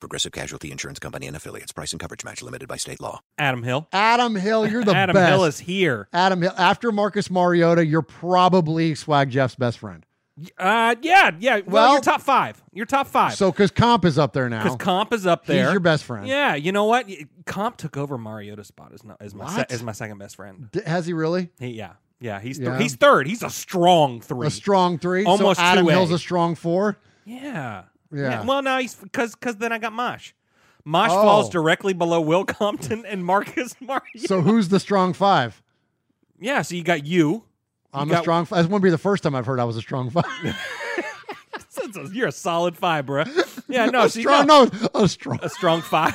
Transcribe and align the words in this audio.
Progressive 0.00 0.32
Casualty 0.32 0.70
Insurance 0.72 0.98
Company 0.98 1.26
and 1.26 1.36
affiliates. 1.36 1.72
Price 1.72 1.92
and 1.92 2.00
coverage 2.00 2.24
match 2.24 2.42
limited 2.42 2.68
by 2.68 2.76
state 2.76 3.00
law. 3.00 3.20
Adam 3.38 3.62
Hill. 3.62 3.86
Adam 3.92 4.34
Hill, 4.34 4.66
you're 4.66 4.84
the 4.84 4.92
Adam 4.96 5.14
best. 5.14 5.28
Hill 5.30 5.44
is 5.44 5.58
here. 5.60 6.08
Adam 6.12 6.42
Hill. 6.42 6.52
After 6.56 6.90
Marcus 6.90 7.30
Mariota, 7.30 7.84
you're 7.86 8.02
probably 8.02 8.94
Swag 8.94 9.30
Jeff's 9.30 9.54
best 9.54 9.78
friend. 9.78 10.04
Uh, 10.58 10.94
yeah, 11.02 11.32
yeah. 11.38 11.56
Well, 11.56 11.64
Well- 11.66 11.92
you're 11.92 12.00
top 12.00 12.22
five. 12.22 12.62
You're 12.72 12.86
top 12.86 13.06
five. 13.08 13.34
So, 13.34 13.50
because 13.52 13.70
Comp 13.70 14.06
is 14.06 14.18
up 14.18 14.32
there 14.32 14.48
now. 14.48 14.62
because. 14.62 14.78
Comp 14.78 15.12
is 15.12 15.26
up 15.26 15.44
there. 15.44 15.64
He's 15.64 15.72
your 15.72 15.80
best 15.80 16.04
friend. 16.04 16.26
Yeah, 16.26 16.54
you 16.54 16.72
know 16.72 16.86
what? 16.86 17.06
Comp 17.44 17.76
took 17.76 17.98
over 17.98 18.16
Mariota's 18.16 18.68
spot 18.68 18.92
as, 18.94 19.04
no, 19.04 19.16
as 19.20 19.34
my 19.34 19.54
se- 19.54 19.66
as 19.68 19.82
my 19.82 19.92
second 19.92 20.16
best 20.16 20.36
friend. 20.36 20.70
D- 20.72 20.80
has 20.86 21.04
he 21.04 21.12
really? 21.12 21.50
He, 21.58 21.72
yeah, 21.72 21.92
yeah. 22.20 22.40
He's 22.40 22.58
Yeah. 22.58 22.78
he's 22.78 22.94
third. 22.94 23.26
He's 23.26 23.42
a 23.42 23.50
strong 23.50 24.22
three. 24.22 24.46
A 24.46 24.50
strong 24.50 24.98
three. 24.98 25.26
Almost 25.26 25.58
so 25.60 25.62
Adam 25.66 25.84
2A. 25.84 25.90
Hill's 25.90 26.10
a 26.12 26.18
strong 26.18 26.54
four. 26.54 26.96
yeah. 27.26 27.82
Yeah. 28.12 28.44
Well, 28.44 28.62
no, 28.62 28.78
he's 28.78 28.94
because 28.94 29.34
because 29.34 29.56
then 29.56 29.72
I 29.72 29.78
got 29.78 29.92
Mosh. 29.92 30.32
Mosh 30.84 31.10
Oh. 31.12 31.22
falls 31.22 31.48
directly 31.50 31.92
below 31.92 32.20
Will 32.20 32.44
Compton 32.44 33.04
and 33.06 33.24
Marcus 33.24 33.74
Mariota. 33.80 34.26
So 34.26 34.40
who's 34.40 34.68
the 34.68 34.80
strong 34.80 35.12
five? 35.12 35.62
yeah, 36.40 36.62
so 36.62 36.74
you 36.74 36.82
got 36.82 37.04
you. 37.06 37.44
I'm 37.92 38.08
got- 38.08 38.20
a 38.20 38.22
strong 38.22 38.44
five. 38.46 38.64
This 38.64 38.70
won't 38.70 38.82
be 38.82 38.90
the 38.90 38.98
first 38.98 39.22
time 39.22 39.34
I've 39.34 39.46
heard 39.46 39.60
I 39.60 39.64
was 39.64 39.76
a 39.76 39.80
strong 39.80 40.10
five. 40.10 40.24
You're 42.12 42.28
a 42.28 42.32
solid 42.32 42.76
five, 42.76 43.06
bro. 43.06 43.24
Yeah, 43.68 43.86
no, 43.86 44.04
a 44.04 44.08
see, 44.08 44.20
strong, 44.22 44.46
no, 44.46 44.64
no, 44.64 44.88
a 44.94 45.08
strong. 45.08 45.38
a 45.42 45.48
strong 45.48 45.80
five. 45.82 46.14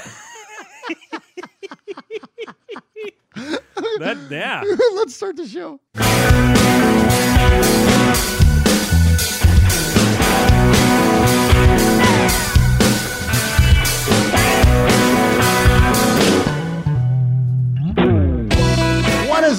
that 3.99 4.17
yeah. 4.29 4.63
Let's 4.95 5.15
start 5.15 5.35
the 5.37 5.47
show. 5.47 5.79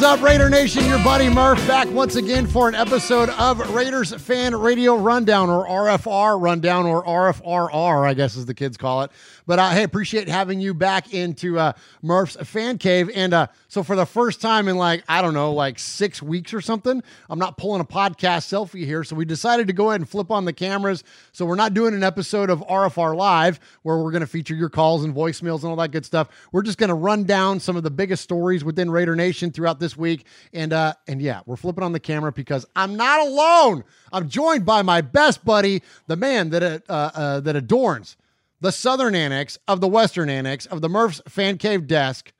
Up, 0.06 0.22
Raider 0.22 0.48
Nation? 0.48 0.84
Your 0.86 1.02
buddy 1.02 1.28
Murph 1.28 1.66
back 1.66 1.90
once 1.90 2.16
again 2.16 2.46
for 2.46 2.68
an 2.68 2.76
episode 2.76 3.28
of 3.30 3.58
Raiders 3.74 4.14
Fan 4.14 4.54
Radio 4.54 4.96
Rundown, 4.96 5.50
or 5.50 5.66
RFR 5.66 6.40
Rundown, 6.40 6.86
or 6.86 7.04
RFRR, 7.04 8.06
I 8.06 8.14
guess 8.14 8.36
as 8.36 8.46
the 8.46 8.54
kids 8.54 8.76
call 8.76 9.02
it. 9.02 9.10
But 9.46 9.58
uh, 9.58 9.70
hey, 9.70 9.82
appreciate 9.82 10.28
having 10.28 10.60
you 10.60 10.74
back 10.74 11.12
into 11.12 11.58
uh, 11.58 11.72
Murph's 12.02 12.36
Fan 12.48 12.78
Cave. 12.78 13.10
And 13.14 13.34
uh, 13.34 13.48
so, 13.76 13.82
for 13.82 13.94
the 13.94 14.06
first 14.06 14.40
time 14.40 14.68
in 14.68 14.78
like, 14.78 15.04
I 15.06 15.20
don't 15.20 15.34
know, 15.34 15.52
like 15.52 15.78
six 15.78 16.22
weeks 16.22 16.54
or 16.54 16.62
something, 16.62 17.02
I'm 17.28 17.38
not 17.38 17.58
pulling 17.58 17.82
a 17.82 17.84
podcast 17.84 18.48
selfie 18.48 18.86
here. 18.86 19.04
So, 19.04 19.14
we 19.14 19.26
decided 19.26 19.66
to 19.66 19.74
go 19.74 19.90
ahead 19.90 20.00
and 20.00 20.08
flip 20.08 20.30
on 20.30 20.46
the 20.46 20.54
cameras. 20.54 21.04
So, 21.32 21.44
we're 21.44 21.56
not 21.56 21.74
doing 21.74 21.92
an 21.92 22.02
episode 22.02 22.48
of 22.48 22.60
RFR 22.60 23.14
Live 23.14 23.60
where 23.82 23.98
we're 23.98 24.12
going 24.12 24.22
to 24.22 24.26
feature 24.26 24.54
your 24.54 24.70
calls 24.70 25.04
and 25.04 25.14
voicemails 25.14 25.56
and 25.56 25.66
all 25.66 25.76
that 25.76 25.90
good 25.90 26.06
stuff. 26.06 26.30
We're 26.52 26.62
just 26.62 26.78
going 26.78 26.88
to 26.88 26.94
run 26.94 27.24
down 27.24 27.60
some 27.60 27.76
of 27.76 27.82
the 27.82 27.90
biggest 27.90 28.22
stories 28.22 28.64
within 28.64 28.90
Raider 28.90 29.14
Nation 29.14 29.50
throughout 29.50 29.78
this 29.78 29.94
week. 29.94 30.24
And 30.54 30.72
uh, 30.72 30.94
and 31.06 31.20
yeah, 31.20 31.42
we're 31.44 31.56
flipping 31.56 31.84
on 31.84 31.92
the 31.92 32.00
camera 32.00 32.32
because 32.32 32.64
I'm 32.74 32.96
not 32.96 33.26
alone. 33.26 33.84
I'm 34.10 34.30
joined 34.30 34.64
by 34.64 34.80
my 34.80 35.02
best 35.02 35.44
buddy, 35.44 35.82
the 36.06 36.16
man 36.16 36.48
that 36.48 36.62
uh, 36.62 37.10
uh, 37.14 37.40
that 37.40 37.56
adorns 37.56 38.16
the 38.60 38.72
Southern 38.72 39.14
Annex 39.14 39.58
of 39.68 39.80
the 39.80 39.88
Western 39.88 40.30
Annex 40.30 40.64
of 40.66 40.80
the 40.80 40.88
Murph's 40.88 41.20
Fan 41.28 41.58
Cave 41.58 41.86
desk, 41.86 42.32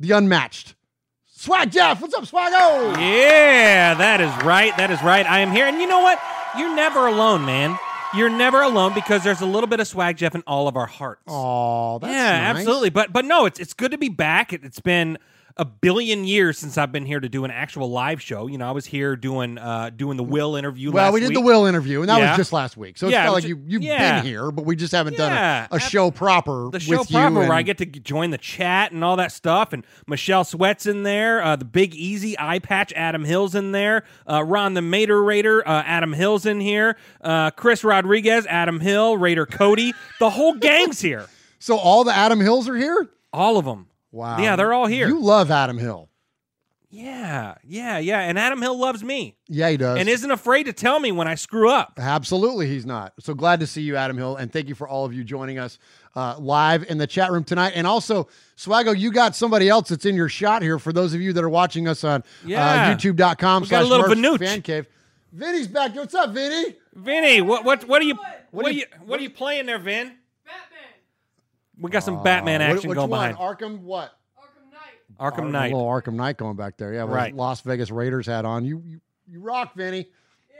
the 0.00 0.10
unmatched 0.12 0.74
Swag 1.26 1.70
Jeff. 1.70 2.02
What's 2.02 2.12
up, 2.12 2.24
Swaggo? 2.24 3.00
Yeah, 3.00 3.94
that 3.94 4.20
is 4.20 4.44
right. 4.44 4.76
That 4.76 4.90
is 4.90 5.02
right. 5.02 5.24
I 5.24 5.40
am 5.40 5.52
here. 5.52 5.64
And 5.64 5.80
you 5.80 5.86
know 5.86 6.00
what? 6.00 6.20
You're 6.58 6.74
never 6.76 7.06
alone, 7.06 7.46
man. 7.46 7.78
You're 8.14 8.28
never 8.28 8.60
alone 8.60 8.92
because 8.92 9.24
there's 9.24 9.40
a 9.40 9.46
little 9.46 9.66
bit 9.66 9.80
of 9.80 9.86
swag 9.86 10.18
Jeff 10.18 10.34
in 10.34 10.42
all 10.46 10.68
of 10.68 10.76
our 10.76 10.84
hearts. 10.84 11.22
Oh, 11.28 11.98
that's 11.98 12.12
yeah, 12.12 12.52
nice. 12.52 12.58
absolutely. 12.58 12.90
But 12.90 13.12
but 13.12 13.24
no, 13.24 13.46
it's 13.46 13.58
it's 13.58 13.72
good 13.72 13.92
to 13.92 13.96
be 13.96 14.10
back. 14.10 14.52
It, 14.52 14.64
it's 14.64 14.80
been 14.80 15.16
a 15.60 15.64
billion 15.66 16.24
years 16.24 16.58
since 16.58 16.78
I've 16.78 16.90
been 16.90 17.04
here 17.04 17.20
to 17.20 17.28
do 17.28 17.44
an 17.44 17.50
actual 17.50 17.90
live 17.90 18.20
show. 18.22 18.46
You 18.46 18.56
know, 18.58 18.66
I 18.66 18.72
was 18.72 18.86
here 18.86 19.14
doing 19.14 19.58
uh 19.58 19.90
doing 19.94 20.16
the 20.16 20.24
Will 20.24 20.56
interview. 20.56 20.90
Well, 20.90 21.12
we 21.12 21.20
did 21.20 21.28
week. 21.28 21.34
the 21.36 21.40
Will 21.42 21.66
interview, 21.66 22.00
and 22.00 22.08
that 22.08 22.18
Yeah. 22.18 22.30
was 22.30 22.38
just 22.38 22.52
last 22.52 22.76
week. 22.78 22.96
So 22.98 23.06
it's 23.06 23.12
Yeah, 23.12 23.24
not 23.24 23.32
like 23.34 23.44
you 23.44 23.62
you've 23.66 23.82
yeah. 23.82 24.16
been 24.16 24.24
here, 24.26 24.50
but 24.50 24.64
we 24.64 24.74
just 24.74 24.92
haven't 24.92 25.16
done 25.18 25.32
a, 25.32 25.68
a 25.76 25.78
show 25.78 26.10
proper 26.10 26.70
the 26.72 26.80
show 26.80 27.00
with 27.00 27.10
proper 27.10 27.34
you. 27.42 27.48
where 27.48 27.52
I 27.52 27.62
get 27.62 27.78
to 27.78 27.86
join 27.86 28.30
the 28.30 28.38
chat 28.38 28.90
and 28.92 29.04
all 29.04 29.16
that 29.16 29.32
stuff. 29.32 29.72
And 29.74 29.84
Michelle 30.06 30.44
Sweat's 30.44 30.86
in 30.86 31.02
there. 31.02 31.42
Uh, 31.42 31.56
the 31.56 31.66
Big 31.66 31.94
Easy 31.94 32.34
Eye 32.38 32.58
Patch 32.58 32.92
Adam 32.96 33.24
Hill's 33.24 33.54
in 33.54 33.72
there. 33.72 34.04
Uh, 34.28 34.42
Ron 34.42 34.74
the 34.74 34.82
Mater 34.82 35.22
Raider 35.22 35.66
uh, 35.68 35.82
Adam 35.84 36.14
Hill's 36.14 36.46
in 36.46 36.60
here. 36.60 36.96
Uh, 37.20 37.50
Chris 37.50 37.84
Rodriguez 37.84 38.46
Adam 38.48 38.80
Hill 38.80 39.18
Raider 39.18 39.44
Cody. 39.46 39.92
The 40.20 40.30
whole 40.30 40.54
gang's 40.54 41.00
here. 41.00 41.26
So 41.62 41.76
all 41.76 42.04
the 42.04 42.16
Adam 42.16 42.40
Hills 42.40 42.70
are 42.70 42.74
here? 42.76 43.10
All 43.34 43.58
of 43.58 43.66
them. 43.66 43.86
Wow. 44.12 44.38
Yeah, 44.38 44.56
they're 44.56 44.72
all 44.72 44.86
here. 44.86 45.08
You 45.08 45.20
love 45.20 45.50
Adam 45.50 45.78
Hill. 45.78 46.08
Yeah, 46.92 47.54
yeah, 47.62 47.98
yeah. 47.98 48.18
And 48.22 48.36
Adam 48.36 48.60
Hill 48.60 48.76
loves 48.76 49.04
me 49.04 49.36
Yeah, 49.46 49.70
he 49.70 49.76
does. 49.76 49.96
and 50.00 50.08
isn't 50.08 50.30
afraid 50.32 50.64
to 50.64 50.72
tell 50.72 50.98
me 50.98 51.12
when 51.12 51.28
I 51.28 51.36
screw 51.36 51.70
up. 51.70 51.92
Absolutely, 51.96 52.66
he's 52.66 52.84
not. 52.84 53.12
So 53.20 53.32
glad 53.32 53.60
to 53.60 53.66
see 53.68 53.82
you, 53.82 53.94
Adam 53.94 54.16
Hill, 54.16 54.34
and 54.34 54.52
thank 54.52 54.68
you 54.68 54.74
for 54.74 54.88
all 54.88 55.04
of 55.04 55.14
you 55.14 55.22
joining 55.22 55.60
us 55.60 55.78
uh, 56.16 56.36
live 56.40 56.82
in 56.90 56.98
the 56.98 57.06
chat 57.06 57.30
room 57.30 57.44
tonight. 57.44 57.74
And 57.76 57.86
also, 57.86 58.26
Swaggo, 58.56 58.98
you 58.98 59.12
got 59.12 59.36
somebody 59.36 59.68
else 59.68 59.90
that's 59.90 60.04
in 60.04 60.16
your 60.16 60.28
shot 60.28 60.62
here. 60.62 60.80
For 60.80 60.92
those 60.92 61.14
of 61.14 61.20
you 61.20 61.32
that 61.32 61.44
are 61.44 61.48
watching 61.48 61.86
us 61.86 62.02
on 62.02 62.24
Yeah. 62.44 62.90
uh, 62.90 62.96
YouTube.com 62.96 63.62
We 63.62 63.68
got 63.68 63.82
a 63.84 63.86
slash 63.86 63.88
little 63.88 64.08
Murph's 64.16 64.20
Vanooch. 64.20 64.38
Fan 64.44 64.62
Cave. 64.62 64.86
Vinny's 65.32 65.68
back. 65.68 65.94
What's 65.94 66.14
up, 66.14 66.30
Vinny? 66.30 66.74
Vinny, 66.92 67.40
what 67.40 67.64
what 67.64 67.84
what 67.86 68.02
are 68.02 68.04
you 68.04 68.16
what, 68.50 68.64
do 68.64 68.68
are 68.68 68.72
you- 68.72 68.80
you 68.80 68.86
what 69.06 69.20
are 69.20 69.22
you 69.22 69.30
playing 69.30 69.66
there, 69.66 69.78
Vin? 69.78 70.10
Batman. 71.80 71.82
We 71.82 71.90
got 71.90 72.02
some 72.04 72.22
Batman 72.22 72.62
Uh, 72.62 72.68
What- 72.68 72.74
action 72.76 72.88
which 72.90 72.96
going 72.96 73.10
one? 73.10 73.30
behind. 73.34 73.58
Arkham 73.58 73.80
what? 73.80 74.16
Arkham 75.18 75.48
A 75.48 75.50
Knight. 75.50 75.72
little 75.72 75.86
Arkham 75.86 76.14
Knight 76.14 76.38
going 76.38 76.56
back 76.56 76.76
there. 76.78 76.94
Yeah, 76.94 77.04
with 77.04 77.14
Right. 77.14 77.34
Las 77.34 77.60
Vegas 77.60 77.90
Raiders 77.90 78.26
hat 78.26 78.44
on. 78.46 78.64
You 78.64 78.82
you, 78.86 79.00
you 79.28 79.40
rock, 79.40 79.74
Vinny. 79.74 79.98
Yeah, 80.48 80.54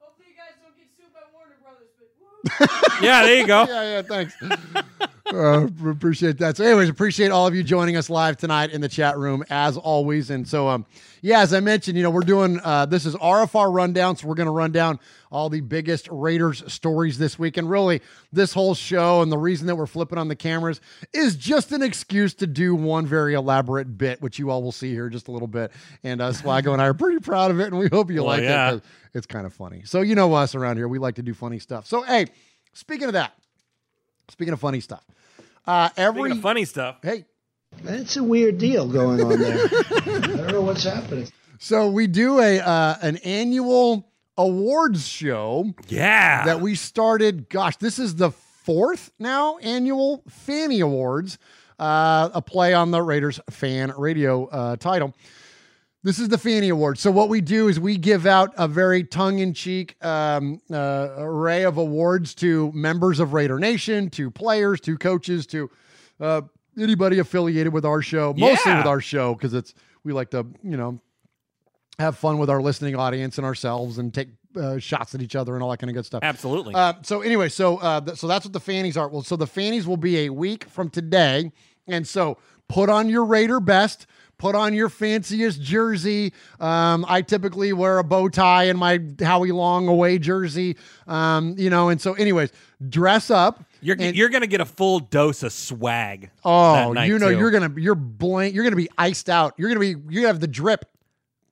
hopefully 0.00 0.26
you 0.28 0.34
guys 0.36 0.52
don't 0.62 0.76
get 0.76 0.86
sued 0.94 1.12
by 1.14 1.20
Warner 1.32 1.56
Brothers, 1.62 1.88
but 1.98 3.00
woo. 3.00 3.06
Yeah, 3.06 3.22
there 3.22 3.36
you 3.38 3.46
go. 3.46 3.64
yeah, 3.68 3.82
yeah, 3.82 4.02
thanks. 4.02 4.34
Uh, 5.32 5.68
appreciate 5.88 6.38
that. 6.38 6.56
So, 6.56 6.64
anyways, 6.64 6.88
appreciate 6.88 7.30
all 7.30 7.46
of 7.46 7.54
you 7.54 7.62
joining 7.62 7.96
us 7.96 8.10
live 8.10 8.36
tonight 8.36 8.70
in 8.70 8.80
the 8.80 8.88
chat 8.88 9.16
room 9.16 9.44
as 9.50 9.76
always. 9.76 10.30
And 10.30 10.46
so, 10.46 10.68
um, 10.68 10.86
yeah, 11.20 11.40
as 11.40 11.54
I 11.54 11.60
mentioned, 11.60 11.96
you 11.96 12.02
know, 12.02 12.10
we're 12.10 12.20
doing 12.20 12.60
uh, 12.62 12.86
this 12.86 13.06
is 13.06 13.14
RFR 13.16 13.72
rundown, 13.72 14.16
so 14.16 14.26
we're 14.28 14.34
going 14.34 14.46
to 14.46 14.52
run 14.52 14.72
down 14.72 15.00
all 15.30 15.48
the 15.48 15.60
biggest 15.60 16.08
Raiders 16.10 16.70
stories 16.72 17.18
this 17.18 17.38
week. 17.38 17.56
And 17.56 17.68
really, 17.70 18.00
this 18.32 18.52
whole 18.52 18.74
show 18.74 19.22
and 19.22 19.30
the 19.32 19.38
reason 19.38 19.66
that 19.66 19.76
we're 19.76 19.86
flipping 19.86 20.18
on 20.18 20.28
the 20.28 20.36
cameras 20.36 20.80
is 21.12 21.36
just 21.36 21.72
an 21.72 21.82
excuse 21.82 22.34
to 22.34 22.46
do 22.46 22.74
one 22.74 23.06
very 23.06 23.34
elaborate 23.34 23.96
bit, 23.98 24.20
which 24.20 24.38
you 24.38 24.50
all 24.50 24.62
will 24.62 24.72
see 24.72 24.90
here 24.90 25.08
just 25.08 25.28
a 25.28 25.32
little 25.32 25.48
bit. 25.48 25.72
And 26.04 26.20
uh, 26.20 26.32
Swago 26.32 26.72
and 26.72 26.82
I 26.82 26.86
are 26.86 26.94
pretty 26.94 27.20
proud 27.20 27.50
of 27.50 27.60
it, 27.60 27.66
and 27.66 27.78
we 27.78 27.88
hope 27.88 28.10
you 28.10 28.16
Well, 28.18 28.26
like 28.26 28.42
yeah. 28.42 28.74
it. 28.74 28.84
It's 29.14 29.26
kind 29.26 29.46
of 29.46 29.52
funny. 29.52 29.82
So 29.84 30.00
you 30.00 30.14
know 30.14 30.32
us 30.34 30.54
around 30.54 30.76
here, 30.76 30.88
we 30.88 30.98
like 30.98 31.16
to 31.16 31.22
do 31.22 31.34
funny 31.34 31.58
stuff. 31.58 31.86
So 31.86 32.02
hey, 32.02 32.26
speaking 32.72 33.06
of 33.06 33.12
that. 33.14 33.32
Speaking 34.30 34.54
of 34.54 34.60
funny 34.60 34.80
stuff, 34.80 35.04
uh, 35.66 35.88
every 35.96 36.30
of 36.32 36.40
funny 36.40 36.64
stuff. 36.64 36.96
hey, 37.02 37.24
It's 37.84 38.16
a 38.16 38.22
weird 38.24 38.58
deal 38.58 38.86
going 38.88 39.22
on 39.22 39.38
there. 39.38 39.66
I 39.96 40.00
don't 40.20 40.52
know 40.52 40.60
what's 40.62 40.84
happening. 40.84 41.28
so 41.58 41.88
we 41.88 42.06
do 42.06 42.40
a 42.40 42.58
uh, 42.60 42.96
an 43.02 43.16
annual 43.18 44.08
awards 44.36 45.06
show 45.06 45.72
Yeah. 45.88 46.44
that 46.46 46.60
we 46.60 46.74
started. 46.74 47.48
Gosh, 47.48 47.76
this 47.76 47.98
is 47.98 48.16
the 48.16 48.30
fourth 48.30 49.12
now 49.18 49.58
annual 49.58 50.22
Fanny 50.28 50.80
Awards, 50.80 51.38
uh, 51.78 52.30
a 52.32 52.40
play 52.42 52.74
on 52.74 52.90
the 52.90 53.02
Raiders 53.02 53.40
fan 53.50 53.92
radio 53.96 54.46
uh, 54.46 54.76
title. 54.76 55.14
This 56.04 56.18
is 56.18 56.28
the 56.28 56.38
Fanny 56.38 56.68
Award. 56.68 56.98
So 56.98 57.12
what 57.12 57.28
we 57.28 57.40
do 57.40 57.68
is 57.68 57.78
we 57.78 57.96
give 57.96 58.26
out 58.26 58.52
a 58.58 58.66
very 58.66 59.04
tongue-in-cheek 59.04 60.04
um, 60.04 60.60
uh, 60.68 61.10
array 61.16 61.62
of 61.62 61.76
awards 61.78 62.34
to 62.36 62.72
members 62.72 63.20
of 63.20 63.32
Raider 63.32 63.60
Nation, 63.60 64.10
to 64.10 64.28
players, 64.28 64.80
to 64.80 64.98
coaches, 64.98 65.46
to 65.48 65.70
uh, 66.20 66.40
anybody 66.76 67.20
affiliated 67.20 67.72
with 67.72 67.84
our 67.84 68.02
show. 68.02 68.34
Mostly 68.36 68.72
Yeah. 68.72 68.78
with 68.78 68.86
our 68.86 69.00
show 69.00 69.34
because 69.34 69.54
it's 69.54 69.74
we 70.02 70.12
like 70.12 70.30
to 70.30 70.44
you 70.64 70.76
know 70.76 71.00
have 72.00 72.18
fun 72.18 72.38
with 72.38 72.50
our 72.50 72.60
listening 72.60 72.96
audience 72.96 73.38
and 73.38 73.44
ourselves 73.46 73.98
and 73.98 74.12
take 74.12 74.28
uh, 74.56 74.78
shots 74.78 75.14
at 75.14 75.22
each 75.22 75.36
other 75.36 75.54
and 75.54 75.62
all 75.62 75.70
that 75.70 75.76
kind 75.78 75.88
of 75.90 75.94
good 75.94 76.04
stuff. 76.06 76.24
Absolutely. 76.24 76.74
Uh, 76.74 76.94
so 77.02 77.20
anyway, 77.20 77.48
so 77.48 77.76
uh, 77.76 78.00
th- 78.00 78.18
so 78.18 78.26
that's 78.26 78.44
what 78.44 78.52
the 78.52 78.60
fannies 78.60 78.96
are. 78.96 79.08
Well, 79.08 79.22
so 79.22 79.36
the 79.36 79.46
fannies 79.46 79.86
will 79.86 79.96
be 79.96 80.18
a 80.26 80.30
week 80.30 80.64
from 80.64 80.90
today, 80.90 81.52
and 81.86 82.08
so 82.08 82.38
put 82.68 82.88
on 82.90 83.08
your 83.08 83.24
Raider 83.24 83.60
best. 83.60 84.06
Put 84.42 84.56
on 84.56 84.74
your 84.74 84.88
fanciest 84.88 85.62
jersey. 85.62 86.32
Um, 86.58 87.06
I 87.08 87.22
typically 87.22 87.72
wear 87.72 87.98
a 87.98 88.02
bow 88.02 88.28
tie 88.28 88.64
and 88.64 88.76
my 88.76 88.98
Howie 89.20 89.52
Long 89.52 89.86
away 89.86 90.18
jersey. 90.18 90.76
Um, 91.06 91.54
you 91.56 91.70
know, 91.70 91.90
and 91.90 92.00
so, 92.00 92.14
anyways, 92.14 92.50
dress 92.88 93.30
up. 93.30 93.64
you're 93.82 93.94
and- 94.00 94.16
you're 94.16 94.30
gonna 94.30 94.48
get 94.48 94.60
a 94.60 94.64
full 94.64 94.98
dose 94.98 95.44
of 95.44 95.52
swag. 95.52 96.30
oh, 96.44 96.74
that 96.74 96.92
night, 96.92 97.04
you 97.06 97.20
know, 97.20 97.30
too. 97.30 97.38
you're 97.38 97.52
gonna 97.52 97.72
you're 97.76 97.94
blank. 97.94 98.52
You're 98.52 98.64
gonna 98.64 98.74
be 98.74 98.88
iced 98.98 99.30
out. 99.30 99.54
You're 99.58 99.68
gonna 99.68 99.78
be 99.78 99.94
you 100.08 100.26
have 100.26 100.40
the 100.40 100.48
drip, 100.48 100.86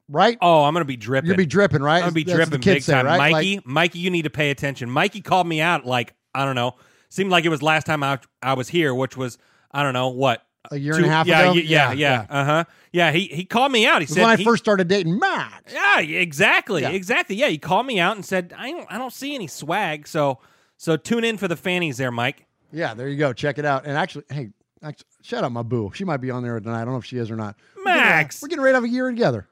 right? 0.09 0.37
Oh, 0.43 0.65
I'm 0.65 0.73
gonna 0.75 0.85
be 0.85 0.97
dripping. 0.97 1.29
You're 1.29 1.35
gonna 1.37 1.45
be 1.45 1.47
dripping, 1.47 1.83
right? 1.83 1.99
I'm 1.99 2.03
gonna 2.07 2.13
be 2.13 2.25
That's 2.25 2.35
dripping 2.39 2.61
big 2.61 2.83
say, 2.83 2.93
time. 2.95 3.07
right? 3.07 3.19
Like- 3.19 3.33
Mikey, 3.33 3.61
Mikey, 3.65 3.99
you 4.01 4.11
need 4.11 4.23
to 4.23 4.31
pay 4.31 4.51
attention. 4.51 4.91
Mikey 4.91 5.21
called 5.21 5.47
me 5.47 5.61
out 5.61 5.87
like 5.87 6.13
I 6.35 6.45
don't 6.45 6.57
know. 6.57 6.75
Seemed 7.09 7.31
like 7.31 7.45
it 7.45 7.51
was 7.51 7.63
last 7.63 7.87
time 7.87 8.03
I 8.03 8.19
I 8.43 8.55
was 8.55 8.69
here, 8.69 8.93
which 8.93 9.17
was 9.17 9.39
I 9.71 9.85
don't 9.85 9.95
know 9.95 10.09
what 10.09 10.45
A 10.71 10.77
year 10.77 10.95
and 10.97 11.07
a 11.07 11.09
half 11.09 11.27
yeah, 11.27 11.41
ago? 11.41 11.53
y- 11.53 11.59
Yeah, 11.65 11.93
Yeah, 11.93 11.93
yeah, 11.93 12.27
uh 12.29 12.45
huh. 12.45 12.65
Yeah, 12.93 13.13
he 13.13 13.27
he 13.27 13.45
called 13.45 13.73
me 13.73 13.87
out. 13.87 14.03
He 14.03 14.07
said 14.07 14.21
when 14.23 14.31
I 14.31 14.37
he- 14.37 14.45
first 14.45 14.63
started 14.63 14.89
dating 14.89 15.19
Max. 15.19 15.73
Yeah, 15.73 16.01
exactly, 16.01 16.83
Yeah. 16.83 16.91
exactly. 16.91 17.37
Yeah, 17.37 17.49
he 17.49 17.59
called 17.59 17.87
me 17.87 17.99
out 17.99 18.17
and 18.17 18.25
said 18.25 18.53
I 18.57 18.71
don't 18.71 18.87
I 18.93 18.99
don't 18.99 19.13
see 19.13 19.35
any 19.35 19.47
swag. 19.47 20.07
So 20.07 20.39
so 20.77 20.97
tune 20.97 21.25
in 21.25 21.39
for 21.39 21.49
the 21.49 21.57
fannies 21.57 21.97
there, 21.97 22.11
Mike. 22.11 22.47
Yeah, 22.73 22.95
there 22.95 23.09
you 23.09 23.17
go. 23.17 23.33
Check 23.33 23.59
it 23.59 23.65
out. 23.65 23.85
And 23.87 23.97
actually, 23.97 24.25
hey, 24.31 24.51
actually, 24.83 25.07
shout 25.23 25.45
out 25.45 25.51
my 25.53 25.63
boo. 25.63 25.91
She 25.95 26.05
might 26.05 26.19
be 26.19 26.31
on 26.31 26.43
there 26.43 26.61
tonight. 26.61 26.83
I 26.83 26.85
don't 26.85 26.93
know 26.95 26.99
if 27.01 27.05
she 27.07 27.17
is 27.19 27.31
or 27.31 27.37
not. 27.37 27.57
Max. 27.83 28.41
we're 28.43 28.49
getting 28.49 28.63
ready 28.63 28.73
to 28.73 28.77
have 28.77 28.85
a 28.85 28.89
year 28.89 29.09
together. 29.11 29.47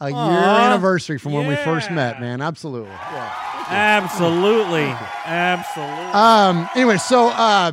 A 0.00 0.08
year 0.10 0.16
anniversary 0.18 1.18
from 1.18 1.32
when 1.32 1.48
we 1.48 1.56
first 1.56 1.90
met, 1.90 2.20
man. 2.20 2.40
Absolutely. 2.40 2.88
Yeah. 2.90 3.34
Absolutely, 3.70 4.94
absolutely. 5.26 5.94
Um. 6.12 6.68
Anyway, 6.74 6.96
so 6.98 7.28
uh, 7.28 7.72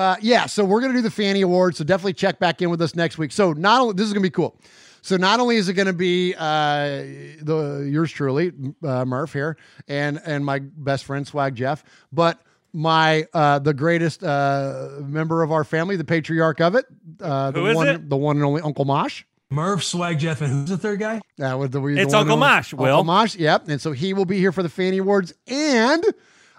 uh, 0.00 0.16
yeah. 0.20 0.46
So 0.46 0.64
we're 0.64 0.80
gonna 0.80 0.94
do 0.94 1.02
the 1.02 1.10
Fanny 1.10 1.42
Awards. 1.42 1.78
So 1.78 1.84
definitely 1.84 2.14
check 2.14 2.38
back 2.38 2.62
in 2.62 2.70
with 2.70 2.80
us 2.82 2.94
next 2.94 3.18
week. 3.18 3.32
So 3.32 3.52
not 3.52 3.80
only 3.80 3.94
this 3.94 4.06
is 4.06 4.12
gonna 4.12 4.22
be 4.22 4.30
cool. 4.30 4.56
So 5.02 5.16
not 5.16 5.40
only 5.40 5.56
is 5.56 5.68
it 5.68 5.74
gonna 5.74 5.92
be 5.92 6.34
uh, 6.36 6.86
the 7.42 7.88
yours 7.90 8.10
truly, 8.12 8.52
uh, 8.84 9.04
Murph 9.04 9.32
here, 9.32 9.56
and 9.88 10.20
and 10.26 10.44
my 10.44 10.58
best 10.58 11.04
friend 11.04 11.26
Swag 11.26 11.54
Jeff, 11.54 11.84
but 12.12 12.40
my 12.72 13.26
uh, 13.32 13.58
the 13.58 13.72
greatest 13.74 14.22
uh, 14.22 14.88
member 15.00 15.42
of 15.42 15.52
our 15.52 15.64
family, 15.64 15.96
the 15.96 16.04
patriarch 16.04 16.60
of 16.60 16.74
it, 16.74 16.86
uh, 17.20 17.50
the 17.50 17.60
Who 17.60 17.66
is 17.66 17.76
one, 17.76 17.88
it? 17.88 18.08
the 18.10 18.16
one 18.16 18.36
and 18.36 18.44
only 18.44 18.60
Uncle 18.62 18.84
Mosh. 18.84 19.24
Murph, 19.52 19.82
Swag 19.82 20.18
Jeff, 20.20 20.42
and 20.42 20.52
who's 20.52 20.68
the 20.68 20.76
third 20.78 21.00
guy? 21.00 21.20
Uh, 21.42 21.56
with 21.58 21.72
the, 21.72 21.80
the 21.80 21.86
It's 22.00 22.12
one 22.12 22.20
Uncle 22.20 22.34
and 22.34 22.42
only- 22.44 22.56
Mosh, 22.56 22.72
Will. 22.74 22.84
Uncle 22.98 23.04
Mosh, 23.04 23.34
yep. 23.34 23.68
And 23.68 23.80
so 23.80 23.90
he 23.90 24.14
will 24.14 24.24
be 24.26 24.38
here 24.38 24.52
for 24.52 24.62
the 24.62 24.68
Fanny 24.68 24.98
Awards. 24.98 25.32
And 25.48 26.04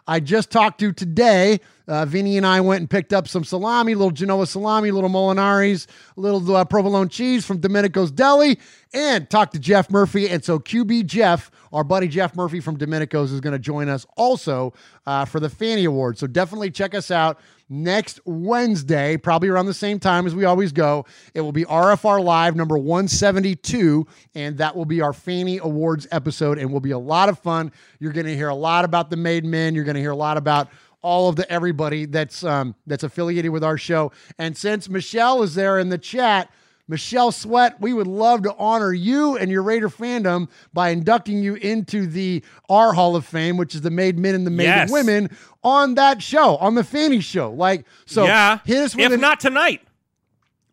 I 0.08 0.20
just 0.20 0.52
talked 0.52 0.80
to 0.82 0.92
today. 0.92 1.62
Uh, 1.92 2.06
Vinny 2.06 2.38
and 2.38 2.46
I 2.46 2.62
went 2.62 2.80
and 2.80 2.90
picked 2.90 3.12
up 3.12 3.28
some 3.28 3.44
salami, 3.44 3.96
little 3.96 4.12
Genoa 4.12 4.48
salami, 4.48 4.92
little 4.92 5.10
Molinaris, 5.10 5.88
a 6.16 6.20
little 6.22 6.56
uh, 6.56 6.64
provolone 6.64 7.10
cheese 7.10 7.46
from 7.46 7.60
Domenico's 7.60 8.12
Deli, 8.12 8.60
and 8.94 9.30
talked 9.30 9.52
to 9.56 9.60
Jeff 9.60 9.90
Murphy. 9.90 10.30
And 10.30 10.42
so 10.42 10.58
QB 10.58 11.06
Jeff, 11.06 11.52
our 11.74 11.84
buddy 11.84 12.08
Jeff 12.08 12.34
Murphy 12.34 12.62
from 12.62 12.78
Domenico's, 12.78 13.34
is 13.34 13.42
going 13.42 13.52
to 13.52 13.60
join 13.60 13.90
us 13.90 14.06
also 14.16 14.74
uh, 15.06 15.26
for 15.26 15.42
the 15.42 15.50
Fanny 15.50 15.84
Awards. 15.84 16.22
So 16.22 16.28
definitely 16.28 16.72
check 16.72 16.96
us 16.96 17.12
out 17.12 17.42
next 17.68 18.22
Wednesday, 18.26 19.18
probably 19.18 19.50
around 19.50 19.66
the 19.66 19.74
same 19.74 20.00
time 20.00 20.26
as 20.26 20.34
we 20.34 20.46
always 20.46 20.72
go. 20.72 21.06
It 21.34 21.42
will 21.42 21.52
be 21.52 21.66
RFR 21.66 22.24
Live 22.24 22.56
number 22.56 22.78
172, 22.78 24.08
and 24.36 24.58
that 24.60 24.78
will 24.78 24.86
be 24.86 25.02
our 25.02 25.14
Fanny 25.14 25.58
Awards 25.58 26.08
episode, 26.12 26.58
and 26.58 26.72
will 26.72 26.80
be 26.80 26.92
a 26.92 27.00
lot 27.00 27.28
of 27.28 27.38
fun. 27.40 27.72
You're 28.00 28.14
going 28.14 28.28
to 28.28 28.36
hear 28.36 28.50
a 28.50 28.56
lot 28.56 28.86
about 28.86 29.10
the 29.10 29.18
Made 29.18 29.44
Men. 29.44 29.76
You're 29.76 29.86
going 29.86 29.96
to 29.96 30.02
hear 30.02 30.12
a 30.12 30.16
lot 30.16 30.38
about 30.38 30.70
all 31.02 31.30
of 31.30 31.36
the 31.36 31.52
everybody 31.52 32.06
that's 32.06 32.44
um, 32.44 32.76
that's 32.88 33.04
affiliated 33.04 33.52
with 33.52 33.64
our 33.64 33.78
show. 33.78 34.12
And 34.38 34.56
since 34.56 34.90
Michelle 34.90 35.44
is 35.44 35.56
there 35.56 35.80
in 35.80 35.90
the 35.90 35.98
chat. 35.98 36.52
Michelle 36.88 37.32
Sweat, 37.32 37.80
we 37.80 37.94
would 37.94 38.08
love 38.08 38.44
to 38.44 38.54
honor 38.58 38.92
you 38.92 39.38
and 39.38 39.50
your 39.50 39.64
Raider 39.64 39.88
fandom 39.88 40.50
by 40.74 40.90
inducting 40.90 41.42
you 41.42 41.56
into 41.56 42.06
the 42.06 42.44
R 42.68 42.92
Hall 42.92 43.16
of 43.16 43.26
Fame, 43.26 43.56
which 43.56 43.74
is 43.76 43.80
the 43.80 43.92
Made 43.92 44.20
Men 44.20 44.36
and 44.36 44.46
the 44.46 44.52
Made 44.52 44.66
Yes. 44.66 44.92
Women 44.92 45.30
on 45.64 45.96
that 45.96 46.22
show, 46.22 46.58
on 46.58 46.76
the 46.76 46.84
Fanny 46.84 47.22
Show. 47.22 47.52
Like, 47.52 47.86
so 48.06 48.26
yeah, 48.26 48.60
hit 48.66 48.80
us 48.80 48.94
with 48.94 49.06
if 49.06 49.12
an, 49.14 49.22
not 49.22 49.40
tonight. 49.40 49.82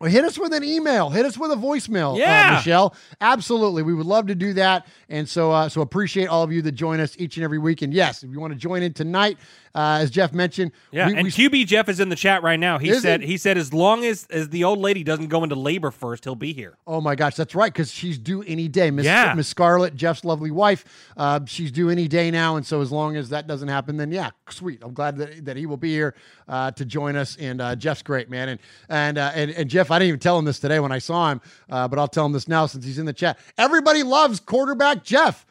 Hit 0.07 0.23
us 0.23 0.39
with 0.39 0.53
an 0.53 0.63
email, 0.63 1.09
hit 1.09 1.25
us 1.25 1.37
with 1.37 1.51
a 1.51 1.55
voicemail, 1.55 2.13
uh, 2.13 2.17
Yeah. 2.19 2.53
Michelle. 2.55 2.95
Absolutely, 3.19 3.83
we 3.83 3.93
would 3.93 4.05
love 4.05 4.27
to 4.27 4.35
do 4.35 4.53
that. 4.53 4.87
And 5.09 5.27
so, 5.27 5.51
uh, 5.51 5.67
so 5.69 5.81
appreciate 5.81 6.27
all 6.27 6.43
of 6.43 6.51
you 6.51 6.61
that 6.61 6.71
join 6.73 6.99
us 6.99 7.15
each 7.19 7.35
and 7.37 7.43
every 7.43 7.57
week. 7.59 7.81
And 7.81 7.93
yes, 7.93 8.23
if 8.23 8.31
you 8.31 8.39
want 8.39 8.53
to 8.53 8.59
join 8.59 8.81
in 8.83 8.93
tonight, 8.93 9.37
uh, 9.75 9.99
as 10.01 10.09
Jeff 10.09 10.33
mentioned, 10.33 10.71
Yeah, 10.91 11.07
we- 11.07 11.15
and 11.15 11.23
we- 11.25 11.31
QB 11.31 11.65
Jeff 11.65 11.89
is 11.89 11.99
in 11.99 12.09
the 12.09 12.15
chat 12.15 12.41
right 12.43 12.59
now. 12.59 12.77
He 12.79 12.93
said 12.93 13.21
he? 13.21 13.27
he 13.27 13.37
said 13.37 13.57
as 13.57 13.71
long 13.73 14.03
as 14.05 14.25
as 14.31 14.49
the 14.49 14.63
old 14.63 14.79
lady 14.79 15.03
doesn't 15.03 15.27
go 15.27 15.43
into 15.43 15.55
labor 15.55 15.91
first, 15.91 16.23
he'll 16.23 16.33
be 16.35 16.53
here. 16.53 16.77
Oh 16.87 17.01
my 17.01 17.13
gosh, 17.15 17.35
that's 17.35 17.53
right, 17.53 17.71
because 17.71 17.91
she's 17.91 18.17
due 18.17 18.41
any 18.43 18.67
day. 18.67 18.89
Miss 18.89 19.05
Yeah. 19.05 19.33
Miss 19.35 19.47
Scarlett, 19.47 19.95
Jeff's 19.95 20.25
lovely 20.25 20.49
wife, 20.51 20.85
uh, 21.17 21.41
she's 21.45 21.71
due 21.71 21.89
any 21.89 22.07
day 22.07 22.31
now, 22.31 22.55
and 22.55 22.65
so 22.65 22.81
as 22.81 22.91
long 22.91 23.15
as 23.15 23.29
that 23.29 23.45
doesn't 23.47 23.67
happen, 23.67 23.97
then 23.97 24.11
yeah, 24.11 24.31
sweet. 24.49 24.79
I'm 24.83 24.93
glad 24.93 25.17
that, 25.17 25.45
that 25.45 25.55
he 25.57 25.65
will 25.67 25.77
be 25.77 25.89
here 25.91 26.15
uh, 26.47 26.71
to 26.71 26.83
join 26.85 27.15
us. 27.15 27.37
And 27.39 27.61
uh, 27.61 27.75
Jeff's 27.75 28.01
great, 28.01 28.29
man. 28.29 28.49
And 28.49 28.59
and, 28.89 29.17
uh, 29.19 29.31
and 29.35 29.51
and 29.51 29.69
Jeff, 29.69 29.88
I 29.91 29.99
didn't 29.99 30.09
even 30.09 30.19
tell 30.19 30.37
him 30.39 30.45
this 30.45 30.59
today 30.59 30.79
when 30.79 30.91
I 30.91 30.99
saw 30.99 31.31
him, 31.31 31.41
uh, 31.69 31.87
but 31.87 31.99
I'll 31.99 32.07
tell 32.07 32.25
him 32.25 32.31
this 32.31 32.47
now 32.47 32.65
since 32.65 32.85
he's 32.85 32.99
in 32.99 33.05
the 33.05 33.13
chat. 33.13 33.37
Everybody 33.57 34.03
loves 34.03 34.39
quarterback 34.39 35.03
Jeff, 35.03 35.45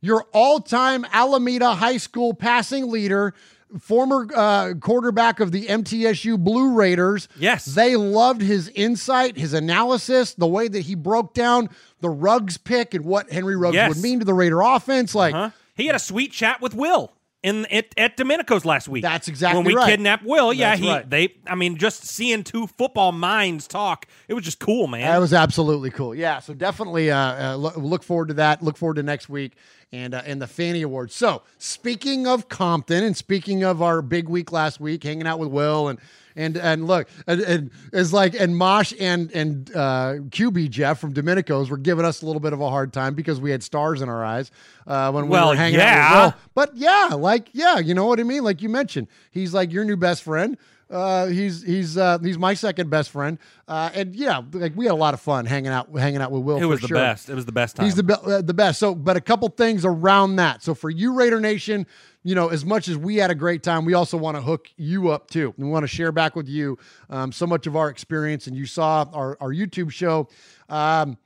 your 0.00 0.24
all-time 0.32 1.04
Alameda 1.12 1.74
High 1.74 1.96
School 1.98 2.34
passing 2.34 2.90
leader. 2.90 3.34
Former 3.80 4.26
uh, 4.34 4.72
quarterback 4.80 5.40
of 5.40 5.52
the 5.52 5.66
MTSU 5.66 6.42
Blue 6.42 6.72
Raiders. 6.72 7.28
Yes. 7.38 7.66
They 7.66 7.96
loved 7.96 8.40
his 8.40 8.70
insight, 8.70 9.36
his 9.36 9.52
analysis, 9.52 10.32
the 10.32 10.46
way 10.46 10.68
that 10.68 10.80
he 10.80 10.94
broke 10.94 11.34
down 11.34 11.68
the 12.00 12.08
Ruggs 12.08 12.56
pick 12.56 12.94
and 12.94 13.04
what 13.04 13.30
Henry 13.30 13.56
Ruggs 13.56 13.74
Yes. 13.74 13.90
would 13.90 14.02
mean 14.02 14.20
to 14.20 14.24
the 14.24 14.32
Raider 14.32 14.62
offense. 14.62 15.14
Like, 15.14 15.34
Huh? 15.34 15.50
He 15.76 15.84
had 15.84 15.94
a 15.94 15.98
sweet 15.98 16.32
chat 16.32 16.62
with 16.62 16.72
Will 16.74 17.12
in 17.42 17.66
at, 17.66 17.86
at 17.96 18.16
Domenico's 18.16 18.64
last 18.64 18.88
week. 18.88 19.02
That's 19.02 19.28
exactly 19.28 19.58
right. 19.58 19.64
when 19.64 19.74
we 19.74 19.76
right. 19.76 19.90
kidnapped 19.90 20.24
Will. 20.24 20.52
Yeah, 20.52 20.70
That's 20.70 20.80
he 20.80 20.90
right. 20.90 21.08
they. 21.08 21.34
I 21.46 21.54
mean, 21.54 21.76
just 21.76 22.04
seeing 22.04 22.44
two 22.44 22.66
football 22.66 23.12
minds 23.12 23.66
talk, 23.66 24.06
it 24.26 24.34
was 24.34 24.44
just 24.44 24.58
cool, 24.58 24.86
man. 24.86 25.02
that 25.02 25.18
was 25.18 25.32
absolutely 25.32 25.90
cool. 25.90 26.14
Yeah, 26.14 26.40
so 26.40 26.54
definitely 26.54 27.10
uh, 27.10 27.52
uh, 27.52 27.56
look, 27.56 27.76
look 27.76 28.02
forward 28.02 28.28
to 28.28 28.34
that. 28.34 28.62
Look 28.62 28.76
forward 28.76 28.94
to 28.94 29.02
next 29.02 29.28
week. 29.28 29.52
and 29.92 30.14
uh, 30.14 30.22
and 30.24 30.42
the 30.42 30.46
Fanny 30.46 30.82
Awards. 30.82 31.14
So 31.14 31.42
speaking 31.58 32.26
of 32.26 32.48
Compton 32.48 33.04
and 33.04 33.16
speaking 33.16 33.64
of 33.64 33.82
our 33.82 34.02
big 34.02 34.28
week 34.28 34.52
last 34.52 34.80
week, 34.80 35.04
hanging 35.04 35.26
out 35.26 35.38
with 35.38 35.48
Will 35.48 35.88
and 35.88 35.98
and 36.38 36.56
and 36.56 36.86
look, 36.86 37.08
and, 37.26 37.40
and 37.42 37.70
it's 37.92 38.12
like 38.12 38.34
and 38.34 38.56
Mosh 38.56 38.94
and 38.98 39.30
and 39.32 39.70
uh, 39.74 40.14
QB 40.30 40.70
Jeff 40.70 40.98
from 40.98 41.12
Domenico's 41.12 41.68
were 41.68 41.76
giving 41.76 42.04
us 42.04 42.22
a 42.22 42.26
little 42.26 42.40
bit 42.40 42.52
of 42.52 42.60
a 42.60 42.70
hard 42.70 42.92
time 42.92 43.14
because 43.14 43.40
we 43.40 43.50
had 43.50 43.62
stars 43.62 44.00
in 44.00 44.08
our 44.08 44.24
eyes 44.24 44.50
uh, 44.86 45.10
when 45.10 45.28
Well, 45.28 45.48
we 45.48 45.50
were 45.50 45.56
hanging 45.56 45.80
out 45.80 45.84
yeah. 45.84 46.24
Will. 46.24 46.34
But 46.54 46.76
yeah, 46.76 47.08
like 47.14 47.48
yeah, 47.52 47.78
you 47.78 47.92
know 47.92 48.06
what 48.06 48.20
I 48.20 48.22
mean. 48.22 48.44
Like 48.44 48.62
you 48.62 48.68
mentioned, 48.68 49.08
he's 49.30 49.52
like 49.52 49.72
your 49.72 49.84
new 49.84 49.96
best 49.96 50.22
friend. 50.22 50.56
Uh, 50.90 51.26
he's 51.26 51.62
he's 51.62 51.98
uh, 51.98 52.18
he's 52.18 52.38
my 52.38 52.54
second 52.54 52.88
best 52.88 53.10
friend. 53.10 53.38
Uh, 53.66 53.90
and 53.94 54.14
yeah, 54.16 54.40
like 54.52 54.74
we 54.74 54.86
had 54.86 54.92
a 54.92 54.94
lot 54.94 55.14
of 55.14 55.20
fun 55.20 55.44
hanging 55.44 55.70
out 55.70 55.88
hanging 55.98 56.20
out 56.20 56.30
with 56.30 56.42
Will. 56.42 56.58
It 56.58 56.64
was 56.64 56.80
the 56.80 56.88
sure. 56.88 56.96
best. 56.96 57.28
It 57.28 57.34
was 57.34 57.44
the 57.44 57.52
best 57.52 57.76
time. 57.76 57.84
He's 57.84 57.94
the 57.94 58.02
be- 58.02 58.14
uh, 58.14 58.42
the 58.42 58.54
best. 58.54 58.78
So, 58.78 58.94
but 58.94 59.16
a 59.16 59.20
couple 59.20 59.48
things 59.50 59.84
around 59.84 60.36
that. 60.36 60.62
So 60.62 60.74
for 60.74 60.88
you, 60.88 61.12
Raider 61.12 61.40
Nation, 61.40 61.86
you 62.22 62.34
know, 62.34 62.48
as 62.48 62.64
much 62.64 62.88
as 62.88 62.96
we 62.96 63.16
had 63.16 63.30
a 63.30 63.34
great 63.34 63.62
time, 63.62 63.84
we 63.84 63.94
also 63.94 64.16
want 64.16 64.36
to 64.36 64.40
hook 64.40 64.68
you 64.76 65.10
up 65.10 65.28
too. 65.30 65.52
We 65.58 65.66
want 65.68 65.82
to 65.82 65.88
share 65.88 66.12
back 66.12 66.34
with 66.34 66.48
you 66.48 66.78
um, 67.10 67.32
so 67.32 67.46
much 67.46 67.66
of 67.66 67.76
our 67.76 67.90
experience. 67.90 68.46
And 68.46 68.56
you 68.56 68.64
saw 68.64 69.04
our 69.12 69.36
our 69.40 69.50
YouTube 69.50 69.90
show. 69.90 70.28
Um, 70.68 71.18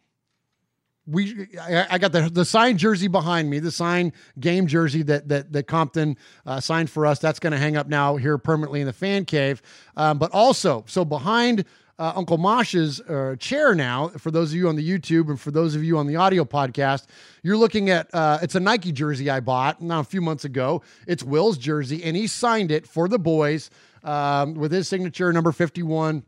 we 1.13 1.47
I, 1.61 1.99
got 1.99 2.13
the 2.13 2.31
the 2.33 2.45
signed 2.45 2.79
jersey 2.79 3.09
behind 3.09 3.51
me, 3.51 3.59
the 3.59 3.71
signed 3.71 4.13
game 4.41 4.67
jersey 4.67 5.03
that 5.03 5.29
that 5.29 5.53
that 5.53 5.65
Compton 5.65 6.17
uh, 6.47 6.61
signed 6.61 6.91
for 6.91 7.07
us. 7.07 7.19
That's 7.19 7.39
going 7.39 7.53
to 7.53 7.59
hang 7.59 7.77
up 7.77 7.87
now 7.87 8.17
here 8.17 8.39
permanently 8.39 8.81
in 8.81 8.87
the 8.87 8.93
fan 8.93 9.25
cave. 9.25 9.63
Um, 9.97 10.19
but 10.19 10.31
also, 10.33 10.85
so 10.87 11.05
behind 11.05 11.65
uh, 11.99 12.13
Uncle 12.17 12.39
Mosh's 12.39 13.01
uh, 13.03 13.37
chair 13.39 13.75
now, 13.75 14.09
for 14.09 14.31
those 14.31 14.51
of 14.53 14.57
you 14.57 14.69
on 14.69 14.77
the 14.77 14.89
YouTube 14.89 15.29
and 15.29 15.39
for 15.39 15.51
those 15.51 15.75
of 15.75 15.85
you 15.85 15.99
on 15.99 16.07
the 16.07 16.17
audio 16.17 16.45
podcast, 16.45 17.07
you're 17.43 17.57
looking 17.57 17.91
at 17.91 18.13
uh, 18.15 18.39
it's 18.43 18.55
a 18.55 18.61
Nike 18.61 18.93
jersey 18.93 19.29
I 19.31 19.41
bought 19.41 19.81
now 19.81 20.01
a 20.01 20.05
few 20.05 20.21
months 20.21 20.45
ago. 20.45 20.83
It's 21.07 21.23
Will's 21.23 21.59
jersey, 21.59 22.03
and 22.03 22.17
he 22.17 22.27
signed 22.27 22.71
it 22.71 22.87
for 22.87 23.09
the 23.09 23.19
boys 23.19 23.71
um, 24.03 24.55
with 24.55 24.73
his 24.73 24.89
signature, 24.89 25.33
number 25.33 25.53
51. 25.53 26.25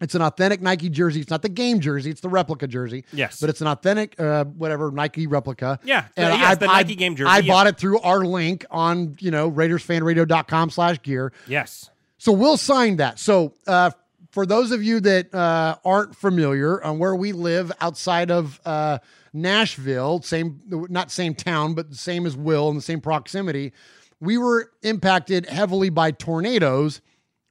It's 0.00 0.14
an 0.14 0.22
authentic 0.22 0.60
Nike 0.60 0.88
jersey. 0.88 1.20
It's 1.20 1.30
not 1.30 1.42
the 1.42 1.48
game 1.48 1.80
jersey. 1.80 2.10
It's 2.10 2.20
the 2.20 2.28
replica 2.28 2.66
jersey. 2.66 3.04
Yes. 3.12 3.40
but 3.40 3.48
it's 3.48 3.60
an 3.60 3.68
authentic, 3.68 4.18
uh, 4.20 4.44
whatever 4.44 4.90
Nike 4.90 5.26
replica. 5.26 5.78
Yeah, 5.84 6.00
uh, 6.00 6.04
yes, 6.16 6.58
the 6.58 6.66
Nike 6.66 6.96
game 6.96 7.16
jersey, 7.16 7.30
I 7.30 7.38
yeah. 7.38 7.52
bought 7.52 7.66
it 7.68 7.78
through 7.78 8.00
our 8.00 8.24
link 8.24 8.64
on 8.70 9.16
you 9.20 9.30
know 9.30 9.50
RaidersFanRadio.com 9.50 10.70
slash 10.70 11.00
gear. 11.02 11.32
yes. 11.46 11.90
So 12.16 12.32
we'll 12.32 12.56
sign 12.56 12.96
that. 12.96 13.18
So 13.18 13.52
uh, 13.66 13.90
for 14.30 14.46
those 14.46 14.72
of 14.72 14.82
you 14.82 14.98
that 15.00 15.32
uh, 15.34 15.76
aren't 15.84 16.16
familiar 16.16 16.82
on 16.82 16.98
where 16.98 17.14
we 17.14 17.32
live 17.32 17.70
outside 17.80 18.30
of 18.30 18.60
uh, 18.64 18.98
Nashville, 19.32 20.22
same 20.22 20.60
not 20.68 21.10
same 21.10 21.34
town, 21.34 21.74
but 21.74 21.90
the 21.90 21.96
same 21.96 22.24
as 22.26 22.36
Will 22.36 22.68
in 22.70 22.76
the 22.76 22.82
same 22.82 23.00
proximity, 23.00 23.72
we 24.20 24.38
were 24.38 24.70
impacted 24.82 25.46
heavily 25.48 25.88
by 25.90 26.10
tornadoes 26.10 27.00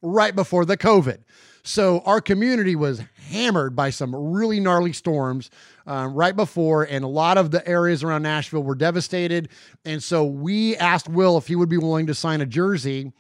right 0.02 0.36
before 0.36 0.66
the 0.66 0.76
COVID. 0.76 1.20
So 1.64 2.02
our 2.06 2.20
community 2.20 2.76
was 2.76 3.02
hammered 3.30 3.76
by 3.76 3.90
some 3.90 4.14
really 4.14 4.60
gnarly 4.60 4.92
storms 4.92 5.50
uh, 5.88 6.10
right 6.12 6.36
before, 6.36 6.84
and 6.84 7.06
a 7.06 7.08
lot 7.08 7.38
of 7.38 7.52
the 7.52 7.66
areas 7.68 8.04
around 8.04 8.24
Nashville 8.24 8.64
were 8.64 8.76
devastated. 8.76 9.50
And 9.86 10.04
so 10.04 10.26
we 10.26 10.76
asked 10.78 11.08
Will 11.08 11.38
if 11.38 11.48
he 11.48 11.56
would 11.56 11.70
be 11.70 11.78
willing 11.78 12.08
to 12.08 12.14
sign 12.14 12.42
a 12.42 12.46
jersey 12.46 13.14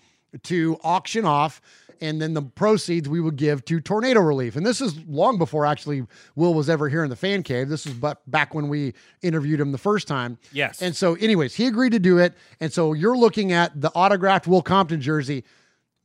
to 0.43 0.77
auction 0.83 1.25
off 1.25 1.61
and 2.01 2.21
then 2.21 2.33
the 2.33 2.41
proceeds 2.41 3.07
we 3.07 3.21
would 3.21 3.37
give 3.37 3.63
to 3.63 3.79
tornado 3.79 4.19
relief. 4.19 4.57
And 4.57 4.65
this 4.65 4.81
is 4.81 4.99
long 5.07 5.37
before 5.37 5.65
actually 5.65 6.05
Will 6.35 6.53
was 6.53 6.69
ever 6.69 6.89
here 6.89 7.03
in 7.03 7.09
the 7.09 7.15
fan 7.15 7.43
cave. 7.43 7.69
This 7.69 7.85
was 7.85 7.93
but 7.93 8.29
back 8.29 8.53
when 8.53 8.67
we 8.67 8.93
interviewed 9.21 9.61
him 9.61 9.71
the 9.71 9.77
first 9.77 10.05
time. 10.05 10.37
Yes. 10.51 10.81
And 10.81 10.93
so, 10.93 11.15
anyways, 11.15 11.55
he 11.55 11.65
agreed 11.65 11.91
to 11.91 11.99
do 11.99 12.17
it. 12.17 12.33
And 12.59 12.73
so 12.73 12.91
you're 12.91 13.17
looking 13.17 13.53
at 13.53 13.79
the 13.79 13.89
autographed 13.91 14.47
Will 14.47 14.61
Compton 14.61 14.99
jersey. 14.99 15.45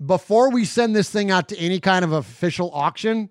Before 0.05 0.51
we 0.51 0.65
send 0.65 0.95
this 0.95 1.11
thing 1.11 1.31
out 1.31 1.49
to 1.49 1.59
any 1.59 1.81
kind 1.81 2.05
of 2.05 2.13
official 2.13 2.71
auction, 2.73 3.31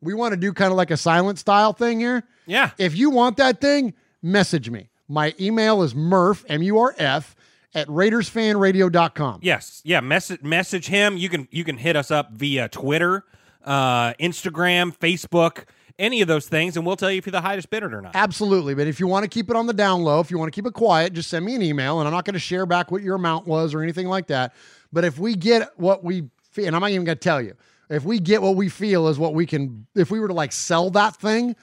we 0.00 0.14
want 0.14 0.32
to 0.32 0.36
do 0.36 0.52
kind 0.52 0.70
of 0.70 0.76
like 0.76 0.90
a 0.90 0.96
silent 0.96 1.38
style 1.38 1.72
thing 1.72 2.00
here. 2.00 2.24
Yeah. 2.46 2.70
If 2.78 2.96
you 2.96 3.10
want 3.10 3.36
that 3.36 3.60
thing, 3.60 3.94
message 4.22 4.70
me. 4.70 4.88
My 5.08 5.34
email 5.40 5.82
is 5.82 5.94
murph, 5.94 6.44
M 6.48 6.62
U 6.62 6.78
R 6.78 6.94
F, 6.98 7.34
at 7.74 7.86
RaidersFanRadio.com. 7.88 9.40
Yes, 9.42 9.80
yeah. 9.84 10.00
Message 10.00 10.42
message 10.42 10.86
him. 10.86 11.16
You 11.16 11.28
can 11.28 11.48
you 11.50 11.64
can 11.64 11.76
hit 11.76 11.96
us 11.96 12.10
up 12.10 12.32
via 12.32 12.68
Twitter, 12.68 13.24
uh, 13.64 14.12
Instagram, 14.14 14.96
Facebook, 14.96 15.64
any 15.98 16.20
of 16.20 16.28
those 16.28 16.46
things, 16.46 16.76
and 16.76 16.86
we'll 16.86 16.96
tell 16.96 17.10
you 17.10 17.18
if 17.18 17.26
you're 17.26 17.32
the 17.32 17.40
highest 17.40 17.70
bidder 17.70 17.96
or 17.96 18.02
not. 18.02 18.14
Absolutely. 18.14 18.74
But 18.74 18.86
if 18.86 19.00
you 19.00 19.06
want 19.06 19.24
to 19.24 19.28
keep 19.28 19.50
it 19.50 19.56
on 19.56 19.66
the 19.66 19.72
down 19.72 20.02
low, 20.02 20.20
if 20.20 20.30
you 20.30 20.38
want 20.38 20.52
to 20.52 20.56
keep 20.56 20.66
it 20.66 20.74
quiet, 20.74 21.12
just 21.12 21.28
send 21.28 21.44
me 21.44 21.54
an 21.54 21.62
email 21.62 21.98
and 21.98 22.06
I'm 22.06 22.14
not 22.14 22.24
going 22.24 22.34
to 22.34 22.40
share 22.40 22.66
back 22.66 22.90
what 22.90 23.02
your 23.02 23.16
amount 23.16 23.46
was 23.46 23.74
or 23.74 23.82
anything 23.82 24.06
like 24.06 24.28
that. 24.28 24.54
But 24.92 25.04
if 25.04 25.18
we 25.18 25.34
get 25.34 25.70
what 25.78 26.02
we 26.04 26.28
feel, 26.50 26.66
and 26.66 26.74
I'm 26.76 26.80
not 26.80 26.90
even 26.90 27.04
going 27.04 27.16
to 27.18 27.22
tell 27.22 27.40
you, 27.42 27.54
if 27.90 28.04
we 28.04 28.18
get 28.18 28.42
what 28.42 28.56
we 28.56 28.68
feel 28.68 29.08
is 29.08 29.18
what 29.18 29.34
we 29.34 29.46
can, 29.46 29.86
if 29.94 30.10
we 30.10 30.20
were 30.20 30.28
to 30.28 30.34
like 30.34 30.52
sell 30.52 30.90
that 30.90 31.16
thing, 31.16 31.56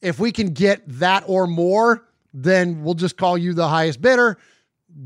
if 0.00 0.18
we 0.18 0.32
can 0.32 0.48
get 0.52 0.82
that 0.98 1.24
or 1.26 1.46
more, 1.46 2.06
then 2.32 2.82
we'll 2.82 2.94
just 2.94 3.16
call 3.16 3.36
you 3.36 3.54
the 3.54 3.68
highest 3.68 4.00
bidder. 4.00 4.38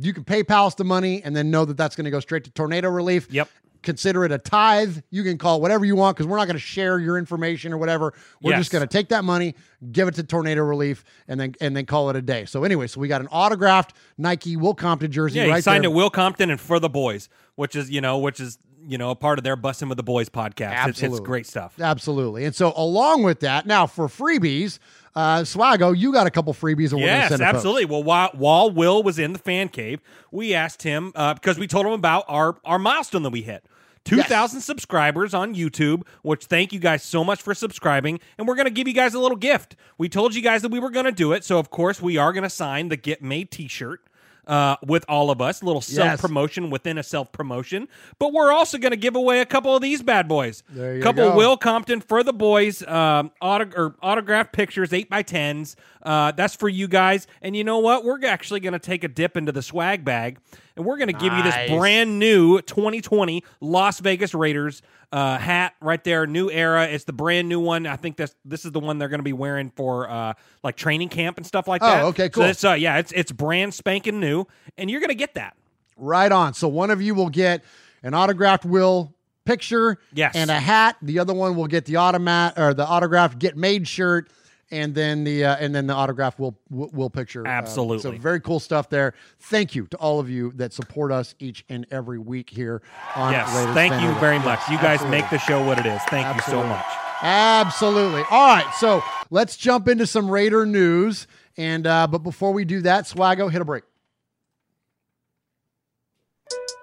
You 0.00 0.12
can 0.12 0.24
PayPal 0.24 0.66
us 0.66 0.74
the 0.74 0.84
money 0.84 1.22
and 1.22 1.34
then 1.36 1.50
know 1.50 1.64
that 1.64 1.76
that's 1.76 1.96
going 1.96 2.04
to 2.06 2.10
go 2.10 2.20
straight 2.20 2.44
to 2.44 2.50
tornado 2.50 2.88
relief. 2.90 3.28
Yep. 3.30 3.48
Consider 3.82 4.24
it 4.24 4.32
a 4.32 4.38
tithe. 4.38 4.96
You 5.10 5.22
can 5.22 5.36
call 5.36 5.58
it 5.58 5.60
whatever 5.60 5.84
you 5.84 5.94
want 5.94 6.16
because 6.16 6.26
we're 6.26 6.38
not 6.38 6.46
going 6.46 6.56
to 6.56 6.58
share 6.60 6.98
your 6.98 7.18
information 7.18 7.70
or 7.70 7.76
whatever. 7.76 8.14
We're 8.40 8.52
Yes. 8.52 8.60
just 8.60 8.72
going 8.72 8.80
to 8.80 8.86
take 8.90 9.10
that 9.10 9.24
money, 9.24 9.54
give 9.92 10.08
it 10.08 10.14
to 10.14 10.22
tornado 10.22 10.62
relief, 10.62 11.04
and 11.28 11.38
then 11.38 11.54
and 11.60 11.76
then 11.76 11.84
call 11.84 12.08
it 12.08 12.16
a 12.16 12.22
day. 12.22 12.46
So 12.46 12.64
anyway, 12.64 12.86
so 12.86 12.98
we 12.98 13.08
got 13.08 13.20
an 13.20 13.28
autographed 13.30 13.92
Nike 14.16 14.56
Will 14.56 14.72
Compton 14.74 15.12
jersey 15.12 15.40
Yeah, 15.40 15.48
right 15.48 15.62
signed 15.62 15.84
there. 15.84 15.90
it 15.90 15.94
Will 15.94 16.08
Compton 16.08 16.48
and 16.48 16.58
for 16.58 16.80
the 16.80 16.88
boys, 16.88 17.28
which 17.56 17.76
is 17.76 17.90
you 17.90 18.00
know 18.00 18.18
which 18.18 18.40
is 18.40 18.58
you 18.86 18.98
know 18.98 19.10
a 19.10 19.14
part 19.14 19.38
of 19.38 19.44
their 19.44 19.56
Bussin' 19.56 19.88
with 19.88 19.96
the 19.96 20.02
Boys 20.02 20.28
podcast. 20.28 20.88
It's, 20.88 21.02
it's 21.02 21.20
great 21.20 21.46
stuff. 21.46 21.74
Absolutely. 21.80 22.44
And 22.44 22.54
so 22.54 22.72
along 22.76 23.22
with 23.22 23.40
that, 23.40 23.66
now 23.66 23.86
for 23.86 24.08
freebies, 24.08 24.78
uh, 25.14 25.38
Swago, 25.40 25.96
you 25.96 26.12
got 26.12 26.26
a 26.26 26.30
couple 26.30 26.52
freebies 26.52 26.92
we're 26.92 27.00
Yes, 27.00 27.28
send 27.28 27.40
to 27.40 27.46
folks. 27.46 27.56
absolutely. 27.56 27.84
Well, 27.86 28.02
while, 28.02 28.30
while 28.34 28.70
Will 28.70 29.02
was 29.02 29.18
in 29.18 29.32
the 29.32 29.38
fan 29.38 29.68
cave, 29.68 30.00
we 30.30 30.54
asked 30.54 30.82
him 30.82 31.12
uh, 31.14 31.34
because 31.34 31.58
we 31.58 31.66
told 31.66 31.86
him 31.86 31.92
about 31.92 32.24
our 32.28 32.58
our 32.64 32.78
milestone 32.78 33.22
that 33.22 33.30
we 33.30 33.42
hit. 33.42 33.64
2,000 34.04 34.60
subscribers 34.60 35.32
on 35.32 35.54
YouTube, 35.54 36.02
which 36.20 36.44
thank 36.44 36.74
you 36.74 36.78
guys 36.78 37.02
so 37.02 37.24
much 37.24 37.40
for 37.40 37.54
subscribing. 37.54 38.20
And 38.36 38.46
we're 38.46 38.54
going 38.54 38.66
to 38.66 38.70
give 38.70 38.86
you 38.86 38.92
guys 38.92 39.14
a 39.14 39.18
little 39.18 39.36
gift. 39.36 39.76
We 39.96 40.10
told 40.10 40.34
you 40.34 40.42
guys 40.42 40.60
that 40.60 40.70
we 40.70 40.78
were 40.78 40.90
going 40.90 41.06
to 41.06 41.12
do 41.12 41.32
it. 41.32 41.42
So, 41.42 41.58
of 41.58 41.70
course, 41.70 42.02
we 42.02 42.18
are 42.18 42.30
going 42.34 42.42
to 42.42 42.50
sign 42.50 42.88
the 42.90 42.98
Get 42.98 43.22
Made 43.22 43.50
t 43.50 43.66
shirt 43.66 44.02
uh, 44.46 44.76
with 44.86 45.04
all 45.08 45.30
of 45.30 45.40
us, 45.40 45.62
a 45.62 45.64
little 45.64 45.80
self 45.80 46.06
promotion 46.20 46.70
within 46.70 46.98
a 46.98 47.02
self 47.02 47.32
promotion. 47.32 47.88
But 48.18 48.32
we're 48.32 48.52
also 48.52 48.78
going 48.78 48.90
to 48.92 48.96
give 48.96 49.16
away 49.16 49.40
a 49.40 49.46
couple 49.46 49.74
of 49.74 49.82
these 49.82 50.02
bad 50.02 50.28
boys. 50.28 50.62
There 50.68 50.96
you 50.96 51.02
couple 51.02 51.30
go. 51.30 51.36
Will 51.36 51.56
Compton 51.56 52.00
for 52.00 52.22
the 52.22 52.32
boys, 52.32 52.86
um, 52.86 53.30
auto- 53.40 53.70
or 53.76 53.94
autographed 54.02 54.52
pictures, 54.52 54.92
8 54.92 55.08
by 55.10 55.22
10s 55.22 55.76
Uh, 56.02 56.32
that's 56.32 56.54
for 56.54 56.68
you 56.68 56.86
guys. 56.86 57.26
And 57.40 57.56
you 57.56 57.64
know 57.64 57.78
what? 57.78 58.04
We're 58.04 58.24
actually 58.26 58.60
going 58.60 58.74
to 58.74 58.78
take 58.78 59.04
a 59.04 59.08
dip 59.08 59.36
into 59.38 59.52
the 59.52 59.62
swag 59.62 60.04
bag 60.04 60.38
and 60.76 60.84
we're 60.84 60.96
going 60.96 61.08
to 61.08 61.18
give 61.18 61.32
you 61.32 61.42
this 61.42 61.70
brand 61.70 62.18
new 62.18 62.60
2020 62.60 63.44
Las 63.60 64.00
Vegas 64.00 64.34
Raiders 64.34 64.82
uh, 65.12 65.38
hat 65.38 65.74
right 65.80 66.02
there, 66.02 66.26
new 66.26 66.50
era. 66.50 66.86
It's 66.88 67.04
the 67.04 67.12
brand 67.12 67.48
new 67.48 67.60
one. 67.60 67.86
I 67.86 67.96
think 67.96 68.16
this 68.16 68.34
this 68.44 68.64
is 68.64 68.72
the 68.72 68.80
one 68.80 68.98
they're 68.98 69.08
going 69.08 69.20
to 69.20 69.24
be 69.24 69.32
wearing 69.32 69.70
for 69.76 70.10
uh, 70.10 70.34
like 70.62 70.76
training 70.76 71.08
camp 71.08 71.36
and 71.36 71.46
stuff 71.46 71.68
like 71.68 71.82
Oh, 71.82 71.86
that. 71.86 72.04
okay, 72.06 72.24
So 72.24 72.30
cool. 72.30 72.44
it's, 72.44 72.64
uh, 72.64 72.72
yeah, 72.72 72.98
it's 72.98 73.12
it's 73.12 73.30
brand 73.32 73.72
spanking 73.74 74.18
new, 74.20 74.46
and 74.76 74.90
you're 74.90 75.00
going 75.00 75.08
to 75.10 75.14
get 75.14 75.34
that. 75.34 75.56
Right 75.96 76.32
on. 76.32 76.54
So 76.54 76.66
one 76.66 76.90
of 76.90 77.00
you 77.00 77.14
will 77.14 77.28
get 77.30 77.62
an 78.02 78.14
autographed 78.14 78.64
Will 78.64 79.14
picture 79.44 79.98
Yes. 80.12 80.34
and 80.34 80.50
a 80.50 80.58
hat. 80.58 80.96
The 81.02 81.20
other 81.20 81.32
one 81.34 81.54
will 81.54 81.68
get 81.68 81.84
the 81.84 81.96
automat 81.96 82.58
or 82.58 82.74
the 82.74 82.84
autographed 82.86 83.38
Get 83.38 83.56
Made 83.56 83.86
shirt. 83.86 84.30
And 84.74 84.92
then 84.92 85.22
the 85.22 85.44
uh, 85.44 85.56
and 85.60 85.72
then 85.72 85.86
the 85.86 85.94
autograph 85.94 86.38
will 86.40 86.58
will 86.68 87.08
picture. 87.08 87.46
Uh, 87.46 87.50
Absolutely. 87.50 88.02
so 88.02 88.10
very 88.18 88.40
cool 88.40 88.58
stuff 88.58 88.90
there. 88.90 89.14
Thank 89.38 89.76
you 89.76 89.86
to 89.86 89.96
all 89.98 90.18
of 90.18 90.28
you 90.28 90.50
that 90.56 90.72
support 90.72 91.12
us 91.12 91.36
each 91.38 91.64
and 91.68 91.86
every 91.92 92.18
week 92.18 92.50
here 92.50 92.82
on 93.14 93.32
Yes, 93.32 93.54
Raiders 93.54 93.74
thank 93.74 93.92
Fan 93.92 94.02
you 94.02 94.20
very 94.20 94.36
Yes, 94.36 94.44
much. 94.44 94.60
You 94.68 94.76
guys 94.78 94.94
absolutely. 94.94 95.20
make 95.20 95.30
the 95.30 95.38
show 95.38 95.64
what 95.64 95.78
it 95.78 95.86
is. 95.86 96.02
Thank 96.08 96.34
you 96.34 96.42
so 96.42 96.64
much. 96.64 96.84
Absolutely. 97.22 98.22
All 98.30 98.48
right, 98.48 98.68
so 98.78 99.02
let's 99.30 99.56
jump 99.56 99.86
into 99.88 100.06
some 100.06 100.28
Raider 100.28 100.66
news. 100.66 101.26
And 101.56 101.86
uh, 101.86 102.08
but 102.08 102.18
before 102.18 102.52
we 102.52 102.64
do 102.64 102.80
that, 102.82 103.04
Swago, 103.04 103.48
hit 103.50 103.62
a 103.62 103.64
break. 103.64 103.84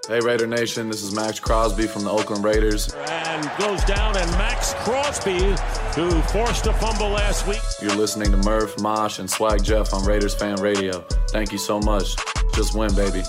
Hey 0.08 0.20
Raider 0.20 0.48
Nation, 0.48 0.90
this 0.90 1.04
is 1.04 1.14
Maxx 1.14 1.40
Crosby 1.40 1.86
from 1.86 2.04
the 2.04 2.10
Oakland 2.10 2.44
Raiders. 2.44 2.92
and 3.08 3.52
goes 3.60 3.84
down. 3.84 4.18
And 4.18 4.30
Maxx 4.32 4.74
Crosby, 4.80 5.38
who 5.96 6.10
forced 6.24 6.66
a 6.66 6.74
fumble 6.74 7.10
last 7.10 7.48
week. 7.48 7.62
You're 7.82 7.96
listening 7.96 8.32
to 8.32 8.38
Murph, 8.38 8.80
Mosh, 8.82 9.20
and 9.20 9.30
Swag 9.30 9.64
Jeff 9.64 9.94
on 9.94 10.04
Raiders 10.04 10.34
Fan 10.34 10.60
Radio. 10.60 11.02
Thank 11.30 11.52
you 11.52 11.60
so 11.60 11.80
much. 11.80 12.16
Just 12.56 12.74
win, 12.76 12.94
baby. 12.96 13.22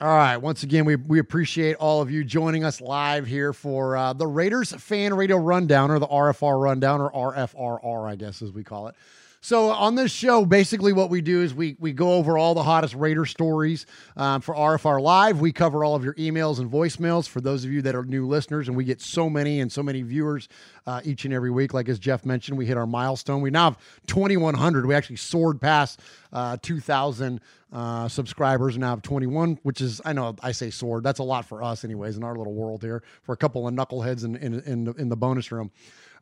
All 0.00 0.08
right. 0.08 0.38
Once 0.38 0.62
again, 0.62 0.86
we, 0.86 0.96
we 0.96 1.18
appreciate 1.18 1.76
all 1.76 2.00
of 2.00 2.10
you 2.10 2.24
joining 2.24 2.64
us 2.64 2.80
live 2.80 3.26
here 3.26 3.52
for 3.52 3.94
uh, 3.94 4.14
the 4.14 4.26
Raiders 4.26 4.72
Fan 4.72 5.12
Radio 5.14 5.36
Rundown, 5.36 5.90
or 5.90 5.98
the 5.98 6.08
RFR 6.08 6.58
Rundown, 6.60 7.02
or 7.02 7.12
RFRR, 7.34 8.08
I 8.10 8.16
guess 8.16 8.40
as 8.40 8.52
we 8.52 8.64
call 8.64 8.88
it. 8.88 8.94
So 9.40 9.70
on 9.70 9.94
this 9.94 10.10
show, 10.10 10.44
basically 10.44 10.92
what 10.92 11.10
we 11.10 11.20
do 11.20 11.42
is 11.42 11.54
we 11.54 11.76
we 11.78 11.92
go 11.92 12.14
over 12.14 12.36
all 12.36 12.54
the 12.54 12.62
hottest 12.62 12.94
Raider 12.94 13.24
stories 13.24 13.86
um, 14.16 14.40
for 14.40 14.54
RFR 14.54 15.00
Live. 15.00 15.40
We 15.40 15.52
cover 15.52 15.84
all 15.84 15.94
of 15.94 16.04
your 16.04 16.14
emails 16.14 16.58
and 16.58 16.70
voicemails 16.70 17.28
for 17.28 17.40
those 17.40 17.64
of 17.64 17.70
you 17.70 17.80
that 17.82 17.94
are 17.94 18.04
new 18.04 18.26
listeners, 18.26 18.66
and 18.66 18.76
we 18.76 18.84
get 18.84 19.00
so 19.00 19.30
many 19.30 19.60
and 19.60 19.70
so 19.70 19.82
many 19.82 20.02
viewers 20.02 20.48
uh, 20.86 21.00
each 21.04 21.24
and 21.24 21.32
every 21.32 21.52
week. 21.52 21.72
Like 21.72 21.88
as 21.88 22.00
Jeff 22.00 22.26
mentioned, 22.26 22.58
we 22.58 22.66
hit 22.66 22.76
our 22.76 22.86
milestone. 22.86 23.40
We 23.40 23.50
now 23.50 23.64
have 23.70 23.78
2,100. 24.08 24.86
We 24.86 24.94
actually 24.94 25.16
soared 25.16 25.60
past 25.60 26.00
uh, 26.32 26.56
2,000 26.60 27.40
uh, 27.72 28.08
subscribers 28.08 28.74
and 28.74 28.80
now 28.80 28.90
have 28.90 29.02
21, 29.02 29.60
which 29.62 29.80
is 29.80 30.00
I 30.04 30.14
know 30.14 30.34
I 30.42 30.50
say 30.50 30.70
soared. 30.70 31.04
That's 31.04 31.20
a 31.20 31.24
lot 31.24 31.44
for 31.44 31.62
us, 31.62 31.84
anyways, 31.84 32.16
in 32.16 32.24
our 32.24 32.36
little 32.36 32.54
world 32.54 32.82
here 32.82 33.04
for 33.22 33.34
a 33.34 33.36
couple 33.36 33.68
of 33.68 33.74
knuckleheads 33.74 34.24
in 34.24 34.34
in 34.36 34.60
in 34.62 34.84
the, 34.84 34.92
in 34.94 35.08
the 35.08 35.16
bonus 35.16 35.52
room. 35.52 35.70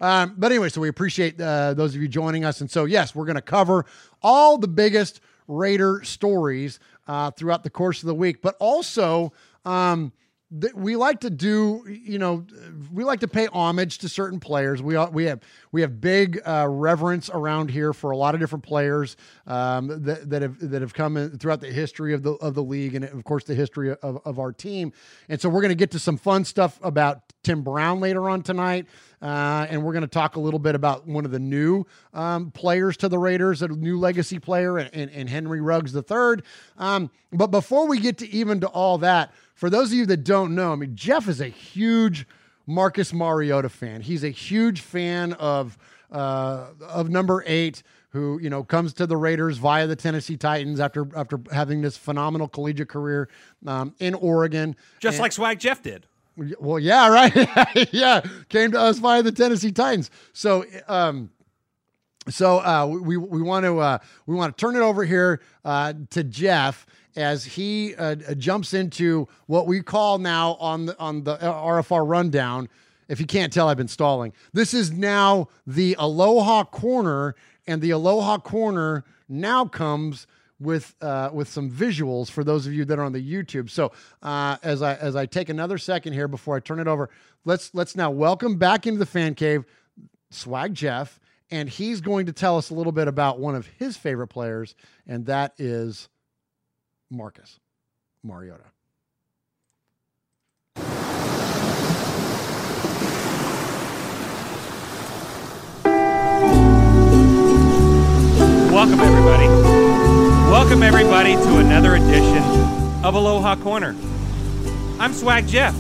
Um, 0.01 0.35
but 0.37 0.53
anyway, 0.53 0.69
so 0.69 0.81
we 0.81 0.89
appreciate 0.89 1.41
uh, 1.41 1.75
those 1.75 1.95
of 1.95 2.03
you 2.03 2.09
joining 2.09 2.45
us. 2.45 2.61
And 2.61 2.71
so, 2.71 2.85
yes, 2.85 3.15
we're 3.15 3.25
going 3.25 3.37
to 3.37 3.43
cover 3.43 3.87
all 4.23 4.59
the 4.59 4.69
biggest 4.69 5.21
Raider 5.49 6.03
stories 6.03 6.81
uh, 7.07 7.31
throughout 7.31 7.63
the 7.63 7.71
course 7.71 8.03
of 8.03 8.07
the 8.07 8.15
week, 8.15 8.43
but 8.43 8.57
also. 8.59 9.33
Um, 9.65 10.13
th- 10.61 10.75
we 10.75 10.97
like 10.97 11.21
to 11.21 11.31
do, 11.31 11.85
you 11.89 12.19
know, 12.19 12.45
we 12.93 13.05
like 13.05 13.21
to 13.21 13.29
pay 13.29 13.47
homage 13.47 13.99
to 13.99 14.09
certain 14.09 14.41
players. 14.41 14.83
We 14.83 14.97
we 15.09 15.25
have 15.25 15.41
we 15.73 15.81
have 15.81 16.01
big 16.01 16.41
uh, 16.47 16.67
reverence 16.69 17.31
around 17.31 17.71
here 17.71 17.93
for 17.93 18.11
a 18.11 18.17
lot 18.17 18.35
of 18.35 18.41
different 18.41 18.65
players 18.65 19.17
um, 19.47 19.89
that, 20.05 20.29
that 20.31 20.43
have 20.43 20.59
that 20.71 20.83
have 20.83 20.95
come 20.95 21.17
in 21.17 21.39
throughout 21.39 21.61
the 21.61 21.73
history 21.73 22.15
of 22.15 22.23
the 22.23 22.33
of 22.35 22.55
the 22.55 22.63
league 22.63 22.95
and 22.95 23.05
of 23.05 23.25
course 23.25 23.45
the 23.45 23.55
history 23.55 23.91
of, 23.91 24.21
of 24.25 24.39
our 24.39 24.53
team. 24.53 24.93
And 25.29 25.41
so 25.41 25.49
we're 25.49 25.63
going 25.63 25.71
to 25.71 25.75
get 25.75 25.91
to 25.93 25.99
some 25.99 26.17
fun 26.17 26.45
stuff 26.45 26.79
about 26.83 27.33
Tim 27.43 27.63
Brown 27.63 28.01
later 28.01 28.29
on 28.29 28.43
tonight. 28.43 28.87
Uh, 29.23 29.67
and 29.71 29.83
we're 29.83 29.93
going 29.93 30.03
to 30.03 30.09
talk 30.09 30.37
a 30.37 30.41
little 30.41 30.59
bit 30.61 30.75
about 30.75 31.07
one 31.07 31.25
of 31.25 31.31
the 31.31 31.39
new 31.39 31.85
um, 32.13 32.51
players 32.51 32.97
to 32.99 33.09
the 33.09 33.19
Raiders, 33.19 33.63
a 33.63 33.69
new 33.69 33.99
legacy 33.99 34.39
player, 34.39 34.77
and, 34.79 34.91
and, 34.93 35.11
and 35.11 35.29
Henry 35.29 35.61
Ruggs 35.61 35.95
III. 35.97 36.43
Um, 36.77 37.11
but 37.33 37.49
before 37.49 37.87
we 37.89 37.99
get 37.99 38.19
to 38.19 38.29
even 38.31 38.61
to 38.61 38.67
all 38.69 38.99
that, 38.99 39.33
for 39.55 39.71
those 39.71 39.89
of 39.91 39.95
you 39.95 40.07
that 40.07 40.19
don't 40.25 40.55
know, 40.55 40.73
I 40.73 40.77
mean, 40.77 40.95
Jeff 40.95 41.29
is 41.29 41.41
a 41.41 41.49
huge 41.49 42.27
Marcus 42.67 43.13
Mariota 43.13 43.69
fan. 43.71 44.03
He's 44.03 44.23
a 44.25 44.29
huge 44.29 44.81
fan 44.81 45.33
of 45.35 45.79
uh, 46.11 46.67
of 46.83 47.09
number 47.11 47.43
eight, 47.47 47.83
who 48.11 48.39
you 48.41 48.51
know 48.51 48.63
comes 48.63 48.93
to 48.95 49.07
the 49.07 49.17
Raiders 49.17 49.59
via 49.59 49.87
the 49.87 49.97
Tennessee 49.97 50.37
Titans 50.37 50.79
after 50.79 51.07
after 51.17 51.41
having 51.53 51.81
this 51.83 51.97
phenomenal 51.97 52.49
collegiate 52.49 52.89
career 52.89 53.29
um, 53.67 53.95
in 53.99 54.15
Oregon, 54.15 54.77
Just 55.01 55.15
And- 55.17 55.23
like 55.23 55.33
Swag 55.33 55.59
Jeff 55.59 55.83
did. 55.83 56.07
Well, 56.59 56.79
yeah, 56.79 57.09
right. 57.67 57.89
yeah, 57.93 58.23
came 58.49 58.73
to 58.73 58.81
us 58.81 58.99
via 58.99 59.23
the 59.23 59.33
Tennessee 59.33 59.73
Titans. 59.73 60.11
So, 60.33 60.65
um, 60.89 61.31
so 62.29 62.59
uh, 62.59 62.87
we 62.87 63.17
we 63.17 63.43
want 63.43 63.65
to 63.65 63.79
uh, 63.79 63.99
we 64.27 64.35
want 64.35 64.57
to 64.57 64.61
turn 64.61 64.77
it 64.77 64.81
over 64.81 65.05
here 65.05 65.41
uh, 65.65 65.95
to 66.11 66.25
Jeff 66.25 66.87
as 67.17 67.45
he 67.45 67.95
uh, 67.97 68.15
jumps 68.37 68.75
into 68.75 69.27
what 69.47 69.67
we 69.67 69.83
call 69.83 70.19
now 70.19 70.55
on 70.55 70.87
the 70.87 70.99
on 70.99 71.25
the 71.25 71.37
RFR 71.37 72.09
rundown. 72.09 72.69
If 73.09 73.21
you 73.21 73.27
can't 73.27 73.53
tell, 73.53 73.69
I've 73.69 73.77
been 73.77 73.87
stalling. 73.89 74.33
This 74.53 74.75
is 74.75 74.91
now 74.91 75.49
the 75.67 75.95
Aloha 75.99 76.65
Corner, 76.65 77.37
and 77.67 77.81
the 77.81 77.91
Aloha 77.91 78.39
Corner 78.39 79.05
now 79.29 79.65
comes 79.65 80.27
with 80.59 80.95
uh, 81.01 81.31
with 81.33 81.49
some 81.49 81.71
visuals 81.71 82.31
for 82.31 82.43
those 82.45 82.67
of 82.67 82.73
you 82.73 82.85
that 82.87 82.99
are 82.99 83.05
on 83.05 83.13
the 83.13 83.33
YouTube. 83.33 83.71
So 83.71 83.93
uh, 84.23 84.57
as 84.63 84.83
I 84.83 84.95
as 84.95 85.17
I 85.17 85.27
take 85.27 85.49
another 85.49 85.79
second 85.79 86.13
here 86.13 86.29
before 86.29 86.57
I 86.57 86.61
turn 86.61 86.81
it 86.81 86.89
over, 86.89 87.11
let's 87.45 87.75
let's 87.75 87.97
now 87.97 88.11
welcome 88.11 88.57
back 88.57 88.87
into 88.87 88.99
the 88.99 89.07
fan 89.07 89.35
cave, 89.35 89.65
Swag 90.31 90.75
Jeff, 90.75 91.21
and 91.51 91.69
he's 91.69 92.01
going 92.01 92.27
to 92.27 92.33
tell 92.33 92.57
us 92.57 92.71
a 92.71 92.75
little 92.75 92.93
bit 92.93 93.09
about 93.09 93.39
one 93.39 93.55
of 93.55 93.67
his 93.79 93.97
favorite 93.97 94.29
players, 94.29 94.75
and 95.07 95.27
that 95.27 95.55
is 95.59 96.09
Marcus 97.11 97.61
Mariota. 98.23 98.65
Welcome, 108.77 109.01
everybody. 109.01 109.86
Welcome, 110.47 110.85
everybody, 110.85 111.35
to 111.35 111.59
another 111.59 111.97
edition 111.97 112.39
of 113.05 113.17
Aloha 113.17 113.57
Corner. 113.57 113.97
I'm 115.01 115.13
Swag 115.13 115.49
Jeff. 115.49 115.75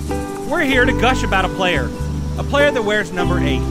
We're 0.49 0.65
here 0.65 0.85
to 0.85 0.93
gush 1.01 1.23
about 1.23 1.45
a 1.45 1.49
player, 1.51 1.89
a 2.37 2.43
player 2.43 2.73
that 2.73 2.83
wears 2.83 3.13
number 3.13 3.39
eight, 3.39 3.63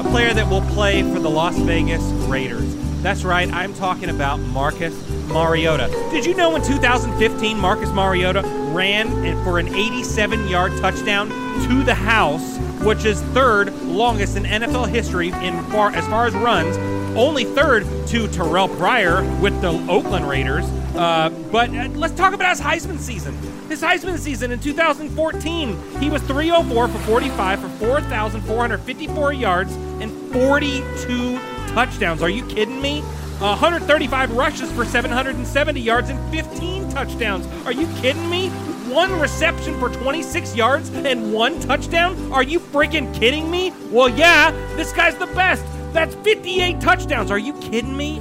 a 0.00 0.02
player 0.10 0.34
that 0.34 0.50
will 0.50 0.62
play 0.62 1.02
for 1.04 1.20
the 1.20 1.30
Las 1.30 1.56
Vegas 1.56 2.02
Raiders. 2.28 2.74
That's 3.00 3.22
right, 3.22 3.50
I'm 3.52 3.72
talking 3.74 4.10
about 4.10 4.38
Marcus 4.38 4.92
Mariota. 5.28 5.86
Did 6.10 6.26
you 6.26 6.34
know 6.34 6.56
in 6.56 6.62
2015 6.62 7.56
Marcus 7.56 7.90
Mariota 7.90 8.42
ran 8.74 9.08
for 9.44 9.60
an 9.60 9.68
87 9.68 10.48
yard 10.48 10.72
touchdown 10.78 11.28
to 11.68 11.84
the 11.84 11.94
house, 11.94 12.58
which 12.82 13.04
is 13.04 13.22
third 13.34 13.72
longest 13.84 14.36
in 14.36 14.42
NFL 14.42 14.88
history 14.88 15.28
in 15.28 15.62
far 15.70 15.92
as 15.92 16.04
far 16.08 16.26
as 16.26 16.34
runs, 16.34 16.76
only 17.20 17.44
third 17.44 17.84
to 18.08 18.26
Terrell 18.28 18.68
Pryor 18.68 19.22
with 19.40 19.60
the 19.60 19.68
Oakland 19.90 20.26
Raiders. 20.28 20.64
Uh, 20.96 21.28
but 21.52 21.68
uh, 21.70 21.88
let's 21.94 22.14
talk 22.14 22.32
about 22.32 22.50
his 22.50 22.60
Heisman 22.60 22.98
season. 22.98 23.36
His 23.68 23.82
Heisman 23.82 24.18
season 24.18 24.50
in 24.50 24.58
2014, 24.58 26.00
he 26.00 26.08
was 26.10 26.22
304 26.22 26.88
for 26.88 26.98
45 26.98 27.60
for 27.60 27.68
4,454 27.68 29.32
yards 29.34 29.72
and 30.00 30.10
42 30.32 31.38
touchdowns. 31.68 32.22
Are 32.22 32.30
you 32.30 32.44
kidding 32.46 32.80
me? 32.80 33.02
135 33.40 34.32
rushes 34.32 34.72
for 34.72 34.84
770 34.84 35.80
yards 35.80 36.08
and 36.10 36.18
15 36.32 36.88
touchdowns. 36.90 37.46
Are 37.66 37.72
you 37.72 37.86
kidding 37.96 38.28
me? 38.28 38.48
One 38.90 39.20
reception 39.20 39.78
for 39.78 39.88
26 39.88 40.56
yards 40.56 40.90
and 40.90 41.32
one 41.32 41.60
touchdown? 41.60 42.32
Are 42.32 42.42
you 42.42 42.58
freaking 42.60 43.14
kidding 43.14 43.50
me? 43.50 43.72
Well, 43.90 44.08
yeah, 44.08 44.50
this 44.76 44.92
guy's 44.92 45.16
the 45.16 45.26
best. 45.26 45.64
That's 45.92 46.14
58 46.16 46.80
touchdowns. 46.80 47.30
Are 47.30 47.38
you 47.38 47.52
kidding 47.54 47.96
me? 47.96 48.20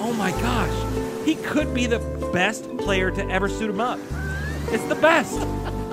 Oh 0.00 0.14
my 0.16 0.30
gosh. 0.32 1.24
He 1.24 1.34
could 1.34 1.74
be 1.74 1.86
the 1.86 1.98
best 2.32 2.76
player 2.78 3.10
to 3.10 3.28
ever 3.28 3.48
suit 3.48 3.70
him 3.70 3.80
up. 3.80 3.98
It's 4.68 4.84
the 4.84 4.94
best. 4.94 5.34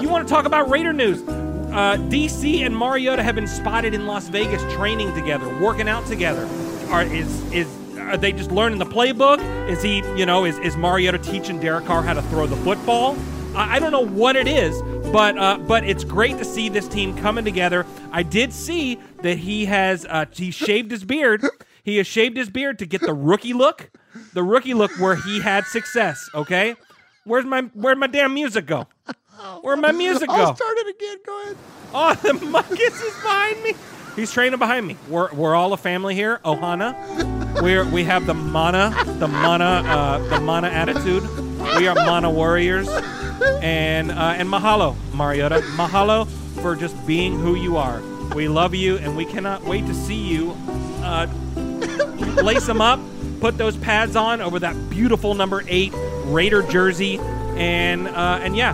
You 0.02 0.10
want 0.10 0.28
to 0.28 0.34
talk 0.34 0.46
about 0.46 0.70
Raider 0.70 0.94
news? 0.94 1.22
Uh, 1.28 1.98
DC 2.10 2.66
and 2.66 2.78
Mariota 2.78 3.24
have 3.24 3.36
been 3.36 3.48
spotted 3.48 3.94
in 3.94 4.06
Las 4.06 4.30
Vegas 4.30 4.62
training 4.74 5.14
together, 5.14 5.48
working 5.60 5.90
out 5.90 6.06
together. 6.06 6.48
Are 6.90 7.04
is 7.04 7.52
is 7.52 7.68
are 8.00 8.18
they 8.18 8.32
just 8.32 8.52
learning 8.52 8.78
the 8.78 8.86
playbook? 8.86 9.40
Is 9.68 9.82
he, 9.82 9.98
you 10.16 10.26
know, 10.26 10.46
is, 10.46 10.58
is 10.60 10.78
Mariota 10.78 11.18
teaching 11.18 11.60
Derek 11.60 11.86
Carr 11.86 12.04
how 12.04 12.14
to 12.14 12.22
throw 12.24 12.46
the 12.46 12.56
football? 12.58 13.18
I, 13.56 13.80
don't 13.80 13.92
know 13.92 14.06
what 14.06 14.36
it 14.36 14.48
is, 14.48 14.82
but 15.12 15.38
uh, 15.38 15.58
but 15.60 15.84
it's 15.84 16.04
great 16.04 16.38
to 16.38 16.46
see 16.46 16.70
this 16.70 16.88
team 16.88 17.16
coming 17.18 17.46
together. 17.46 17.86
I 18.12 18.24
did 18.24 18.54
see 18.54 19.00
that 19.22 19.38
he 19.38 19.66
has 19.66 20.06
uh, 20.06 20.26
he 20.32 20.52
shaved 20.52 20.92
his 20.92 21.04
beard. 21.04 21.46
He 21.84 21.98
has 21.98 22.08
shaved 22.08 22.38
his 22.38 22.50
beard 22.50 22.80
to 22.80 22.86
get 22.86 23.02
the 23.02 23.14
rookie 23.14 23.54
look, 23.54 23.92
the 24.34 24.44
rookie 24.44 24.74
look 24.74 24.92
where 25.00 25.16
he 25.16 25.40
had 25.40 25.66
success. 25.66 26.30
Okay, 26.34 26.76
where's 27.24 27.46
my 27.46 27.62
where'd 27.74 27.98
my 27.98 28.08
damn 28.08 28.34
music 28.34 28.66
go? 28.66 28.88
Where'd 29.62 29.80
my 29.80 29.92
music 29.92 30.30
go? 30.30 30.36
I'll 30.36 30.56
start 30.56 30.78
it 30.78 30.96
again. 30.96 31.18
Go 31.26 31.44
ahead. 31.44 31.58
Oh, 31.94 32.14
the 32.16 32.46
Marcus 32.46 33.02
is 33.02 33.14
behind 33.22 33.64
me. 33.64 33.74
He's 34.16 34.32
training 34.32 34.60
behind 34.60 34.88
me. 34.88 34.96
We're, 35.10 35.32
we're 35.34 35.56
all 35.56 35.74
a 35.74 35.78
family 35.78 36.16
here. 36.16 36.40
Ohana. 36.46 37.62
We're 37.62 37.86
we 37.90 38.04
have 38.06 38.26
the 38.26 38.34
mana, 38.34 38.94
the 39.20 39.28
mana, 39.28 39.84
uh, 39.86 40.18
the 40.30 40.40
mana 40.40 40.68
attitude. 40.68 41.24
We 41.78 41.88
are 41.88 41.96
mana 41.96 42.30
warriors, 42.30 42.88
and 43.62 44.12
uh, 44.12 44.36
and 44.38 44.50
mahalo, 44.50 44.96
Mariota. 45.14 45.62
Mahalo 45.76 46.28
for 46.62 46.76
just 46.76 46.96
being 47.06 47.38
who 47.40 47.56
you 47.56 47.78
are. 47.78 48.02
We 48.34 48.48
love 48.48 48.74
you, 48.74 48.98
and 48.98 49.16
we 49.16 49.26
cannot 49.26 49.64
wait 49.64 49.86
to 49.86 49.94
see 49.94 50.16
you. 50.16 50.56
Uh, 51.02 51.28
lace 52.42 52.66
them 52.66 52.82
up, 52.82 53.00
put 53.40 53.58
those 53.58 53.78
pads 53.78 54.16
on 54.16 54.42
over 54.42 54.60
that 54.60 54.90
beautiful 54.90 55.34
number 55.34 55.64
eight 55.68 55.94
Raider 56.26 56.64
jersey, 56.64 57.20
and 57.56 58.08
uh, 58.08 58.40
and 58.42 58.56
yeah, 58.56 58.74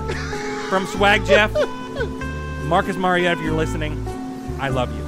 from 0.70 0.86
Swag 0.88 1.26
Jeff, 1.26 1.52
Marcus 2.64 2.96
Mariota, 2.96 3.40
if 3.40 3.46
you're 3.46 3.54
listening, 3.54 4.08
I 4.60 4.70
love 4.70 4.90
you. 4.96 5.02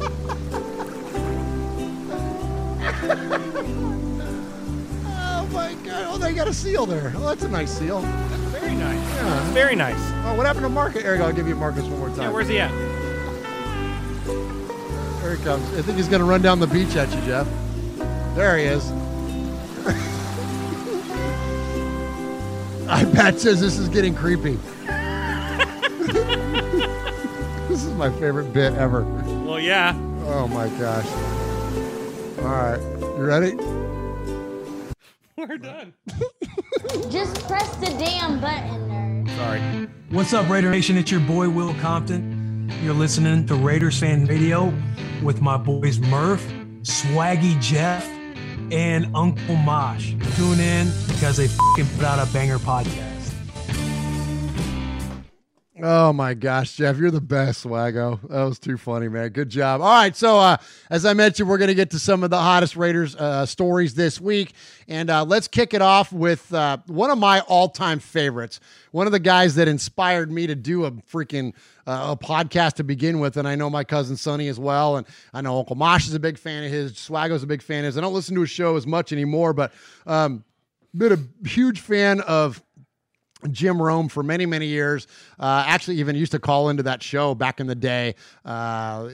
Oh, 6.12 6.18
they 6.18 6.32
got 6.32 6.48
a 6.48 6.52
seal 6.52 6.86
there. 6.86 7.12
Oh, 7.16 7.20
that's 7.20 7.44
a 7.44 7.48
nice 7.48 7.70
seal. 7.78 8.00
Very 8.00 8.74
nice. 8.74 8.98
Yeah. 8.98 9.50
Very 9.52 9.76
nice. 9.76 9.94
Oh, 10.24 10.34
what 10.34 10.44
happened 10.44 10.64
to 10.64 10.68
Marcus? 10.68 11.04
Eric, 11.04 11.20
I'll 11.20 11.32
give 11.32 11.46
you 11.46 11.54
Marcus 11.54 11.84
one 11.84 12.00
more 12.00 12.08
time. 12.08 12.22
Yeah, 12.22 12.30
where's 12.32 12.48
he 12.48 12.58
at? 12.58 12.72
There 15.22 15.36
he 15.36 15.44
comes. 15.44 15.64
I 15.78 15.82
think 15.82 15.98
he's 15.98 16.08
going 16.08 16.18
to 16.18 16.24
run 16.26 16.42
down 16.42 16.58
the 16.58 16.66
beach 16.66 16.96
at 16.96 17.08
you, 17.14 17.20
Jeff. 17.22 17.46
There 18.34 18.58
he 18.58 18.64
is. 18.64 18.90
I 22.88 23.04
bet 23.04 23.38
says 23.38 23.60
this 23.60 23.78
is 23.78 23.88
getting 23.88 24.16
creepy. 24.16 24.58
this 27.68 27.84
is 27.84 27.94
my 27.94 28.10
favorite 28.18 28.52
bit 28.52 28.72
ever. 28.74 29.04
Well, 29.04 29.44
Well, 29.44 29.60
yeah. 29.60 29.94
Oh 30.26 30.48
my 30.48 30.68
gosh. 30.70 31.06
All 32.40 32.46
right. 32.46 32.80
You 33.00 33.24
ready? 33.24 33.56
We're 35.48 35.56
done. 35.56 35.94
Just 37.10 37.46
press 37.48 37.74
the 37.76 37.86
damn 37.98 38.42
button, 38.42 38.90
nerd. 38.90 39.36
Sorry. 39.36 39.88
What's 40.10 40.34
up, 40.34 40.50
Raider 40.50 40.70
Nation? 40.70 40.98
It's 40.98 41.10
your 41.10 41.20
boy 41.20 41.48
Will 41.48 41.72
Compton. 41.74 42.70
You're 42.82 42.92
listening 42.92 43.46
to 43.46 43.54
Raiders 43.54 43.98
Fan 43.98 44.26
Radio 44.26 44.70
with 45.22 45.40
my 45.40 45.56
boys 45.56 45.98
Murph, 45.98 46.46
Swaggy 46.82 47.58
Jeff, 47.58 48.06
and 48.70 49.10
Uncle 49.16 49.56
Mosh. 49.56 50.12
Tune 50.36 50.60
in 50.60 50.92
because 51.08 51.38
they 51.38 51.48
fucking 51.48 51.86
put 51.96 52.04
out 52.04 52.18
a 52.18 52.30
banger 52.34 52.58
podcast. 52.58 53.09
Oh 55.82 56.12
my 56.12 56.34
gosh, 56.34 56.76
Jeff, 56.76 56.98
you're 56.98 57.10
the 57.10 57.20
best, 57.20 57.64
Swaggo. 57.64 58.20
That 58.28 58.44
was 58.44 58.58
too 58.58 58.76
funny, 58.76 59.08
man. 59.08 59.30
Good 59.30 59.48
job. 59.48 59.80
All 59.80 59.88
right, 59.88 60.14
so 60.14 60.38
uh, 60.38 60.58
as 60.90 61.06
I 61.06 61.14
mentioned, 61.14 61.48
we're 61.48 61.58
going 61.58 61.68
to 61.68 61.74
get 61.74 61.90
to 61.92 61.98
some 61.98 62.22
of 62.22 62.28
the 62.28 62.38
hottest 62.38 62.76
Raiders 62.76 63.16
uh, 63.16 63.46
stories 63.46 63.94
this 63.94 64.20
week, 64.20 64.52
and 64.88 65.08
uh, 65.08 65.24
let's 65.24 65.48
kick 65.48 65.72
it 65.72 65.80
off 65.80 66.12
with 66.12 66.52
uh, 66.52 66.78
one 66.86 67.10
of 67.10 67.18
my 67.18 67.40
all-time 67.40 67.98
favorites. 67.98 68.60
One 68.90 69.06
of 69.06 69.12
the 69.12 69.18
guys 69.18 69.54
that 69.54 69.68
inspired 69.68 70.30
me 70.30 70.46
to 70.48 70.54
do 70.54 70.84
a 70.84 70.90
freaking 70.90 71.54
uh, 71.86 72.14
a 72.14 72.24
podcast 72.24 72.74
to 72.74 72.84
begin 72.84 73.18
with, 73.18 73.38
and 73.38 73.48
I 73.48 73.54
know 73.54 73.70
my 73.70 73.84
cousin 73.84 74.16
Sonny 74.16 74.48
as 74.48 74.58
well, 74.58 74.96
and 74.96 75.06
I 75.32 75.40
know 75.40 75.58
Uncle 75.58 75.76
Mosh 75.76 76.06
is 76.06 76.14
a 76.14 76.20
big 76.20 76.38
fan 76.38 76.64
of 76.64 76.70
his. 76.70 76.92
Swaggo's 76.92 77.42
a 77.42 77.46
big 77.46 77.62
fan 77.62 77.80
of 77.80 77.86
his. 77.86 77.98
I 77.98 78.02
don't 78.02 78.14
listen 78.14 78.34
to 78.34 78.42
his 78.42 78.50
show 78.50 78.76
as 78.76 78.86
much 78.86 79.12
anymore, 79.12 79.54
but 79.54 79.72
um, 80.06 80.44
been 80.94 81.12
a 81.12 81.48
huge 81.48 81.80
fan 81.80 82.20
of 82.20 82.62
Jim 83.50 83.80
Rome 83.80 84.08
for 84.08 84.22
many, 84.22 84.46
many 84.46 84.66
years. 84.66 85.06
Uh, 85.38 85.64
actually, 85.66 85.96
even 85.96 86.16
used 86.16 86.32
to 86.32 86.38
call 86.38 86.68
into 86.68 86.82
that 86.84 87.02
show 87.02 87.34
back 87.34 87.60
in 87.60 87.66
the 87.66 87.74
day. 87.74 88.14
Uh, 88.44 89.08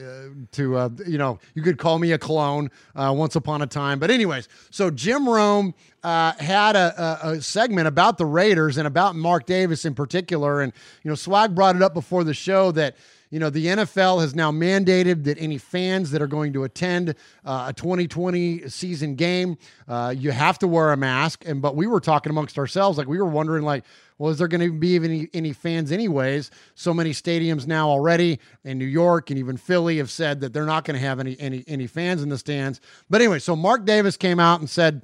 to 0.51 0.77
uh, 0.77 0.89
you 1.05 1.17
know, 1.17 1.39
you 1.53 1.61
could 1.61 1.77
call 1.77 1.99
me 1.99 2.11
a 2.11 2.17
clone 2.17 2.69
uh, 2.95 3.13
once 3.15 3.35
upon 3.35 3.61
a 3.61 3.67
time. 3.67 3.99
But 3.99 4.11
anyways, 4.11 4.47
so 4.69 4.89
Jim 4.89 5.27
Rome 5.27 5.73
uh, 6.03 6.33
had 6.33 6.75
a, 6.75 7.27
a, 7.27 7.31
a 7.31 7.41
segment 7.41 7.87
about 7.87 8.17
the 8.17 8.25
Raiders 8.25 8.77
and 8.77 8.87
about 8.87 9.15
Mark 9.15 9.45
Davis 9.45 9.85
in 9.85 9.95
particular. 9.95 10.61
And 10.61 10.73
you 11.03 11.09
know, 11.09 11.15
Swag 11.15 11.55
brought 11.55 11.75
it 11.75 11.81
up 11.81 11.93
before 11.93 12.23
the 12.23 12.33
show 12.33 12.71
that 12.71 12.95
you 13.29 13.39
know, 13.39 13.49
the 13.49 13.65
NFL 13.65 14.21
has 14.21 14.35
now 14.35 14.51
mandated 14.51 15.25
that 15.25 15.37
any 15.37 15.57
fans 15.57 16.11
that 16.11 16.21
are 16.21 16.27
going 16.27 16.53
to 16.53 16.63
attend 16.63 17.09
uh, 17.45 17.65
a 17.69 17.73
2020 17.73 18.69
season 18.69 19.15
game, 19.15 19.57
uh, 19.87 20.13
you 20.17 20.31
have 20.31 20.57
to 20.59 20.67
wear 20.67 20.93
a 20.93 20.97
mask. 20.97 21.43
And 21.45 21.61
but 21.61 21.75
we 21.75 21.87
were 21.87 21.99
talking 21.99 22.29
amongst 22.29 22.57
ourselves, 22.57 22.97
like 22.97 23.07
we 23.07 23.17
were 23.17 23.25
wondering, 23.25 23.63
like, 23.63 23.83
well, 24.17 24.31
is 24.31 24.39
there 24.39 24.47
going 24.47 24.61
to 24.61 24.73
be 24.73 24.95
any 24.95 25.29
any 25.33 25.53
fans 25.53 25.91
anyways? 25.91 26.49
So 26.75 26.93
many 26.93 27.11
stadiums 27.11 27.67
now 27.67 27.89
already 27.89 28.39
in 28.63 28.77
New 28.77 28.85
York 28.85 29.29
and 29.29 29.37
even 29.37 29.57
Philly 29.57 29.97
have 29.97 30.09
said 30.09 30.41
that 30.41 30.53
they're 30.53 30.65
not 30.65 30.85
going 30.85 30.99
to 30.99 31.05
have 31.05 31.19
any 31.19 31.39
any 31.39 31.63
any 31.67 31.87
fans 31.87 32.23
in 32.23 32.29
the 32.29 32.37
stands. 32.37 32.81
But 33.09 33.21
anyway, 33.21 33.39
so 33.39 33.55
Mark 33.55 33.85
Davis 33.85 34.17
came 34.17 34.39
out 34.39 34.59
and 34.59 34.69
said 34.69 35.03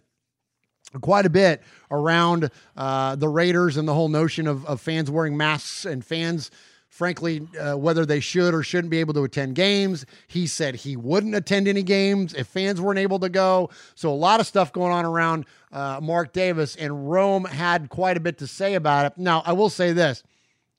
quite 1.02 1.26
a 1.26 1.30
bit 1.30 1.62
around 1.92 2.50
uh, 2.76 3.16
the 3.16 3.30
Raiders 3.30 3.78
and 3.78 3.88
the 3.88 3.94
whole 3.94 4.10
notion 4.10 4.48
of, 4.48 4.66
of 4.66 4.82
fans 4.82 5.10
wearing 5.10 5.38
masks 5.38 5.86
and 5.86 6.04
fans 6.04 6.52
frankly, 6.94 7.42
uh, 7.60 7.76
whether 7.76 8.06
they 8.06 8.20
should 8.20 8.54
or 8.54 8.62
shouldn't 8.62 8.92
be 8.92 9.00
able 9.00 9.16
to 9.16 9.24
attend 9.24 9.56
games. 9.56 10.06
He 10.28 10.46
said 10.46 10.76
he 10.76 10.96
wouldn't 10.96 11.34
attend 11.34 11.68
any 11.68 11.82
games 11.82 12.36
if 12.36 12.46
fans 12.46 12.80
weren't 12.80 13.00
able 13.00 13.18
to 13.22 13.30
go. 13.30 13.72
So 13.96 14.12
a 14.12 14.14
lot 14.14 14.40
of 14.40 14.46
stuff 14.46 14.72
going 14.72 14.92
on 14.94 15.04
around 15.04 15.48
uh, 15.72 16.00
Mark 16.04 16.34
Davis, 16.34 16.76
and 16.76 17.10
Rome 17.10 17.46
had 17.46 17.90
quite 17.90 18.16
a 18.16 18.20
bit 18.20 18.38
to 18.38 18.48
say 18.48 18.76
about 18.76 19.08
it. 19.08 19.18
Now, 19.18 19.42
I 19.44 19.54
will 19.54 19.72
say 19.72 19.92
this 19.92 20.22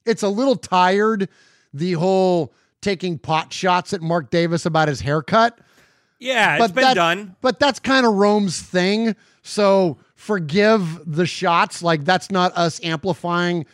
it's 0.06 0.22
a 0.22 0.28
little 0.28 0.54
tired, 0.54 1.28
the 1.72 1.94
whole 1.94 2.54
taking 2.80 3.18
pot 3.18 3.52
shots 3.52 3.92
at 3.92 4.00
Mark 4.00 4.30
Davis 4.30 4.66
about 4.66 4.86
his 4.86 5.00
haircut. 5.00 5.58
Yeah, 6.20 6.62
it's 6.62 6.72
been 6.72 6.84
that- 6.84 6.94
done. 6.94 7.34
But 7.40 7.58
that's 7.58 7.80
kind 7.80 8.06
of 8.06 8.14
Rome's 8.14 8.62
thing. 8.62 9.16
So 9.42 9.98
forgive 10.14 11.00
the 11.04 11.26
shots. 11.26 11.82
Like, 11.82 12.04
that's 12.04 12.30
not 12.30 12.56
us 12.56 12.80
amplifying 12.84 13.66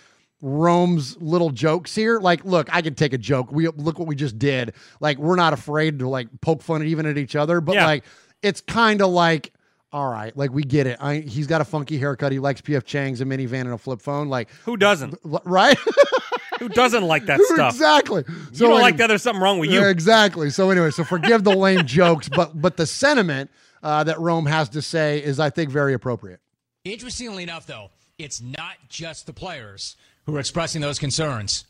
Rome's 0.42 1.16
little 1.20 1.50
jokes 1.50 1.94
here. 1.94 2.18
Like, 2.18 2.44
look, 2.44 2.68
I 2.74 2.82
can 2.82 2.94
take 2.94 3.12
a 3.12 3.18
joke. 3.18 3.52
We 3.52 3.68
look 3.68 3.98
what 3.98 4.08
we 4.08 4.14
just 4.16 4.38
did. 4.38 4.74
Like, 5.00 5.18
we're 5.18 5.36
not 5.36 5.52
afraid 5.52 5.98
to 6.00 6.08
like 6.08 6.28
poke 6.40 6.62
fun 6.62 6.80
at 6.82 6.88
even 6.88 7.06
at 7.06 7.18
each 7.18 7.36
other, 7.36 7.60
but 7.60 7.74
Yeah. 7.74 7.86
like 7.86 8.04
it's 8.42 8.60
kind 8.60 9.02
of 9.02 9.10
like, 9.10 9.52
all 9.92 10.08
right, 10.10 10.34
like 10.36 10.50
we 10.52 10.62
get 10.62 10.86
it. 10.86 10.96
I, 11.00 11.16
he's 11.16 11.46
got 11.46 11.60
a 11.60 11.64
funky 11.64 11.98
haircut. 11.98 12.32
He 12.32 12.38
likes 12.38 12.60
PF 12.60 12.84
Chang's, 12.84 13.20
a 13.20 13.24
minivan, 13.24 13.62
and 13.62 13.72
a 13.72 13.78
flip 13.78 14.00
phone. 14.00 14.28
Like, 14.28 14.48
Who 14.64 14.76
doesn't? 14.76 15.14
right? 15.44 15.76
Who 16.60 16.68
doesn't 16.68 17.02
like 17.04 17.26
that 17.26 17.40
stuff? 17.40 17.74
exactly. 17.74 18.22
You 18.28 18.34
don't 18.58 18.68
anyway- 18.68 18.80
like 18.82 18.96
that? 18.98 19.06
There's 19.08 19.22
something 19.22 19.42
wrong 19.42 19.58
with 19.58 19.70
you. 19.70 19.80
yeah, 19.80 19.88
exactly. 19.88 20.50
So 20.50 20.70
anyway, 20.70 20.90
so 20.90 21.04
forgive 21.04 21.42
the 21.44 21.54
lame 21.56 21.84
jokes, 21.86 22.28
but 22.28 22.60
but 22.60 22.76
the 22.76 22.86
sentiment 22.86 23.50
uh, 23.82 24.04
that 24.04 24.18
Rome 24.20 24.46
has 24.46 24.68
to 24.70 24.82
say 24.82 25.22
is, 25.22 25.40
I 25.40 25.50
think, 25.50 25.70
very 25.70 25.94
appropriate. 25.94 26.40
Interestingly 26.84 27.42
enough, 27.42 27.66
though, 27.66 27.90
it's 28.18 28.40
not 28.42 28.74
just 28.88 29.26
the 29.26 29.32
players 29.32 29.96
who 30.30 30.36
are 30.36 30.40
expressing 30.40 30.80
those 30.80 30.98
concerns. 30.98 31.64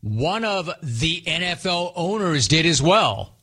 One 0.00 0.44
of 0.44 0.70
the 0.82 1.22
NFL 1.22 1.92
owners 1.96 2.48
did 2.48 2.66
as 2.66 2.80
well. 2.80 3.34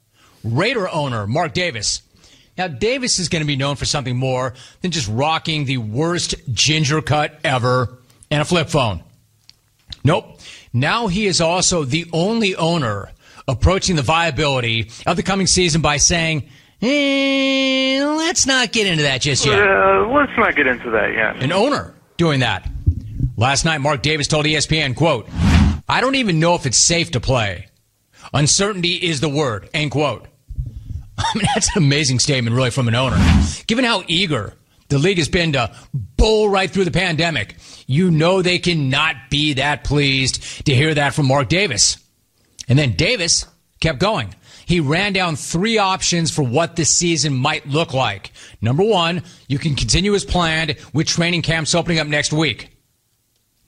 Raider 0.44 0.90
owner 0.90 1.28
Mark 1.28 1.54
Davis. 1.54 2.02
Now, 2.58 2.68
Davis 2.68 3.18
is 3.20 3.30
going 3.30 3.42
to 3.42 3.48
be 3.48 3.56
known 3.56 3.76
for 3.76 3.86
something 3.86 4.16
more 4.16 4.54
than 4.82 4.92
just 4.92 5.10
rocking 5.10 5.66
the 5.66 5.78
worst 5.78 6.36
ginger 6.54 7.02
cut 7.02 7.40
ever 7.44 7.98
and 8.30 8.42
a 8.42 8.46
flip 8.46 8.70
phone. 8.70 9.04
Nope. 10.04 10.40
Now 10.72 11.08
he 11.08 11.26
is 11.26 11.42
also 11.42 11.84
the 11.84 12.06
only 12.14 12.56
owner 12.56 13.12
approaching 13.48 13.96
the 13.96 14.02
viability 14.02 14.90
of 15.06 15.18
the 15.18 15.24
coming 15.24 15.48
season 15.48 15.82
by 15.82 15.98
saying, 15.98 16.50
eh, 16.82 18.04
let's 18.04 18.46
not 18.46 18.72
get 18.72 18.88
into 18.88 19.04
that 19.04 19.22
just 19.22 19.46
yet. 19.46 19.60
Uh, 19.60 20.08
let's 20.08 20.32
not 20.38 20.56
get 20.56 20.68
into 20.68 20.90
that 20.92 21.14
yet. 21.14 21.42
An 21.44 21.52
owner 21.52 21.94
doing 22.18 22.40
that. 22.42 22.68
Last 23.44 23.66
night, 23.66 23.80
Mark 23.80 24.02
Davis 24.02 24.30
told 24.30 24.46
ESPN, 24.46 24.96
quote, 24.96 25.28
I 25.90 26.00
don't 26.00 26.16
even 26.16 26.40
know 26.40 26.56
if 26.56 26.66
it's 26.66 26.78
safe 26.78 27.12
to 27.12 27.20
play. 27.20 27.68
Uncertainty 28.34 28.94
is 28.94 29.20
the 29.20 29.28
word, 29.28 29.70
end 29.74 29.92
quote. 29.92 30.26
I 31.18 31.26
mean, 31.36 31.46
that's 31.54 31.76
an 31.76 31.84
amazing 31.84 32.20
statement, 32.20 32.56
really, 32.56 32.70
from 32.70 32.88
an 32.88 32.96
owner. 32.96 33.18
Given 33.68 33.84
how 33.84 34.06
eager 34.08 34.54
the 34.88 34.98
league 34.98 35.18
has 35.18 35.28
been 35.28 35.52
to 35.52 35.76
bowl 35.94 36.48
right 36.48 36.72
through 36.72 36.86
the 36.86 36.92
pandemic, 36.92 37.58
you 37.86 38.12
know 38.12 38.42
they 38.42 38.60
cannot 38.60 39.18
be 39.30 39.56
that 39.56 39.84
pleased 39.84 40.66
to 40.66 40.74
hear 40.74 40.94
that 40.94 41.14
from 41.14 41.28
Mark 41.28 41.50
Davis. 41.50 41.98
And 42.70 42.80
then 42.80 42.94
Davis 42.94 43.46
kept 43.82 44.00
going. 44.00 44.34
He 44.66 44.80
ran 44.80 45.12
down 45.12 45.36
three 45.36 45.78
options 45.78 46.32
for 46.32 46.44
what 46.44 46.78
this 46.78 46.96
season 46.96 47.34
might 47.34 47.68
look 47.68 47.94
like. 47.94 48.32
Number 48.62 48.86
one, 48.86 49.24
you 49.50 49.60
can 49.60 49.76
continue 49.76 50.16
as 50.16 50.24
planned 50.24 50.78
with 50.94 51.08
training 51.08 51.42
camps 51.42 51.76
opening 51.76 52.00
up 52.00 52.08
next 52.08 52.32
week. 52.32 52.73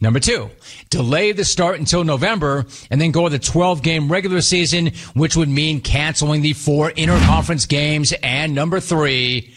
Number 0.05 0.19
two, 0.19 0.51
delay 0.91 1.31
the 1.31 1.43
start 1.43 1.79
until 1.79 2.03
November 2.03 2.67
and 2.91 3.01
then 3.01 3.09
go 3.09 3.23
with 3.23 3.33
a 3.33 3.39
12 3.39 3.81
game 3.81 4.07
regular 4.11 4.39
season, 4.41 4.91
which 5.15 5.35
would 5.35 5.49
mean 5.49 5.81
canceling 5.81 6.43
the 6.43 6.53
four 6.53 6.91
interconference 6.91 7.67
games. 7.67 8.13
And 8.21 8.53
number 8.53 8.79
three, 8.79 9.55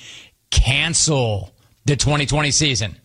cancel 0.51 1.55
the 1.85 1.97
2020 1.97 2.51
season. 2.51 2.97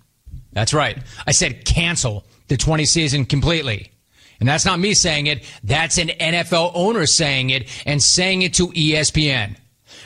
That's 0.53 0.73
right. 0.73 0.97
I 1.27 1.33
said 1.33 1.65
cancel 1.65 2.23
the 2.47 2.55
20 2.55 2.85
season 2.85 3.25
completely. 3.25 3.91
And 4.39 4.47
that's 4.47 4.63
not 4.63 4.79
me 4.79 4.93
saying 4.93 5.27
it. 5.27 5.43
That's 5.65 5.97
an 5.97 6.07
NFL 6.07 6.71
owner 6.75 7.05
saying 7.05 7.49
it 7.49 7.67
and 7.85 8.01
saying 8.01 8.43
it 8.43 8.53
to 8.53 8.67
ESPN. 8.69 9.57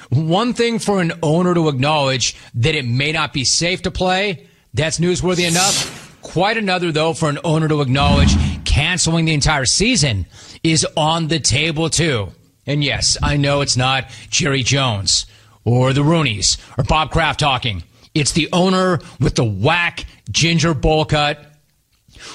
One 0.09 0.55
thing 0.55 0.79
for 0.79 1.01
an 1.01 1.13
owner 1.21 1.53
to 1.53 1.69
acknowledge 1.69 2.35
that 2.55 2.73
it 2.73 2.87
may 2.87 3.11
not 3.11 3.31
be 3.31 3.43
safe 3.43 3.83
to 3.83 3.91
play, 3.91 4.47
that's 4.73 4.97
newsworthy 4.97 5.47
enough. 5.47 6.06
Quite 6.27 6.57
another, 6.57 6.91
though, 6.91 7.13
for 7.13 7.29
an 7.29 7.39
owner 7.45 7.69
to 7.69 7.79
acknowledge 7.79 8.35
canceling 8.65 9.23
the 9.23 9.33
entire 9.33 9.65
season 9.65 10.25
is 10.61 10.85
on 10.97 11.29
the 11.29 11.39
table, 11.39 11.89
too. 11.89 12.33
And 12.65 12.83
yes, 12.83 13.17
I 13.23 13.37
know 13.37 13.61
it's 13.61 13.77
not 13.77 14.09
Jerry 14.29 14.61
Jones 14.61 15.25
or 15.63 15.93
the 15.93 16.03
Rooneys 16.03 16.57
or 16.77 16.83
Bob 16.83 17.11
Kraft 17.11 17.39
talking. 17.39 17.81
It's 18.13 18.33
the 18.33 18.49
owner 18.51 18.99
with 19.21 19.35
the 19.35 19.45
whack 19.45 20.05
ginger 20.29 20.73
bowl 20.73 21.05
cut 21.05 21.45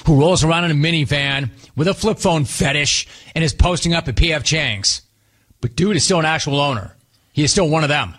who 0.07 0.19
rolls 0.19 0.43
around 0.43 0.65
in 0.65 0.71
a 0.71 0.73
minivan 0.73 1.51
with 1.75 1.87
a 1.87 1.93
flip 1.93 2.17
phone 2.17 2.45
fetish 2.45 3.07
and 3.35 3.43
is 3.43 3.53
posting 3.53 3.93
up 3.93 4.07
at 4.07 4.15
PF 4.15 4.43
Chang's. 4.43 5.03
But 5.61 5.75
dude 5.75 5.97
is 5.97 6.03
still 6.03 6.19
an 6.19 6.25
actual 6.25 6.59
owner. 6.59 6.95
He 7.31 7.43
is 7.43 7.51
still 7.51 7.69
one 7.69 7.83
of 7.83 7.89
them. 7.89 8.15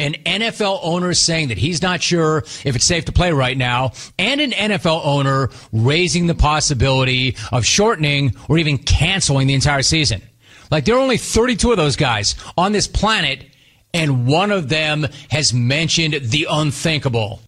An 0.00 0.14
NFL 0.26 0.80
owner 0.82 1.14
saying 1.14 1.48
that 1.48 1.58
he's 1.58 1.80
not 1.80 2.02
sure 2.02 2.38
if 2.38 2.74
it's 2.74 2.84
safe 2.84 3.04
to 3.04 3.12
play 3.12 3.30
right 3.32 3.56
now, 3.56 3.92
and 4.18 4.40
an 4.40 4.50
NFL 4.50 5.04
owner 5.04 5.50
raising 5.72 6.26
the 6.26 6.34
possibility 6.34 7.36
of 7.52 7.64
shortening 7.64 8.34
or 8.48 8.58
even 8.58 8.76
canceling 8.78 9.46
the 9.46 9.54
entire 9.54 9.82
season. 9.82 10.20
Like 10.70 10.84
there 10.84 10.96
are 10.96 11.00
only 11.00 11.16
32 11.16 11.70
of 11.70 11.76
those 11.76 11.94
guys 11.94 12.34
on 12.58 12.72
this 12.72 12.88
planet, 12.88 13.44
and 13.92 14.26
one 14.26 14.50
of 14.50 14.68
them 14.68 15.06
has 15.30 15.54
mentioned 15.54 16.14
the 16.14 16.48
unthinkable. 16.50 17.40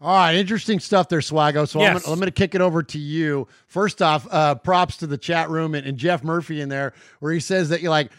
All 0.00 0.14
right, 0.14 0.34
interesting 0.34 0.80
stuff 0.80 1.08
there, 1.08 1.20
Swaggo. 1.20 1.66
So 1.66 1.80
I'm, 1.80 1.94
Yes. 1.94 2.02
gonna, 2.02 2.12
I'm 2.12 2.18
going 2.20 2.26
to 2.26 2.30
kick 2.32 2.54
it 2.54 2.60
over 2.60 2.82
to 2.82 2.98
you. 2.98 3.48
First 3.68 4.02
off, 4.02 4.26
uh, 4.30 4.54
props 4.56 4.98
to 4.98 5.06
the 5.06 5.16
chat 5.16 5.48
room 5.48 5.74
and, 5.74 5.86
and 5.86 5.96
Jeff 5.96 6.22
Murphy 6.22 6.60
in 6.60 6.68
there, 6.68 6.92
where 7.20 7.32
he 7.32 7.40
says 7.40 7.70
that 7.70 7.80
you 7.80 7.88
like 7.88 8.10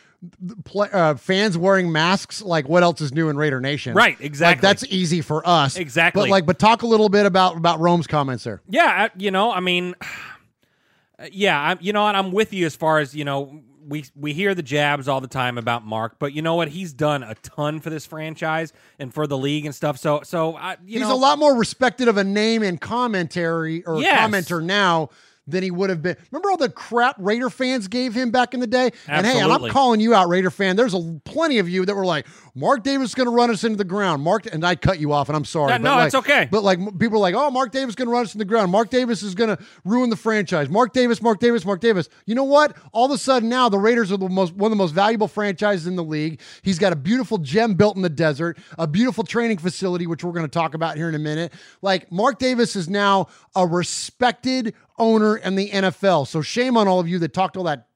Play, 0.64 0.90
uh, 0.92 1.16
fans 1.16 1.58
wearing 1.58 1.92
masks, 1.92 2.42
like 2.42 2.68
what 2.70 2.84
else 2.84 3.02
is 3.02 3.14
new 3.14 3.30
in 3.30 3.38
Raider 3.38 3.60
Nation? 3.62 3.94
Right, 3.96 4.18
Like, 4.18 4.26
exactly. 4.26 4.62
that's 4.62 4.84
easy 4.86 5.22
for 5.22 5.48
us. 5.48 5.78
Exactly. 5.78 6.24
But 6.24 6.30
like, 6.30 6.46
but 6.46 6.60
talk 6.60 6.82
a 6.84 6.88
little 6.88 7.10
bit 7.10 7.26
about 7.26 7.58
about 7.58 7.80
Rome's 7.80 8.08
comments 8.08 8.44
there. 8.44 8.62
Yeah, 8.70 8.86
I- 8.86 9.12
you 9.18 9.32
know, 9.32 9.52
I 9.52 9.60
mean, 9.60 9.96
yeah, 11.32 11.60
I'm, 11.60 11.78
you 11.82 11.94
know 11.94 12.04
what? 12.04 12.16
I'm 12.16 12.32
with 12.32 12.54
you 12.54 12.66
as 12.66 12.76
far 12.76 13.00
as 13.00 13.16
you 13.16 13.26
know. 13.26 13.62
We 13.88 14.04
we 14.16 14.34
hear 14.34 14.56
the 14.56 14.64
jabs 14.64 15.08
all 15.08 15.22
the 15.22 15.28
time 15.28 15.60
about 15.60 15.86
Mark, 15.86 16.16
but 16.18 16.34
you 16.34 16.42
know 16.42 16.56
what? 16.56 16.70
He's 16.70 16.92
done 16.92 17.22
a 17.22 17.36
ton 17.36 17.80
for 17.80 17.92
this 17.92 18.04
franchise 18.04 18.74
and 18.98 19.14
for 19.14 19.28
the 19.28 19.38
league 19.38 19.64
and 19.68 19.76
stuff. 19.76 20.00
So 20.00 20.22
so 20.24 20.56
I, 20.56 20.78
you 20.88 21.00
know 21.00 21.06
He's 21.06 21.10
know, 21.10 21.16
a 21.16 21.22
lot 21.22 21.38
more 21.38 21.56
respected 21.56 22.08
of 22.08 22.18
a 22.18 22.24
name 22.24 22.64
and 22.64 22.82
commentary 22.82 23.86
or 23.86 24.02
Yes. 24.02 24.20
commenter 24.28 24.64
now 24.64 25.10
than 25.48 25.64
he 25.64 25.72
would 25.72 25.90
have 25.90 26.02
been. 26.02 26.18
Remember 26.32 26.50
all 26.52 26.58
the 26.58 26.70
crap 26.70 27.16
Raider 27.20 27.50
fans 27.50 27.88
gave 27.88 28.14
him 28.14 28.32
back 28.32 28.54
in 28.54 28.60
the 28.60 28.68
day? 28.68 28.88
Absolutely. 28.88 29.14
And 29.18 29.26
hey, 29.28 29.40
and 29.42 29.52
I'm 29.52 29.70
calling 29.70 30.00
you 30.00 30.14
out, 30.14 30.28
Raider 30.28 30.50
fan. 30.50 30.76
There's 30.76 30.94
a 30.94 31.20
plenty 31.24 31.60
of 31.60 31.70
you 31.70 31.86
that 31.86 31.96
were 31.96 32.06
like, 32.06 32.26
Mark 32.56 32.84
Davis 32.84 33.10
is 33.10 33.16
going 33.16 33.28
to 33.28 33.36
run 33.36 33.52
us 33.52 33.64
into 33.64 33.78
the 33.78 33.84
ground. 33.84 34.24
Mark, 34.24 34.46
and 34.46 34.66
I 34.66 34.76
cut 34.76 35.00
you 35.00 35.12
off, 35.12 35.30
and 35.30 35.36
I'm 35.36 35.46
sorry. 35.46 35.72
Yeah, 35.72 35.78
but 35.78 35.84
no, 35.84 35.96
like- 35.96 36.06
it's 36.08 36.16
okay. 36.16 36.48
But 36.50 36.64
like 36.64 36.80
people 36.98 37.18
are 37.18 37.22
like, 37.22 37.36
oh, 37.36 37.52
Mark 37.52 37.72
Davis 37.72 37.90
is 37.90 37.96
going 37.96 38.08
to 38.08 38.12
run 38.12 38.24
us 38.24 38.30
into 38.34 38.40
the 38.40 38.50
ground. 38.50 38.72
Mark 38.72 38.90
Davis 38.90 39.24
is 39.24 39.36
going 39.36 39.56
to 39.56 39.64
ruin 39.84 40.10
the 40.10 40.16
franchise. 40.16 40.70
Mark 40.70 40.94
Davis, 40.94 41.22
Mark 41.22 41.40
Davis, 41.40 41.66
Mark 41.66 41.82
Davis. 41.82 42.10
You 42.26 42.34
know 42.36 42.44
what? 42.44 42.76
All 42.92 43.06
of 43.06 43.12
a 43.12 43.18
sudden 43.18 43.50
now 43.50 43.70
the 43.70 43.78
Raiders 43.80 44.12
are 44.12 44.18
the 44.18 44.30
most 44.30 44.54
one 44.56 44.72
of 44.72 44.78
the 44.78 44.82
most 44.82 44.94
valuable 44.94 45.28
franchises 45.28 45.86
in 45.86 45.96
the 45.96 46.04
league. 46.04 46.40
He's 46.64 46.80
got 46.80 46.94
a 46.94 46.96
beautiful 46.96 47.38
gem 47.38 47.74
built 47.76 47.96
in 47.96 48.02
the 48.02 48.10
desert, 48.10 48.58
a 48.80 48.88
beautiful 48.88 49.24
training 49.24 49.58
facility, 49.58 50.08
which 50.08 50.24
we're 50.24 50.32
going 50.32 50.46
to 50.46 50.52
talk 50.52 50.74
about 50.74 50.96
here 50.98 51.10
in 51.10 51.16
a 51.16 51.20
minute. 51.20 51.54
Like 51.82 52.12
Mark 52.12 52.40
Davis 52.40 52.76
is 52.76 52.90
now 52.90 53.28
a 53.56 53.68
respected 53.68 54.74
owner 54.98 55.36
and 55.36 55.58
the 55.58 55.70
NFL. 55.70 56.28
So 56.28 56.42
shame 56.42 56.78
on 56.78 56.88
all 56.88 57.00
of 57.00 57.08
you 57.08 57.20
that 57.20 57.34
talked 57.34 57.58
all 57.58 57.64
that 57.66 57.88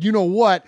you 0.00 0.10
know 0.10 0.22
what 0.22 0.66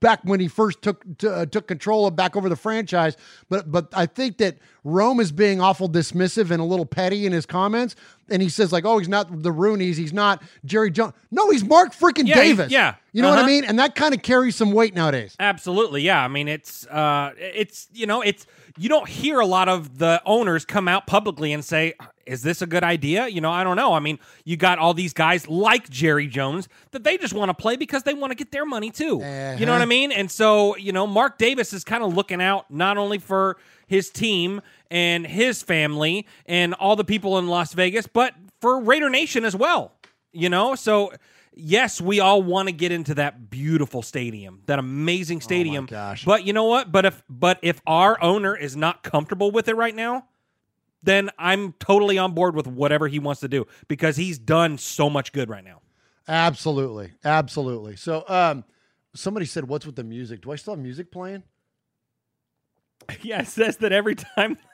back 0.00 0.20
when 0.24 0.40
he 0.40 0.48
first 0.48 0.80
took 0.80 1.04
uh, 1.22 1.44
took 1.44 1.66
control 1.68 2.06
of 2.06 2.16
back 2.16 2.34
over 2.34 2.48
the 2.48 2.56
franchise 2.56 3.14
but 3.50 3.70
but 3.70 3.88
I 3.92 4.06
think 4.06 4.38
that 4.38 4.56
Rome 4.84 5.20
is 5.20 5.30
being 5.30 5.60
awful 5.60 5.86
dismissive 5.86 6.50
and 6.50 6.58
a 6.58 6.64
little 6.64 6.86
petty 6.86 7.26
in 7.26 7.32
his 7.32 7.44
comments 7.44 7.94
and 8.30 8.40
he 8.40 8.48
says 8.48 8.72
like 8.72 8.86
oh 8.86 8.96
he's 8.96 9.08
not 9.08 9.42
the 9.42 9.50
Rooneys 9.50 9.96
he's 9.96 10.14
not 10.14 10.42
Jerry 10.64 10.90
Jones 10.90 11.12
no 11.30 11.50
he's 11.50 11.62
Mark 11.62 11.92
freaking 11.94 12.26
Yeah, 12.26 12.36
he- 12.36 12.48
Davis 12.54 12.72
yeah. 12.72 12.94
you 13.12 13.20
know 13.20 13.28
what 13.28 13.36
I 13.38 13.42
Uh-huh. 13.42 13.48
mean 13.50 13.64
and 13.64 13.78
that 13.78 13.96
kind 13.96 14.14
of 14.14 14.22
carries 14.22 14.56
some 14.56 14.72
weight 14.72 14.94
nowadays 14.94 15.36
Absolutely, 15.38 16.00
yeah. 16.00 16.24
I 16.24 16.28
mean, 16.28 16.48
it's 16.48 16.86
uh, 16.86 17.32
it's 17.36 17.88
you 17.92 18.06
know, 18.06 18.22
it's 18.22 18.46
you 18.78 18.88
don't 18.88 19.08
hear 19.08 19.40
a 19.40 19.46
lot 19.46 19.68
of 19.68 19.98
the 19.98 20.22
owners 20.24 20.64
come 20.64 20.88
out 20.88 21.06
publicly 21.06 21.52
and 21.52 21.64
say, 21.64 21.94
"Is 22.26 22.42
this 22.42 22.62
a 22.62 22.66
good 22.66 22.84
idea?" 22.84 23.28
You 23.28 23.40
know, 23.40 23.50
I 23.50 23.64
don't 23.64 23.76
know. 23.76 23.92
I 23.94 24.00
mean, 24.00 24.18
you 24.44 24.56
got 24.56 24.78
all 24.78 24.94
these 24.94 25.12
guys 25.12 25.48
like 25.48 25.88
Jerry 25.88 26.26
Jones 26.26 26.68
that 26.92 27.04
they 27.04 27.18
just 27.18 27.34
want 27.34 27.50
to 27.50 27.54
play 27.54 27.76
because 27.76 28.02
they 28.02 28.14
want 28.14 28.30
to 28.30 28.34
get 28.34 28.52
their 28.52 28.64
money 28.64 28.90
too. 28.90 29.18
You 29.58 29.66
know 29.66 29.72
what 29.72 29.80
I 29.80 29.82
uh-huh. 29.82 29.86
mean? 29.86 30.12
And 30.12 30.30
so, 30.30 30.76
you 30.76 30.92
know, 30.92 31.06
Mark 31.06 31.38
Davis 31.38 31.72
is 31.72 31.84
kind 31.84 32.02
of 32.02 32.14
looking 32.14 32.40
out 32.40 32.70
not 32.70 32.96
only 32.96 33.18
for 33.18 33.56
his 33.86 34.10
team 34.10 34.60
and 34.90 35.26
his 35.26 35.62
family 35.62 36.26
and 36.46 36.74
all 36.74 36.96
the 36.96 37.04
people 37.04 37.38
in 37.38 37.48
Las 37.48 37.74
Vegas, 37.74 38.06
but 38.06 38.34
for 38.60 38.80
Raider 38.80 39.10
Nation 39.10 39.44
as 39.44 39.54
well. 39.54 39.92
You 40.32 40.48
know, 40.48 40.74
so 40.74 41.12
yes, 41.54 42.00
we 42.00 42.20
all 42.20 42.42
want 42.42 42.68
to 42.68 42.72
get 42.72 42.92
into 42.92 43.14
that 43.16 43.50
beautiful 43.50 44.02
stadium, 44.02 44.62
that 44.66 44.78
amazing 44.78 45.40
stadium. 45.40 45.86
gosh. 45.86 46.24
But 46.24 46.44
you 46.44 46.52
know 46.52 46.64
what? 46.64 46.90
But 46.92 47.04
if 47.06 47.22
but 47.28 47.58
if 47.62 47.80
our 47.86 48.20
owner 48.22 48.56
is 48.56 48.76
not 48.76 49.02
comfortable 49.02 49.50
with 49.50 49.68
it 49.68 49.74
right 49.76 49.94
now, 49.94 50.26
then 51.02 51.30
I'm 51.38 51.72
totally 51.74 52.18
on 52.18 52.32
board 52.32 52.54
with 52.54 52.66
whatever 52.66 53.08
he 53.08 53.18
wants 53.18 53.40
to 53.40 53.48
do 53.48 53.66
because 53.88 54.16
he's 54.16 54.38
done 54.38 54.78
so 54.78 55.10
much 55.10 55.32
good 55.32 55.48
right 55.50 55.64
now. 55.64 55.80
absolutely 56.28 57.10
absolutely 57.24 57.96
so 57.96 58.24
um 58.28 58.64
somebody 59.14 59.44
said 59.44 59.66
what's 59.68 59.84
with 59.84 59.96
the 59.96 60.04
music 60.04 60.40
do 60.42 60.52
I 60.52 60.56
still 60.56 60.74
have 60.74 60.82
music 60.82 61.10
playing 61.10 61.42
Yeah, 63.22 63.40
it 63.42 63.48
says 63.48 63.76
that 63.78 63.92
every 63.92 64.14
time. 64.14 64.58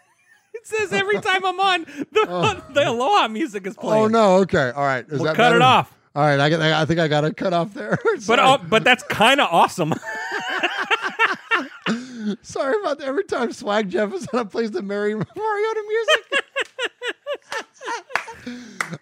It 0.54 0.66
says 0.66 0.92
every 0.92 1.20
time 1.20 1.44
I'm 1.46 1.60
on, 1.60 1.84
the, 1.84 2.62
the 2.74 2.88
Aloha 2.90 3.28
music 3.28 3.64
is 3.66 3.76
playing. 3.76 4.04
oh 4.04 4.08
no 4.08 4.36
okay 4.38 4.70
all 4.74 4.82
right 4.82 5.04
is 5.06 5.12
We'll 5.20 5.24
that 5.24 5.36
cut 5.36 5.52
it 5.52 5.60
better? 5.60 5.62
off. 5.62 5.94
All 6.18 6.24
right 6.36 6.40
I, 6.40 6.82
I 6.82 6.84
think 6.84 6.98
I 6.98 7.06
got 7.06 7.20
to 7.22 7.32
cut 7.32 7.52
off 7.52 7.74
there 7.74 7.96
But 8.26 8.38
uh, 8.40 8.58
but 8.68 8.82
that's 8.82 9.04
kind 9.04 9.40
of 9.40 9.48
awesome. 9.52 9.94
Sorry 12.42 12.78
about 12.80 12.98
that. 12.98 13.06
Every 13.06 13.24
time 13.24 13.52
Swag 13.52 13.88
Jeff 13.88 14.12
is 14.12 14.26
on, 14.28 14.48
plays 14.48 14.70
the 14.70 14.82
Mary 14.82 15.14
Mariota 15.36 15.84
music. 15.88 16.44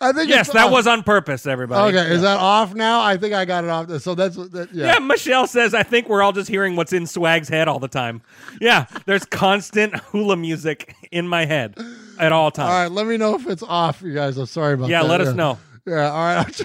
I 0.00 0.12
think 0.12 0.28
yes, 0.28 0.52
that 0.52 0.66
off. 0.66 0.72
was 0.72 0.86
on 0.86 1.02
purpose, 1.02 1.46
everybody. 1.46 1.96
okay. 1.96 2.12
Is 2.12 2.22
that 2.22 2.38
off 2.38 2.74
now? 2.74 3.00
I 3.00 3.16
think 3.16 3.34
I 3.34 3.44
got 3.44 3.64
it 3.64 3.70
off. 3.70 3.90
So 4.00 4.14
that's 4.14 4.36
what- 4.36 4.52
that, 4.52 4.72
yeah. 4.72 4.94
Yeah, 4.94 4.98
Michelle 4.98 5.46
says, 5.46 5.74
I 5.74 5.82
think 5.82 6.08
we're 6.08 6.22
all 6.22 6.32
just 6.32 6.48
hearing 6.48 6.76
what's 6.76 6.92
in 6.92 7.06
Swag's 7.06 7.48
head 7.48 7.66
all 7.68 7.78
the 7.78 7.88
time. 7.88 8.22
Yeah, 8.60 8.86
there's 9.06 9.24
constant 9.24 9.96
hula 9.96 10.36
music 10.36 10.94
in 11.10 11.26
my 11.28 11.46
head 11.46 11.76
at 12.18 12.32
all 12.32 12.44
All 12.44 12.50
times. 12.50 12.70
All 12.70 12.82
right, 12.82 12.90
Let 12.92 13.06
me 13.06 13.16
know 13.16 13.34
if 13.36 13.46
it's 13.46 13.62
off, 13.62 14.02
you 14.02 14.12
guys. 14.14 14.36
I'm 14.38 14.46
sorry 14.46 14.74
about 14.74 14.86
that. 14.86 14.92
Yeah, 14.92 15.02
let 15.02 15.20
us 15.20 15.34
know. 15.34 15.58
Yeah. 15.86 16.10
All 16.10 16.36
right. 16.36 16.60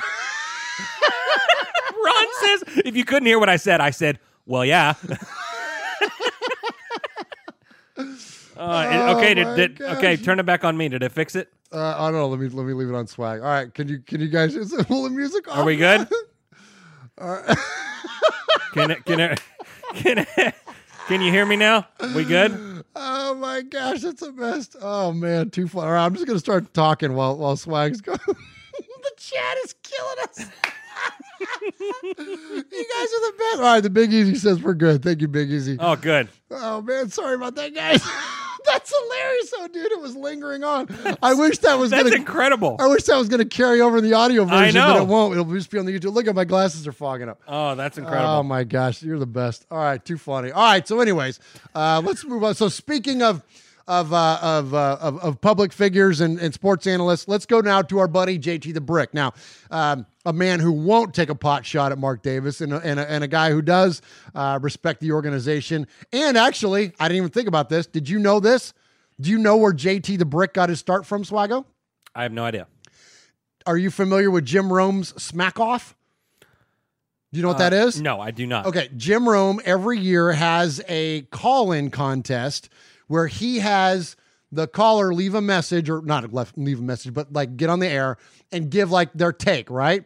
If 2.85 2.95
you 2.95 3.05
couldn't 3.05 3.25
hear 3.27 3.39
what 3.39 3.49
I 3.49 3.57
said, 3.57 3.81
I 3.81 3.89
said, 3.91 4.19
well, 4.45 4.65
yeah. 4.65 4.93
Uh, 7.97 8.03
Oh, 8.57 9.17
okay, 9.17 9.33
did, 9.33 9.55
did, 9.55 9.81
okay, 9.81 10.15
turn 10.17 10.39
it 10.39 10.45
back 10.45 10.63
on 10.63 10.77
me. 10.77 10.87
Did 10.89 11.01
it 11.01 11.11
fix 11.11 11.35
it? 11.35 11.51
uh, 11.71 11.95
I 11.97 12.11
don't 12.11 12.19
know. 12.19 12.27
Let 12.27 12.39
me 12.39 12.47
let 12.49 12.65
me 12.65 12.73
leave 12.73 12.89
it 12.89 12.95
on 12.95 13.07
Swag. 13.07 13.39
All 13.39 13.47
right. 13.47 13.73
Can 13.73 13.87
you 13.87 13.99
can 13.99 14.21
you 14.21 14.27
guys 14.27 14.55
it 14.55 14.67
full 14.87 15.05
of 15.05 15.11
music? 15.13 15.47
Are 15.55 15.63
we 15.65 15.77
good? 15.77 16.07
All 17.17 17.29
right. 17.41 17.57
Can 18.73 18.89
it, 18.91 19.03
can 19.03 19.19
it, 19.19 19.41
can 19.95 20.19
it, 20.19 20.55
can 21.07 21.19
you 21.21 21.29
hear 21.29 21.45
me 21.45 21.57
now? 21.57 21.87
We 22.15 22.23
good? 22.23 22.83
Oh 22.95 23.35
my 23.35 23.61
gosh, 23.63 23.99
that's 24.01 24.21
the 24.21 24.31
best. 24.31 24.77
Oh 24.81 25.11
man, 25.11 25.49
too 25.49 25.67
far. 25.67 25.87
All 25.87 25.91
right, 25.93 26.05
I'm 26.05 26.13
just 26.13 26.25
gonna 26.25 26.39
start 26.39 26.73
talking 26.73 27.13
while 27.13 27.35
while 27.35 27.57
Swag's 27.57 27.99
going. 27.99 28.19
the 28.27 29.11
chat 29.17 29.57
is 29.65 29.75
killing 29.83 30.17
us. 30.23 30.45
You 31.41 31.93
guys 31.93 33.07
are 33.07 33.31
the 33.31 33.33
best. 33.37 33.57
All 33.57 33.61
right, 33.61 33.79
the 33.81 33.89
Big 33.89 34.13
Easy 34.13 34.35
says 34.35 34.61
we're 34.61 34.73
good. 34.73 35.03
Thank 35.03 35.21
you, 35.21 35.27
Big 35.27 35.51
Easy. 35.51 35.77
Oh, 35.79 35.95
good. 35.95 36.29
Oh 36.49 36.81
man, 36.81 37.09
sorry 37.09 37.35
about 37.35 37.55
that, 37.55 37.73
guys. 37.73 38.03
That's 38.65 38.93
hilarious. 38.95 39.53
Oh, 39.57 39.67
dude, 39.67 39.91
it 39.91 39.99
was 39.99 40.15
lingering 40.15 40.63
on. 40.63 40.87
I 41.23 41.33
wish 41.33 41.57
that 41.59 41.79
was 41.79 41.89
That's 41.89 42.03
gonna 42.03 42.15
incredible. 42.15 42.75
I 42.79 42.87
wish 42.87 43.03
that 43.03 43.17
was 43.17 43.27
gonna 43.27 43.45
carry 43.45 43.81
over 43.81 43.97
in 43.97 44.03
the 44.03 44.13
audio 44.13 44.43
I 44.45 44.65
version, 44.65 44.81
but 44.81 44.97
it 45.01 45.07
won't. 45.07 45.33
It'll 45.33 45.51
just 45.51 45.71
be 45.71 45.79
on 45.79 45.85
the 45.85 45.97
YouTube. 45.97 46.13
Look 46.13 46.27
at 46.27 46.35
my 46.35 46.45
glasses 46.45 46.87
are 46.87 46.91
fogging 46.91 47.29
up. 47.29 47.41
Oh, 47.47 47.73
that's 47.75 47.97
incredible. 47.97 48.29
Oh 48.29 48.43
my 48.43 48.63
gosh, 48.63 49.01
you're 49.01 49.17
the 49.19 49.25
best. 49.25 49.65
All 49.71 49.79
right, 49.79 50.03
too 50.03 50.17
funny. 50.17 50.51
All 50.51 50.63
right, 50.63 50.87
so 50.87 50.99
anyways, 50.99 51.39
uh, 51.73 52.01
let's 52.05 52.23
move 52.23 52.43
on. 52.43 52.53
So 52.53 52.69
speaking 52.69 53.23
of 53.23 53.43
of 53.91 54.13
uh, 54.13 54.39
of, 54.41 54.73
uh, 54.73 54.97
of 55.01 55.17
of 55.19 55.41
public 55.41 55.73
figures 55.73 56.21
and, 56.21 56.39
and 56.39 56.53
sports 56.53 56.87
analysts, 56.87 57.27
let's 57.27 57.45
go 57.45 57.59
now 57.59 57.81
to 57.81 57.99
our 57.99 58.07
buddy 58.07 58.39
JT 58.39 58.73
the 58.73 58.79
Brick. 58.81 59.13
Now, 59.13 59.33
um, 59.69 60.05
a 60.25 60.31
man 60.31 60.61
who 60.61 60.71
won't 60.71 61.13
take 61.13 61.29
a 61.29 61.35
pot 61.35 61.65
shot 61.65 61.91
at 61.91 61.97
Mark 61.97 62.23
Davis, 62.23 62.61
and 62.61 62.73
a, 62.73 62.77
and 62.77 62.99
a, 62.99 63.11
and 63.11 63.23
a 63.23 63.27
guy 63.27 63.51
who 63.51 63.61
does 63.61 64.01
uh, 64.33 64.57
respect 64.61 65.01
the 65.01 65.11
organization. 65.11 65.87
And 66.13 66.37
actually, 66.37 66.93
I 66.99 67.09
didn't 67.09 67.17
even 67.17 67.29
think 67.31 67.49
about 67.49 67.67
this. 67.67 67.85
Did 67.85 68.07
you 68.07 68.17
know 68.17 68.39
this? 68.39 68.73
Do 69.19 69.29
you 69.29 69.37
know 69.37 69.57
where 69.57 69.73
JT 69.73 70.17
the 70.17 70.25
Brick 70.25 70.53
got 70.53 70.69
his 70.69 70.79
start 70.79 71.05
from, 71.05 71.23
Swago? 71.23 71.65
I 72.15 72.23
have 72.23 72.31
no 72.31 72.45
idea. 72.45 72.67
Are 73.65 73.77
you 73.77 73.91
familiar 73.91 74.31
with 74.31 74.45
Jim 74.45 74.71
Rome's 74.71 75.09
Smack 75.21 75.59
Off? 75.59 75.95
Do 77.31 77.37
you 77.37 77.43
know 77.43 77.49
what 77.49 77.59
that 77.59 77.71
Uh, 77.73 77.87
is? 77.87 78.01
No, 78.01 78.19
I 78.19 78.31
do 78.31 78.45
not. 78.47 78.65
Okay, 78.65 78.89
Jim 78.97 79.27
Rome 79.29 79.61
every 79.63 79.97
year 79.99 80.31
has 80.33 80.81
a 80.89 81.21
call-in 81.31 81.89
contest 81.91 82.69
where 83.11 83.27
he 83.27 83.59
has 83.59 84.15
the 84.53 84.67
caller 84.67 85.13
leave 85.13 85.35
a 85.35 85.41
message 85.41 85.89
or 85.89 86.01
not 86.01 86.31
left 86.33 86.57
leave 86.57 86.79
a 86.79 86.81
message, 86.83 87.13
but 87.13 87.31
like 87.33 87.57
get 87.57 87.69
on 87.69 87.79
the 87.79 87.87
air 87.87 88.17
and 88.51 88.69
give 88.69 88.89
like 88.89 89.11
their 89.13 89.33
take, 89.33 89.69
right? 89.69 90.05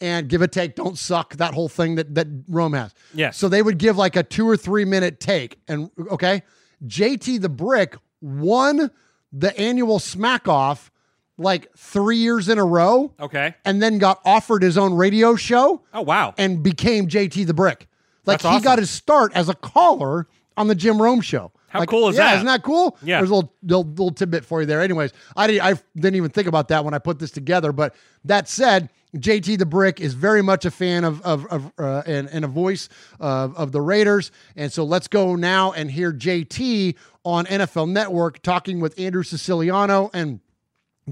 And 0.00 0.28
give 0.28 0.42
a 0.42 0.48
take, 0.48 0.74
don't 0.74 0.96
suck, 0.98 1.36
that 1.36 1.54
whole 1.54 1.68
thing 1.68 1.94
that 1.96 2.14
that 2.14 2.26
Rome 2.48 2.72
has. 2.72 2.94
Yeah. 3.14 3.30
So 3.30 3.48
they 3.48 3.62
would 3.62 3.78
give 3.78 3.96
like 3.96 4.16
a 4.16 4.22
two 4.22 4.48
or 4.48 4.56
three 4.56 4.84
minute 4.84 5.20
take. 5.20 5.58
And 5.68 5.90
okay, 6.10 6.42
JT 6.86 7.40
the 7.42 7.48
Brick 7.48 7.96
won 8.22 8.90
the 9.32 9.58
annual 9.58 9.98
smack 9.98 10.48
off 10.48 10.90
like 11.38 11.70
three 11.76 12.16
years 12.16 12.48
in 12.48 12.58
a 12.58 12.64
row 12.64 13.12
Okay. 13.20 13.54
and 13.66 13.82
then 13.82 13.98
got 13.98 14.20
offered 14.24 14.62
his 14.62 14.78
own 14.78 14.94
radio 14.94 15.36
show 15.36 15.82
Oh, 15.92 16.00
wow. 16.00 16.32
and 16.38 16.62
became 16.62 17.08
JT 17.08 17.46
the 17.46 17.52
Brick. 17.54 17.88
Like 18.24 18.40
That's 18.40 18.42
he 18.44 18.48
awesome. 18.48 18.62
got 18.64 18.78
his 18.78 18.90
start 18.90 19.32
as 19.34 19.48
a 19.50 19.54
caller 19.54 20.26
on 20.56 20.68
the 20.68 20.74
Jim 20.74 21.00
Rome 21.00 21.20
show. 21.20 21.52
How 21.76 21.80
Like, 21.80 21.88
cool 21.88 22.08
is 22.08 22.16
yeah, 22.16 22.24
that? 22.24 22.34
Isn't 22.36 22.46
that 22.46 22.62
cool? 22.62 22.96
Yeah. 23.02 23.18
There's 23.18 23.30
a 23.30 23.34
little, 23.34 23.52
little 23.62 23.84
little 23.84 24.10
tidbit 24.10 24.44
for 24.44 24.60
you 24.60 24.66
there. 24.66 24.80
Anyways, 24.80 25.12
I 25.36 25.46
didn't 25.46 25.62
I 25.62 25.74
didn't 25.94 26.16
even 26.16 26.30
think 26.30 26.48
about 26.48 26.68
that 26.68 26.84
when 26.84 26.94
I 26.94 26.98
put 26.98 27.18
this 27.18 27.30
together. 27.30 27.72
But 27.72 27.94
that 28.24 28.48
said, 28.48 28.90
JT 29.14 29.58
the 29.58 29.66
Brick 29.66 30.00
is 30.00 30.14
very 30.14 30.42
much 30.42 30.64
a 30.64 30.70
fan 30.70 31.04
of 31.04 31.20
of, 31.22 31.46
of 31.46 31.72
uh, 31.78 32.02
and, 32.06 32.28
and 32.30 32.44
a 32.44 32.48
voice 32.48 32.88
of, 33.20 33.56
of 33.56 33.72
the 33.72 33.80
Raiders. 33.80 34.30
And 34.56 34.72
so 34.72 34.84
let's 34.84 35.08
go 35.08 35.36
now 35.36 35.72
and 35.72 35.90
hear 35.90 36.12
JT 36.12 36.96
on 37.24 37.44
NFL 37.46 37.90
Network 37.90 38.42
talking 38.42 38.80
with 38.80 38.98
Andrew 38.98 39.22
Siciliano 39.22 40.10
and 40.14 40.40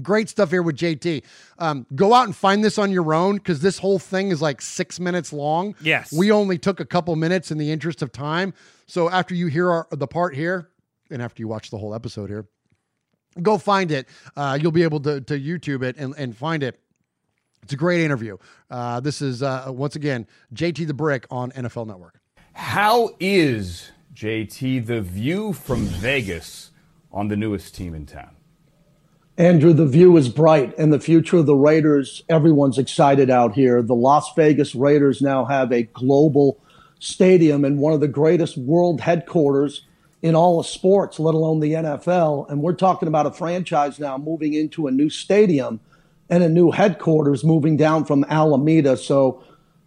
Great 0.01 0.29
stuff 0.29 0.49
here 0.51 0.61
with 0.61 0.75
JT. 0.75 1.23
Um, 1.57 1.85
go 1.95 2.13
out 2.13 2.25
and 2.25 2.35
find 2.35 2.63
this 2.63 2.77
on 2.77 2.91
your 2.91 3.13
own 3.13 3.35
because 3.37 3.61
this 3.61 3.79
whole 3.79 3.99
thing 3.99 4.29
is 4.29 4.41
like 4.41 4.61
six 4.61 4.99
minutes 4.99 5.31
long. 5.31 5.75
Yes. 5.81 6.11
We 6.11 6.31
only 6.31 6.57
took 6.57 6.79
a 6.79 6.85
couple 6.85 7.15
minutes 7.15 7.49
in 7.49 7.57
the 7.57 7.71
interest 7.71 8.01
of 8.01 8.11
time. 8.11 8.53
So 8.87 9.09
after 9.09 9.33
you 9.33 9.47
hear 9.47 9.71
our, 9.71 9.87
the 9.91 10.07
part 10.07 10.35
here, 10.35 10.69
and 11.09 11.21
after 11.21 11.41
you 11.41 11.47
watch 11.47 11.69
the 11.69 11.77
whole 11.77 11.95
episode 11.95 12.29
here, 12.29 12.45
go 13.41 13.57
find 13.57 13.91
it. 13.91 14.07
Uh, 14.35 14.57
you'll 14.61 14.71
be 14.71 14.83
able 14.83 14.99
to, 15.01 15.21
to 15.21 15.39
YouTube 15.39 15.83
it 15.83 15.95
and, 15.97 16.13
and 16.17 16.35
find 16.35 16.61
it. 16.61 16.79
It's 17.63 17.73
a 17.73 17.77
great 17.77 18.01
interview. 18.01 18.37
Uh, 18.69 18.99
this 18.99 19.21
is, 19.21 19.41
uh, 19.41 19.65
once 19.69 19.95
again, 19.95 20.27
JT 20.53 20.87
the 20.87 20.93
Brick 20.93 21.25
on 21.31 21.51
NFL 21.51 21.87
Network. 21.87 22.19
How 22.53 23.15
is 23.19 23.91
JT 24.13 24.85
the 24.85 25.01
view 25.01 25.53
from 25.53 25.85
Vegas 25.85 26.71
on 27.11 27.27
the 27.27 27.35
newest 27.35 27.73
team 27.75 27.95
in 27.95 28.05
town? 28.05 28.34
Andrew, 29.37 29.73
the 29.73 29.85
view 29.85 30.15
is 30.15 30.29
bright 30.29 30.73
and 30.77 30.93
the 30.93 30.99
future 30.99 31.37
of 31.37 31.45
the 31.45 31.55
Raiders, 31.55 32.23
everyone's 32.29 32.77
excited 32.77 33.29
out 33.29 33.53
here. 33.53 33.81
The 33.81 33.93
Las 33.93 34.33
Vegas 34.33 34.73
Raiders 34.73 35.21
now 35.21 35.43
have 35.43 35.73
a 35.73 35.83
global 35.83 36.57
stadium 36.99 37.65
and 37.65 37.77
one 37.77 37.91
of 37.91 37.99
the 37.99 38.07
greatest 38.07 38.57
world 38.57 39.01
headquarters 39.01 39.85
in 40.21 40.35
all 40.35 40.61
of 40.61 40.65
sports, 40.65 41.19
let 41.19 41.35
alone 41.35 41.59
the 41.59 41.73
NFL. 41.73 42.49
And 42.49 42.61
we're 42.61 42.73
talking 42.73 43.09
about 43.09 43.25
a 43.25 43.31
franchise 43.31 43.99
now 43.99 44.17
moving 44.17 44.53
into 44.53 44.87
a 44.87 44.91
new 44.91 45.09
stadium 45.09 45.81
and 46.29 46.41
a 46.41 46.49
new 46.49 46.71
headquarters 46.71 47.43
moving 47.43 47.75
down 47.75 48.05
from 48.05 48.23
Alameda. 48.29 48.95
So 48.95 49.43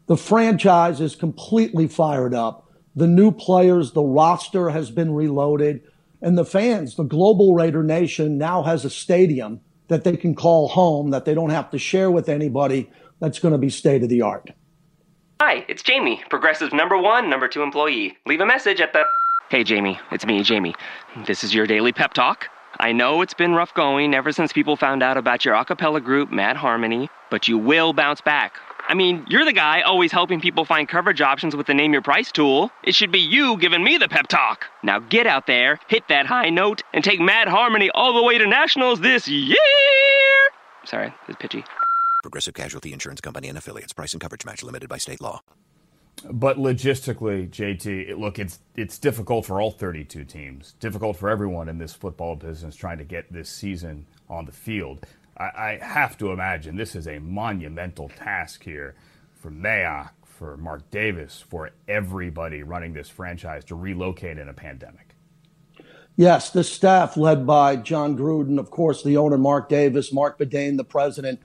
the 0.08 0.16
franchise 0.18 1.00
is 1.00 1.16
completely 1.16 1.88
fired 1.88 2.34
up. 2.34 2.70
The 2.94 3.06
new 3.06 3.32
players, 3.32 3.92
the 3.92 4.02
roster 4.02 4.68
has 4.68 4.90
been 4.90 5.14
reloaded. 5.14 5.82
And 6.20 6.36
the 6.36 6.44
fans, 6.44 6.96
the 6.96 7.04
global 7.04 7.54
Raider 7.54 7.82
Nation 7.82 8.38
now 8.38 8.62
has 8.62 8.84
a 8.84 8.90
stadium 8.90 9.60
that 9.88 10.04
they 10.04 10.16
can 10.16 10.34
call 10.34 10.68
home, 10.68 11.10
that 11.10 11.24
they 11.24 11.34
don't 11.34 11.50
have 11.50 11.70
to 11.70 11.78
share 11.78 12.10
with 12.10 12.28
anybody. 12.28 12.90
That's 13.20 13.38
going 13.38 13.52
to 13.52 13.58
be 13.58 13.70
state 13.70 14.02
of 14.02 14.08
the 14.08 14.22
art. 14.22 14.50
Hi, 15.40 15.64
it's 15.68 15.82
Jamie, 15.82 16.22
Progressive 16.30 16.72
number 16.72 16.98
one, 16.98 17.30
number 17.30 17.46
two 17.46 17.62
employee. 17.62 18.16
Leave 18.26 18.40
a 18.40 18.46
message 18.46 18.80
at 18.80 18.92
the. 18.92 19.04
Hey, 19.50 19.64
Jamie, 19.64 19.98
it's 20.10 20.26
me, 20.26 20.42
Jamie. 20.42 20.74
This 21.26 21.44
is 21.44 21.54
your 21.54 21.66
daily 21.66 21.92
pep 21.92 22.12
talk. 22.12 22.48
I 22.80 22.92
know 22.92 23.22
it's 23.22 23.34
been 23.34 23.54
rough 23.54 23.72
going 23.74 24.14
ever 24.14 24.30
since 24.30 24.52
people 24.52 24.76
found 24.76 25.02
out 25.02 25.16
about 25.16 25.44
your 25.44 25.54
a 25.54 25.64
cappella 25.64 26.00
group, 26.00 26.30
Mad 26.30 26.56
Harmony, 26.56 27.08
but 27.30 27.48
you 27.48 27.56
will 27.56 27.92
bounce 27.92 28.20
back. 28.20 28.56
I 28.90 28.94
mean, 28.94 29.26
you're 29.28 29.44
the 29.44 29.52
guy 29.52 29.82
always 29.82 30.10
helping 30.10 30.40
people 30.40 30.64
find 30.64 30.88
coverage 30.88 31.20
options 31.20 31.54
with 31.54 31.66
the 31.66 31.74
Name 31.74 31.92
Your 31.92 32.00
Price 32.00 32.32
tool. 32.32 32.70
It 32.82 32.94
should 32.94 33.12
be 33.12 33.18
you 33.18 33.58
giving 33.58 33.84
me 33.84 33.98
the 33.98 34.08
pep 34.08 34.28
talk. 34.28 34.64
Now 34.82 34.98
get 34.98 35.26
out 35.26 35.46
there, 35.46 35.78
hit 35.88 36.08
that 36.08 36.24
high 36.24 36.48
note, 36.48 36.82
and 36.94 37.04
take 37.04 37.20
Mad 37.20 37.48
Harmony 37.48 37.90
all 37.94 38.14
the 38.14 38.22
way 38.22 38.38
to 38.38 38.46
nationals 38.46 39.00
this 39.00 39.28
year. 39.28 39.56
Sorry, 40.86 41.12
it's 41.28 41.36
pitchy. 41.38 41.64
Progressive 42.22 42.54
Casualty 42.54 42.94
Insurance 42.94 43.20
Company 43.20 43.48
and 43.48 43.58
affiliates. 43.58 43.92
Price 43.92 44.14
and 44.14 44.22
coverage 44.22 44.46
match 44.46 44.62
limited 44.62 44.88
by 44.88 44.96
state 44.96 45.20
law. 45.20 45.42
But 46.24 46.56
logistically, 46.56 47.48
JT, 47.50 48.08
it, 48.08 48.18
look, 48.18 48.38
it's 48.38 48.58
it's 48.74 48.98
difficult 48.98 49.44
for 49.44 49.60
all 49.60 49.70
32 49.70 50.24
teams. 50.24 50.72
Difficult 50.80 51.16
for 51.16 51.28
everyone 51.28 51.68
in 51.68 51.76
this 51.76 51.92
football 51.92 52.36
business 52.36 52.74
trying 52.74 52.98
to 52.98 53.04
get 53.04 53.30
this 53.30 53.50
season 53.50 54.06
on 54.30 54.46
the 54.46 54.52
field. 54.52 55.06
I, 55.38 55.44
I 55.44 55.78
have 55.80 56.18
to 56.18 56.32
imagine 56.32 56.76
this 56.76 56.94
is 56.94 57.06
a 57.06 57.18
monumental 57.18 58.08
task 58.08 58.64
here 58.64 58.94
for 59.40 59.50
Mayock, 59.50 60.10
for 60.24 60.56
Mark 60.56 60.90
Davis, 60.90 61.44
for 61.48 61.70
everybody 61.86 62.62
running 62.62 62.92
this 62.92 63.08
franchise 63.08 63.64
to 63.66 63.74
relocate 63.74 64.38
in 64.38 64.48
a 64.48 64.54
pandemic. 64.54 65.14
Yes, 66.16 66.50
the 66.50 66.64
staff 66.64 67.16
led 67.16 67.46
by 67.46 67.76
Jon 67.76 68.18
Gruden, 68.18 68.58
of 68.58 68.70
course, 68.70 69.04
the 69.04 69.16
owner, 69.16 69.38
Mark 69.38 69.68
Davis, 69.68 70.12
Marc 70.12 70.38
Badain, 70.38 70.76
the 70.76 70.84
president. 70.84 71.40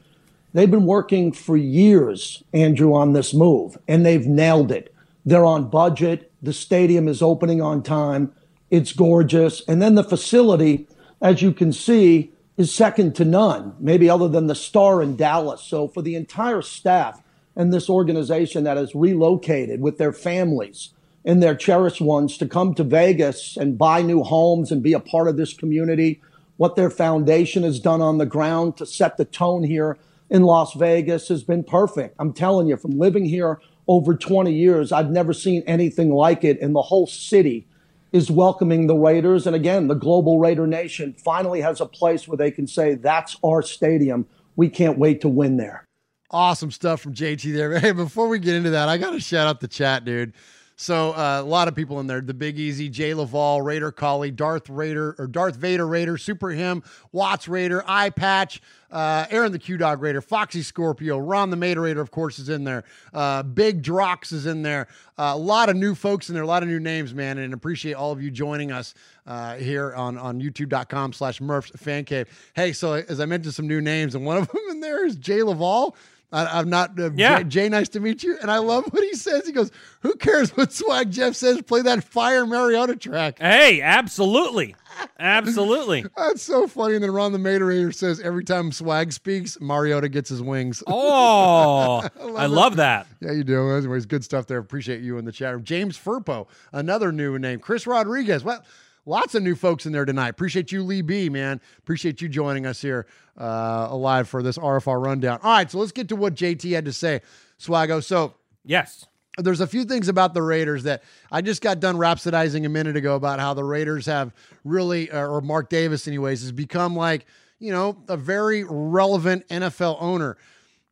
They've 0.51 0.69
been 0.69 0.85
working 0.85 1.31
for 1.31 1.55
years, 1.55 2.43
Andrew, 2.53 2.93
on 2.93 3.13
this 3.13 3.33
move, 3.33 3.77
and 3.87 4.03
they've 4.03 4.25
nailed 4.25 4.71
it. 4.71 4.93
They're 5.25 5.45
on 5.45 5.69
budget. 5.69 6.31
The 6.41 6.53
stadium 6.53 7.07
is 7.07 7.21
opening 7.21 7.61
on 7.61 7.83
time. 7.83 8.33
It's 8.71 8.93
gorgeous. 8.93 9.61
And 9.67 9.81
then 9.81 9.95
the 9.95 10.03
facility, 10.03 10.87
as 11.21 11.43
you 11.43 11.53
can 11.53 11.71
see, 11.71 12.32
is 12.57 12.73
second 12.73 13.15
to 13.15 13.25
none, 13.25 13.75
maybe 13.79 14.09
other 14.09 14.27
than 14.27 14.47
the 14.47 14.55
star 14.55 15.01
in 15.01 15.15
Dallas. 15.15 15.61
So 15.61 15.87
for 15.87 16.01
the 16.01 16.15
entire 16.15 16.61
staff 16.61 17.21
and 17.55 17.73
this 17.73 17.89
organization 17.89 18.63
that 18.63 18.77
has 18.77 18.95
relocated 18.95 19.81
with 19.81 19.97
their 19.97 20.13
families 20.13 20.89
and 21.25 21.41
their 21.41 21.55
cherished 21.55 22.01
ones 22.01 22.37
to 22.37 22.47
come 22.47 22.73
to 22.75 22.83
Vegas 22.83 23.57
and 23.57 23.77
buy 23.77 24.01
new 24.01 24.23
homes 24.23 24.71
and 24.71 24.83
be 24.83 24.93
a 24.93 24.99
part 24.99 25.27
of 25.27 25.37
this 25.37 25.53
community, 25.53 26.21
what 26.57 26.75
their 26.75 26.89
foundation 26.89 27.63
has 27.63 27.79
done 27.79 28.01
on 28.01 28.17
the 28.17 28.25
ground 28.25 28.77
to 28.77 28.85
set 28.85 29.17
the 29.17 29.25
tone 29.25 29.63
here 29.63 29.97
in 30.29 30.43
Las 30.43 30.73
Vegas 30.73 31.27
has 31.29 31.43
been 31.43 31.63
perfect. 31.63 32.15
I'm 32.19 32.33
telling 32.33 32.67
you, 32.67 32.77
from 32.77 32.97
living 32.97 33.25
here 33.25 33.59
over 33.87 34.15
20 34.15 34.53
years, 34.53 34.91
I've 34.91 35.11
never 35.11 35.33
seen 35.33 35.63
anything 35.65 36.11
like 36.11 36.43
it. 36.43 36.59
in 36.59 36.73
the 36.73 36.81
whole 36.81 37.07
city 37.07 37.67
is 38.13 38.29
welcoming 38.29 38.85
the 38.87 38.95
Raiders. 38.95 39.47
And 39.47 39.55
again, 39.55 39.87
the 39.87 39.95
global 39.95 40.39
Raider 40.39 40.67
Nation 40.67 41.13
finally 41.13 41.59
has 41.61 41.81
a 41.81 41.85
place 41.85 42.27
where 42.27 42.37
they 42.37 42.51
can 42.51 42.67
say, 42.67 42.93
that's 42.93 43.35
our 43.43 43.61
stadium. 43.61 44.27
We 44.55 44.69
can't 44.69 44.99
wait 44.99 45.19
to 45.21 45.29
win 45.29 45.57
there. 45.57 45.83
Awesome 46.29 46.71
stuff 46.71 47.01
from 47.01 47.13
JT 47.13 47.53
there. 47.53 47.79
Hey, 47.79 47.91
before 47.91 48.27
we 48.27 48.39
get 48.39 48.55
into 48.55 48.69
that, 48.69 48.87
I 48.87 48.97
got 48.97 49.11
to 49.11 49.19
shout 49.19 49.47
out 49.47 49.59
the 49.59 49.67
chat, 49.67 50.05
dude. 50.05 50.33
So 50.75 51.11
uh, 51.11 51.39
a 51.41 51.45
lot 51.45 51.67
of 51.67 51.75
people 51.75 51.99
in 51.99 52.07
there: 52.07 52.21
the 52.21 52.33
Big 52.33 52.57
Easy, 52.57 52.89
Jay 52.89 53.13
Laval, 53.13 53.61
Raider 53.61 53.91
Collie, 53.91 54.31
Darth 54.31 54.69
Raider 54.69 55.15
or 55.19 55.27
Darth 55.27 55.55
Vader 55.55 55.87
Raider, 55.87 56.17
Super 56.17 56.49
Him, 56.49 56.83
Watts 57.11 57.47
Raider, 57.47 57.83
Eye 57.87 58.09
Patch, 58.09 58.59
uh, 58.93 59.25
Aaron 59.31 59.51
the 59.51 59.59
Q 59.59 59.75
Dog 59.77 60.01
Raider, 60.01 60.21
Foxy 60.21 60.61
Scorpio, 60.61 61.17
Ron 61.17 61.49
the 61.49 61.57
Mater 61.57 61.81
Raider, 61.81 61.99
of 61.99 62.11
course, 62.11 62.37
is 62.37 62.47
in 62.47 62.63
there. 62.63 62.83
Uh, 63.11 63.41
Big 63.43 63.81
Drox 63.81 64.31
is 64.31 64.45
in 64.45 64.61
there. 64.61 64.87
Uh, 65.17 65.31
a 65.33 65.37
lot 65.37 65.67
of 65.69 65.75
new 65.75 65.95
folks 65.95 66.29
in 66.29 66.35
there, 66.35 66.43
a 66.43 66.47
lot 66.47 66.63
of 66.63 66.69
new 66.69 66.79
names, 66.79 67.13
man, 67.13 67.39
and 67.39 67.53
appreciate 67.53 67.93
all 67.93 68.11
of 68.11 68.21
you 68.21 68.29
joining 68.29 68.71
us 68.71 68.93
uh, 69.25 69.55
here 69.55 69.93
on 69.95 70.17
on 70.17 70.39
YouTube.com 70.39 71.11
slash 71.11 71.41
Murph's 71.41 71.71
Fan 71.71 72.05
Cave. 72.05 72.27
Hey, 72.55 72.71
so 72.71 72.93
as 72.93 73.19
I 73.19 73.25
mentioned, 73.25 73.55
some 73.55 73.67
new 73.67 73.81
names, 73.81 74.13
and 74.15 74.25
one 74.25 74.37
of 74.37 74.47
them 74.51 74.61
in 74.69 74.79
there 74.79 75.05
is 75.05 75.15
Jay 75.15 75.41
Laval. 75.41 75.95
I, 76.33 76.59
am 76.59 76.69
not. 76.69 76.99
Uh, 76.99 77.11
Yeah. 77.15 77.43
Jay, 77.43 77.47
Jay, 77.49 77.69
nice 77.69 77.89
to 77.89 77.99
meet 77.99 78.23
you. 78.23 78.37
And 78.41 78.49
I 78.51 78.57
love 78.57 78.85
what 78.89 79.03
he 79.03 79.13
says. 79.13 79.45
He 79.45 79.51
goes, 79.53 79.71
"Who 80.01 80.15
cares 80.15 80.49
what 80.57 80.73
Swag 80.73 81.11
Jeff 81.11 81.35
says? 81.35 81.61
Play 81.61 81.83
that 81.83 82.03
Fire 82.03 82.45
Mariota 82.45 82.95
track." 82.95 83.37
Hey, 83.39 83.81
absolutely, 83.81 84.75
absolutely. 85.19 86.05
That's 86.17 86.41
so 86.41 86.67
funny. 86.67 86.95
And 86.95 87.03
then 87.03 87.11
Ron 87.11 87.31
the 87.31 87.37
Materator 87.37 87.93
says, 87.93 88.19
"Every 88.19 88.43
time 88.43 88.71
Swag 88.71 89.11
speaks, 89.13 89.59
Mariota 89.61 90.09
gets 90.09 90.29
his 90.29 90.41
wings." 90.41 90.83
Oh, 90.95 92.01
I 92.37 92.45
it. 92.45 92.49
love 92.49 92.77
that. 92.77 93.07
Yeah, 93.19 93.31
you 93.31 93.43
do. 93.43 93.69
Anyways, 93.71 94.05
good 94.05 94.23
stuff 94.23 94.47
there. 94.47 94.57
Appreciate 94.57 95.01
you 95.01 95.17
in 95.17 95.25
the 95.25 95.31
chat 95.31 95.53
room. 95.53 95.63
James 95.63 95.97
Furpo, 95.97 96.47
another 96.71 97.11
new 97.11 97.37
name. 97.39 97.59
Chris 97.59 97.85
Rodriguez. 97.87 98.43
Well, 98.43 98.63
lots 99.05 99.35
of 99.35 99.43
new 99.43 99.55
folks 99.55 99.85
in 99.85 99.91
there 99.91 100.05
tonight. 100.05 100.29
Appreciate 100.29 100.71
you, 100.71 100.83
Lee 100.83 101.01
B, 101.01 101.29
man. 101.29 101.61
Appreciate 101.79 102.21
you 102.21 102.29
joining 102.29 102.65
us 102.65 102.81
here 102.81 103.05
uh, 103.37 103.87
alive 103.89 104.27
for 104.27 104.43
this 104.43 104.57
RFR 104.57 105.03
rundown. 105.03 105.39
All 105.43 105.51
right, 105.51 105.69
so 105.69 105.79
let's 105.79 105.91
get 105.91 106.09
to 106.09 106.15
what 106.15 106.35
JT 106.35 106.73
had 106.73 106.85
to 106.85 106.93
say, 106.93 107.21
Swago. 107.59 108.03
So, 108.03 108.35
yes. 108.63 109.05
There's 109.39 109.61
a 109.61 109.67
few 109.67 109.83
things 109.83 110.09
about 110.09 110.35
the 110.35 110.43
Raiders 110.43 110.83
that 110.83 111.01
I 111.31 111.41
just 111.41 111.63
got 111.63 111.79
done 111.79 111.95
rhapsodizing 111.95 112.67
a 112.67 112.69
minute 112.69 112.95
ago 112.95 113.15
about 113.15 113.39
how 113.39 113.55
the 113.55 113.63
Raiders 113.63 114.05
have 114.05 114.31
really, 114.63 115.09
uh, 115.09 115.25
or 115.25 115.41
Mark 115.41 115.69
Davis, 115.69 116.07
anyways, 116.07 116.41
has 116.41 116.51
become 116.51 116.95
like, 116.95 117.25
you 117.57 117.71
know, 117.71 117.97
a 118.07 118.15
very 118.15 118.63
relevant 118.63 119.47
NFL 119.47 119.97
owner 119.99 120.37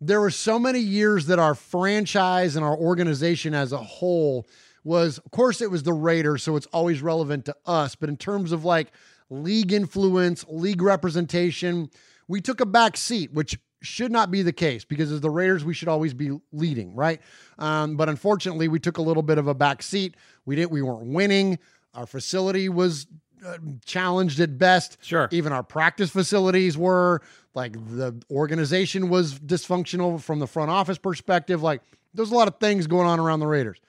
there 0.01 0.19
were 0.19 0.31
so 0.31 0.57
many 0.57 0.79
years 0.79 1.27
that 1.27 1.37
our 1.37 1.53
franchise 1.53 2.55
and 2.55 2.65
our 2.65 2.75
organization 2.75 3.53
as 3.53 3.71
a 3.71 3.77
whole 3.77 4.47
was 4.83 5.17
of 5.19 5.31
course 5.31 5.61
it 5.61 5.69
was 5.69 5.83
the 5.83 5.93
Raiders 5.93 6.43
so 6.43 6.55
it's 6.55 6.67
always 6.67 7.01
relevant 7.01 7.45
to 7.45 7.55
us 7.65 7.95
but 7.95 8.09
in 8.09 8.17
terms 8.17 8.51
of 8.51 8.65
like 8.65 8.91
league 9.29 9.71
influence 9.71 10.45
league 10.49 10.81
representation 10.81 11.89
we 12.27 12.41
took 12.41 12.59
a 12.59 12.65
back 12.65 12.97
seat 12.97 13.31
which 13.33 13.59
should 13.83 14.11
not 14.11 14.29
be 14.29 14.43
the 14.43 14.53
case 14.53 14.85
because 14.85 15.11
as 15.11 15.21
the 15.21 15.29
Raiders 15.29 15.63
we 15.63 15.73
should 15.73 15.87
always 15.87 16.13
be 16.13 16.37
leading 16.51 16.95
right 16.95 17.21
um, 17.59 17.95
but 17.95 18.09
unfortunately 18.09 18.67
we 18.67 18.79
took 18.79 18.97
a 18.97 19.01
little 19.01 19.23
bit 19.23 19.37
of 19.37 19.47
a 19.47 19.53
back 19.53 19.83
seat 19.83 20.15
we 20.45 20.55
didn't 20.55 20.71
we 20.71 20.81
weren't 20.81 21.07
winning 21.07 21.57
our 21.93 22.05
facility 22.05 22.69
was 22.69 23.07
uh, 23.45 23.57
challenged 23.85 24.39
at 24.39 24.57
best. 24.59 24.97
Sure. 25.01 25.27
Even 25.31 25.51
our 25.51 25.63
practice 25.63 26.11
facilities 26.11 26.77
were 26.77 27.21
like 27.55 27.73
the 27.73 28.21
organization 28.29 29.09
was 29.09 29.39
dysfunctional 29.39 30.21
from 30.21 30.39
the 30.39 30.47
front 30.47 30.69
office 30.69 30.99
perspective. 30.99 31.63
Like 31.63 31.81
there's 32.13 32.31
a 32.31 32.35
lot 32.35 32.47
of 32.47 32.59
things 32.59 32.85
going 32.85 33.07
on 33.07 33.19
around 33.19 33.39
the 33.39 33.47
Raiders. 33.47 33.79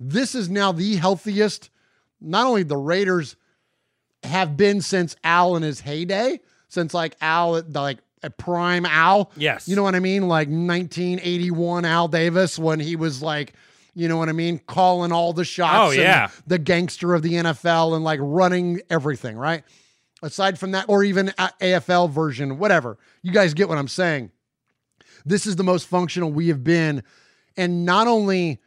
This 0.00 0.34
is 0.34 0.48
now 0.48 0.72
the 0.72 0.96
healthiest. 0.96 1.70
Not 2.20 2.46
only 2.46 2.62
the 2.62 2.76
Raiders 2.76 3.36
have 4.22 4.56
been 4.56 4.80
since 4.80 5.16
Al 5.24 5.56
in 5.56 5.62
his 5.62 5.80
heyday, 5.80 6.40
since 6.68 6.94
like 6.94 7.16
Al, 7.20 7.62
like 7.62 7.98
a 8.22 8.30
prime 8.30 8.84
Al. 8.86 9.30
Yes. 9.36 9.68
You 9.68 9.76
know 9.76 9.82
what 9.82 9.94
I 9.94 10.00
mean? 10.00 10.28
Like 10.28 10.48
1981 10.48 11.84
Al 11.84 12.08
Davis 12.08 12.58
when 12.58 12.80
he 12.80 12.96
was 12.96 13.22
like, 13.22 13.54
you 13.94 14.08
know 14.08 14.16
what 14.16 14.28
I 14.28 14.32
mean? 14.32 14.58
Calling 14.66 15.12
all 15.12 15.32
the 15.32 15.44
shots. 15.44 15.88
Oh, 15.88 15.90
and 15.90 16.00
yeah. 16.00 16.28
The 16.46 16.58
gangster 16.58 17.14
of 17.14 17.22
the 17.22 17.34
NFL 17.34 17.94
and 17.94 18.04
like 18.04 18.20
running 18.22 18.80
everything, 18.90 19.36
right? 19.36 19.64
aside 20.22 20.58
from 20.58 20.72
that, 20.72 20.86
or 20.88 21.04
even 21.04 21.28
AFL 21.28 22.10
version, 22.10 22.58
whatever. 22.58 22.98
You 23.22 23.32
guys 23.32 23.54
get 23.54 23.68
what 23.68 23.78
I'm 23.78 23.88
saying. 23.88 24.30
This 25.24 25.46
is 25.46 25.56
the 25.56 25.64
most 25.64 25.86
functional 25.86 26.32
we 26.32 26.48
have 26.48 26.64
been. 26.64 27.02
And 27.56 27.84
not 27.84 28.06
only 28.06 28.60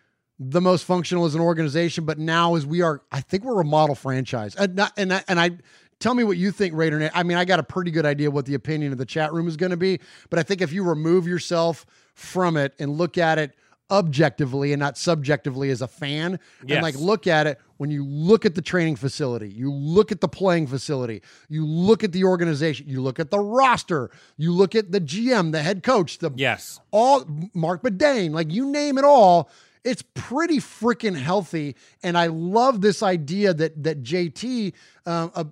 the 0.44 0.60
most 0.60 0.86
functional 0.86 1.26
as 1.26 1.36
an 1.36 1.42
organization, 1.42 2.04
but 2.04 2.18
now 2.18 2.56
as 2.56 2.66
we 2.66 2.82
are, 2.82 3.04
I 3.12 3.22
think 3.22 3.44
we're 3.44 3.62
a 3.62 3.66
model 3.66 3.94
franchise. 3.94 4.56
And, 4.56 4.76
not, 4.76 4.92
and, 4.98 5.14
I, 5.14 5.24
and 5.28 5.40
I 5.40 5.52
tell 6.00 6.16
me 6.16 6.24
what 6.24 6.38
you 6.38 6.52
think, 6.52 6.74
Raider. 6.74 6.98
Nate. 6.98 7.12
I 7.14 7.22
mean, 7.22 7.38
I 7.38 7.46
got 7.46 7.60
a 7.60 7.64
pretty 7.64 7.92
good 7.92 8.08
idea 8.08 8.32
what 8.32 8.48
the 8.48 8.56
opinion 8.56 8.92
of 8.92 8.98
the 8.98 9.06
chat 9.06 9.32
room 9.34 9.48
is 9.48 9.56
going 9.56 9.70
to 9.70 9.78
be, 9.78 10.00
but 10.32 10.40
I 10.40 10.44
think 10.44 10.62
if 10.62 10.74
you 10.74 10.84
remove 10.84 11.28
yourself 11.28 11.86
from 12.16 12.58
it 12.58 12.74
and 12.80 12.98
look 12.98 13.20
at 13.20 13.38
it 13.38 13.56
objectively 13.92 14.74
and 14.74 14.80
not 14.80 14.98
subjectively 14.98 15.70
as 15.70 15.82
a 15.82 15.88
fan 15.88 16.40
Yes. 16.66 16.78
and 16.78 16.82
like 16.82 16.96
look 16.96 17.28
at 17.28 17.46
it 17.46 17.60
when 17.76 17.92
you 17.92 18.06
look 18.06 18.46
at 18.46 18.56
the 18.56 18.62
training 18.62 18.96
facility 18.96 19.50
you 19.50 19.70
look 19.70 20.14
at 20.14 20.22
the 20.22 20.30
playing 20.30 20.68
facility 20.68 21.22
you 21.50 21.66
look 21.66 22.02
at 22.02 22.14
the 22.14 22.24
organization 22.24 22.88
you 22.88 23.02
look 23.02 23.20
at 23.20 23.32
the 23.32 23.40
roster 23.40 24.10
you 24.38 24.54
look 24.54 24.76
at 24.76 24.94
the 24.94 25.02
gm 25.02 25.52
the 25.52 25.62
head 25.62 25.84
coach 25.84 26.20
the 26.20 26.32
yes 26.38 26.80
all 26.92 27.26
mark 27.54 27.84
Bedane, 27.84 28.32
like 28.32 28.50
you 28.50 28.66
name 28.72 28.98
it 28.98 29.04
all 29.04 29.50
it's 29.84 30.04
pretty 30.14 30.58
freaking 30.58 31.16
healthy 31.16 31.76
and 32.04 32.18
i 32.18 32.28
love 32.28 32.82
this 32.82 33.02
idea 33.02 33.54
that 33.54 33.84
that 33.84 34.04
jt 34.04 34.74
uh, 35.06 35.30
uh, 35.34 35.44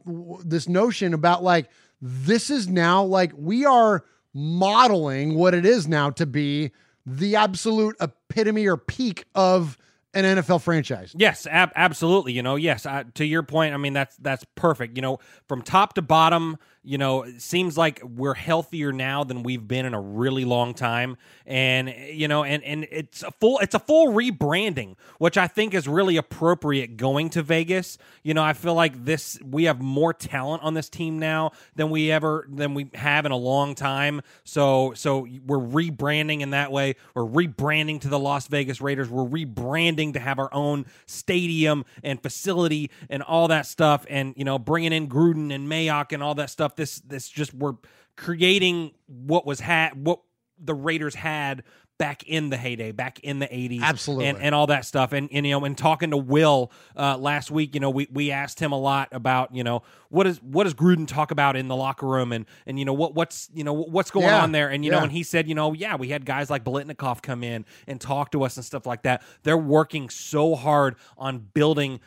this 0.44 0.68
notion 0.68 1.14
about 1.14 1.44
like 1.44 1.70
this 2.02 2.50
is 2.50 2.68
now 2.68 3.04
like 3.04 3.32
we 3.36 3.66
are 3.66 4.04
modeling 4.34 5.36
what 5.36 5.54
it 5.54 5.66
is 5.66 5.88
now 5.88 6.10
to 6.10 6.26
be 6.26 6.72
the 7.06 7.36
absolute 7.36 7.96
epitome 8.00 8.68
or 8.68 8.78
peak 8.78 9.26
of 9.34 9.78
an 10.14 10.26
NFL 10.26 10.62
franchise. 10.62 11.14
Yes, 11.18 11.46
ab- 11.48 11.72
absolutely. 11.76 12.34
You 12.34 12.42
know, 12.42 12.56
yes. 12.56 12.86
I, 12.86 13.04
to 13.16 13.26
your 13.26 13.44
point, 13.44 13.74
I 13.74 13.78
mean 13.78 13.94
that's 13.94 14.16
that's 14.18 14.46
perfect. 14.56 14.96
You 14.98 15.02
know, 15.02 15.20
from 15.48 15.62
top 15.62 15.94
to 15.94 16.02
bottom, 16.02 16.58
you 16.84 16.98
know, 16.98 17.24
it 17.24 17.42
seems 17.42 17.78
like 17.78 18.02
we're 18.04 18.34
healthier 18.34 18.94
now 18.94 19.24
than 19.24 19.44
we've 19.44 19.68
been 19.68 19.86
in 19.86 19.94
a 19.94 20.00
really 20.00 20.46
long 20.46 20.74
time, 20.74 21.18
and 21.46 21.94
you 22.12 22.28
know, 22.28 22.44
and 22.44 22.64
and 22.64 22.88
it's 22.90 23.22
a 23.22 23.32
full 23.32 23.60
it's 23.60 23.76
a 23.76 23.80
full 23.80 24.14
rebranding, 24.14 24.96
which 25.18 25.38
I 25.38 25.48
think 25.48 25.74
is 25.74 25.88
really 25.88 26.16
appropriate 26.18 26.96
going 26.96 27.30
to 27.32 27.44
Vegas. 27.44 27.98
You 28.24 28.34
know, 28.34 28.44
I 28.44 28.54
feel 28.54 28.76
like 28.76 29.06
this 29.06 29.38
we 29.44 29.66
have 29.66 29.82
more 29.82 30.14
talent 30.14 30.64
on 30.64 30.74
this 30.74 30.90
team 30.90 31.20
now 31.20 31.52
than 31.76 31.90
we 31.90 32.12
ever 32.12 32.48
than 32.50 32.74
we 32.74 32.90
have 32.94 33.26
in 33.26 33.34
a 33.34 33.38
long 33.38 33.76
time. 33.76 34.22
So 34.46 34.94
so 34.96 35.28
we're 35.46 35.58
rebranding 35.58 36.40
in 36.40 36.52
that 36.52 36.72
way. 36.72 36.96
We're 37.14 37.24
rebranding 37.24 38.00
to 38.02 38.08
the 38.08 38.20
Las 38.20 38.48
Vegas 38.48 38.80
Raiders. 38.80 39.10
We're 39.10 39.28
rebranding 39.28 40.14
to 40.14 40.20
have 40.20 40.40
our 40.40 40.54
own 40.54 40.86
stadium 41.06 41.84
and 42.04 42.22
facility 42.22 42.90
and 43.10 43.22
all 43.22 43.50
that 43.50 43.66
stuff, 43.66 44.06
and 44.10 44.34
you 44.38 44.46
know, 44.46 44.58
bringing 44.58 44.94
in 44.94 45.10
Gruden 45.10 45.54
and 45.54 45.70
Mayock 45.70 46.14
and 46.14 46.24
all 46.24 46.36
that 46.36 46.50
stuff. 46.50 46.76
This 46.80 47.02
this 47.02 47.28
just 47.30 47.54
we're 47.54 47.76
creating 48.16 48.92
what 49.08 49.46
was 49.46 49.60
had 49.60 50.06
what 50.06 50.22
the 50.58 50.74
Raiders 50.74 51.16
had 51.16 51.64
back 51.98 52.24
in 52.24 52.50
the 52.50 52.56
heyday, 52.56 52.94
back 52.94 53.20
in 53.20 53.40
the 53.40 53.46
80s. 53.48 53.82
Absolutely. 53.82 54.28
And, 54.28 54.38
and 54.38 54.56
all 54.56 54.68
that 54.68 54.86
stuff. 54.86 55.12
And, 55.12 55.28
and, 55.34 55.46
you 55.46 55.52
know, 55.52 55.66
and 55.66 55.78
talking 55.78 56.12
to 56.12 56.18
Will 56.18 56.72
uh, 56.96 57.18
last 57.18 57.52
week, 57.52 57.74
you 57.76 57.82
know, 57.82 57.90
we, 57.90 58.08
we 58.10 58.32
asked 58.32 58.58
him 58.58 58.72
a 58.72 58.80
lot 58.80 59.10
about, 59.12 59.54
you 59.54 59.66
know, 59.66 59.84
what 60.08 60.26
is 60.26 60.42
what 60.42 60.64
does 60.64 60.74
Gruden 60.74 61.06
talk 61.08 61.32
about 61.32 61.58
in 61.58 61.68
the 61.68 61.76
locker 61.76 62.08
room 62.08 62.32
and 62.32 62.46
and 62.66 62.80
you 62.80 62.86
know 62.86 62.94
what 62.94 63.16
what's 63.16 63.50
you 63.54 63.64
know 63.66 63.74
what's 63.74 64.12
going 64.12 64.26
Yeah. 64.28 64.42
on 64.42 64.54
there 64.54 64.70
and 64.70 64.84
you 64.84 64.90
know 64.92 65.02
and 65.04 65.12
he 65.12 65.22
said 65.22 65.48
you 65.48 65.54
know 65.54 65.74
yeah 65.74 65.98
we 65.98 66.08
had 66.10 66.26
guys 66.26 66.50
like 66.50 66.64
Bolitnikov 66.64 67.22
come 67.22 67.44
in 67.44 67.64
and 67.86 68.02
talk 68.02 68.32
to 68.32 68.42
us 68.44 68.56
and 68.58 68.66
stuff 68.66 68.88
like 68.88 69.04
that 69.04 69.22
they're 69.44 69.56
working 69.58 70.10
so 70.10 70.56
hard 70.56 70.96
on 71.18 71.46
building 71.54 72.00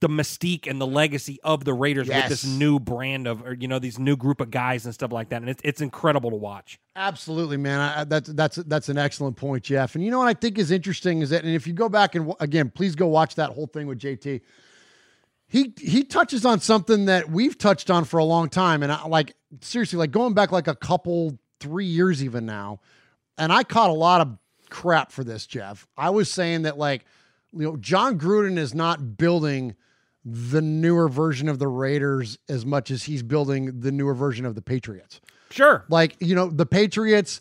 the 0.00 0.08
mystique 0.08 0.66
and 0.66 0.80
the 0.80 0.86
legacy 0.86 1.38
of 1.44 1.64
the 1.64 1.74
Raiders 1.74 2.08
with 2.08 2.28
this 2.28 2.44
new 2.46 2.80
brand 2.80 3.26
of 3.26 3.46
or 3.46 3.54
you 3.54 3.68
know 3.68 3.78
these 3.78 3.98
new 3.98 4.16
group 4.16 4.40
of 4.40 4.50
guys 4.50 4.84
and 4.86 4.94
stuff 4.94 5.12
like 5.12 5.28
that 5.28 5.42
and 5.42 5.50
it's 5.50 5.60
it's 5.64 5.80
incredible 5.80 6.30
to 6.30 6.36
watch 6.36 6.78
Absolutely, 6.96 7.56
man. 7.56 7.80
I- 7.80 8.04
that's 8.04 8.28
that's 8.30 8.56
that's 8.56 8.88
an 8.88 8.98
excellent 8.98 9.36
point, 9.36 9.64
Jeff. 9.64 9.94
And 9.94 10.04
you 10.04 10.10
know 10.10 10.18
what 10.18 10.28
I 10.28 10.34
think 10.34 10.58
is 10.58 10.70
interesting 10.70 11.22
is 11.22 11.30
that, 11.30 11.44
and 11.44 11.54
if 11.54 11.66
you 11.66 11.72
go 11.72 11.88
back 11.88 12.14
and 12.14 12.34
again, 12.40 12.68
please 12.68 12.94
go 12.94 13.06
watch 13.06 13.36
that 13.36 13.50
whole 13.50 13.66
thing 13.66 13.86
with 13.86 13.98
JT. 13.98 14.40
He 15.48 15.74
he 15.80 16.04
touches 16.04 16.44
on 16.44 16.60
something 16.60 17.06
that 17.06 17.30
we've 17.30 17.56
touched 17.58 17.90
on 17.90 18.04
for 18.04 18.18
a 18.18 18.24
long 18.24 18.48
time, 18.48 18.82
and 18.82 18.92
I 18.92 19.06
like 19.06 19.34
seriously, 19.60 19.98
like 19.98 20.10
going 20.12 20.34
back 20.34 20.52
like 20.52 20.68
a 20.68 20.76
couple 20.76 21.38
three 21.58 21.86
years 21.86 22.22
even 22.22 22.46
now, 22.46 22.80
and 23.38 23.52
I 23.52 23.64
caught 23.64 23.90
a 23.90 23.94
lot 23.94 24.20
of 24.20 24.36
crap 24.68 25.10
for 25.10 25.24
this, 25.24 25.46
Jeff. 25.46 25.86
I 25.96 26.10
was 26.10 26.30
saying 26.30 26.62
that 26.62 26.78
like 26.78 27.04
you 27.52 27.62
know 27.62 27.76
Jon 27.76 28.18
Gruden 28.18 28.58
is 28.58 28.74
not 28.74 29.16
building 29.16 29.74
the 30.24 30.60
newer 30.60 31.08
version 31.08 31.48
of 31.48 31.58
the 31.58 31.68
Raiders 31.68 32.38
as 32.48 32.66
much 32.66 32.90
as 32.90 33.04
he's 33.04 33.22
building 33.22 33.80
the 33.80 33.90
newer 33.90 34.14
version 34.14 34.44
of 34.44 34.54
the 34.54 34.62
Patriots. 34.62 35.20
Sure. 35.50 35.84
Like, 35.88 36.16
you 36.20 36.34
know, 36.34 36.48
the 36.48 36.66
Patriots 36.66 37.40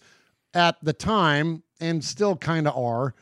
at 0.53 0.77
the 0.81 0.93
time 0.93 1.63
and 1.79 2.03
still 2.03 2.35
kind 2.35 2.67
of 2.67 2.77
are 2.77 3.13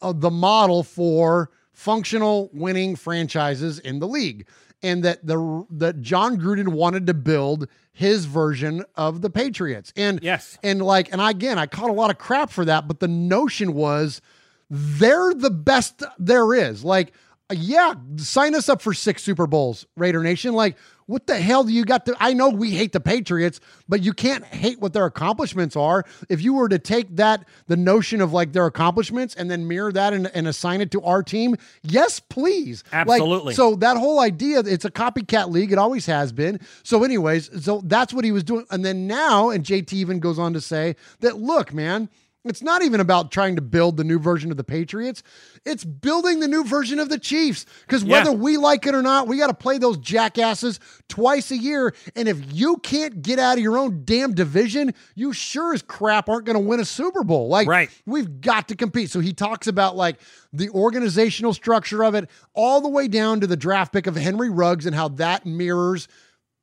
uh, 0.00 0.12
the 0.12 0.30
model 0.30 0.82
for 0.82 1.50
functional 1.72 2.50
winning 2.52 2.96
franchises 2.96 3.78
in 3.78 3.98
the 3.98 4.08
league. 4.08 4.46
And 4.84 5.04
that 5.04 5.24
the 5.24 5.64
that 5.70 6.00
Jon 6.00 6.38
Gruden 6.38 6.68
wanted 6.68 7.06
to 7.06 7.14
build 7.14 7.68
his 7.92 8.24
version 8.24 8.84
of 8.96 9.20
the 9.20 9.30
Patriots. 9.30 9.92
And 9.94 10.18
yes. 10.22 10.58
And 10.64 10.82
like 10.82 11.12
and 11.12 11.20
again, 11.20 11.56
I 11.56 11.66
caught 11.66 11.88
a 11.88 11.92
lot 11.92 12.10
of 12.10 12.18
crap 12.18 12.50
for 12.50 12.64
that, 12.64 12.88
but 12.88 12.98
the 12.98 13.06
notion 13.06 13.74
was 13.74 14.20
they're 14.68 15.34
the 15.34 15.50
best 15.50 16.02
there 16.18 16.52
is. 16.52 16.82
Like, 16.82 17.12
yeah, 17.54 17.94
sign 18.16 18.54
us 18.54 18.68
up 18.68 18.82
for 18.82 18.94
six 18.94 19.22
Super 19.22 19.46
Bowls, 19.46 19.86
Raider 19.96 20.22
Nation. 20.22 20.54
Like, 20.54 20.76
what 21.06 21.26
the 21.26 21.38
hell 21.38 21.64
do 21.64 21.72
you 21.72 21.84
got 21.84 22.06
to? 22.06 22.16
I 22.18 22.32
know 22.32 22.48
we 22.48 22.70
hate 22.70 22.92
the 22.92 23.00
Patriots, 23.00 23.60
but 23.88 24.02
you 24.02 24.12
can't 24.12 24.44
hate 24.44 24.80
what 24.80 24.92
their 24.92 25.04
accomplishments 25.04 25.76
are. 25.76 26.04
If 26.28 26.40
you 26.40 26.54
were 26.54 26.68
to 26.68 26.78
take 26.78 27.16
that, 27.16 27.46
the 27.66 27.76
notion 27.76 28.20
of 28.20 28.32
like 28.32 28.52
their 28.52 28.66
accomplishments 28.66 29.34
and 29.34 29.50
then 29.50 29.68
mirror 29.68 29.92
that 29.92 30.12
and, 30.12 30.30
and 30.34 30.46
assign 30.46 30.80
it 30.80 30.90
to 30.92 31.02
our 31.02 31.22
team, 31.22 31.56
yes, 31.82 32.20
please. 32.20 32.84
Like, 32.92 33.08
Absolutely. 33.08 33.54
so 33.54 33.74
that 33.76 33.96
whole 33.96 34.20
idea, 34.20 34.60
it's 34.60 34.84
a 34.84 34.90
copycat 34.90 35.50
league. 35.50 35.72
It 35.72 35.78
always 35.78 36.06
has 36.06 36.32
been. 36.32 36.60
So, 36.82 37.04
anyways, 37.04 37.64
so 37.64 37.82
that's 37.84 38.14
what 38.14 38.24
he 38.24 38.32
was 38.32 38.44
doing. 38.44 38.64
And 38.70 38.84
then 38.84 39.06
now, 39.06 39.50
and 39.50 39.64
JT 39.64 39.92
even 39.92 40.20
goes 40.20 40.38
on 40.38 40.52
to 40.54 40.60
say 40.60 40.96
that, 41.20 41.38
look, 41.38 41.74
man, 41.74 42.08
it's 42.44 42.62
not 42.62 42.82
even 42.82 43.00
about 43.00 43.30
trying 43.30 43.54
to 43.56 43.62
build 43.62 43.96
the 43.96 44.04
new 44.04 44.18
version 44.18 44.50
of 44.50 44.56
the 44.56 44.64
Patriots. 44.64 45.22
It's 45.64 45.84
building 45.84 46.40
the 46.40 46.48
new 46.48 46.64
version 46.64 46.98
of 46.98 47.08
the 47.08 47.18
Chiefs. 47.18 47.66
Because 47.86 48.02
Yeah. 48.02 48.18
whether 48.18 48.32
we 48.32 48.56
like 48.56 48.86
it 48.86 48.94
or 48.94 49.02
not, 49.02 49.28
we 49.28 49.36
got 49.38 49.46
to 49.46 49.54
play 49.54 49.78
those 49.78 49.96
jackasses 49.98 50.80
twice 51.08 51.50
a 51.52 51.56
year. 51.56 51.94
And 52.16 52.28
if 52.28 52.38
you 52.52 52.78
can't 52.78 53.22
get 53.22 53.38
out 53.38 53.58
of 53.58 53.62
your 53.62 53.78
own 53.78 54.02
damn 54.04 54.34
division, 54.34 54.92
you 55.14 55.32
sure 55.32 55.72
as 55.72 55.82
crap 55.82 56.28
aren't 56.28 56.44
going 56.46 56.54
to 56.54 56.60
win 56.60 56.80
a 56.80 56.84
Super 56.84 57.22
Bowl. 57.22 57.48
Like, 57.48 57.68
Right. 57.68 57.90
we've 58.06 58.40
got 58.40 58.66
to 58.68 58.74
compete. 58.76 59.10
So 59.10 59.20
he 59.20 59.32
talks 59.32 59.66
about 59.68 59.96
like 59.96 60.18
the 60.52 60.68
organizational 60.70 61.54
structure 61.54 62.02
of 62.04 62.14
it, 62.14 62.28
all 62.54 62.80
the 62.80 62.88
way 62.88 63.06
down 63.08 63.40
to 63.40 63.46
the 63.46 63.56
draft 63.56 63.92
pick 63.92 64.06
of 64.06 64.16
Henry 64.16 64.50
Ruggs 64.50 64.84
and 64.84 64.94
how 64.96 65.08
that 65.08 65.46
mirrors 65.46 66.08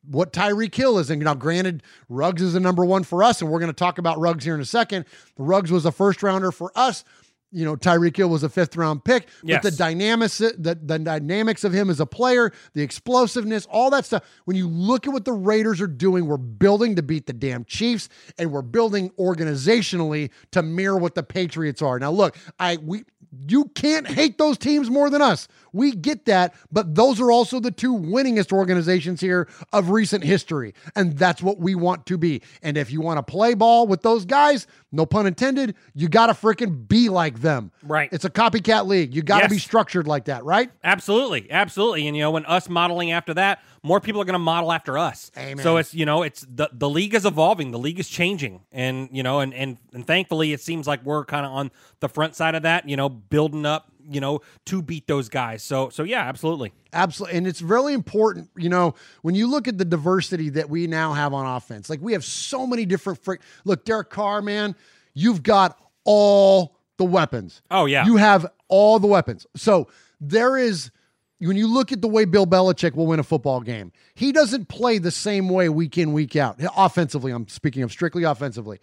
what 0.06 0.34
Tyreek 0.34 0.74
Hill 0.76 0.98
is. 1.00 1.10
And 1.10 1.22
now, 1.24 1.34
granted, 1.36 1.84
Ruggs 2.08 2.42
is 2.42 2.54
the 2.54 2.60
number 2.60 2.86
one 2.86 3.04
for 3.04 3.24
us, 3.24 3.42
and 3.42 3.50
we're 3.52 3.60
going 3.60 3.72
to 3.72 3.78
talk 3.78 3.98
about 3.98 4.20
Ruggs 4.20 4.44
here 4.46 4.56
in 4.56 4.62
a 4.62 4.66
second. 4.66 5.06
The 5.38 5.44
Ruggs 5.44 5.72
was 5.72 5.86
a 5.86 5.92
first 5.92 6.24
rounder 6.24 6.52
for 6.52 6.72
us. 6.76 7.04
You 7.52 7.66
know, 7.66 7.76
Tyreek 7.76 8.16
Hill 8.16 8.30
was 8.30 8.44
a 8.44 8.50
fifth 8.50 8.76
round 8.76 9.04
pick, 9.04 9.28
Yes. 9.44 9.64
but 9.64 9.72
the 9.72 9.76
dynamics, 9.76 10.38
the, 10.38 10.54
the 10.80 11.00
dynamics 11.00 11.64
of 11.64 11.74
him 11.74 11.90
as 11.90 12.00
a 12.00 12.06
player, 12.06 12.52
the 12.76 12.84
explosiveness, 12.84 13.66
all 13.72 13.90
that 13.90 14.06
stuff. 14.06 14.24
When 14.46 14.56
you 14.56 14.68
look 14.68 15.08
at 15.08 15.14
what 15.14 15.26
the 15.26 15.34
Raiders 15.34 15.82
are 15.82 15.88
doing, 15.88 16.28
we're 16.28 16.38
building 16.38 16.96
to 16.98 17.02
beat 17.02 17.26
the 17.26 17.34
damn 17.34 17.66
Chiefs, 17.66 18.08
and 18.38 18.52
we're 18.52 18.62
building 18.62 19.10
organizationally 19.18 20.30
to 20.52 20.62
mirror 20.62 20.98
what 20.98 21.16
the 21.16 21.24
Patriots 21.24 21.82
are. 21.82 21.98
Now, 22.00 22.12
look, 22.12 22.38
I 22.60 22.78
we 22.78 23.04
you 23.48 23.66
can't 23.76 24.08
hate 24.08 24.38
those 24.38 24.58
teams 24.58 24.90
more 24.90 25.10
than 25.10 25.22
us. 25.22 25.48
We 25.72 25.92
get 25.92 26.26
that, 26.26 26.56
but 26.72 26.96
those 26.96 27.22
are 27.22 27.32
also 27.32 27.60
the 27.60 27.72
two 27.72 27.94
winningest 27.96 28.52
organizations 28.52 29.22
here 29.22 29.48
of 29.72 29.92
recent 29.92 30.24
history. 30.24 30.74
And 30.96 31.18
that's 31.18 31.44
what 31.44 31.60
we 31.60 31.76
want 31.76 32.06
to 32.08 32.18
be. 32.18 32.42
And 32.64 32.78
if 32.78 32.92
you 32.92 33.02
want 33.02 33.18
to 33.18 33.32
play 33.32 33.54
ball 33.54 33.86
with 33.86 34.02
those 34.02 34.26
guys, 34.26 34.66
no 34.92 35.06
pun 35.06 35.28
intended, 35.28 35.76
you 35.94 36.10
got 36.10 36.28
to 36.28 36.34
freaking 36.34 36.88
be 36.88 37.10
like 37.10 37.42
them. 37.42 37.72
Right. 37.84 38.10
It's 38.12 38.26
a 38.26 38.30
copycat 38.30 38.88
league. 38.88 39.14
You 39.14 39.22
got 39.22 39.38
to 39.40 39.44
Yes. 39.46 39.52
be 39.52 39.60
structured 39.60 40.08
like 40.08 40.26
that, 40.26 40.44
right? 40.46 40.72
Absolutely, 40.84 41.50
absolutely. 41.52 42.08
And 42.08 42.16
you 42.18 42.24
know, 42.24 42.32
when 42.32 42.46
us 42.46 42.68
modeling 42.70 43.12
after 43.12 43.34
that, 43.36 43.60
more 43.84 44.00
people 44.00 44.22
are 44.22 44.26
going 44.26 44.34
to 44.34 44.40
model 44.40 44.72
after 44.72 44.98
us. 44.98 45.32
Amen. 45.38 45.64
So 45.64 45.78
it's 45.78 45.94
you 45.94 46.06
know, 46.06 46.24
it's 46.24 46.46
the 46.54 46.70
the 46.74 46.90
league 46.90 47.14
is 47.14 47.26
evolving, 47.26 47.72
the 47.72 47.80
league 47.80 48.00
is 48.00 48.10
changing, 48.10 48.62
and 48.72 49.10
you 49.12 49.24
know, 49.24 49.40
and 49.40 49.54
and 49.54 49.78
and 49.94 50.06
thankfully, 50.06 50.54
it 50.54 50.62
seems 50.62 50.88
like 50.88 51.04
we're 51.06 51.24
kind 51.26 51.46
of 51.46 51.52
on 51.52 51.72
the 52.00 52.10
front 52.10 52.36
side 52.36 52.56
of 52.56 52.64
that. 52.64 52.88
You 52.90 52.98
know, 52.98 53.10
building 53.10 53.66
up, 53.66 53.92
you 54.10 54.22
know, 54.22 54.42
to 54.66 54.82
beat 54.82 55.08
those 55.08 55.30
guys. 55.30 55.64
So 55.64 55.90
so 55.90 56.04
yeah, 56.04 56.22
absolutely. 56.22 56.74
Absolutely. 56.92 57.38
And 57.38 57.48
it's 57.48 57.62
really 57.62 57.94
important, 57.94 58.50
you 58.58 58.70
know, 58.70 58.96
when 59.22 59.36
you 59.36 59.48
look 59.48 59.68
at 59.68 59.78
the 59.78 59.86
diversity 59.86 60.50
that 60.50 60.70
we 60.70 60.88
now 60.88 61.14
have 61.14 61.34
on 61.34 61.46
offense, 61.46 61.90
like 61.90 62.02
we 62.02 62.14
have 62.14 62.26
so 62.26 62.66
many 62.66 62.86
different 62.86 63.24
frick. 63.24 63.42
Look, 63.64 63.86
Derek 63.86 64.10
Carr, 64.10 64.42
man, 64.42 64.76
you've 65.14 65.44
got 65.44 65.80
all 66.04 66.78
the 66.98 67.06
weapons. 67.06 67.62
Oh 67.70 67.86
yeah. 67.86 68.06
You 68.06 68.18
have 68.18 68.46
all 68.68 69.00
the 69.00 69.08
weapons. 69.08 69.46
So 69.56 69.88
there 70.20 70.58
is 70.58 70.92
when 71.40 71.56
you 71.56 71.68
look 71.68 71.92
at 71.92 72.02
the 72.02 72.08
way 72.08 72.26
Bill 72.26 72.46
Belichick 72.46 72.96
will 72.96 73.08
win 73.08 73.20
a 73.20 73.24
football 73.24 73.62
game, 73.62 73.92
he 74.14 74.32
doesn't 74.32 74.68
play 74.68 74.98
the 74.98 75.12
same 75.12 75.50
way 75.50 75.70
week 75.70 75.98
in, 75.98 76.12
week 76.12 76.36
out. 76.36 76.60
Offensively, 76.76 77.32
I'm 77.32 77.48
speaking 77.48 77.84
of 77.84 77.92
strictly 77.92 78.24
offensively. 78.24 78.80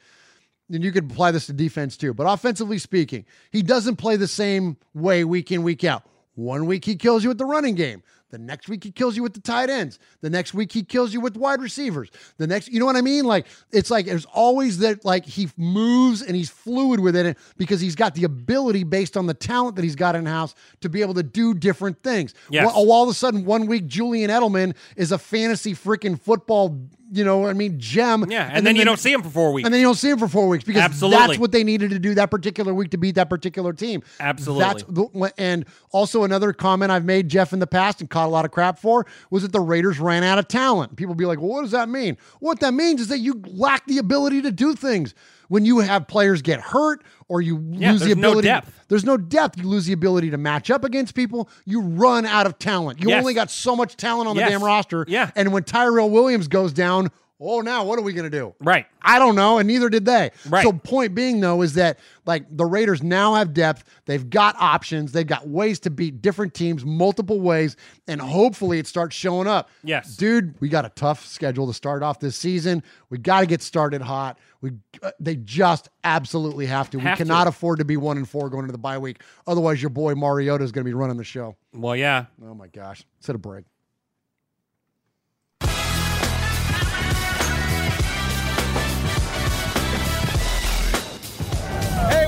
And 0.72 0.82
you 0.82 0.90
could 0.90 1.10
apply 1.10 1.30
this 1.30 1.46
to 1.46 1.52
defense 1.52 1.96
too. 1.96 2.12
But 2.12 2.24
offensively 2.24 2.78
speaking, 2.78 3.24
he 3.52 3.62
doesn't 3.62 3.96
play 3.96 4.16
the 4.16 4.26
same 4.26 4.76
way 4.94 5.22
week 5.24 5.52
in, 5.52 5.62
week 5.62 5.84
out. 5.84 6.02
One 6.34 6.66
week 6.66 6.84
he 6.84 6.96
kills 6.96 7.22
you 7.22 7.30
with 7.30 7.38
the 7.38 7.44
running 7.44 7.74
game. 7.74 8.02
The 8.30 8.38
next 8.38 8.68
week 8.68 8.82
he 8.82 8.90
kills 8.90 9.16
you 9.16 9.22
with 9.22 9.34
the 9.34 9.40
tight 9.40 9.70
ends. 9.70 10.00
The 10.20 10.28
next 10.28 10.52
week 10.52 10.72
he 10.72 10.82
kills 10.82 11.14
you 11.14 11.20
with 11.20 11.36
wide 11.36 11.60
receivers. 11.60 12.10
The 12.38 12.46
next, 12.46 12.68
you 12.68 12.80
know 12.80 12.86
what 12.86 12.96
I 12.96 13.00
mean? 13.00 13.24
Like 13.24 13.46
it's 13.70 13.90
like 13.90 14.06
there's 14.06 14.24
always 14.26 14.78
that 14.78 15.04
like 15.04 15.24
he 15.24 15.48
moves 15.56 16.22
and 16.22 16.34
he's 16.34 16.50
fluid 16.50 16.98
with 16.98 17.14
it 17.14 17.38
because 17.56 17.80
he's 17.80 17.94
got 17.94 18.14
the 18.14 18.24
ability 18.24 18.82
based 18.82 19.16
on 19.16 19.26
the 19.26 19.34
talent 19.34 19.76
that 19.76 19.82
he's 19.82 19.94
got 19.94 20.16
in 20.16 20.26
house 20.26 20.54
to 20.80 20.88
be 20.88 21.02
able 21.02 21.14
to 21.14 21.22
do 21.22 21.54
different 21.54 22.02
things. 22.02 22.34
Yes. 22.50 22.66
Well, 22.66 22.74
all 22.74 23.04
of 23.04 23.08
a 23.08 23.14
sudden, 23.14 23.44
one 23.44 23.66
week 23.66 23.86
Julian 23.86 24.28
Edelman 24.28 24.74
is 24.96 25.12
a 25.12 25.18
fantasy 25.18 25.72
freaking 25.72 26.20
football. 26.20 26.76
You 27.12 27.24
know, 27.24 27.38
what 27.38 27.50
I 27.50 27.52
mean, 27.52 27.78
gem. 27.78 28.24
Yeah, 28.28 28.50
and, 28.52 28.66
then, 28.66 28.74
you 28.74 28.84
don't 28.84 28.98
see 28.98 29.12
him 29.12 29.22
for 29.22 29.28
four 29.30 29.52
weeks. 29.52 29.64
and 29.66 29.72
then 29.72 29.80
you 29.80 29.86
don't 29.86 29.94
see 29.94 30.10
him 30.10 30.18
for 30.18 30.26
four 30.26 30.48
weeks 30.48 30.64
because 30.64 30.82
Absolutely. 30.82 31.26
that's 31.26 31.38
what 31.38 31.52
they 31.52 31.62
needed 31.62 31.90
to 31.90 31.98
do 32.00 32.14
that 32.14 32.30
particular 32.30 32.74
week 32.74 32.90
to 32.90 32.98
beat 32.98 33.14
that 33.14 33.30
particular 33.30 33.72
team. 33.72 34.02
Absolutely. 34.18 34.64
That's 34.64 34.82
the, 34.82 35.32
and 35.38 35.66
also 35.92 36.24
another 36.24 36.52
comment 36.52 36.90
I've 36.90 37.04
made 37.04 37.28
Jeff 37.28 37.52
in 37.52 37.60
the 37.60 37.66
past 37.66 38.00
and 38.00 38.10
caught 38.10 38.26
a 38.26 38.30
lot 38.30 38.44
of 38.44 38.50
crap 38.50 38.78
for 38.78 39.06
was 39.30 39.42
that 39.42 39.52
the 39.52 39.60
Raiders 39.60 40.00
ran 40.00 40.24
out 40.24 40.38
of 40.38 40.48
talent. 40.48 40.96
People 40.96 41.14
be 41.14 41.26
like, 41.26 41.38
"Well, 41.38 41.48
what 41.50 41.62
does 41.62 41.70
that 41.70 41.88
mean?" 41.88 42.16
What 42.40 42.58
that 42.60 42.74
means 42.74 43.00
is 43.00 43.08
that 43.08 43.18
you 43.18 43.40
lack 43.46 43.86
the 43.86 43.98
ability 43.98 44.42
to 44.42 44.50
do 44.50 44.74
things. 44.74 45.14
When 45.48 45.64
you 45.64 45.78
have 45.78 46.08
players 46.08 46.42
get 46.42 46.60
hurt 46.60 47.04
or 47.28 47.40
you 47.40 47.64
Yeah, 47.70 47.92
lose 47.92 48.00
the 48.00 48.06
there's 48.06 48.16
no 48.18 48.30
ability, 48.30 48.48
depth. 48.48 48.85
There's 48.88 49.04
no 49.04 49.16
depth. 49.16 49.58
You 49.58 49.68
lose 49.68 49.86
the 49.86 49.92
ability 49.92 50.30
to 50.30 50.36
match 50.38 50.70
up 50.70 50.84
against 50.84 51.14
people. 51.14 51.48
You 51.64 51.80
run 51.80 52.24
out 52.26 52.46
of 52.46 52.58
talent. 52.58 53.00
You 53.02 53.08
Yes. 53.08 53.20
only 53.20 53.34
got 53.34 53.50
so 53.50 53.74
much 53.76 53.96
talent 53.96 54.28
on 54.28 54.36
the 54.36 54.42
damn 54.42 54.62
roster. 54.62 55.04
Yeah. 55.08 55.30
And 55.36 55.52
when 55.52 55.64
Tyrell 55.64 56.10
Williams 56.10 56.48
goes 56.48 56.72
down, 56.72 57.10
oh, 57.40 57.60
now 57.60 57.84
what 57.84 57.98
are 57.98 58.02
we 58.02 58.12
going 58.12 58.30
to 58.30 58.36
do? 58.36 58.54
Right. 58.60 58.86
I 59.02 59.18
don't 59.18 59.36
know, 59.36 59.58
and 59.58 59.66
neither 59.66 59.88
did 59.88 60.04
they. 60.04 60.30
Right. 60.48 60.64
So 60.64 60.72
point 60.72 61.14
being 61.14 61.40
though 61.40 61.62
is 61.62 61.74
that 61.74 61.98
like 62.24 62.44
the 62.50 62.64
Raiders 62.64 63.02
now 63.02 63.34
have 63.34 63.54
depth. 63.54 63.84
They've 64.06 64.28
got 64.28 64.56
options. 64.58 65.12
They've 65.12 65.26
got 65.26 65.46
ways 65.48 65.78
to 65.80 65.90
beat 65.90 66.22
different 66.22 66.54
teams 66.54 66.84
multiple 66.84 67.40
ways, 67.40 67.76
and 68.08 68.20
hopefully 68.20 68.78
it 68.78 68.86
starts 68.86 69.14
showing 69.14 69.46
up. 69.46 69.70
Yes. 69.84 70.16
dude, 70.16 70.60
we 70.60 70.68
got 70.68 70.84
a 70.84 70.90
tough 70.90 71.24
schedule 71.24 71.66
to 71.66 71.74
start 71.74 72.02
off 72.02 72.18
this 72.20 72.36
season. 72.36 72.82
We 73.10 73.18
got 73.18 73.40
to 73.40 73.46
get 73.46 73.62
started 73.62 74.02
hot. 74.02 74.38
We 74.60 74.72
uh, 75.02 75.12
they 75.20 75.36
just 75.36 75.88
absolutely 76.04 76.66
have 76.66 76.90
to. 76.90 76.98
Have 76.98 77.04
we 77.04 77.10
to. 77.12 77.16
cannot 77.16 77.46
afford 77.46 77.78
to 77.78 77.84
be 77.84 77.96
one 77.96 78.16
and 78.16 78.28
four 78.28 78.50
going 78.50 78.64
into 78.64 78.72
the 78.72 78.78
bye 78.78 78.98
week. 78.98 79.20
Otherwise, 79.46 79.80
your 79.80 79.90
boy 79.90 80.14
Mariota 80.14 80.64
is 80.64 80.72
going 80.72 80.84
to 80.84 80.88
be 80.88 80.94
running 80.94 81.16
the 81.16 81.24
show. 81.24 81.54
Well, 81.72 81.94
yeah. 81.94 82.26
Oh 82.44 82.54
my 82.54 82.66
gosh, 82.68 83.04
set 83.20 83.34
a 83.34 83.38
break. 83.38 83.64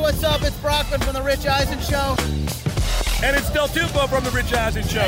What's 0.08 0.24
up? 0.24 0.42
It's 0.42 0.56
Brockman 0.56 1.00
from 1.00 1.12
The 1.12 1.22
Rich 1.22 1.44
Eisen 1.44 1.78
Show. 1.80 2.16
And 3.22 3.36
it's 3.36 3.52
Del 3.52 3.68
Tufo 3.68 4.08
from 4.08 4.24
The 4.24 4.30
Rich 4.30 4.54
Eisen 4.54 4.82
Show. 4.84 5.04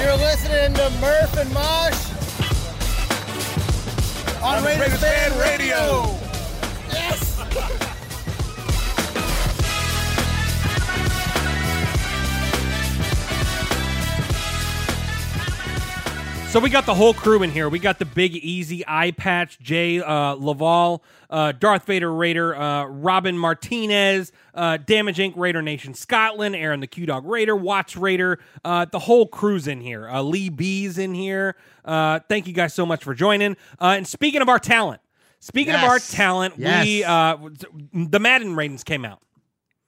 You're 0.00 0.16
listening 0.16 0.74
to 0.74 0.88
Murph 1.00 1.36
and 1.38 1.52
Mosh 1.52 2.12
on, 4.40 4.58
On 4.58 4.64
Raiders, 4.64 4.92
Raiders 4.92 5.00
Fan 5.00 5.38
Radio. 5.40 6.02
Radio. 6.02 6.18
Yes. 6.92 7.84
So 16.50 16.60
we 16.60 16.70
got 16.70 16.86
the 16.86 16.94
whole 16.94 17.12
crew 17.12 17.42
in 17.42 17.50
here. 17.50 17.68
We 17.68 17.78
got 17.78 17.98
the 17.98 18.06
Big 18.06 18.34
Easy 18.34 18.82
Eye 18.88 19.10
Patch, 19.10 19.58
Jay 19.60 20.00
uh, 20.00 20.32
Laval, 20.32 21.04
uh, 21.28 21.52
Darth 21.52 21.84
Vader 21.84 22.10
Raider, 22.12 22.56
uh, 22.56 22.84
Robin 22.86 23.36
Martinez, 23.36 24.32
uh, 24.54 24.78
Damage 24.78 25.18
Inc. 25.18 25.34
Raider 25.36 25.60
Nation 25.60 25.92
Scotland, 25.92 26.56
Aaron 26.56 26.80
the 26.80 26.86
Q 26.86 27.04
Dog 27.04 27.26
Raider, 27.26 27.54
Watch 27.54 27.96
Raider. 27.96 28.38
Uh, 28.64 28.86
the 28.86 28.98
whole 28.98 29.26
crew's 29.26 29.68
in 29.68 29.82
here. 29.82 30.08
Uh, 30.08 30.22
Lee 30.22 30.48
B's 30.48 30.96
in 30.96 31.14
here. 31.14 31.54
Uh, 31.84 32.20
thank 32.30 32.46
you 32.46 32.54
guys 32.54 32.72
so 32.72 32.86
much 32.86 33.04
for 33.04 33.14
joining. 33.14 33.52
Uh, 33.78 33.94
and 33.98 34.06
speaking 34.06 34.40
of 34.40 34.48
our 34.48 34.58
talent, 34.58 35.02
speaking 35.40 35.74
of 35.74 35.82
our 35.82 35.96
Yes. 35.96 36.10
talent, 36.10 36.56
we 36.56 36.64
Yes. 36.64 37.06
uh, 37.08 37.36
the 37.92 38.18
Madden 38.18 38.56
ratings 38.56 38.84
came 38.84 39.04
out. 39.04 39.20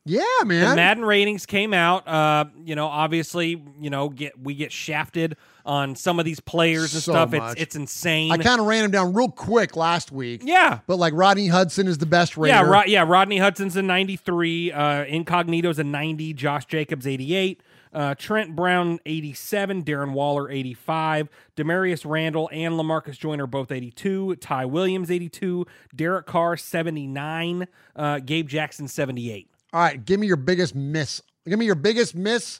Yeah, 0.04 0.24
man. 0.44 0.70
The. 0.70 0.76
Madden 0.76 1.04
ratings 1.06 1.46
came 1.46 1.72
out. 1.72 2.06
Uh, 2.06 2.44
you 2.64 2.74
know, 2.74 2.86
obviously, 2.86 3.62
you 3.80 3.88
know, 3.90 4.10
get 4.10 4.38
we 4.38 4.54
get 4.54 4.72
shafted 4.72 5.36
on 5.70 5.94
some 5.94 6.18
of 6.18 6.24
these 6.24 6.40
players 6.40 6.92
and 6.94 7.02
So 7.02 7.12
stuff. 7.12 7.30
much. 7.30 7.52
It's 7.52 7.62
it's 7.62 7.76
insane. 7.76 8.32
I 8.32 8.38
kind 8.38 8.60
of 8.60 8.66
ran 8.66 8.84
him 8.84 8.90
down 8.90 9.12
real 9.14 9.28
quick 9.30 9.76
last 9.76 10.10
week. 10.10 10.42
Yeah. 10.44 10.80
But 10.88 10.96
like 10.98 11.12
Rodney 11.14 11.46
Hudson 11.46 11.86
is 11.86 11.98
the 11.98 12.06
best 12.06 12.36
Raider. 12.36 12.54
yeah, 12.56 12.82
yeah. 12.86 13.04
Rodney 13.06 13.38
Hudson's 13.38 13.76
a 13.76 13.82
93. 13.82 14.72
Uh, 14.72 15.04
Incognito's 15.04 15.78
a 15.78 15.84
90. 15.84 16.34
Josh 16.34 16.64
Jacobs 16.66 17.06
88. 17.06 17.62
Uh, 17.92 18.14
Trent 18.16 18.54
Brown 18.56 18.98
87. 19.06 19.84
Darren 19.84 20.12
Waller 20.12 20.50
85. 20.50 21.28
Damarious 21.56 22.08
Randall 22.08 22.48
and 22.52 22.74
Lamarcus 22.74 23.18
Joyner 23.18 23.46
both 23.46 23.70
82. 23.72 24.36
Ty 24.36 24.64
Williams 24.66 25.10
82. 25.10 25.66
Derek 25.94 26.26
Carr 26.26 26.56
79. 26.56 27.66
Uh, 27.96 28.18
Gabe 28.20 28.48
Jackson 28.48 28.88
78. 28.88 29.48
All 29.72 29.80
right, 29.80 30.04
give 30.04 30.18
me 30.18 30.26
your 30.26 30.36
biggest 30.36 30.74
miss. 30.74 31.22
Give 31.48 31.58
me 31.58 31.66
your 31.66 31.74
biggest 31.76 32.14
miss 32.16 32.58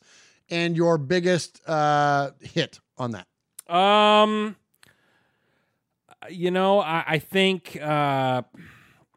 and 0.49 0.77
your 0.77 0.99
biggest 0.99 1.61
uh, 1.69 2.31
hit 2.41 2.81
on 3.01 3.13
that. 3.13 3.27
Um, 3.75 4.57
you 6.29 6.51
know, 6.51 6.81
I, 6.81 7.05
I 7.07 7.19
think 7.19 7.79
uh, 7.81 8.43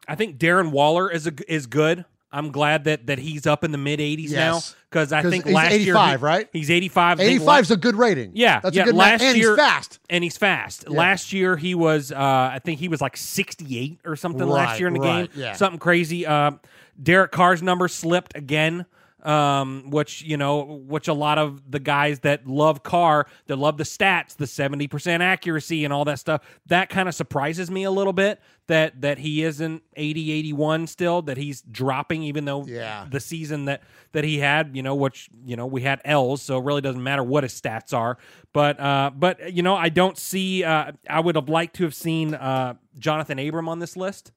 I 0.08 0.14
think 0.14 0.38
Darren 0.38 0.70
Waller 0.70 1.10
is 1.10 1.26
a, 1.26 1.32
is 1.52 1.66
good. 1.66 2.04
I'm 2.32 2.50
glad 2.50 2.84
that 2.84 3.06
that 3.06 3.18
he's 3.18 3.46
up 3.46 3.62
in 3.62 3.70
the 3.70 3.78
mid 3.78 4.00
80s 4.00 4.32
now 4.32 4.54
Yes. 4.54 4.74
because 4.90 5.12
I 5.12 5.22
think 5.22 5.46
last 5.46 5.70
year 5.72 5.94
85, 5.94 6.18
he- 6.20 6.24
right? 6.26 6.48
He's 6.52 6.70
85. 6.70 7.20
85 7.20 7.62
is 7.62 7.70
a 7.70 7.76
good 7.76 7.94
rating. 7.94 8.32
yeah, 8.34 8.58
That's 8.60 8.74
yeah, 8.74 8.82
a 8.82 8.86
good 8.86 8.94
last 8.96 9.22
and 9.22 9.36
year, 9.36 9.50
he's 9.50 9.56
fast. 9.64 9.98
and 10.10 10.24
he's 10.24 10.36
fast. 10.36 10.84
Yeah. 10.88 10.96
Last 10.98 11.32
year 11.32 11.56
he 11.56 11.76
was, 11.76 12.10
uh, 12.10 12.16
I 12.18 12.58
think 12.64 12.80
he 12.80 12.88
was 12.88 13.00
like 13.00 13.16
68 13.16 14.00
or 14.04 14.16
something 14.16 14.48
last 14.48 14.80
year 14.80 14.88
in 14.88 14.94
the 14.94 15.00
right, 15.00 15.32
game. 15.32 15.40
yeah. 15.42 15.52
Something 15.52 15.78
crazy. 15.78 16.26
Uh, 16.26 16.52
Derek 17.00 17.30
Carr's 17.30 17.62
number 17.62 17.86
slipped 17.86 18.36
again. 18.36 18.86
Um, 19.24 19.88
which 19.88 20.20
you 20.22 20.36
know, 20.36 20.82
which 20.86 21.08
a 21.08 21.14
lot 21.14 21.38
of 21.38 21.70
the 21.70 21.78
guys 21.80 22.20
that 22.20 22.46
love 22.46 22.82
Carr, 22.82 23.26
that 23.46 23.56
love 23.56 23.78
the 23.78 23.84
stats, 23.84 24.36
the 24.36 24.46
seventy 24.46 24.86
percent 24.86 25.22
accuracy 25.22 25.82
and 25.84 25.94
all 25.94 26.04
that 26.04 26.18
stuff, 26.18 26.42
that 26.66 26.90
kind 26.90 27.08
of 27.08 27.14
surprises 27.14 27.70
me 27.70 27.84
a 27.84 27.90
little 27.90 28.12
bit. 28.12 28.38
That 28.66 29.00
that 29.02 29.18
he 29.18 29.42
isn't 29.42 29.82
80, 29.96 30.32
81 30.32 30.86
still. 30.86 31.20
That 31.22 31.36
he's 31.36 31.60
dropping, 31.62 32.22
even 32.22 32.44
though 32.46 32.64
Yeah. 32.66 33.06
the 33.10 33.20
season 33.20 33.64
that 33.66 33.82
that 34.12 34.24
he 34.24 34.38
had, 34.38 34.76
you 34.76 34.82
know, 34.82 34.94
which 34.94 35.28
you 35.44 35.56
know 35.56 35.66
we 35.66 35.80
had 35.82 36.00
L's, 36.04 36.42
so 36.42 36.58
it 36.58 36.64
really 36.64 36.80
doesn't 36.82 37.02
matter 37.02 37.22
what 37.24 37.44
his 37.44 37.58
stats 37.58 37.92
are. 37.96 38.18
But 38.52 38.78
uh, 38.78 39.10
but 39.14 39.52
you 39.54 39.62
know, 39.62 39.74
I 39.74 39.88
don't 39.88 40.18
see. 40.18 40.64
Uh, 40.64 40.92
I 41.08 41.20
would 41.20 41.34
have 41.36 41.48
liked 41.48 41.76
to 41.76 41.84
have 41.84 41.94
seen 41.94 42.34
uh, 42.34 42.74
Johnathan 42.98 43.46
Abram 43.48 43.68
on 43.70 43.78
this 43.78 43.96
list. 43.96 44.32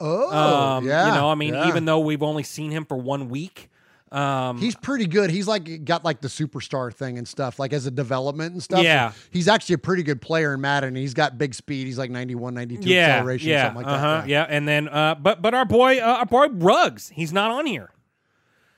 Oh, 0.00 0.76
Um, 0.76 0.86
yeah. 0.86 1.08
You 1.08 1.14
know, 1.14 1.30
I 1.30 1.34
mean, 1.34 1.54
yeah. 1.54 1.68
even 1.68 1.84
though 1.86 2.00
we've 2.00 2.22
only 2.22 2.42
seen 2.42 2.70
him 2.70 2.84
for 2.84 2.96
one 2.96 3.28
week. 3.28 3.70
Um, 4.12 4.58
He's 4.58 4.76
pretty 4.76 5.06
good. 5.06 5.30
He's 5.30 5.48
like 5.48 5.84
got 5.84 6.04
like 6.04 6.20
the 6.20 6.28
superstar 6.28 6.92
thing 6.94 7.18
and 7.18 7.26
stuff, 7.26 7.58
like 7.58 7.72
as 7.72 7.86
a 7.86 7.90
development 7.90 8.52
and 8.52 8.62
stuff. 8.62 8.82
Yeah. 8.84 9.10
So 9.10 9.16
he's 9.32 9.48
actually 9.48 9.74
a 9.74 9.78
pretty 9.78 10.04
good 10.04 10.22
player 10.22 10.54
in 10.54 10.60
Madden. 10.60 10.94
He's 10.94 11.14
got 11.14 11.38
big 11.38 11.54
speed. 11.54 11.86
He's 11.86 11.98
like 11.98 12.10
91, 12.10 12.54
92 12.54 12.88
yeah, 12.88 13.08
acceleration, 13.08 13.48
yeah, 13.48 13.66
something 13.66 13.84
like 13.84 13.92
uh-huh, 13.92 14.20
that. 14.20 14.28
yeah. 14.28 14.46
And 14.48 14.68
then, 14.68 14.88
uh, 14.88 15.16
but 15.16 15.42
but 15.42 15.54
our 15.54 15.64
boy, 15.64 15.98
uh, 15.98 16.18
our 16.18 16.26
boy 16.26 16.46
Ruggs, 16.48 17.08
he's 17.08 17.32
not 17.32 17.50
on 17.50 17.66
here. 17.66 17.90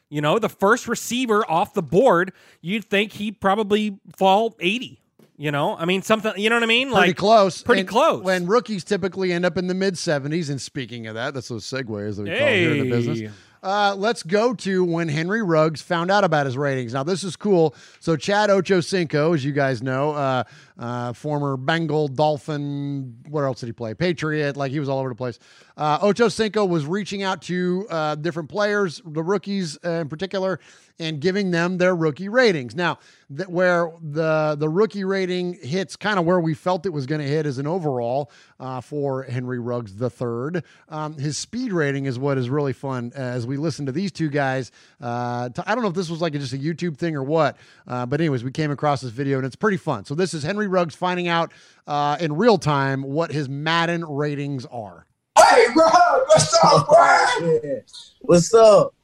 You 0.08 0.22
know, 0.22 0.38
the 0.38 0.48
first 0.48 0.88
receiver 0.88 1.44
off 1.50 1.74
the 1.74 1.82
board, 1.82 2.32
you'd 2.62 2.86
think 2.86 3.12
he'd 3.12 3.40
probably 3.40 3.98
fall 4.16 4.56
eighty. 4.60 5.02
You 5.40 5.52
know, 5.52 5.76
I 5.76 5.84
mean, 5.84 6.02
something. 6.02 6.32
You 6.36 6.50
know 6.50 6.56
what 6.56 6.64
I 6.64 6.66
mean? 6.66 6.90
Pretty 6.90 7.08
like 7.10 7.16
close. 7.16 7.62
Pretty 7.62 7.82
And 7.82 7.88
close. 7.88 8.24
When 8.24 8.46
rookies 8.46 8.82
typically 8.82 9.32
end 9.32 9.44
up 9.44 9.56
in 9.56 9.68
the 9.68 9.74
mid 9.74 9.94
70s. 9.94 10.50
And 10.50 10.60
speaking 10.60 11.06
of 11.06 11.14
that, 11.14 11.32
that's 11.32 11.46
those 11.46 11.64
segues 11.64 12.16
that 12.16 12.24
we 12.24 12.36
call 12.36 12.48
here 12.48 12.72
in 12.72 12.78
the 12.80 12.90
business. 12.90 13.32
Uh, 13.62 13.94
let's 13.96 14.22
go 14.22 14.54
to 14.54 14.84
when 14.84 15.08
Henry 15.08 15.42
Ruggs 15.42 15.82
found 15.82 16.10
out 16.10 16.24
about 16.24 16.46
his 16.46 16.56
ratings. 16.56 16.94
Now, 16.94 17.02
this 17.02 17.24
is 17.24 17.36
cool. 17.36 17.74
So, 18.00 18.16
Chad 18.16 18.50
Ochocinco, 18.50 19.34
as 19.34 19.44
you 19.44 19.52
guys 19.52 19.82
know, 19.82 20.12
uh, 20.12 20.44
uh, 20.78 21.12
former 21.12 21.56
Bengal, 21.56 22.08
Dolphin. 22.08 23.16
Where 23.28 23.46
else 23.46 23.60
did 23.60 23.66
he 23.66 23.72
play? 23.72 23.94
Patriot. 23.94 24.56
Like 24.56 24.70
he 24.70 24.80
was 24.80 24.88
all 24.88 24.98
over 24.98 25.08
the 25.08 25.14
place. 25.14 25.38
Uh, 25.76 25.98
Ocho 26.02 26.28
Cinco 26.28 26.64
was 26.64 26.86
reaching 26.86 27.22
out 27.22 27.42
to 27.42 27.86
uh, 27.90 28.14
different 28.14 28.48
players, 28.48 29.00
the 29.04 29.22
rookies 29.22 29.76
in 29.84 30.08
particular, 30.08 30.60
and 30.98 31.20
giving 31.20 31.50
them 31.50 31.78
their 31.78 31.94
rookie 31.94 32.28
ratings. 32.28 32.74
Now, 32.74 32.98
that 33.30 33.50
where 33.50 33.92
the 34.00 34.56
the 34.58 34.68
rookie 34.68 35.04
rating 35.04 35.54
hits 35.54 35.96
kind 35.96 36.18
of 36.18 36.24
where 36.24 36.40
we 36.40 36.54
felt 36.54 36.86
it 36.86 36.92
was 36.92 37.06
going 37.06 37.20
to 37.20 37.26
hit 37.26 37.46
as 37.46 37.58
an 37.58 37.66
overall 37.66 38.30
uh, 38.58 38.80
for 38.80 39.24
Henry 39.24 39.58
Ruggs 39.58 39.94
the 39.96 40.10
third. 40.10 40.64
Um, 40.88 41.18
his 41.18 41.36
speed 41.36 41.72
rating 41.72 42.06
is 42.06 42.18
what 42.18 42.38
is 42.38 42.48
really 42.48 42.72
fun 42.72 43.12
as 43.14 43.46
we 43.46 43.56
listen 43.56 43.86
to 43.86 43.92
these 43.92 44.10
two 44.10 44.28
guys. 44.28 44.72
Uh, 45.00 45.50
to, 45.50 45.70
I 45.70 45.74
don't 45.74 45.82
know 45.82 45.90
if 45.90 45.94
this 45.94 46.10
was 46.10 46.20
like 46.20 46.32
just 46.32 46.52
a 46.52 46.58
YouTube 46.58 46.96
thing 46.96 47.14
or 47.14 47.22
what, 47.22 47.56
uh, 47.86 48.06
but 48.06 48.20
anyways, 48.20 48.42
we 48.42 48.50
came 48.50 48.70
across 48.70 49.02
this 49.02 49.12
video 49.12 49.36
and 49.36 49.46
it's 49.46 49.56
pretty 49.56 49.76
fun. 49.76 50.04
So 50.04 50.14
this 50.14 50.34
is 50.34 50.42
Henry 50.42 50.66
Ruggs 50.66 50.94
finding 50.94 51.28
out 51.28 51.52
uh, 51.86 52.16
in 52.20 52.34
real 52.34 52.58
time 52.58 53.02
what 53.02 53.30
his 53.30 53.48
Madden 53.48 54.04
ratings 54.04 54.66
are. 54.66 55.06
Hey, 55.38 55.66
bro, 55.74 55.86
what's 56.26 56.54
up, 56.64 56.88
bro? 56.88 57.80
What's 58.20 58.52
up? 58.54 58.94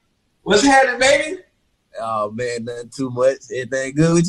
What's 0.43 0.63
happening, 0.63 0.99
baby? 0.99 1.44
Oh 2.01 2.31
man, 2.33 2.65
nothing 2.65 2.91
too 2.95 3.11
much. 3.11 3.39
Everything 3.55 3.95
good? 3.95 4.25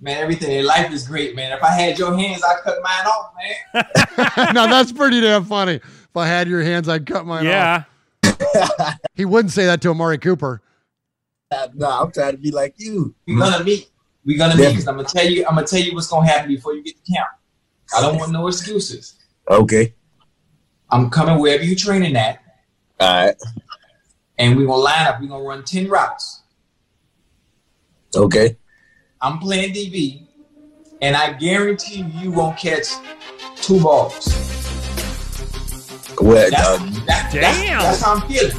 Man, 0.00 0.18
everything 0.22 0.50
in 0.58 0.66
life 0.66 0.92
is 0.92 1.06
great, 1.08 1.34
man. 1.34 1.52
If 1.52 1.62
I 1.62 1.70
had 1.72 1.98
your 1.98 2.16
hands, 2.16 2.42
I'd 2.44 2.60
cut 2.62 2.78
mine 2.82 3.06
off, 3.06 3.32
man. 4.44 4.54
now 4.54 4.66
that's 4.66 4.92
pretty 4.92 5.20
damn 5.20 5.44
funny. 5.44 5.74
If 5.76 6.16
I 6.16 6.26
had 6.26 6.48
your 6.48 6.62
hands, 6.62 6.88
I'd 6.88 7.06
cut 7.06 7.24
mine 7.26 7.44
Yeah. 7.46 7.84
off. 8.24 8.94
he 9.14 9.24
wouldn't 9.24 9.52
say 9.52 9.64
that 9.66 9.80
to 9.82 9.90
Amari 9.90 10.18
Cooper. 10.18 10.60
Uh, 11.50 11.68
no, 11.74 11.88
I'm 11.88 12.12
trying 12.12 12.32
to 12.32 12.38
be 12.38 12.50
like 12.50 12.74
you. 12.76 13.14
We're 13.26 13.38
gonna 13.38 13.64
meet. 13.64 13.88
We're 14.24 14.36
gonna 14.36 14.56
meet 14.56 14.70
because 14.70 14.88
I'm 14.88 14.96
gonna 14.96 15.08
tell 15.08 15.24
you. 15.26 15.46
I'm 15.46 15.54
gonna 15.54 15.66
tell 15.66 15.80
you 15.80 15.94
what's 15.94 16.08
gonna 16.08 16.26
happen 16.26 16.48
before 16.48 16.74
you 16.74 16.82
get 16.82 16.96
to 17.02 17.12
camp. 17.12 17.28
I 17.96 18.00
don't 18.02 18.16
want 18.18 18.32
no 18.32 18.48
excuses. 18.48 19.14
Okay. 19.48 19.94
I'm 20.90 21.08
coming 21.08 21.38
wherever 21.38 21.62
you're 21.64 21.76
training 21.76 22.16
at, 22.16 22.40
All 23.00 23.26
right. 23.26 23.36
and 24.38 24.56
we're 24.56 24.66
gonna 24.66 24.82
line 24.82 25.06
up. 25.06 25.20
We're 25.20 25.28
gonna 25.28 25.44
run 25.44 25.64
ten 25.64 25.88
routes. 25.88 26.42
Okay. 28.16 28.56
I'm 29.20 29.38
playing 29.38 29.72
DB, 29.74 30.22
and 31.02 31.16
I 31.16 31.32
guarantee 31.34 31.96
you, 32.02 32.06
you 32.20 32.30
won't 32.30 32.56
catch 32.58 32.86
two 33.56 33.80
balls. 33.80 34.26
Well, 36.20 36.50
That's, 36.50 36.66
uh, 36.66 36.76
that- 37.06 37.30
that's- 37.32 37.32
that's 37.82 38.02
how 38.02 38.14
I'm 38.14 38.22
feeling. 38.28 38.56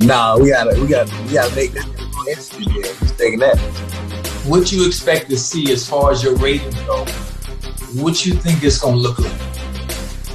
nah, 0.00 0.36
we 0.38 0.48
gotta, 0.50 0.80
we 0.80 0.86
gotta, 0.86 1.12
we 1.24 1.32
gotta 1.34 1.54
make 1.54 1.72
this 1.72 1.84
interesting. 2.28 2.62
Yeah, 2.62 2.92
who's 2.92 3.12
taking 3.12 3.38
that? 3.40 3.58
What 4.46 4.72
you 4.72 4.86
expect 4.86 5.28
to 5.30 5.38
see 5.38 5.72
as 5.72 5.86
far 5.88 6.12
as 6.12 6.22
your 6.22 6.36
ratings 6.36 6.74
go? 6.82 7.04
What 8.02 8.24
you 8.24 8.34
think 8.34 8.62
it's 8.62 8.78
gonna 8.78 8.96
look 8.96 9.18
like? 9.18 9.32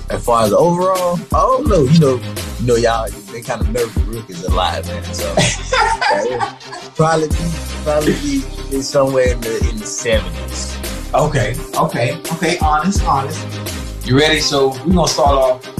As 0.10 0.24
far 0.26 0.44
as 0.44 0.54
overall, 0.54 1.16
I 1.34 1.40
don't 1.40 1.68
know. 1.68 1.84
You 1.84 2.00
know, 2.00 2.16
you 2.60 2.68
know, 2.68 2.76
y'all 2.76 3.10
they 3.32 3.42
kind 3.42 3.62
of 3.62 3.70
nervous 3.70 3.96
rookies 4.04 4.44
a 4.44 4.52
lot, 4.54 4.86
man. 4.86 5.04
So 5.14 5.34
yeah, 5.38 5.40
probably 7.02 7.30
be, 7.30 7.52
probably 7.84 8.14
be 8.14 8.76
in 8.76 8.84
somewhere 8.84 9.32
in 9.32 9.42
the 9.42 9.70
in 9.72 9.78
the 9.80 9.88
seventies. 9.88 10.78
Okay, 11.16 11.56
okay, 11.76 12.22
okay. 12.34 12.60
Honest, 12.60 13.04
honest. 13.04 14.08
You 14.08 14.20
ready? 14.20 14.40
So 14.40 14.70
we're 14.86 14.94
gonna 14.94 15.08
start 15.08 15.32
off. 15.32 15.78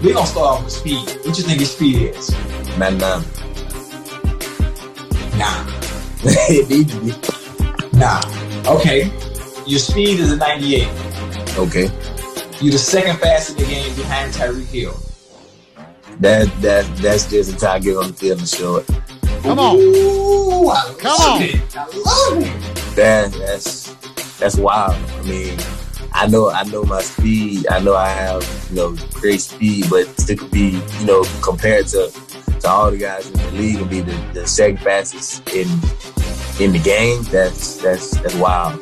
We're 0.00 0.14
gonna 0.14 0.26
start 0.26 0.58
off 0.58 0.64
with 0.64 0.72
speed. 0.72 1.08
What 1.24 1.36
you 1.36 1.42
think 1.42 1.58
your 1.58 1.66
speed 1.66 2.14
is? 2.14 2.30
Man, 2.78 2.98
nah. 2.98 3.18
Nah. 5.36 5.66
it 6.22 6.86
to 6.86 7.00
be. 7.00 7.98
Nah. 7.98 8.22
Okay. 8.66 9.10
Your 9.66 9.80
speed 9.80 10.20
is 10.20 10.30
a 10.30 10.36
98. 10.36 10.86
Okay. 11.58 11.90
You're 12.60 12.72
the 12.72 12.78
second 12.78 13.18
fastest 13.18 13.58
in 13.58 13.64
the 13.64 13.70
game 13.70 13.96
behind 13.96 14.32
Tyreek 14.32 14.66
Hill. 14.66 14.96
That 16.20 16.46
that 16.62 16.86
that's 16.98 17.28
just 17.28 17.50
until 17.50 17.68
I 17.70 17.80
get 17.80 17.96
on 17.96 18.06
the 18.06 18.12
field 18.12 18.38
and 18.38 18.48
show 18.48 18.76
it. 18.76 18.88
Come 19.42 19.58
on. 19.58 19.76
Ooh, 19.76 20.68
I 20.68 20.94
Come 20.98 21.18
love 21.18 21.20
on. 21.36 21.42
it. 21.42 21.76
I 21.76 21.84
love 21.86 22.42
it. 22.42 22.96
That 22.96 23.32
that's 23.32 23.94
that's 24.38 24.56
wild. 24.56 24.94
I 24.94 25.22
mean, 25.22 25.58
I 26.12 26.26
know 26.26 26.50
I 26.50 26.64
know 26.64 26.84
my 26.84 27.00
speed. 27.02 27.66
I 27.68 27.78
know 27.80 27.94
I 27.96 28.08
have 28.08 28.42
you 28.70 28.76
know 28.76 28.96
great 29.14 29.40
speed, 29.40 29.86
but 29.90 30.06
to 30.26 30.36
be 30.50 30.80
you 30.98 31.06
know 31.06 31.24
compared 31.42 31.86
to 31.88 32.10
to 32.60 32.68
all 32.68 32.90
the 32.90 32.98
guys 32.98 33.26
in 33.30 33.32
the 33.34 33.50
league 33.52 33.80
and 33.80 33.88
be 33.90 34.00
the, 34.02 34.14
the 34.34 34.46
second 34.46 34.78
fastest 34.80 35.48
in 35.50 35.66
in 36.62 36.72
the 36.72 36.80
game. 36.82 37.22
That's 37.24 37.76
that's 37.76 38.10
that's 38.20 38.34
wild. 38.34 38.78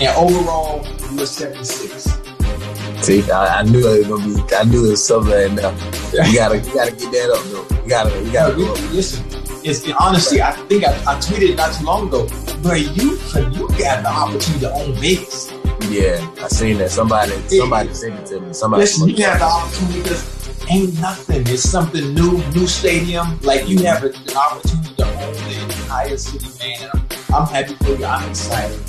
And 0.00 0.16
overall, 0.16 0.86
you 1.10 1.16
were 1.18 1.26
76. 1.26 2.04
See, 3.04 3.28
I, 3.32 3.60
I 3.60 3.62
knew 3.64 3.80
it 3.80 4.06
was 4.06 4.22
gonna 4.22 4.46
be. 4.46 4.54
I 4.54 4.62
knew 4.64 4.86
it 4.86 4.90
was 4.90 5.04
something. 5.04 5.32
And, 5.32 5.58
uh, 5.58 5.74
you 6.24 6.34
gotta 6.34 6.58
you 6.58 6.74
gotta 6.74 6.92
get 6.92 7.10
that 7.10 7.30
up 7.34 7.42
though. 7.50 7.82
You 7.82 7.88
gotta 7.88 8.22
you 8.24 8.32
gotta 8.32 8.52
up. 8.64 8.92
Listen, 8.92 9.24
it's 9.64 9.84
in 9.84 9.92
honesty. 9.92 10.42
I 10.42 10.52
think 10.52 10.84
I, 10.84 10.92
I 11.06 11.18
tweeted 11.18 11.56
not 11.56 11.74
too 11.74 11.84
long 11.84 12.08
ago, 12.08 12.26
where 12.62 12.76
you 12.76 13.18
you 13.52 13.68
got 13.78 14.02
the 14.02 14.08
opportunity 14.08 14.60
to 14.60 14.72
own 14.72 14.94
Vegas. 14.94 15.52
Yeah, 15.88 16.26
I 16.42 16.48
seen 16.48 16.78
that. 16.78 16.90
Somebody 16.90 17.32
somebody 17.48 17.94
sent 17.94 18.14
it 18.14 18.26
to 18.26 18.40
me. 18.40 18.52
Somebody. 18.52 18.82
Listen, 18.82 19.08
you 19.08 19.24
have 19.24 19.38
the 19.38 19.44
opportunity 19.44 20.02
because 20.02 20.38
ain't 20.70 21.00
nothing. 21.00 21.42
It's 21.46 21.62
something 21.62 22.14
new, 22.14 22.38
new 22.54 22.66
stadium. 22.66 23.40
Like 23.40 23.68
you 23.68 23.82
have 23.84 24.04
an 24.04 24.14
opportunity 24.36 24.94
to 24.96 25.06
own 25.06 25.34
the 25.34 25.62
entire 25.62 26.16
city, 26.16 26.46
man. 26.58 26.90
I'm, 26.92 27.34
I'm 27.34 27.46
happy 27.48 27.74
for 27.74 27.96
you. 27.96 28.04
I'm 28.04 28.28
excited. 28.28 28.80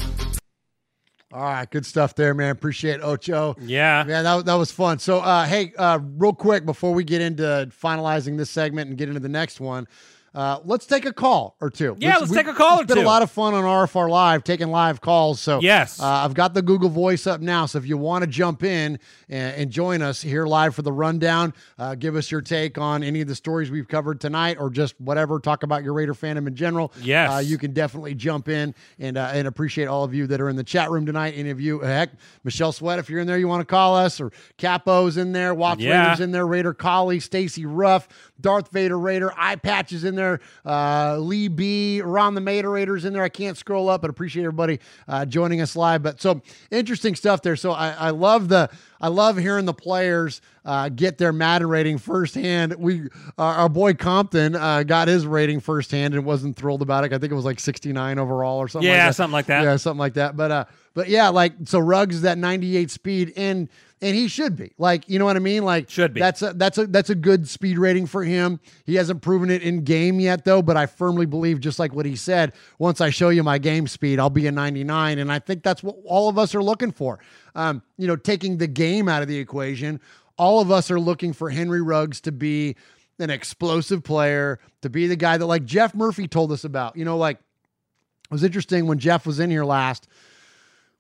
All 1.32 1.44
right, 1.44 1.70
good 1.70 1.86
stuff 1.86 2.16
there, 2.16 2.34
man. 2.34 2.50
Appreciate 2.50 3.02
Ocho. 3.04 3.56
Yeah. 3.62 4.04
Yeah, 4.08 4.24
that, 4.24 4.46
that 4.46 4.56
was 4.56 4.72
fun. 4.72 4.98
So, 4.98 5.20
uh, 5.20 5.46
hey, 5.46 5.74
uh, 5.78 6.00
real 6.18 6.34
quick 6.34 6.66
before 6.66 6.92
we 6.92 7.04
get 7.04 7.22
into 7.22 7.70
finalizing 7.82 8.36
this 8.36 8.50
segment 8.50 8.90
and 8.90 8.98
get 8.98 9.10
into 9.10 9.20
the 9.20 9.30
next 9.30 9.60
one, 9.60 9.88
uh, 10.36 10.60
let's 10.66 10.86
take 10.86 11.06
a 11.06 11.14
call 11.14 11.56
or 11.60 11.70
two. 11.70 11.96
Yeah, 12.00 12.18
let's 12.18 12.32
take 12.32 12.48
a 12.48 12.54
call 12.54 12.82
It's 12.82 12.94
been 12.94 13.04
a 13.04 13.08
lot 13.08 13.22
of 13.22 13.32
fun 13.32 13.54
on 13.54 13.64
RFR 13.64 14.10
Live 14.10 14.44
taking 14.44 14.70
live 14.70 15.02
calls. 15.02 15.40
So 15.40 15.60
Yes. 15.62 16.00
uh, 16.00 16.06
I've 16.06 16.34
got 16.34 16.54
the 16.54 16.62
Google 16.62 16.90
Voice 16.90 17.26
up 17.28 17.42
now. 17.42 17.66
So 17.66 17.78
if 17.80 17.86
you 17.88 17.98
want 17.98 18.24
to 18.24 18.28
jump 18.30 18.64
in 18.64 19.00
and, 19.28 19.56
and 19.56 19.72
join 19.72 20.02
us 20.02 20.22
here 20.22 20.46
live 20.46 20.76
for 20.76 20.82
the 20.82 20.92
rundown, 20.92 21.54
uh, 21.78 21.96
give 21.96 22.16
us 22.16 22.30
your 22.32 22.42
take 22.42 22.78
on 22.78 23.04
any 23.04 23.22
of 23.22 23.28
the 23.28 23.36
stories 23.36 23.72
we've 23.72 23.88
covered 23.88 24.20
tonight, 24.22 24.58
or 24.60 24.70
just 24.70 25.00
whatever. 25.00 25.40
Talk 25.40 25.64
about 25.64 25.84
your 25.84 25.94
Raider 25.94 26.14
fandom 26.14 26.48
in 26.48 26.56
general. 26.56 26.92
Yes. 27.02 27.32
uh, 27.32 27.38
you 27.40 27.58
can 27.58 27.74
definitely 27.74 28.14
jump 28.16 28.50
in 28.50 28.76
and 29.00 29.18
uh, 29.18 29.32
and 29.34 29.48
appreciate 29.48 29.88
all 29.88 30.04
of 30.04 30.14
you 30.14 30.28
that 30.28 30.40
are 30.42 30.50
in 30.50 30.56
the 30.56 30.64
chat 30.64 30.90
room 30.92 31.06
tonight. 31.06 31.34
Any 31.36 31.50
of 31.50 31.60
you, 31.60 31.80
heck, 31.80 32.12
Michelle 32.44 32.72
Sweat, 32.72 33.00
if 33.00 33.10
you're 33.10 33.20
in 33.20 33.28
there, 33.28 33.38
you 33.38 33.48
want 33.48 33.62
to 33.62 33.66
call 33.66 33.96
us, 33.96 34.20
or 34.22 34.32
Capo's 34.58 35.18
in 35.18 35.32
there, 35.32 35.54
Watch 35.54 35.80
Yeah. 35.80 36.04
Raiders 36.04 36.20
in 36.20 36.32
there, 36.32 36.46
Raider 36.46 36.74
Collie, 36.74 37.20
Stacy 37.20 37.66
Ruff, 37.66 38.08
Darth 38.40 38.72
Vader 38.72 38.98
Raider, 39.00 39.32
Eye 39.38 39.56
Patches 39.56 40.04
in 40.04 40.16
there, 40.16 40.19
uh, 40.66 41.18
Lee 41.18 41.48
B, 41.48 42.02
Ron 42.02 42.36
the 42.36 42.42
Mater 42.42 42.70
Raiders 42.70 43.06
in 43.06 43.14
there. 43.14 43.24
I 43.24 43.30
can't 43.30 43.58
scroll 43.58 43.90
up, 43.90 44.02
but 44.02 44.10
appreciate 44.10 44.44
everybody 44.44 44.80
uh, 45.08 45.26
joining 45.26 45.62
us 45.62 45.76
live. 45.76 46.04
But 46.04 46.22
so 46.22 46.42
interesting 46.72 47.16
stuff 47.16 47.42
there. 47.42 47.56
So 47.56 47.72
I, 47.72 47.92
I 47.92 48.10
love 48.10 48.50
the 48.50 48.70
I 49.02 49.08
love 49.08 49.38
hearing 49.38 49.66
the 49.66 49.74
players 49.74 50.42
uh, 50.66 50.90
get 50.90 51.18
their 51.18 51.32
Madden 51.32 51.68
rating 51.68 51.98
firsthand. 51.98 52.76
We 52.76 53.08
our, 53.38 53.56
our 53.56 53.70
boy 53.70 53.94
Compton 53.94 54.56
uh, 54.56 54.84
got 54.84 55.08
his 55.08 55.26
rating 55.26 55.60
firsthand 55.60 56.14
and 56.14 56.26
wasn't 56.26 56.56
thrilled 56.56 56.82
about 56.82 57.06
it. 57.06 57.14
I 57.14 57.18
think 57.18 57.32
it 57.32 57.36
was 57.36 57.46
like 57.46 57.60
69 57.60 58.20
overall 58.20 58.58
or 58.58 58.68
something. 58.68 58.88
Yeah, 58.88 58.98
like 58.98 59.08
that. 59.08 59.16
something 59.16 59.34
like 59.34 59.46
that. 59.48 59.64
Yeah, 59.64 59.76
something 59.78 60.00
like 60.00 60.14
that. 60.16 60.36
But 60.36 60.52
uh, 60.52 60.66
but 60.94 61.08
yeah, 61.08 61.30
like 61.30 61.54
so 61.66 61.80
Ruggs 61.80 62.16
is 62.18 62.22
that 62.24 62.38
98 62.38 62.92
speed 62.92 63.34
and 63.36 63.70
and 64.02 64.16
he 64.16 64.28
should 64.28 64.56
be 64.56 64.74
like 64.78 65.08
you 65.10 65.20
know 65.20 65.26
what 65.26 65.36
I 65.36 65.40
mean. 65.40 65.64
Like 65.64 65.90
Should 65.90 66.14
be. 66.14 66.20
That's 66.20 66.42
a 66.42 66.54
that's 66.54 66.78
a 66.78 66.88
that's 66.88 67.10
a 67.10 67.16
good 67.16 67.48
speed 67.48 67.78
rating 67.78 68.06
for 68.06 68.24
him. 68.24 68.60
He 68.86 68.96
hasn't 68.96 69.22
proven 69.22 69.50
it 69.50 69.62
in 69.62 69.84
game 69.84 70.20
yet 70.20 70.46
though, 70.46 70.62
but 70.62 70.78
I 70.78 70.86
firmly 70.86 71.26
believe 71.26 71.60
just 71.60 71.80
like 71.80 71.94
what 71.94 72.06
he 72.06 72.16
said. 72.16 72.54
Once 72.78 73.02
I 73.02 73.10
show 73.10 73.30
you 73.30 73.44
my 73.44 73.58
game 73.58 73.88
speed, 73.88 74.20
I'll 74.20 74.30
be 74.30 74.48
a 74.48 74.52
99, 74.52 75.20
and 75.20 75.32
I 75.32 75.40
think 75.40 75.64
that's 75.64 75.84
what 75.84 75.96
all 76.06 76.30
of 76.30 76.38
us 76.38 76.56
are 76.56 76.64
looking 76.64 76.92
for. 76.92 77.20
Um, 77.56 77.82
you 77.98 78.08
know, 78.08 78.16
taking 78.16 78.58
the 78.58 78.68
game 78.68 79.08
out 79.10 79.22
of 79.22 79.28
the 79.28 79.38
equation, 79.38 80.00
all 80.38 80.62
of 80.62 80.72
us 80.72 80.90
are 80.90 81.00
looking 81.00 81.34
for 81.34 81.50
Henry 81.50 81.82
Ruggs 81.82 82.22
to 82.22 82.32
be 82.32 82.76
an 83.20 83.30
explosive 83.30 84.04
player, 84.04 84.60
to 84.82 84.90
be 84.90 85.08
the 85.08 85.16
guy 85.16 85.38
that 85.38 85.46
like 85.46 85.66
Jeff 85.66 85.94
Murphy 85.94 86.28
told 86.28 86.52
us 86.52 86.64
about. 86.64 86.96
You 86.96 87.06
know, 87.06 87.18
like 87.18 87.38
it 87.38 88.32
was 88.32 88.44
interesting 88.44 88.88
when 88.88 89.00
Jeff 89.00 89.26
was 89.26 89.40
in 89.40 89.50
here 89.50 89.66
last. 89.66 90.08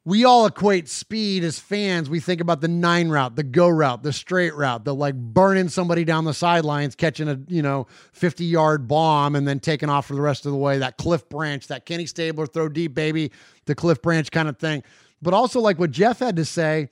We 0.06 0.24
all 0.24 0.46
equate 0.46 0.88
speed 0.88 1.44
as 1.44 1.60
fans. 1.60 2.10
We 2.10 2.20
think 2.20 2.40
about 2.40 2.62
the 2.62 2.68
nine 2.68 3.10
route, 3.10 3.36
the 3.36 3.44
go 3.44 3.68
route, 3.68 4.02
the 4.02 4.14
straight 4.14 4.56
route, 4.56 4.86
the 4.86 4.96
like 4.96 5.14
burning 5.14 5.68
somebody 5.70 6.06
down 6.06 6.24
the 6.24 6.34
sidelines, 6.34 6.96
catching 6.96 7.28
a 7.28 7.40
you 7.48 7.62
know 7.62 7.86
50 8.14 8.46
yard 8.46 8.88
bomb 8.88 9.36
and 9.36 9.48
then 9.48 9.60
taking 9.60 9.90
off 9.90 10.08
for 10.08 10.16
the 10.16 10.22
rest 10.22 10.46
of 10.46 10.52
the 10.52 10.58
way. 10.58 10.78
That 10.78 10.98
Cliff 10.98 11.28
Branch, 11.28 11.66
that 11.68 11.86
Kenny 11.86 12.06
Stabler 12.06 12.48
throw 12.48 12.70
deep, 12.70 12.94
baby, 12.94 13.32
the 13.66 13.76
Cliff 13.76 14.02
Branch 14.02 14.30
kind 14.32 14.48
of 14.48 14.58
thing. 14.58 14.84
But 15.22 15.34
also 15.34 15.60
like 15.60 15.78
what 15.78 15.92
Jeff 15.92 16.20
had 16.20 16.38
to 16.38 16.46
say 16.46 16.90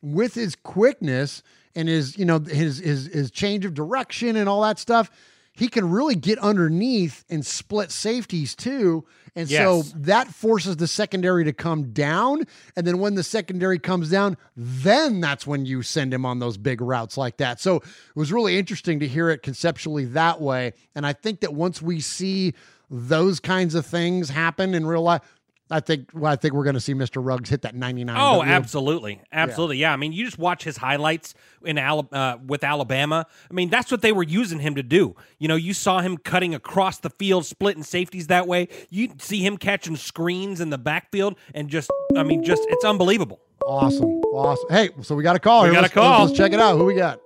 with 0.00 0.34
his 0.34 0.54
quickness 0.54 1.42
and 1.74 1.88
his 1.88 2.16
you 2.16 2.24
know 2.24 2.38
his 2.38 2.78
his 2.78 3.06
his 3.06 3.30
change 3.32 3.64
of 3.64 3.74
direction 3.74 4.36
and 4.36 4.48
all 4.48 4.62
that 4.62 4.78
stuff 4.78 5.10
he 5.56 5.68
can 5.68 5.88
really 5.88 6.16
get 6.16 6.38
underneath 6.40 7.24
and 7.30 7.46
split 7.46 7.92
safeties 7.92 8.54
too. 8.54 9.04
And 9.36 9.50
Yes. 9.50 9.62
so 9.62 9.82
that 9.96 10.28
forces 10.28 10.76
the 10.76 10.86
secondary 10.86 11.44
to 11.44 11.52
come 11.52 11.92
down. 11.92 12.44
And 12.76 12.86
then 12.86 12.98
when 12.98 13.14
the 13.14 13.22
secondary 13.24 13.78
comes 13.78 14.08
down, 14.10 14.36
then 14.56 15.20
that's 15.20 15.46
when 15.46 15.66
you 15.66 15.82
send 15.82 16.14
him 16.14 16.24
on 16.24 16.38
those 16.38 16.56
big 16.56 16.80
routes 16.80 17.16
like 17.16 17.38
that. 17.38 17.60
So 17.60 17.76
it 17.76 17.82
was 18.14 18.32
really 18.32 18.56
interesting 18.58 19.00
to 19.00 19.08
hear 19.08 19.30
it 19.30 19.42
conceptually 19.42 20.04
that 20.06 20.40
way. 20.40 20.72
And 20.94 21.04
I 21.06 21.12
think 21.12 21.40
that 21.40 21.52
once 21.52 21.82
we 21.82 22.00
see 22.00 22.54
those 22.90 23.40
kinds 23.40 23.74
of 23.74 23.84
things 23.84 24.28
happen 24.30 24.74
in 24.74 24.86
real 24.86 25.02
life, 25.02 25.22
I 25.70 25.80
think 25.80 26.10
well, 26.12 26.30
I 26.30 26.36
think 26.36 26.52
we're 26.52 26.64
going 26.64 26.74
to 26.74 26.80
see 26.80 26.92
Mr. 26.94 27.24
Ruggs 27.24 27.48
hit 27.48 27.62
that 27.62 27.74
99. 27.74 28.14
Oh, 28.18 28.42
absolutely, 28.42 29.22
absolutely. 29.32 29.78
Yeah. 29.78 29.92
I 29.94 29.96
mean, 29.96 30.12
you 30.12 30.24
just 30.26 30.38
watch 30.38 30.62
his 30.62 30.76
highlights 30.76 31.34
in 31.64 31.78
Ala- 31.78 32.06
uh, 32.12 32.36
with 32.46 32.62
Alabama. 32.62 33.26
I 33.50 33.54
mean, 33.54 33.70
that's 33.70 33.90
what 33.90 34.02
they 34.02 34.12
were 34.12 34.22
using 34.22 34.58
him 34.58 34.74
to 34.74 34.82
do. 34.82 35.16
You 35.38 35.48
know, 35.48 35.56
you 35.56 35.72
saw 35.72 36.00
him 36.00 36.18
cutting 36.18 36.54
across 36.54 36.98
the 36.98 37.08
field, 37.08 37.46
splitting 37.46 37.82
safeties 37.82 38.26
that 38.26 38.46
way. 38.46 38.68
You 38.90 39.14
see 39.18 39.44
him 39.44 39.56
catching 39.56 39.96
screens 39.96 40.60
in 40.60 40.68
the 40.68 40.78
backfield, 40.78 41.36
and 41.54 41.68
just, 41.70 41.90
I 42.14 42.22
mean, 42.24 42.44
just 42.44 42.62
it's 42.68 42.84
unbelievable. 42.84 43.40
Awesome. 43.66 44.20
Awesome. 44.34 44.68
Hey, 44.68 44.90
so 45.00 45.14
we 45.14 45.22
got 45.22 45.34
a 45.36 45.40
call 45.40 45.62
We 45.62 45.68
here. 45.68 45.74
got 45.74 45.78
a 45.78 45.82
Let's- 45.84 45.94
call. 45.94 46.24
Let's 46.26 46.36
check 46.36 46.52
it 46.52 46.60
out. 46.60 46.76
Who 46.76 46.84
we 46.84 46.94
got? 46.94 47.20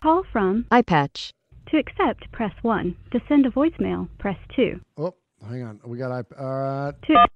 Call 0.00 0.22
from 0.32 0.64
iPatch. 0.70 1.32
To 1.70 1.76
accept, 1.76 2.30
press 2.30 2.52
1. 2.62 2.96
To 3.10 3.20
send 3.28 3.44
a 3.46 3.50
voicemail, 3.50 4.08
press 4.18 4.38
2. 4.54 4.80
Oh, 4.96 5.14
hang 5.48 5.64
on. 5.64 5.80
We 5.84 5.98
got 5.98 6.16
iP- 6.20 6.32
uh 6.38 6.92
To 6.92 7.26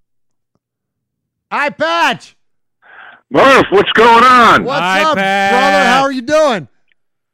iPatch. 1.53 2.35
Murph, 3.31 3.67
what's 3.71 3.93
going 3.93 4.25
on? 4.25 4.65
What's 4.65 4.81
up, 5.05 5.15
brother? 5.15 5.85
How 5.85 6.03
are 6.03 6.13
you 6.13 6.23
doing? 6.23 6.69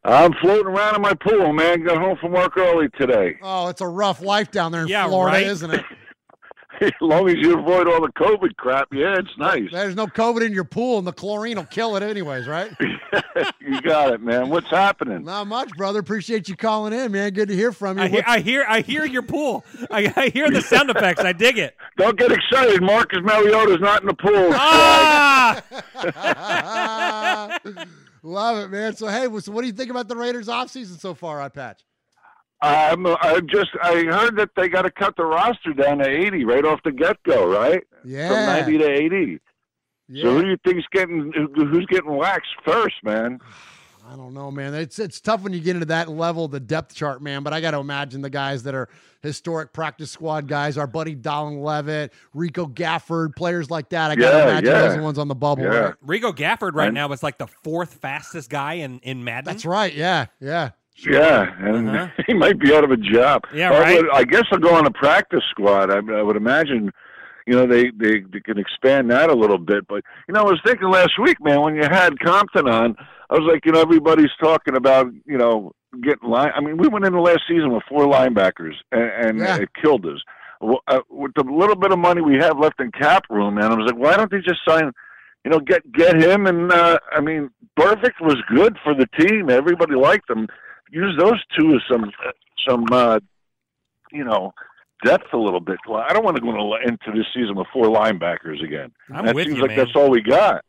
I'm 0.04 0.32
floating 0.40 0.66
around 0.66 0.96
in 0.96 1.02
my 1.02 1.14
pool, 1.14 1.52
man. 1.52 1.84
Got 1.84 1.98
home 1.98 2.16
from 2.20 2.32
work 2.32 2.56
early 2.56 2.88
today. 2.98 3.36
Oh, 3.42 3.68
it's 3.68 3.80
a 3.80 3.86
rough 3.88 4.20
life 4.22 4.50
down 4.50 4.72
there 4.72 4.82
in 4.82 4.88
Yeah, 4.88 5.06
Florida, 5.08 5.36
right? 5.38 5.46
isn't 5.46 5.70
it? 5.70 5.84
as 6.82 6.92
long 7.00 7.28
as 7.28 7.36
you 7.36 7.58
avoid 7.58 7.88
all 7.88 8.00
the 8.00 8.12
COVID 8.12 8.56
crap, 8.56 8.88
yeah, 8.92 9.16
it's 9.18 9.36
nice. 9.38 9.68
There's 9.72 9.96
no 9.96 10.06
COVID 10.06 10.44
in 10.44 10.52
your 10.52 10.64
pool, 10.64 10.98
and 10.98 11.06
the 11.06 11.12
chlorine 11.12 11.56
will 11.56 11.64
kill 11.64 11.96
it 11.96 12.02
anyways, 12.02 12.46
right? 12.46 12.70
you 13.60 13.80
got 13.82 14.12
it, 14.12 14.20
man. 14.20 14.48
What's 14.48 14.70
happening? 14.70 15.24
Not 15.24 15.46
much, 15.46 15.70
brother. 15.76 16.00
Appreciate 16.00 16.48
you 16.48 16.56
calling 16.56 16.92
in, 16.92 17.12
man. 17.12 17.32
Good 17.32 17.48
to 17.48 17.54
hear 17.54 17.72
from 17.72 17.98
you. 17.98 18.04
I 18.04 18.08
hear, 18.08 18.24
I 18.26 18.40
hear, 18.40 18.64
I 18.68 18.80
hear 18.80 19.04
your 19.04 19.22
pool. 19.22 19.64
I, 19.90 20.12
I 20.16 20.28
hear 20.28 20.50
the 20.50 20.62
sound 20.62 20.90
effects. 20.90 21.22
I 21.22 21.32
dig 21.32 21.58
it. 21.58 21.76
Don't 21.96 22.18
get 22.18 22.30
excited. 22.32 22.82
Marcus 22.82 23.20
Mariota's 23.22 23.80
not 23.80 24.02
in 24.02 24.08
the 24.08 24.14
pool. 24.14 24.50
Ah! 24.54 25.62
Love 28.22 28.64
it, 28.64 28.68
man. 28.68 28.94
So, 28.96 29.06
hey, 29.08 29.26
so 29.40 29.52
what 29.52 29.62
do 29.62 29.66
you 29.66 29.72
think 29.72 29.90
about 29.90 30.08
the 30.08 30.16
Raiders 30.16 30.48
offseason 30.48 30.98
so 30.98 31.14
far, 31.14 31.48
iPatch? 31.48 31.78
I'm, 32.60 33.06
I 33.06 33.40
just 33.46 33.70
I 33.82 34.02
heard 34.04 34.36
that 34.36 34.50
they 34.56 34.68
got 34.68 34.82
to 34.82 34.90
cut 34.90 35.16
the 35.16 35.24
roster 35.24 35.72
down 35.72 35.98
to 35.98 36.08
80 36.08 36.44
right 36.44 36.64
off 36.64 36.80
the 36.84 36.90
get 36.92 37.22
go, 37.22 37.46
right? 37.46 37.82
Yeah. 38.04 38.28
From 38.28 38.66
90 38.66 38.78
to 38.78 38.90
80. 38.90 39.38
Yeah. 40.08 40.22
So 40.24 40.30
who 40.34 40.42
do 40.42 40.48
you 40.48 40.56
think's 40.64 40.86
getting 40.92 41.32
who- 41.34 41.66
who's 41.66 41.86
getting 41.86 42.10
waxed 42.16 42.50
first, 42.64 42.96
man? 43.04 43.38
I 44.10 44.16
don't 44.16 44.32
know, 44.32 44.50
man. 44.50 44.72
It's 44.72 44.98
it's 44.98 45.20
tough 45.20 45.42
when 45.42 45.52
you 45.52 45.60
get 45.60 45.76
into 45.76 45.84
that 45.86 46.08
level, 46.08 46.48
the 46.48 46.58
depth 46.60 46.94
chart, 46.94 47.20
man. 47.20 47.42
But 47.42 47.52
I 47.52 47.60
got 47.60 47.72
to 47.72 47.78
imagine 47.78 48.22
the 48.22 48.30
guys 48.30 48.62
that 48.62 48.74
are 48.74 48.88
historic 49.20 49.74
practice 49.74 50.10
squad 50.10 50.48
guys, 50.48 50.78
our 50.78 50.86
buddy 50.86 51.14
Donald 51.14 51.62
Levitt, 51.62 52.14
Rico 52.32 52.64
Gafford, 52.64 53.36
players 53.36 53.70
like 53.70 53.90
that. 53.90 54.10
I 54.10 54.16
got 54.16 54.30
to 54.30 54.36
Yeah, 54.38 54.42
imagine 54.44 54.64
yeah. 54.70 54.78
those 54.80 54.92
are 54.94 54.96
the 54.96 55.02
ones 55.02 55.18
on 55.18 55.28
the 55.28 55.34
bubble. 55.34 55.64
Yeah. 55.64 55.68
right? 55.78 55.94
Rico 56.00 56.32
Gafford 56.32 56.72
right 56.72 56.86
And- 56.86 56.94
now 56.94 57.12
is 57.12 57.22
like 57.22 57.36
the 57.36 57.48
fourth 57.48 57.94
fastest 57.94 58.48
guy 58.48 58.74
in 58.74 58.98
in 59.00 59.22
Madden. 59.24 59.44
That's 59.52 59.66
right. 59.66 59.92
Yeah, 59.92 60.26
yeah. 60.40 60.70
Yeah, 61.06 61.54
and 61.58 61.88
Uh-huh. 61.90 62.08
he 62.26 62.34
might 62.34 62.58
be 62.58 62.74
out 62.74 62.84
of 62.84 62.90
a 62.90 62.96
job. 62.96 63.42
Yeah, 63.54 63.70
Or 63.76 63.80
right. 63.80 64.04
I 64.12 64.24
guess 64.24 64.44
I'll 64.50 64.58
go 64.58 64.74
on 64.74 64.86
a 64.86 64.90
practice 64.90 65.44
squad. 65.50 65.90
I, 65.90 65.98
I 66.18 66.22
would 66.22 66.36
imagine, 66.36 66.92
you 67.46 67.54
know, 67.54 67.66
they, 67.66 67.90
they 67.90 68.20
they 68.32 68.40
can 68.40 68.58
expand 68.58 69.10
that 69.10 69.30
a 69.30 69.34
little 69.34 69.58
bit. 69.58 69.86
But 69.88 70.02
you 70.26 70.34
know, 70.34 70.40
I 70.40 70.44
was 70.44 70.60
thinking 70.64 70.88
last 70.90 71.12
week, 71.22 71.38
man, 71.42 71.60
when 71.62 71.74
you 71.76 71.82
had 71.84 72.18
Compton 72.20 72.68
on, 72.68 72.96
I 73.30 73.34
was 73.34 73.48
like, 73.50 73.64
you 73.66 73.72
know, 73.72 73.80
everybody's 73.80 74.30
talking 74.40 74.76
about, 74.76 75.06
you 75.26 75.38
know, 75.38 75.72
getting 76.02 76.28
line. 76.28 76.50
I 76.54 76.60
mean, 76.60 76.76
we 76.78 76.88
went 76.88 77.04
into 77.06 77.20
last 77.20 77.42
season 77.48 77.72
with 77.72 77.82
four 77.88 78.06
linebackers, 78.06 78.74
and, 78.92 79.02
and 79.02 79.38
Yeah. 79.38 79.56
it 79.58 79.68
killed 79.80 80.04
us. 80.06 80.20
Well, 80.60 80.80
uh, 80.88 81.00
with 81.08 81.32
the 81.36 81.44
little 81.44 81.76
bit 81.76 81.92
of 81.92 81.98
money 82.00 82.20
we 82.20 82.34
have 82.36 82.58
left 82.58 82.80
in 82.80 82.90
cap 82.90 83.24
room, 83.30 83.54
man, 83.54 83.70
I 83.70 83.76
was 83.76 83.86
like, 83.86 83.96
why 84.00 84.16
don't 84.16 84.30
they 84.30 84.40
just 84.40 84.60
sign? 84.66 84.90
You 85.44 85.52
know, 85.52 85.60
get 85.60 85.90
get 85.92 86.20
him, 86.20 86.46
and 86.46 86.72
uh, 86.72 86.98
I 87.12 87.20
mean, 87.20 87.50
Perfect 87.76 88.20
was 88.20 88.36
good 88.52 88.76
for 88.82 88.92
the 88.92 89.06
team. 89.18 89.48
Everybody 89.50 89.94
liked 89.94 90.28
him. 90.28 90.48
Use 90.90 91.16
those 91.18 91.42
two 91.58 91.74
as 91.74 91.80
some 91.90 92.10
some 92.68 92.84
uh, 92.92 93.18
you 94.12 94.24
know 94.24 94.52
depth 95.04 95.32
a 95.32 95.36
little 95.36 95.60
bit. 95.60 95.78
Well, 95.88 96.02
I 96.08 96.12
don't 96.12 96.24
want 96.24 96.36
to 96.36 96.42
go 96.42 96.50
into- 96.50 96.88
into 96.88 97.16
this 97.18 97.26
season 97.34 97.54
with 97.56 97.68
four 97.72 97.84
linebackers 97.86 98.62
again. 98.64 98.90
I'm 99.14 99.26
that 99.26 99.34
with 99.34 99.46
seems 99.46 99.56
you, 99.58 99.62
like 99.62 99.70
man. 99.76 99.78
that's 99.78 99.94
all 99.96 100.10
we 100.10 100.20
got. 100.22 100.64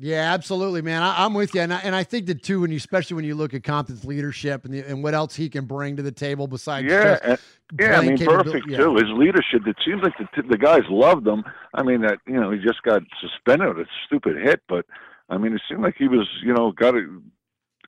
Yeah, 0.00 0.32
absolutely, 0.32 0.80
man. 0.80 1.02
I, 1.02 1.24
I'm 1.24 1.34
with 1.34 1.56
you, 1.56 1.60
and 1.62 1.74
I, 1.74 1.78
and 1.80 1.92
I 1.92 2.04
think 2.04 2.26
that 2.26 2.44
too, 2.44 2.60
when 2.60 2.70
you 2.70 2.76
especially 2.76 3.16
when 3.16 3.24
you 3.24 3.34
look 3.34 3.52
at 3.52 3.64
Compton's 3.64 4.04
leadership 4.04 4.64
and 4.64 4.72
the, 4.72 4.80
and 4.82 5.02
what 5.02 5.12
else 5.12 5.34
he 5.34 5.48
can 5.48 5.64
bring 5.64 5.96
to 5.96 6.04
the 6.04 6.12
table 6.12 6.46
besides 6.46 6.86
Yeah, 6.88 7.02
just 7.18 7.24
and, 7.24 7.38
yeah. 7.80 7.98
I 7.98 8.02
mean, 8.02 8.16
capability- 8.16 8.50
perfect 8.52 8.70
yeah. 8.70 8.76
too. 8.78 8.94
His 8.94 9.08
leadership. 9.08 9.66
It 9.66 9.76
seems 9.84 10.02
like 10.02 10.12
the 10.18 10.42
the 10.42 10.56
guys 10.58 10.82
loved 10.88 11.26
him. 11.26 11.42
I 11.74 11.82
mean, 11.82 12.02
that 12.02 12.18
you 12.28 12.34
know 12.40 12.52
he 12.52 12.60
just 12.60 12.80
got 12.84 13.02
suspended 13.20 13.68
with 13.76 13.86
a 13.86 13.90
stupid 14.06 14.36
hit, 14.36 14.60
but 14.68 14.86
I 15.30 15.36
mean, 15.36 15.52
it 15.52 15.62
seemed 15.68 15.82
like 15.82 15.96
he 15.98 16.06
was 16.06 16.28
you 16.44 16.54
know 16.54 16.70
got 16.70 16.94
it 16.94 17.04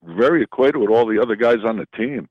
very 0.02 0.42
equated 0.42 0.76
with 0.76 0.90
all 0.90 1.06
the 1.06 1.20
other 1.20 1.36
guys 1.36 1.58
on 1.64 1.76
the 1.76 1.86
team. 1.96 2.28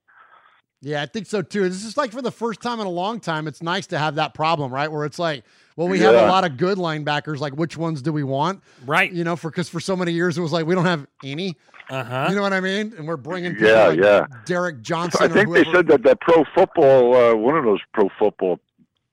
Yeah, 0.81 1.01
I 1.01 1.07
think 1.07 1.25
so 1.25 1.41
too. 1.41 1.67
This 1.67 1.83
is 1.83 1.97
like 1.97 2.11
for 2.11 2.21
the 2.21 2.31
first 2.31 2.61
time 2.61 2.79
in 2.79 2.87
a 2.87 2.91
long 2.91 3.19
time. 3.19 3.47
It's 3.47 3.61
nice 3.61 3.87
to 3.87 3.99
have 3.99 4.15
that 4.15 4.33
problem, 4.33 4.73
right? 4.73 4.89
Where 4.89 5.03
it's 5.03 5.19
like, 5.19 5.43
well, 5.75 5.89
we 5.89 5.99
have 5.99 6.15
a 6.15 6.27
lot 6.27 6.45
of 6.45 6.55
good 6.55 6.77
linebackers. 6.77 7.39
Like, 7.39 7.53
which 7.53 7.75
ones 7.75 8.01
do 8.01 8.13
we 8.13 8.23
want? 8.23 8.63
Right. 8.85 9.11
You 9.11 9.25
know, 9.25 9.35
for 9.35 9.49
because 9.49 9.67
for 9.67 9.81
so 9.81 9.95
many 9.97 10.13
years 10.13 10.37
it 10.37 10.41
was 10.41 10.53
like 10.53 10.65
we 10.65 10.75
don't 10.75 10.85
have 10.85 11.05
any. 11.23 11.57
Uh 11.89 12.03
huh. 12.03 12.27
You 12.29 12.35
know 12.35 12.43
what 12.43 12.53
I 12.53 12.61
mean? 12.61 12.93
And 12.97 13.07
we're 13.07 13.17
bringing 13.17 13.55
people 13.55 13.67
Yeah, 13.67 13.87
like 13.87 13.99
yeah. 13.99 14.25
Derek 14.45 14.81
Johnson. 14.81 15.19
I 15.21 15.25
or 15.25 15.29
think 15.29 15.53
they 15.53 15.65
said 15.71 15.87
that 15.87 16.03
that 16.03 16.21
pro 16.21 16.45
football, 16.55 17.15
uh, 17.15 17.35
one 17.35 17.57
of 17.57 17.65
those 17.65 17.81
pro 17.93 18.09
football 18.17 18.59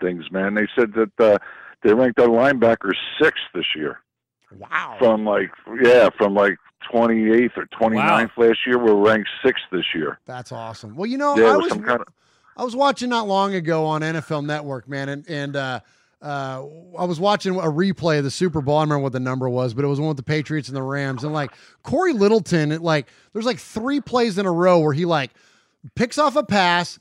things, 0.00 0.30
man. 0.30 0.54
They 0.54 0.68
said 0.78 0.92
that 0.92 1.10
uh, 1.18 1.38
they 1.82 1.94
ranked 1.94 2.20
our 2.20 2.28
linebackers 2.28 2.96
sixth 3.20 3.42
this 3.54 3.74
year. 3.74 4.00
Wow. 4.56 4.96
From 5.00 5.24
like 5.24 5.50
yeah, 5.82 6.10
from 6.16 6.34
like 6.34 6.58
twenty 6.90 7.30
eighth 7.30 7.52
or 7.56 7.66
29th 7.66 8.30
last 8.36 8.58
year, 8.66 8.78
we're 8.78 8.94
ranked 8.94 9.28
sixth 9.44 9.64
this 9.70 9.84
year. 9.94 10.18
That's 10.26 10.52
awesome. 10.52 10.96
Well, 10.96 11.06
you 11.06 11.18
know, 11.18 11.36
yeah, 11.36 11.52
I 11.52 11.56
was 11.56 11.64
was 11.64 11.72
some 11.72 11.82
kind 11.82 12.00
of 12.00 12.08
I 12.56 12.64
was 12.64 12.74
watching 12.74 13.10
not 13.10 13.28
long 13.28 13.54
ago 13.54 13.84
on 13.84 14.00
NFL 14.00 14.44
Network, 14.44 14.88
man, 14.88 15.08
and 15.08 15.28
and 15.28 15.56
uh, 15.56 15.80
uh, 16.22 16.64
I 16.98 17.04
was 17.04 17.20
watching 17.20 17.54
a 17.56 17.62
replay 17.62 18.18
of 18.18 18.24
the 18.24 18.30
Super 18.30 18.62
Bowl. 18.62 18.78
I 18.78 18.80
don't 18.80 18.88
remember 18.88 19.02
what 19.02 19.12
the 19.12 19.20
number 19.20 19.48
was, 19.48 19.74
but 19.74 19.84
it 19.84 19.88
was 19.88 20.00
one 20.00 20.08
with 20.08 20.16
the 20.16 20.22
Patriots 20.22 20.68
and 20.68 20.76
the 20.76 20.82
Rams, 20.82 21.22
and 21.22 21.32
like 21.32 21.52
Cory 21.82 22.14
Littleton, 22.14 22.72
it, 22.72 22.80
like 22.80 23.08
there's 23.32 23.44
like 23.44 23.58
three 23.58 24.00
plays 24.00 24.38
in 24.38 24.46
a 24.46 24.52
row 24.52 24.78
where 24.78 24.94
he 24.94 25.04
like 25.04 25.32
picks 25.94 26.16
off 26.16 26.34
a 26.34 26.42
pass, 26.42 26.98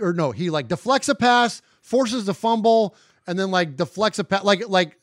or 0.00 0.12
no, 0.12 0.32
he 0.32 0.50
like 0.50 0.66
deflects 0.66 1.08
a 1.08 1.14
pass, 1.14 1.62
forces 1.80 2.24
the 2.24 2.34
fumble, 2.34 2.96
and 3.28 3.38
then 3.38 3.52
like 3.52 3.76
deflects 3.76 4.18
a 4.18 4.24
pass, 4.24 4.42
like 4.42 4.68
like 4.68 4.98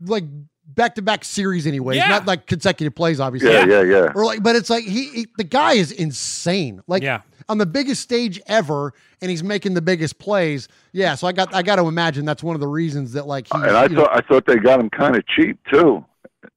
like 0.00 0.24
back 0.66 0.94
to 0.96 1.02
back 1.02 1.24
series, 1.24 1.66
anyways, 1.66 1.96
Yeah. 1.98 2.08
not 2.08 2.26
like 2.26 2.46
consecutive 2.46 2.94
plays, 2.94 3.20
obviously. 3.20 3.52
Yeah, 3.52 3.64
yeah, 3.66 3.82
yeah. 3.82 4.12
Or 4.14 4.24
like, 4.24 4.42
but 4.42 4.56
it's 4.56 4.68
like 4.70 4.84
he, 4.84 5.08
he 5.10 5.26
the 5.38 5.44
guy 5.44 5.74
is 5.74 5.92
insane. 5.92 6.82
Like 6.86 7.02
Yeah. 7.02 7.20
on 7.48 7.58
the 7.58 7.66
biggest 7.66 8.02
stage 8.02 8.40
ever, 8.46 8.92
and 9.22 9.30
he's 9.30 9.42
making 9.42 9.74
the 9.74 9.82
biggest 9.82 10.18
plays. 10.18 10.68
Yeah, 10.92 11.14
so 11.14 11.26
I 11.26 11.32
got 11.32 11.54
I 11.54 11.62
got 11.62 11.76
to 11.76 11.86
imagine 11.86 12.24
that's 12.24 12.42
one 12.42 12.54
of 12.54 12.60
the 12.60 12.66
reasons 12.68 13.12
that 13.12 13.26
like 13.26 13.46
he's. 13.52 13.62
and 13.62 13.76
I 13.76 13.84
you 13.84 13.88
know- 13.90 14.02
thought 14.04 14.16
I 14.16 14.20
thought 14.26 14.46
they 14.46 14.56
got 14.56 14.80
him 14.80 14.90
kind 14.90 15.16
of 15.16 15.26
cheap 15.26 15.58
too. 15.72 16.04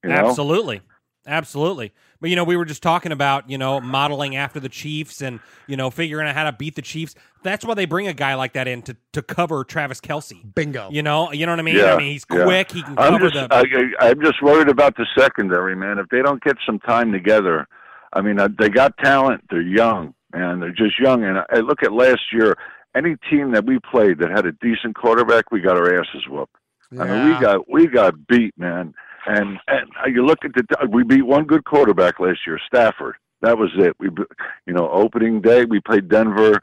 You 0.04 0.10
know? 0.10 0.30
Absolutely. 0.30 0.82
Absolutely. 1.28 1.94
But 2.22 2.30
you 2.30 2.36
know, 2.36 2.44
we 2.44 2.58
were 2.58 2.66
just 2.66 2.84
talking 2.84 3.12
about, 3.12 3.50
you 3.50 3.58
know, 3.58 3.80
modeling 3.80 4.36
after 4.36 4.60
the 4.60 4.70
Chiefs 4.70 5.22
and, 5.22 5.40
you 5.68 5.78
know, 5.78 5.90
figuring 5.90 6.28
out 6.28 6.36
how 6.36 6.44
to 6.44 6.52
beat 6.52 6.76
the 6.76 6.82
Chiefs. 6.82 7.16
That's 7.44 7.64
why 7.64 7.74
they 7.76 7.86
bring 7.86 8.08
a 8.08 8.14
guy 8.14 8.36
like 8.36 8.54
that 8.54 8.68
in 8.68 8.82
to, 8.84 8.98
to 9.14 9.22
cover 9.22 9.64
Travis 9.64 10.02
Kelce. 10.02 10.54
Bingo. 10.54 10.90
You 10.92 11.02
know, 11.02 11.32
you 11.32 11.46
know 11.46 11.54
what 11.54 11.60
I 11.60 11.64
mean? 11.64 11.78
Yeah, 11.78 11.94
I 11.94 11.98
mean 11.98 12.12
he's 12.12 12.26
yeah. 12.32 12.44
quick, 12.44 12.72
he 12.72 12.82
can 12.82 12.98
I'm 12.98 13.14
cover 13.14 13.30
just, 13.30 13.50
the 13.50 13.56
I, 13.56 14.06
I, 14.06 14.10
I'm 14.10 14.22
just 14.22 14.42
worried 14.42 14.70
about 14.70 14.98
the 14.98 15.06
secondary, 15.18 15.76
man. 15.76 15.98
If 15.98 16.10
they 16.10 16.22
don't 16.22 16.44
get 16.44 16.58
some 16.66 16.80
time 16.80 17.12
together, 17.12 17.68
I 18.12 18.22
mean, 18.22 18.40
uh, 18.40 18.50
they 18.58 18.70
got 18.70 18.98
talent. 18.98 19.46
They're 19.50 19.62
young, 19.62 20.14
and 20.34 20.62
They're 20.62 20.72
just 20.72 21.00
young. 21.00 21.24
And 21.24 21.40
I 21.50 21.60
look 21.60 21.84
at 21.84 21.94
last 21.94 22.22
year. 22.34 22.58
Any 22.96 23.18
team 23.30 23.52
that 23.52 23.66
we 23.66 23.78
played 23.80 24.18
that 24.18 24.32
had 24.32 24.48
a 24.48 24.52
decent 24.52 24.96
quarterback, 24.96 25.52
we 25.52 25.62
got 25.62 25.78
our 25.78 25.94
asses 25.94 26.28
whooped. 26.28 26.56
I 27.00 27.06
mean, 27.06 27.28
we 27.28 27.40
got 27.40 27.70
we 27.70 27.86
got 27.86 28.26
beat, 28.26 28.58
man. 28.58 28.96
And 29.30 29.60
and 29.68 30.16
you 30.16 30.26
look 30.26 30.44
at 30.44 30.54
the 30.54 30.88
we 30.90 31.04
beat 31.04 31.22
one 31.22 31.46
good 31.46 31.64
quarterback 31.64 32.20
last 32.20 32.40
year, 32.48 32.60
Stafford. 32.66 33.16
That 33.42 33.60
was 33.60 33.70
it. 33.76 33.96
We, 34.00 34.10
you 34.66 34.74
know, 34.74 34.90
opening 34.90 35.40
day 35.40 35.66
we 35.66 35.80
played 35.80 36.10
Denver, 36.10 36.60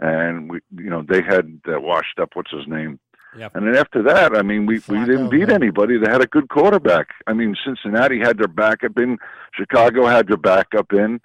and 0.00 0.50
we, 0.50 0.58
you 0.76 0.90
know, 0.90 1.04
they 1.08 1.22
had 1.22 1.60
that 1.64 1.80
washed 1.80 2.18
up. 2.18 2.30
What's 2.34 2.50
his 2.50 2.66
name? 2.66 2.98
Yep. 3.36 3.54
And 3.54 3.66
then 3.68 3.76
after 3.76 4.02
that, 4.02 4.36
I 4.36 4.42
mean, 4.42 4.66
we, 4.66 4.80
we 4.88 4.98
didn't 5.04 5.28
beat 5.28 5.48
anybody 5.48 5.96
that 5.98 6.10
had 6.10 6.22
a 6.22 6.26
good 6.26 6.48
quarterback. 6.48 7.08
I 7.26 7.34
mean, 7.34 7.54
Cincinnati 7.64 8.18
had 8.18 8.36
their 8.38 8.48
backup 8.48 8.98
in, 8.98 9.18
Chicago 9.54 10.06
had 10.06 10.26
their 10.28 10.38
backup 10.38 10.92
in. 10.92 11.20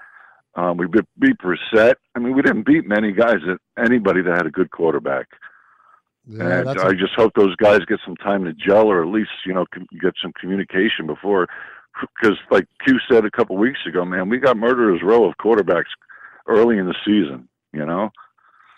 Um, 0.56 0.78
we 0.78 0.86
beat, 0.86 1.06
beat 1.18 1.38
Brissett. 1.40 1.96
I 2.14 2.20
mean, 2.20 2.36
we 2.36 2.42
didn't 2.42 2.68
beat 2.68 2.86
many 2.86 3.14
guys 3.14 3.38
that 3.48 3.58
anybody 3.84 4.22
that 4.22 4.36
had 4.36 4.46
a 4.46 4.52
good 4.52 4.70
quarterback. 4.70 5.28
Yeah, 6.28 6.60
and 6.60 6.70
I 6.70 6.90
a- 6.90 6.96
just 6.96 7.14
hope 7.16 7.34
those 7.36 7.56
guys 7.58 7.80
get 7.86 8.00
some 8.06 8.16
time 8.16 8.46
to 8.46 8.54
gel, 8.54 8.88
or 8.88 9.02
at 9.02 9.10
least 9.10 9.32
you 9.46 9.54
know 9.54 9.66
com- 9.74 9.88
get 10.02 10.14
some 10.22 10.34
communication 10.40 11.06
before. 11.06 11.48
Because, 12.02 12.38
like 12.50 12.68
Q 12.84 13.00
said 13.10 13.26
a 13.26 13.32
couple 13.32 13.56
weeks 13.58 13.80
ago, 13.86 14.04
man, 14.04 14.30
we 14.30 14.40
got 14.40 14.58
murderers 14.58 15.02
row 15.04 15.26
of 15.26 15.36
quarterbacks 15.38 15.92
early 16.48 16.78
in 16.78 16.88
the 16.88 16.96
season. 17.06 17.48
You 17.72 17.86
know, 17.86 18.10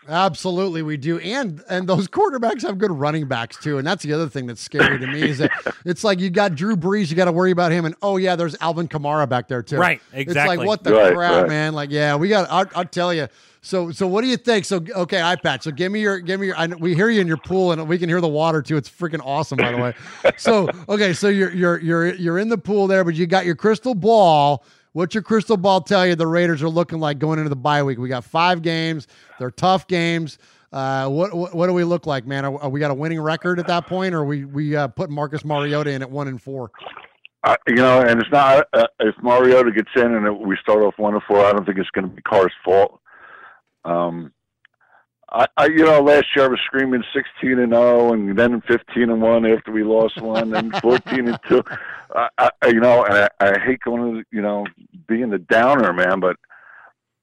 Absolutely, 0.07 0.81
we 0.83 0.97
do, 0.97 1.17
and 1.19 1.63
and 1.69 1.87
those 1.87 2.07
quarterbacks 2.07 2.61
have 2.61 2.77
good 2.77 2.91
running 2.91 3.27
backs 3.27 3.57
too, 3.57 3.77
and 3.79 3.87
that's 3.87 4.03
the 4.03 4.13
other 4.13 4.29
thing 4.29 4.45
that's 4.45 4.61
scary 4.61 4.99
to 4.99 5.07
me 5.07 5.23
is 5.23 5.39
that 5.39 5.51
it's 5.85 6.03
like 6.03 6.19
you 6.19 6.29
got 6.29 6.53
Drew 6.55 6.75
Brees, 6.75 7.09
you 7.09 7.15
got 7.15 7.25
to 7.25 7.31
worry 7.31 7.51
about 7.51 7.71
him, 7.71 7.85
and 7.85 7.95
oh 8.01 8.17
yeah, 8.17 8.35
there's 8.35 8.55
Alvin 8.61 8.87
Kamara 8.87 9.27
back 9.27 9.47
there 9.47 9.63
too. 9.63 9.77
Right, 9.77 10.01
exactly. 10.13 10.53
It's 10.53 10.59
like 10.59 10.67
what 10.67 10.83
the 10.83 10.93
Right, 10.93 11.13
crap, 11.15 11.31
right. 11.41 11.47
man. 11.47 11.73
Like 11.73 11.89
yeah, 11.89 12.15
we 12.15 12.29
got. 12.29 12.47
I'll, 12.51 12.65
I'll 12.75 12.85
tell 12.85 13.13
you. 13.13 13.27
So 13.61 13.89
so 13.89 14.05
what 14.05 14.21
do 14.21 14.27
you 14.27 14.37
think? 14.37 14.65
So 14.65 14.77
okay, 14.77 15.17
iPad. 15.17 15.63
So 15.63 15.71
give 15.71 15.91
me 15.91 16.01
your 16.01 16.19
give 16.19 16.39
me 16.39 16.47
your. 16.47 16.55
I, 16.57 16.67
we 16.67 16.93
hear 16.93 17.09
you 17.09 17.19
in 17.21 17.27
your 17.27 17.37
pool, 17.37 17.71
and 17.71 17.87
we 17.87 17.97
can 17.97 18.07
hear 18.07 18.21
the 18.21 18.27
water 18.27 18.61
too. 18.61 18.77
It's 18.77 18.89
freaking 18.89 19.21
awesome, 19.25 19.57
by 19.57 19.71
the 19.71 19.77
way. 19.77 19.93
so 20.37 20.69
okay, 20.87 21.13
so 21.13 21.29
you're 21.29 21.51
you're 21.51 21.79
you're 21.79 22.13
you're 22.13 22.37
in 22.37 22.49
the 22.49 22.59
pool 22.59 22.85
there, 22.85 23.03
but 23.03 23.15
you 23.15 23.25
got 23.25 23.45
your 23.45 23.55
crystal 23.55 23.95
ball. 23.95 24.63
What's 24.95 25.13
your 25.13 25.23
crystal 25.23 25.57
ball 25.57 25.81
tell 25.81 26.07
you 26.07 26.15
the 26.15 26.25
Raiders 26.25 26.63
are 26.63 26.69
looking 26.69 27.01
like 27.01 27.19
going 27.19 27.37
into 27.37 27.49
the 27.49 27.55
bye 27.57 27.83
week? 27.83 27.97
We 27.97 28.07
got 28.07 28.23
five 28.23 28.61
games. 28.61 29.09
They're 29.39 29.51
tough 29.51 29.87
games. 29.87 30.37
Uh, 30.71 31.09
what, 31.09 31.33
what 31.33 31.53
what 31.53 31.67
do 31.67 31.73
we 31.73 31.83
look 31.83 32.05
like, 32.05 32.25
man? 32.25 32.45
Are, 32.45 32.57
are 32.61 32.69
we 32.69 32.79
got 32.79 32.91
a 32.91 32.93
winning 32.93 33.19
record 33.19 33.59
at 33.59 33.67
that 33.67 33.87
point, 33.87 34.15
or 34.15 34.23
we 34.23 34.45
we 34.45 34.73
uh, 34.73 34.87
put 34.87 35.09
Marcus 35.09 35.43
Mariota 35.43 35.89
in 35.89 36.01
at 36.01 36.09
one 36.09 36.29
and 36.29 36.41
four? 36.41 36.71
I, 37.43 37.57
you 37.67 37.75
know, 37.75 37.99
and 37.99 38.21
it's 38.21 38.31
not 38.31 38.67
uh, 38.71 38.87
if 39.01 39.15
Mariota 39.21 39.69
gets 39.71 39.89
in 39.97 40.15
and 40.15 40.39
we 40.39 40.55
start 40.61 40.81
off 40.81 40.93
one 40.95 41.11
to 41.11 41.19
four. 41.27 41.43
I 41.43 41.51
don't 41.51 41.65
think 41.65 41.77
it's 41.77 41.89
going 41.89 42.07
to 42.07 42.15
be 42.15 42.21
Carr's 42.21 42.53
fault. 42.63 43.01
Um, 43.83 44.31
I, 45.31 45.47
I, 45.57 45.65
you 45.67 45.83
know, 45.83 46.01
last 46.01 46.27
year 46.35 46.45
I 46.45 46.49
was 46.49 46.59
screaming 46.65 47.03
sixteen 47.13 47.59
and 47.59 47.73
zero, 47.73 48.13
and 48.13 48.37
then 48.37 48.61
fifteen 48.61 49.09
and 49.09 49.21
one 49.21 49.45
after 49.45 49.71
we 49.71 49.83
lost 49.83 50.21
one, 50.21 50.53
and 50.53 50.75
fourteen 50.81 51.29
and 51.29 51.39
two. 51.47 51.63
I, 52.15 52.29
I, 52.61 52.67
you 52.67 52.79
know, 52.79 53.03
and 53.03 53.13
I, 53.13 53.29
I 53.39 53.59
hate 53.59 53.81
going 53.81 54.15
to, 54.15 54.23
you 54.31 54.41
know, 54.41 54.65
being 55.07 55.29
the 55.29 55.39
downer, 55.39 55.93
man, 55.93 56.19
but. 56.19 56.37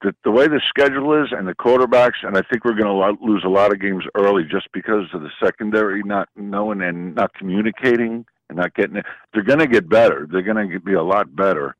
The, 0.04 0.12
the 0.24 0.32
way 0.32 0.48
the 0.48 0.60
schedule 0.68 1.22
is 1.22 1.28
and 1.30 1.46
the 1.46 1.54
quarterbacks, 1.54 2.24
and 2.24 2.36
I 2.36 2.42
think 2.50 2.64
we're 2.64 2.72
going 2.72 2.86
to 2.86 2.92
lo- 2.92 3.16
lose 3.20 3.44
a 3.46 3.48
lot 3.48 3.72
of 3.72 3.80
games 3.80 4.02
early 4.16 4.42
just 4.42 4.66
because 4.72 5.06
of 5.14 5.22
the 5.22 5.30
secondary 5.40 6.02
not 6.02 6.28
knowing 6.34 6.82
and 6.82 7.14
not 7.14 7.32
communicating 7.34 8.26
and 8.48 8.58
not 8.58 8.74
getting 8.74 8.96
it. 8.96 9.06
They're 9.32 9.44
going 9.44 9.60
to 9.60 9.68
get 9.68 9.88
better. 9.88 10.26
They're 10.28 10.42
going 10.42 10.68
to 10.68 10.80
be 10.80 10.94
a 10.94 11.04
lot 11.04 11.36
better, 11.36 11.76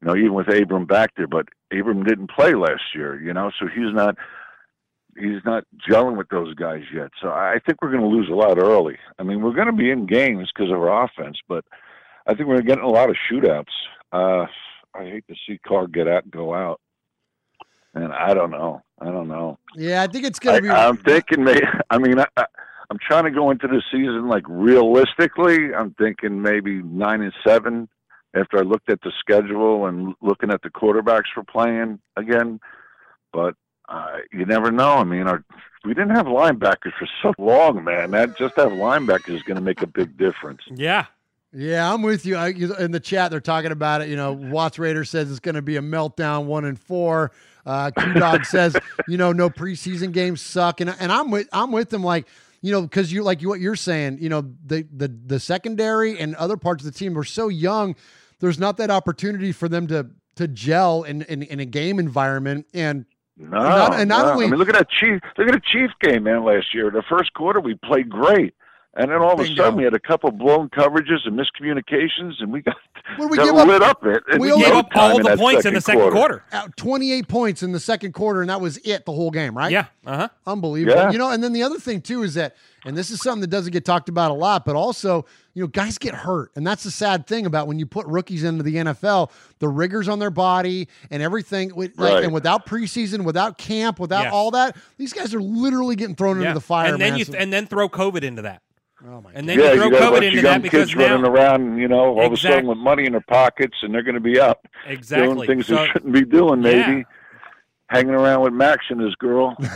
you 0.00 0.06
know, 0.06 0.16
even 0.16 0.34
with 0.34 0.46
Abram 0.46 0.86
back 0.86 1.14
there. 1.16 1.26
But 1.26 1.48
Abram 1.72 2.04
didn't 2.04 2.30
play 2.30 2.54
last 2.54 2.94
year, 2.94 3.20
you 3.20 3.32
know, 3.32 3.50
so 3.58 3.66
he's 3.66 3.92
not 3.92 4.16
he's 5.18 5.44
not 5.44 5.64
gelling 5.88 6.16
with 6.16 6.28
those 6.28 6.54
guys 6.54 6.82
yet. 6.94 7.10
So 7.20 7.28
I 7.28 7.58
think 7.64 7.78
we're 7.80 7.90
going 7.90 8.02
to 8.02 8.08
lose 8.08 8.28
a 8.30 8.34
lot 8.34 8.58
early. 8.58 8.98
I 9.18 9.22
mean, 9.22 9.42
we're 9.42 9.54
going 9.54 9.66
to 9.66 9.72
be 9.72 9.90
in 9.90 10.06
games 10.06 10.50
because 10.54 10.70
of 10.70 10.78
our 10.78 11.04
offense, 11.04 11.38
but 11.48 11.64
I 12.26 12.34
think 12.34 12.48
we're 12.48 12.62
getting 12.62 12.84
a 12.84 12.88
lot 12.88 13.10
of 13.10 13.16
shootouts. 13.30 13.64
Uh, 14.12 14.46
I 14.94 15.04
hate 15.04 15.24
to 15.28 15.34
see 15.46 15.58
Carr 15.66 15.86
get 15.86 16.08
out 16.08 16.24
and 16.24 16.32
go 16.32 16.54
out. 16.54 16.80
And 17.94 18.12
I 18.12 18.34
don't 18.34 18.50
know. 18.50 18.82
I 19.00 19.06
don't 19.06 19.28
know. 19.28 19.58
Yeah, 19.76 20.02
I 20.02 20.06
think 20.06 20.24
it's 20.24 20.38
gonna 20.38 20.60
be. 20.60 20.68
I'm 20.68 20.96
thinking, 20.96 21.44
maybe. 21.44 21.60
I 21.90 21.98
mean, 21.98 22.18
I, 22.18 22.26
I, 22.36 22.46
I'm 22.90 22.98
trying 22.98 23.24
to 23.24 23.30
go 23.30 23.50
into 23.50 23.68
the 23.68 23.82
season 23.92 24.28
like 24.28 24.44
realistically. 24.48 25.74
I'm 25.74 25.94
thinking 25.94 26.42
maybe 26.42 26.82
nine 26.82 27.22
and 27.22 27.32
seven. 27.46 27.88
After 28.36 28.58
I 28.58 28.62
looked 28.62 28.90
at 28.90 29.00
the 29.02 29.12
schedule 29.20 29.86
and 29.86 30.14
looking 30.20 30.50
at 30.50 30.60
the 30.62 30.70
quarterbacks 30.70 31.30
we're 31.36 31.44
playing 31.44 32.00
again, 32.16 32.58
but 33.32 33.54
uh, 33.88 34.18
you 34.32 34.44
never 34.44 34.70
know. 34.70 34.94
I 34.94 35.04
mean, 35.04 35.26
our 35.26 35.44
we 35.84 35.92
didn't 35.92 36.16
have 36.16 36.26
linebackers 36.26 36.92
for 36.98 37.08
so 37.22 37.34
long, 37.38 37.84
man. 37.84 38.10
That 38.12 38.36
just 38.38 38.56
have 38.56 38.72
linebackers 38.72 39.36
is 39.36 39.42
going 39.42 39.56
to 39.56 39.62
make 39.62 39.82
a 39.82 39.86
big 39.86 40.16
difference. 40.16 40.62
Yeah. 40.70 41.06
Yeah, 41.56 41.92
I'm 41.92 42.02
with 42.02 42.26
you. 42.26 42.34
I, 42.34 42.48
in 42.48 42.90
the 42.90 42.98
chat, 42.98 43.30
they're 43.30 43.40
talking 43.40 43.70
about 43.70 44.02
it. 44.02 44.08
You 44.08 44.16
know, 44.16 44.32
Watts 44.32 44.76
Raider 44.76 45.04
says 45.04 45.30
it's 45.30 45.38
going 45.38 45.54
to 45.54 45.62
be 45.62 45.76
a 45.76 45.80
meltdown, 45.80 46.46
one 46.46 46.64
and 46.64 46.76
four. 46.76 47.30
Uh, 47.64 47.92
Q 47.96 48.14
Dog 48.14 48.44
says, 48.44 48.76
you 49.06 49.16
know, 49.16 49.30
no 49.30 49.48
preseason 49.48 50.10
games 50.10 50.40
suck, 50.40 50.80
and 50.80 50.90
and 50.98 51.12
I'm 51.12 51.30
with 51.30 51.48
I'm 51.52 51.70
with 51.70 51.90
them. 51.90 52.02
Like, 52.02 52.26
you 52.60 52.72
know, 52.72 52.82
because 52.82 53.12
you 53.12 53.22
like 53.22 53.40
what 53.42 53.60
you're 53.60 53.76
saying. 53.76 54.18
You 54.20 54.30
know, 54.30 54.52
the 54.66 54.84
the 54.92 55.06
the 55.06 55.38
secondary 55.38 56.18
and 56.18 56.34
other 56.34 56.56
parts 56.56 56.84
of 56.84 56.92
the 56.92 56.98
team 56.98 57.16
are 57.16 57.24
so 57.24 57.46
young. 57.46 57.94
There's 58.40 58.58
not 58.58 58.76
that 58.78 58.90
opportunity 58.90 59.52
for 59.52 59.68
them 59.68 59.86
to 59.86 60.10
to 60.34 60.48
gel 60.48 61.04
in 61.04 61.22
in, 61.22 61.44
in 61.44 61.60
a 61.60 61.66
game 61.66 62.00
environment. 62.00 62.66
And 62.74 63.06
No, 63.36 63.58
not- 63.58 63.94
and 64.00 64.08
not 64.08 64.26
no. 64.26 64.32
only 64.32 64.46
I 64.46 64.50
mean, 64.50 64.58
look 64.58 64.68
at 64.68 64.74
that 64.74 64.88
Chief. 64.90 65.20
Look 65.36 65.48
at 65.48 65.54
the 65.54 65.60
Chief 65.72 65.90
game, 66.00 66.24
man. 66.24 66.44
Last 66.44 66.72
year, 66.74 66.90
the 66.90 67.02
first 67.08 67.34
quarter 67.34 67.60
we 67.60 67.74
played 67.74 68.08
great, 68.08 68.54
and 68.96 69.10
then 69.10 69.18
all 69.20 69.32
of 69.32 69.40
a 69.40 69.42
Bingo. 69.44 69.62
sudden 69.64 69.76
we 69.78 69.84
had 69.84 69.94
a 69.94 69.98
couple 70.00 70.30
blown 70.30 70.68
coverages 70.70 71.26
and 71.26 71.38
miscommunications, 71.38 72.34
and 72.40 72.52
we 72.52 72.62
got, 72.62 72.76
What 73.16 73.30
we 73.30 73.36
got 73.36 73.44
give 73.46 73.54
up? 73.56 73.66
lit 73.68 73.82
up. 73.82 74.04
It 74.06 74.22
and 74.30 74.40
We 74.40 74.52
we 74.52 74.58
no 74.58 74.64
Gave 74.64 74.72
up 74.74 74.88
all 74.94 75.18
the 75.22 75.36
points 75.36 75.64
in 75.66 75.74
the 75.74 75.80
second 75.80 76.10
quarter. 76.12 76.44
out 76.52 76.76
28 76.76 77.28
points 77.28 77.62
in 77.62 77.72
the 77.72 77.80
second 77.80 78.12
quarter, 78.12 78.40
and 78.40 78.50
that 78.50 78.60
was 78.60 78.78
it 78.78 79.04
the 79.04 79.12
whole 79.12 79.30
game, 79.30 79.56
right? 79.56 79.72
Yeah. 79.72 79.86
Uh 80.06 80.16
huh. 80.16 80.28
Unbelievable. 80.46 80.96
Yeah. 80.96 81.10
You 81.10 81.18
know, 81.18 81.30
and 81.30 81.42
then 81.42 81.52
the 81.52 81.62
other 81.62 81.78
thing 81.78 82.00
too 82.00 82.22
is 82.22 82.34
that, 82.34 82.54
and 82.84 82.96
this 82.96 83.10
is 83.10 83.20
something 83.22 83.40
that 83.40 83.48
doesn't 83.50 83.72
get 83.72 83.84
talked 83.84 84.08
about 84.08 84.30
a 84.30 84.34
lot, 84.34 84.64
but 84.66 84.76
also, 84.76 85.24
you 85.54 85.62
know, 85.62 85.66
guys 85.66 85.96
get 85.98 86.14
hurt. 86.14 86.50
And 86.54 86.66
that's 86.66 86.84
the 86.84 86.90
sad 86.90 87.26
thing 87.26 87.46
about 87.46 87.66
when 87.66 87.78
you 87.78 87.86
put 87.86 88.06
rookies 88.06 88.44
into 88.44 88.62
the 88.62 88.76
NFL, 88.76 89.30
the 89.58 89.68
rigors 89.68 90.06
on 90.08 90.18
their 90.18 90.30
body 90.30 90.88
and 91.10 91.22
everything. 91.22 91.70
Like, 91.74 91.92
Right. 91.96 92.22
And 92.24 92.32
without 92.34 92.66
preseason, 92.66 93.24
without 93.24 93.56
camp, 93.56 93.98
without 93.98 94.24
Yes. 94.24 94.32
all 94.34 94.50
that, 94.50 94.76
these 94.98 95.12
guys 95.14 95.34
are 95.34 95.40
literally 95.40 95.96
getting 95.96 96.14
thrown 96.14 96.36
Yeah. 96.40 96.48
into 96.48 96.54
the 96.54 96.60
fire, 96.60 96.92
and 96.92 97.00
then 97.00 97.10
man. 97.12 97.18
you 97.18 97.24
So- 97.24 97.34
and 97.34 97.50
then 97.52 97.66
throw 97.66 97.88
COVID 97.88 98.22
into 98.22 98.42
that. 98.42 98.60
Oh 99.06 99.20
my 99.20 99.30
And 99.34 99.48
then 99.48 99.58
yeah, 99.58 99.72
you 99.72 99.80
throw 99.80 99.90
got 99.90 100.02
a 100.02 100.06
COVID 100.06 100.10
bunch 100.12 100.24
into 100.24 100.38
of 100.38 100.42
that 100.44 100.52
young 100.52 100.62
because 100.62 100.88
kids 100.88 100.96
now 100.96 101.06
running 101.14 101.26
around, 101.26 101.78
you 101.78 101.88
know, 101.88 102.00
all 102.18 102.26
of 102.26 102.32
a 102.32 102.34
Exact- 102.34 102.52
sudden 102.54 102.66
with 102.68 102.78
money 102.78 103.04
in 103.06 103.12
their 103.12 103.20
pockets, 103.22 103.76
and 103.82 103.94
they're 103.94 104.02
going 104.02 104.14
to 104.14 104.20
be 104.20 104.38
up 104.40 104.66
exactly 104.86 105.34
doing 105.34 105.46
things 105.46 105.66
So- 105.66 105.76
they 105.76 105.86
shouldn't 105.88 106.12
be 106.12 106.24
doing. 106.24 106.60
Maybe 106.62 106.78
Yeah. 106.78 107.02
Hanging 107.90 108.14
around 108.14 108.40
with 108.42 108.54
Maxx 108.54 108.86
and 108.88 108.98
his 109.00 109.14
girl. 109.16 109.54
well, 109.60 109.68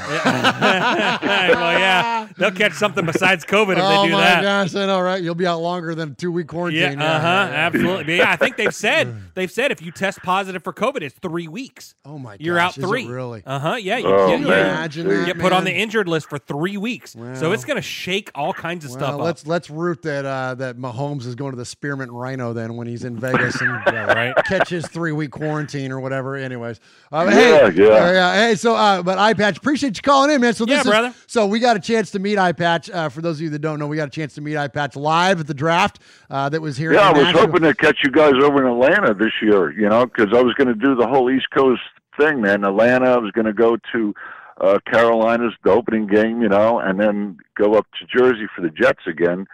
yeah, 1.79 2.27
they'll 2.39 2.51
catch 2.51 2.73
something 2.73 3.05
besides 3.05 3.45
COVID 3.45 3.73
if 3.73 3.79
oh 3.83 4.03
they 4.03 4.09
do 4.09 4.13
my 4.15 4.21
that. 4.23 4.43
gosh, 4.43 4.75
I 4.75 4.87
know, 4.87 5.01
right? 5.01 5.23
You'll 5.23 5.35
be 5.35 5.47
out 5.47 5.61
longer 5.61 5.95
than 5.95 6.15
two 6.15 6.33
week 6.33 6.49
quarantine. 6.49 6.99
Yeah, 6.99 7.17
uh 7.17 7.21
huh, 7.21 7.53
absolutely. 7.53 8.05
But 8.05 8.13
yeah, 8.15 8.31
I 8.33 8.37
think 8.37 8.57
they've 8.57 8.75
said 8.75 9.15
they've 9.35 9.51
said 9.51 9.73
if 9.73 9.83
you 9.83 9.93
test 9.93 10.21
positive 10.23 10.65
for 10.65 10.73
COVID, 10.73 11.03
it's 11.03 11.15
three 11.21 11.49
weeks. 11.49 11.95
Oh 12.05 12.19
my 12.19 12.39
god. 12.39 12.41
You're 12.41 12.57
gosh, 12.57 12.65
out 12.65 12.79
is 12.79 12.85
it 12.85 12.87
three. 12.89 13.07
really? 13.07 13.43
Uh 13.45 13.59
huh. 13.59 13.75
Yeah. 13.77 13.99
You, 13.99 14.07
Oh, 14.09 14.27
you- 14.27 14.33
Can 14.33 14.41
you 14.41 14.47
you- 14.49 14.53
imagine 14.55 15.07
You 15.07 15.13
that, 15.15 15.21
you 15.21 15.27
get 15.35 15.39
put 15.39 15.53
on 15.53 15.65
the 15.65 15.73
injured 15.75 16.09
list 16.09 16.31
for 16.31 16.39
three 16.39 16.77
weeks. 16.79 17.15
So 17.35 17.53
it's 17.53 17.65
going 17.67 17.77
to 17.77 17.83
shake 17.83 18.31
all 18.35 18.53
kinds 18.55 18.85
of 18.85 18.93
Well, 18.93 18.99
stuff 19.01 19.21
let's 19.21 19.43
up. 19.43 19.49
let's 19.49 19.71
root 19.71 20.01
that 20.03 20.25
uh, 20.25 20.55
that 20.55 20.79
Mahomes 20.79 21.27
is 21.27 21.35
going 21.35 21.53
to 21.53 21.57
the 21.59 21.65
Spearmint 21.67 22.11
Rhino 22.13 22.53
then 22.55 22.77
when 22.77 22.87
he's 22.87 23.05
in 23.05 23.19
Vegas 23.19 23.61
and 23.61 23.71
right. 23.87 24.35
catch 24.47 24.71
his 24.71 24.87
three 24.89 25.13
week 25.13 25.31
quarantine 25.31 25.93
or 25.93 26.01
whatever. 26.01 26.37
Anyways, 26.37 26.81
uh, 27.13 27.27
Yeah, 27.29 27.71
hey, 27.71 27.83
yeah. 27.83 27.98
Uh, 28.07 28.13
yeah, 28.13 28.47
hey, 28.49 28.55
so 28.55 28.75
uh, 28.75 29.03
but 29.03 29.19
Eye 29.19 29.35
Patch, 29.35 29.57
appreciate 29.59 29.97
you 29.97 30.03
calling 30.03 30.31
in, 30.31 30.41
man. 30.41 30.55
So 30.55 30.65
this 30.65 30.75
Yeah, 30.75 30.81
is 30.81 30.87
brother. 30.87 31.15
so 31.27 31.47
we 31.47 31.59
got 31.61 31.77
a 31.77 31.81
chance 31.81 32.11
to 32.13 32.19
meet 32.19 32.39
Eye 32.39 32.53
Patch. 32.53 32.91
Uh, 32.91 33.09
for 33.09 33.21
those 33.21 33.37
of 33.39 33.43
you 33.43 33.51
that 33.51 33.59
don't 33.61 33.79
know, 33.79 33.87
we 33.87 33.97
got 33.97 34.09
a 34.09 34.11
chance 34.11 34.35
to 34.35 34.41
meet 34.41 34.57
Eye 34.57 34.69
Patch 34.69 34.97
live 34.97 35.41
at 35.41 35.47
the 35.47 35.55
draft 35.55 36.01
uh, 36.31 36.49
that 36.49 36.61
was 36.61 36.77
here. 36.77 36.93
Yeah, 36.93 37.09
I 37.09 37.13
was 37.13 37.23
Nashville. 37.23 37.47
hoping 37.47 37.63
to 37.63 37.75
catch 37.75 37.99
you 38.05 38.11
guys 38.11 38.33
over 38.43 38.65
in 38.67 38.73
Atlanta 38.73 39.15
this 39.15 39.33
year, 39.43 39.73
you 39.73 39.89
know, 39.89 40.07
because 40.07 40.29
I 40.35 40.43
was 40.43 40.55
going 40.55 40.69
to 40.69 40.75
do 40.75 40.95
the 40.95 41.07
whole 41.07 41.31
East 41.31 41.47
Coast 41.57 41.83
thing, 42.19 42.41
man. 42.41 42.65
Atlanta, 42.65 43.11
I 43.11 43.19
was 43.19 43.31
going 43.33 43.47
to 43.47 43.53
go 43.53 43.77
to 43.93 44.15
uh, 44.61 44.79
Carolina's 44.91 45.55
the 45.65 45.71
opening 45.71 46.07
game, 46.07 46.43
you 46.43 46.49
know, 46.49 46.79
and 46.81 46.99
then 46.99 47.39
go 47.57 47.75
up 47.75 47.87
to 48.01 48.07
Jersey 48.19 48.47
for 48.57 48.63
the 48.63 48.71
Jets 48.71 49.07
again. 49.07 49.47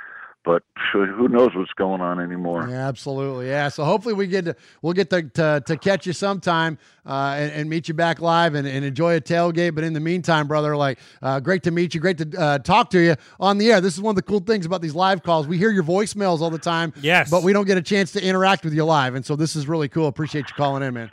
But 0.44 0.62
who 0.92 1.26
knows 1.28 1.54
what's 1.54 1.72
going 1.72 2.02
on 2.02 2.20
anymore? 2.20 2.68
Yeah, 2.68 2.86
absolutely. 2.86 3.48
Yeah. 3.48 3.68
So 3.68 3.82
hopefully 3.84 4.14
we 4.14 4.26
get 4.26 4.44
to 4.44 4.56
we'll 4.82 4.92
get 4.92 5.08
to 5.08 5.22
to, 5.22 5.62
to 5.64 5.76
catch 5.78 6.06
you 6.06 6.12
sometime 6.12 6.78
uh, 7.06 7.34
and, 7.38 7.52
and 7.52 7.70
meet 7.70 7.88
you 7.88 7.94
back 7.94 8.20
live 8.20 8.54
and, 8.54 8.68
and 8.68 8.84
enjoy 8.84 9.16
a 9.16 9.22
tailgate. 9.22 9.74
But 9.74 9.84
in 9.84 9.94
the 9.94 10.00
meantime, 10.00 10.46
brother, 10.46 10.76
like 10.76 10.98
uh, 11.22 11.40
great 11.40 11.62
to 11.62 11.70
meet 11.70 11.94
you, 11.94 12.00
great 12.00 12.18
to 12.18 12.38
uh, 12.38 12.58
talk 12.58 12.90
to 12.90 13.00
you 13.00 13.16
on 13.40 13.56
the 13.56 13.72
air. 13.72 13.80
This 13.80 13.94
is 13.94 14.02
one 14.02 14.12
of 14.12 14.16
the 14.16 14.22
cool 14.22 14.40
things 14.40 14.66
about 14.66 14.82
these 14.82 14.94
live 14.94 15.22
calls. 15.22 15.46
We 15.46 15.56
hear 15.56 15.70
your 15.70 15.82
voicemails 15.82 16.40
all 16.40 16.50
the 16.50 16.58
time. 16.58 16.92
Yes. 17.00 17.30
But 17.30 17.42
we 17.42 17.54
don't 17.54 17.66
get 17.66 17.78
a 17.78 17.82
chance 17.82 18.12
to 18.12 18.22
interact 18.22 18.64
with 18.64 18.74
you 18.74 18.84
live, 18.84 19.14
and 19.14 19.24
so 19.24 19.36
this 19.36 19.56
is 19.56 19.66
really 19.66 19.88
cool. 19.88 20.08
Appreciate 20.08 20.48
you 20.48 20.54
calling 20.56 20.82
in, 20.82 20.92
man. 20.92 21.10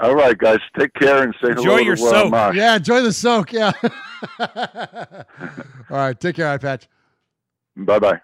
All 0.00 0.14
right, 0.14 0.38
guys, 0.38 0.58
take 0.78 0.94
care 0.94 1.22
and 1.22 1.34
say 1.42 1.50
Enjoy 1.50 1.62
hello 1.62 1.76
your 1.78 1.96
to 1.96 2.02
soak. 2.02 2.54
Yeah, 2.54 2.76
enjoy 2.76 3.02
the 3.02 3.12
soak. 3.12 3.52
Yeah. 3.52 3.72
all 5.90 5.96
right, 5.96 6.18
take 6.18 6.36
care, 6.36 6.48
Eye 6.48 6.58
Patch. 6.58 6.88
Bye 7.76 7.98
bye. 7.98 8.20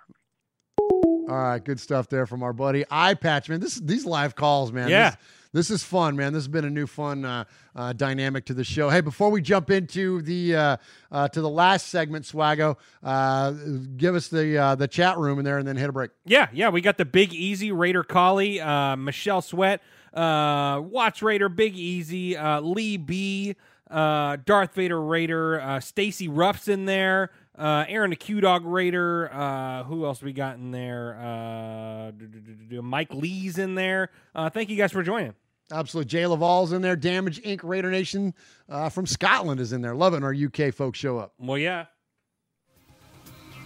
All 0.79 1.27
right, 1.37 1.63
good 1.63 1.79
stuff 1.79 2.09
there 2.09 2.27
from 2.27 2.43
our 2.43 2.53
buddy 2.53 2.85
Eye 2.91 3.15
Patch, 3.15 3.49
man. 3.49 3.61
This 3.61 3.77
these 3.77 4.07
live 4.07 4.35
calls, 4.35 4.73
man. 4.73 4.89
Yeah. 4.89 5.11
This- 5.11 5.19
this 5.55 5.71
is 5.71 5.83
fun, 5.83 6.15
man. 6.15 6.35
This 6.35 6.41
has 6.43 6.49
been 6.49 6.67
a 6.67 6.71
new 6.71 6.87
fun 6.87 7.25
uh, 7.25 7.45
uh, 7.75 7.95
dynamic 7.95 8.45
to 8.45 8.55
the 8.55 8.63
show. 8.65 8.91
Hey, 8.91 9.01
before 9.01 9.31
we 9.31 9.41
jump 9.41 9.71
into 9.71 10.21
the 10.21 10.55
uh, 10.55 10.77
uh, 11.11 11.29
to 11.29 11.41
the 11.41 11.49
last 11.49 11.89
segment, 11.89 12.27
Swago, 12.27 12.77
uh, 13.03 13.53
give 13.97 14.15
us 14.15 14.29
the 14.29 14.59
uh, 14.59 14.75
the 14.75 14.87
chat 14.87 15.17
room 15.17 15.39
in 15.39 15.47
there, 15.47 15.57
and 15.57 15.67
then 15.67 15.75
hit 15.79 15.89
a 15.89 15.93
break. 15.93 16.11
Yeah, 16.27 16.49
yeah, 16.53 16.69
we 16.69 16.83
got 16.83 16.99
the 16.99 17.07
Big 17.07 17.33
Easy 17.33 17.73
Raider 17.73 18.03
Collie, 18.05 18.61
uh, 18.61 18.95
Michelle 18.97 19.41
Sweat, 19.41 19.81
uh, 20.13 20.83
Watch 20.85 21.23
Raider, 21.23 21.49
Big 21.49 21.75
Easy, 21.75 22.37
uh, 22.37 22.61
Lee 22.61 22.99
B, 22.99 23.57
uh, 23.91 24.37
Darth 24.45 24.75
Vader 24.75 25.01
Raider, 25.01 25.63
uh, 25.63 25.81
Stacy 25.81 26.29
Ruff's 26.29 26.69
in 26.69 26.85
there, 26.85 27.31
uh, 27.59 27.85
Aaron 27.89 28.11
the 28.11 28.17
Q 28.17 28.41
Dog 28.41 28.65
Raider. 28.65 29.33
Uh, 29.33 29.85
who 29.85 30.05
else 30.07 30.23
we 30.23 30.33
got 30.33 30.57
in 30.57 30.71
there? 30.71 31.19
Uh, 31.21 32.11
do- 32.13 32.27
do- 32.27 32.39
do- 32.41 32.53
do- 32.55 32.65
do- 32.77 32.83
Mike 32.83 33.13
Lee's 33.13 33.59
in 33.59 33.75
there. 33.75 34.11
Uh, 34.35 34.49
thank 34.49 34.69
you 34.71 34.77
guys 34.77 34.93
for 34.93 35.03
joining. 35.03 35.35
Absolutely. 35.71 36.09
Jay 36.09 36.27
Laval's 36.27 36.73
in 36.73 36.81
there. 36.81 36.97
Damage 36.97 37.43
Inc. 37.43 37.61
Raider 37.63 37.91
Nation 37.91 38.33
uh, 38.71 38.89
from 38.89 39.07
Scotland 39.07 39.61
is 39.61 39.73
in 39.73 39.83
there. 39.83 39.95
Loving 39.95 40.23
our 40.25 40.35
UK 40.35 40.73
folks 40.73 40.99
show 40.99 41.19
up. 41.19 41.35
Well, 41.39 41.59
yeah. 41.59 41.87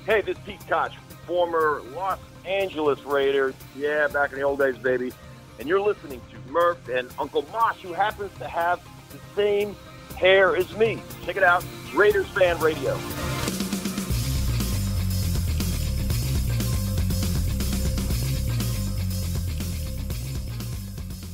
Hey, 0.07 0.21
this 0.21 0.37
is 0.37 0.43
Pete 0.45 0.67
Koch, 0.69 0.93
former 1.27 1.81
Los 1.95 2.19
Angeles 2.45 3.01
Raider. 3.05 3.55
Yeah, 3.77 4.09
back 4.09 4.33
in 4.33 4.39
the 4.39 4.43
old 4.45 4.59
days, 4.59 4.77
baby. 4.79 5.13
And 5.61 5.69
you're 5.69 5.81
listening 5.81 6.21
to 6.33 6.51
Murph 6.51 6.89
and 6.89 7.09
Uncle 7.21 7.47
Mosh, 7.53 7.77
who 7.83 7.93
happens 7.93 8.37
to 8.39 8.49
have 8.49 8.81
the 9.11 9.19
same 9.37 9.77
hair 10.17 10.57
as 10.57 10.77
me. 10.77 11.01
Check 11.25 11.37
it 11.37 11.45
out, 11.45 11.65
Raiders 11.95 12.27
Fan 12.31 12.59
Radio. 12.59 12.99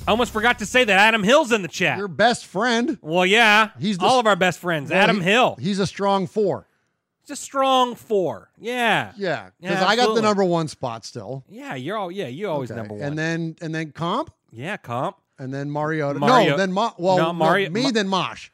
I 0.09 0.11
almost 0.11 0.33
forgot 0.33 0.59
to 0.61 0.67
say 0.67 0.85
that 0.85 0.99
Adam 0.99 1.23
Hill's 1.23 1.53
in 1.53 1.61
the 1.61 1.69
chat. 1.69 1.99
Your 1.99 2.09
best 2.09 2.47
friend. 2.47 2.97
Well, 3.03 3.27
yeah, 3.27 3.71
He's 3.79 3.99
the- 3.99 4.07
all 4.07 4.19
of 4.19 4.27
our 4.27 4.37
best 4.37 4.59
friends. 4.59 4.91
Well, 4.91 4.99
Adam 4.99 5.19
he- 5.19 5.25
Hill. 5.31 5.57
He's 5.61 5.79
a 5.79 5.87
strong 5.87 6.27
four. 6.27 6.67
He's 7.21 7.31
a 7.33 7.37
strong 7.37 7.95
four. 7.95 8.51
Yeah. 8.59 9.13
Yeah, 9.19 9.51
Yeah, 9.61 9.69
because 9.69 9.85
I 9.85 9.97
got 9.97 10.15
the 10.15 10.23
number 10.23 10.43
one 10.45 10.67
spot 10.69 11.05
still. 11.05 11.45
Yeah, 11.47 11.75
you're 11.75 11.99
all. 11.99 12.11
Yeah, 12.11 12.29
you 12.29 12.49
always 12.49 12.71
Okay. 12.71 12.79
number 12.79 12.95
one. 12.95 13.03
And 13.03 13.19
then 13.19 13.57
and 13.61 13.75
then 13.75 13.93
comp 13.93 14.33
yeah, 14.51 14.79
comp. 14.79 15.17
and 15.39 15.53
then 15.53 15.71
Mariota. 15.71 16.19
Mario- 16.21 16.53
No, 16.53 16.57
then 16.57 16.73
Mo- 16.73 16.95
well, 16.97 17.17
No, 17.19 17.25
no, 17.27 17.33
Mario- 17.35 17.69
me 17.71 17.83
Ma- 17.83 17.91
then 17.91 18.09
Mosh. 18.09 18.49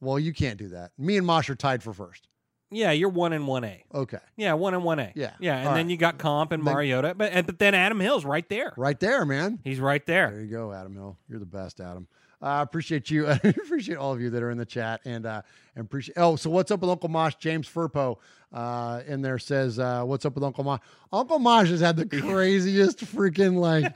Well, 0.00 0.18
you 0.18 0.32
can't 0.32 0.58
do 0.58 0.68
that. 0.70 0.90
Me 0.98 1.16
and 1.16 1.26
Mosh 1.26 1.48
are 1.50 1.54
tied 1.56 1.82
for 1.84 1.92
first. 1.92 2.27
Yeah, 2.70 2.90
you're 2.92 3.08
one 3.08 3.32
and 3.32 3.46
one 3.46 3.64
A. 3.64 3.82
Okay, 3.94 4.18
Yeah, 4.36 4.52
one 4.54 4.74
and 4.74 4.84
one 4.84 4.98
A. 4.98 5.10
Yeah. 5.14 5.30
yeah, 5.40 5.56
and 5.58 5.68
All 5.68 5.74
then 5.74 5.86
right. 5.86 5.90
you 5.90 5.96
got 5.96 6.18
comp 6.18 6.52
and 6.52 6.64
Then- 6.66 6.74
Mariota, 6.74 7.14
but 7.16 7.32
and, 7.32 7.46
but 7.46 7.58
then 7.58 7.74
Adam 7.74 7.98
Hill's 8.00 8.24
right 8.24 8.46
there. 8.48 8.74
right 8.76 8.98
there, 9.00 9.24
man. 9.24 9.58
He's 9.64 9.80
right 9.80 10.04
there. 10.04 10.30
There 10.30 10.40
you 10.42 10.50
go, 10.50 10.72
Adam 10.72 10.94
Hill. 10.94 11.16
You're 11.28 11.38
the 11.40 11.46
best, 11.46 11.80
Adam. 11.80 12.06
I 12.42 12.60
appreciate 12.62 13.10
you. 13.10 13.26
I 13.28 13.40
appreciate 13.42 13.96
all 13.96 14.12
of 14.12 14.20
you 14.20 14.30
that 14.30 14.42
are 14.42 14.50
in 14.50 14.58
the 14.58 14.66
chat 14.66 15.00
and 15.04 15.24
uh 15.26 15.42
and 15.74 15.84
appreciate. 15.86 16.14
Oh, 16.18 16.36
so 16.36 16.50
what's 16.50 16.70
up 16.70 16.80
with 16.80 16.90
Uncle 16.90 17.08
Mosh? 17.08 17.34
James 17.36 17.68
Furpo 17.68 18.16
uh 18.52 19.00
in 19.06 19.22
there 19.22 19.38
says, 19.38 19.78
uh, 19.78 20.04
"What's 20.04 20.24
up 20.24 20.34
with 20.34 20.44
Uncle 20.44 20.62
Mosh?" 20.62 20.80
Uncle 21.12 21.38
Mosh 21.38 21.68
has 21.70 21.80
had 21.80 21.96
the 21.96 22.06
craziest 22.20 22.98
freaking 22.98 23.56
like. 23.56 23.92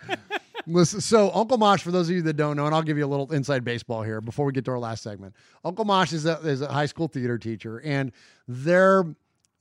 Listen, 0.66 1.00
so 1.00 1.30
Uncle 1.34 1.58
Mosh, 1.58 1.82
for 1.82 1.90
those 1.90 2.08
of 2.08 2.14
you 2.14 2.22
that 2.22 2.34
don't 2.34 2.56
know, 2.56 2.66
and 2.66 2.74
I'll 2.74 2.82
give 2.82 2.96
you 2.98 3.04
a 3.04 3.08
little 3.08 3.32
inside 3.32 3.64
baseball 3.64 4.02
here 4.02 4.20
before 4.20 4.46
we 4.46 4.52
get 4.52 4.64
to 4.66 4.70
our 4.70 4.78
last 4.78 5.02
segment. 5.02 5.34
Uncle 5.64 5.84
Mosh 5.84 6.12
is 6.12 6.24
a, 6.26 6.38
is 6.40 6.60
a 6.60 6.68
high 6.68 6.86
school 6.86 7.08
theater 7.08 7.38
teacher, 7.38 7.78
and 7.80 8.12
their 8.46 9.04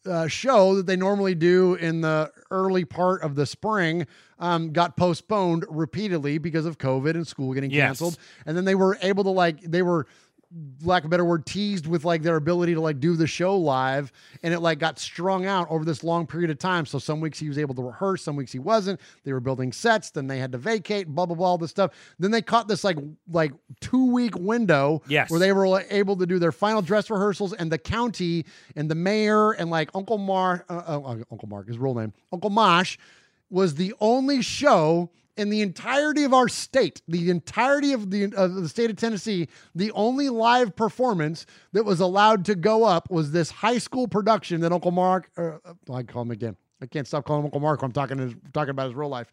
uh, 0.05 0.27
show 0.27 0.75
that 0.75 0.85
they 0.87 0.95
normally 0.95 1.35
do 1.35 1.75
in 1.75 2.01
the 2.01 2.31
early 2.49 2.83
part 2.85 3.21
of 3.21 3.35
the 3.35 3.45
spring 3.45 4.05
um, 4.39 4.71
got 4.71 4.97
postponed 4.97 5.63
repeatedly 5.69 6.39
because 6.39 6.65
of 6.65 6.77
COVID 6.79 7.11
and 7.11 7.27
school 7.27 7.53
getting 7.53 7.69
Yes. 7.69 7.85
canceled. 7.99 8.17
And 8.47 8.57
then 8.57 8.65
they 8.65 8.73
were 8.75 8.97
able 9.03 9.23
to 9.25 9.29
like 9.29 9.61
they 9.61 9.83
were 9.83 10.07
lack 10.83 11.03
of 11.03 11.05
a 11.05 11.09
better 11.09 11.23
word 11.23 11.45
teased 11.45 11.87
with 11.87 12.03
like 12.03 12.23
their 12.23 12.35
ability 12.35 12.73
to 12.73 12.81
like 12.81 12.99
do 12.99 13.15
the 13.15 13.25
show 13.27 13.57
live 13.57 14.11
and 14.43 14.53
it 14.53 14.59
like 14.59 14.79
got 14.79 14.99
strung 14.99 15.45
out 15.45 15.65
over 15.69 15.85
this 15.85 16.03
long 16.03 16.27
period 16.27 16.49
of 16.49 16.59
time. 16.59 16.85
So 16.85 16.99
some 16.99 17.21
weeks 17.21 17.39
he 17.39 17.47
was 17.47 17.57
able 17.57 17.73
to 17.75 17.81
rehearse 17.81 18.21
some 18.23 18.35
weeks 18.35 18.51
he 18.51 18.59
wasn't. 18.59 18.99
They 19.23 19.31
were 19.31 19.39
building 19.39 19.71
sets 19.71 20.09
then 20.11 20.27
they 20.27 20.39
had 20.39 20.51
to 20.51 20.57
vacate 20.57 21.07
blah 21.07 21.25
blah 21.25 21.35
blah 21.35 21.47
all 21.47 21.57
this 21.57 21.69
stuff. 21.71 21.91
Then 22.19 22.31
they 22.31 22.41
caught 22.41 22.67
this 22.67 22.83
like 22.83 22.97
like 23.31 23.53
two 23.79 24.11
week 24.11 24.35
window 24.35 25.01
Yes. 25.07 25.29
where 25.31 25.39
they 25.39 25.53
were 25.53 25.83
able 25.89 26.17
to 26.17 26.25
do 26.25 26.37
their 26.37 26.51
final 26.51 26.81
dress 26.81 27.09
rehearsals 27.09 27.53
and 27.53 27.71
the 27.71 27.77
county 27.77 28.45
and 28.75 28.91
the 28.91 28.95
mayor 28.95 29.51
and 29.51 29.69
like 29.69 29.89
uncle 29.95 30.17
mar 30.17 30.65
uh, 30.69 30.73
uh, 30.85 31.15
uncle 31.31 31.47
mark 31.47 31.67
his 31.67 31.77
real 31.77 31.93
name 31.93 32.11
uncle 32.33 32.49
mosh 32.49 32.97
was 33.49 33.75
the 33.75 33.93
only 34.01 34.41
show 34.41 35.09
in 35.37 35.49
the 35.49 35.61
entirety 35.61 36.23
of 36.23 36.33
our 36.33 36.47
state, 36.47 37.01
the 37.07 37.29
entirety 37.29 37.93
of 37.93 38.09
the 38.11 38.33
of 38.35 38.55
the 38.55 38.69
state 38.69 38.89
of 38.89 38.97
Tennessee, 38.97 39.47
the 39.75 39.91
only 39.91 40.29
live 40.29 40.75
performance 40.75 41.45
that 41.73 41.83
was 41.85 41.99
allowed 41.99 42.45
to 42.45 42.55
go 42.55 42.83
up 42.83 43.09
was 43.09 43.31
this 43.31 43.51
high 43.51 43.77
school 43.77 44.07
production 44.07 44.61
that 44.61 44.71
Uncle 44.71 44.91
Mark, 44.91 45.29
uh, 45.37 45.57
uh, 45.65 45.93
I 45.93 46.03
call 46.03 46.23
him 46.23 46.31
again. 46.31 46.55
I 46.81 46.85
can't 46.85 47.07
stop 47.07 47.25
calling 47.25 47.45
Uncle 47.45 47.59
Mark. 47.59 47.81
I'm 47.83 47.91
talking 47.91 48.17
his, 48.17 48.33
talking 48.53 48.71
about 48.71 48.87
his 48.87 48.95
real 48.95 49.09
life. 49.09 49.31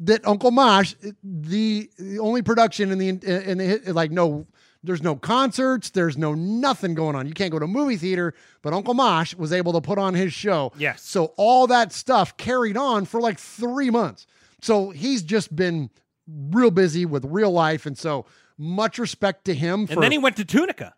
That 0.00 0.26
Uncle 0.26 0.50
Mosh, 0.50 0.94
the, 1.22 1.90
the 1.98 2.18
only 2.18 2.40
production 2.40 2.90
in 2.90 2.98
the 2.98 3.08
in 3.08 3.58
the 3.58 3.92
like 3.92 4.10
no, 4.10 4.46
there's 4.82 5.02
no 5.02 5.16
concerts, 5.16 5.90
there's 5.90 6.16
no 6.16 6.32
nothing 6.34 6.94
going 6.94 7.14
on. 7.14 7.26
You 7.26 7.34
can't 7.34 7.52
go 7.52 7.58
to 7.58 7.66
a 7.66 7.68
movie 7.68 7.96
theater, 7.98 8.32
but 8.62 8.72
Uncle 8.72 8.94
Mosh 8.94 9.34
was 9.34 9.52
able 9.52 9.74
to 9.74 9.82
put 9.82 9.98
on 9.98 10.14
his 10.14 10.32
show. 10.32 10.72
Yes. 10.78 11.02
So 11.02 11.34
all 11.36 11.66
that 11.66 11.92
stuff 11.92 12.36
carried 12.38 12.78
on 12.78 13.04
for 13.04 13.20
like 13.20 13.38
three 13.38 13.90
months. 13.90 14.26
So 14.62 14.90
he's 14.90 15.22
just 15.22 15.54
been 15.54 15.90
real 16.28 16.70
busy 16.70 17.04
with 17.06 17.24
real 17.24 17.50
life, 17.52 17.86
and 17.86 17.96
so 17.96 18.26
much 18.58 18.98
respect 18.98 19.44
to 19.46 19.54
him. 19.54 19.86
For, 19.86 19.94
And 19.94 20.02
then 20.02 20.12
he 20.12 20.18
went 20.18 20.36
to 20.36 20.44
Tunica. 20.44 20.94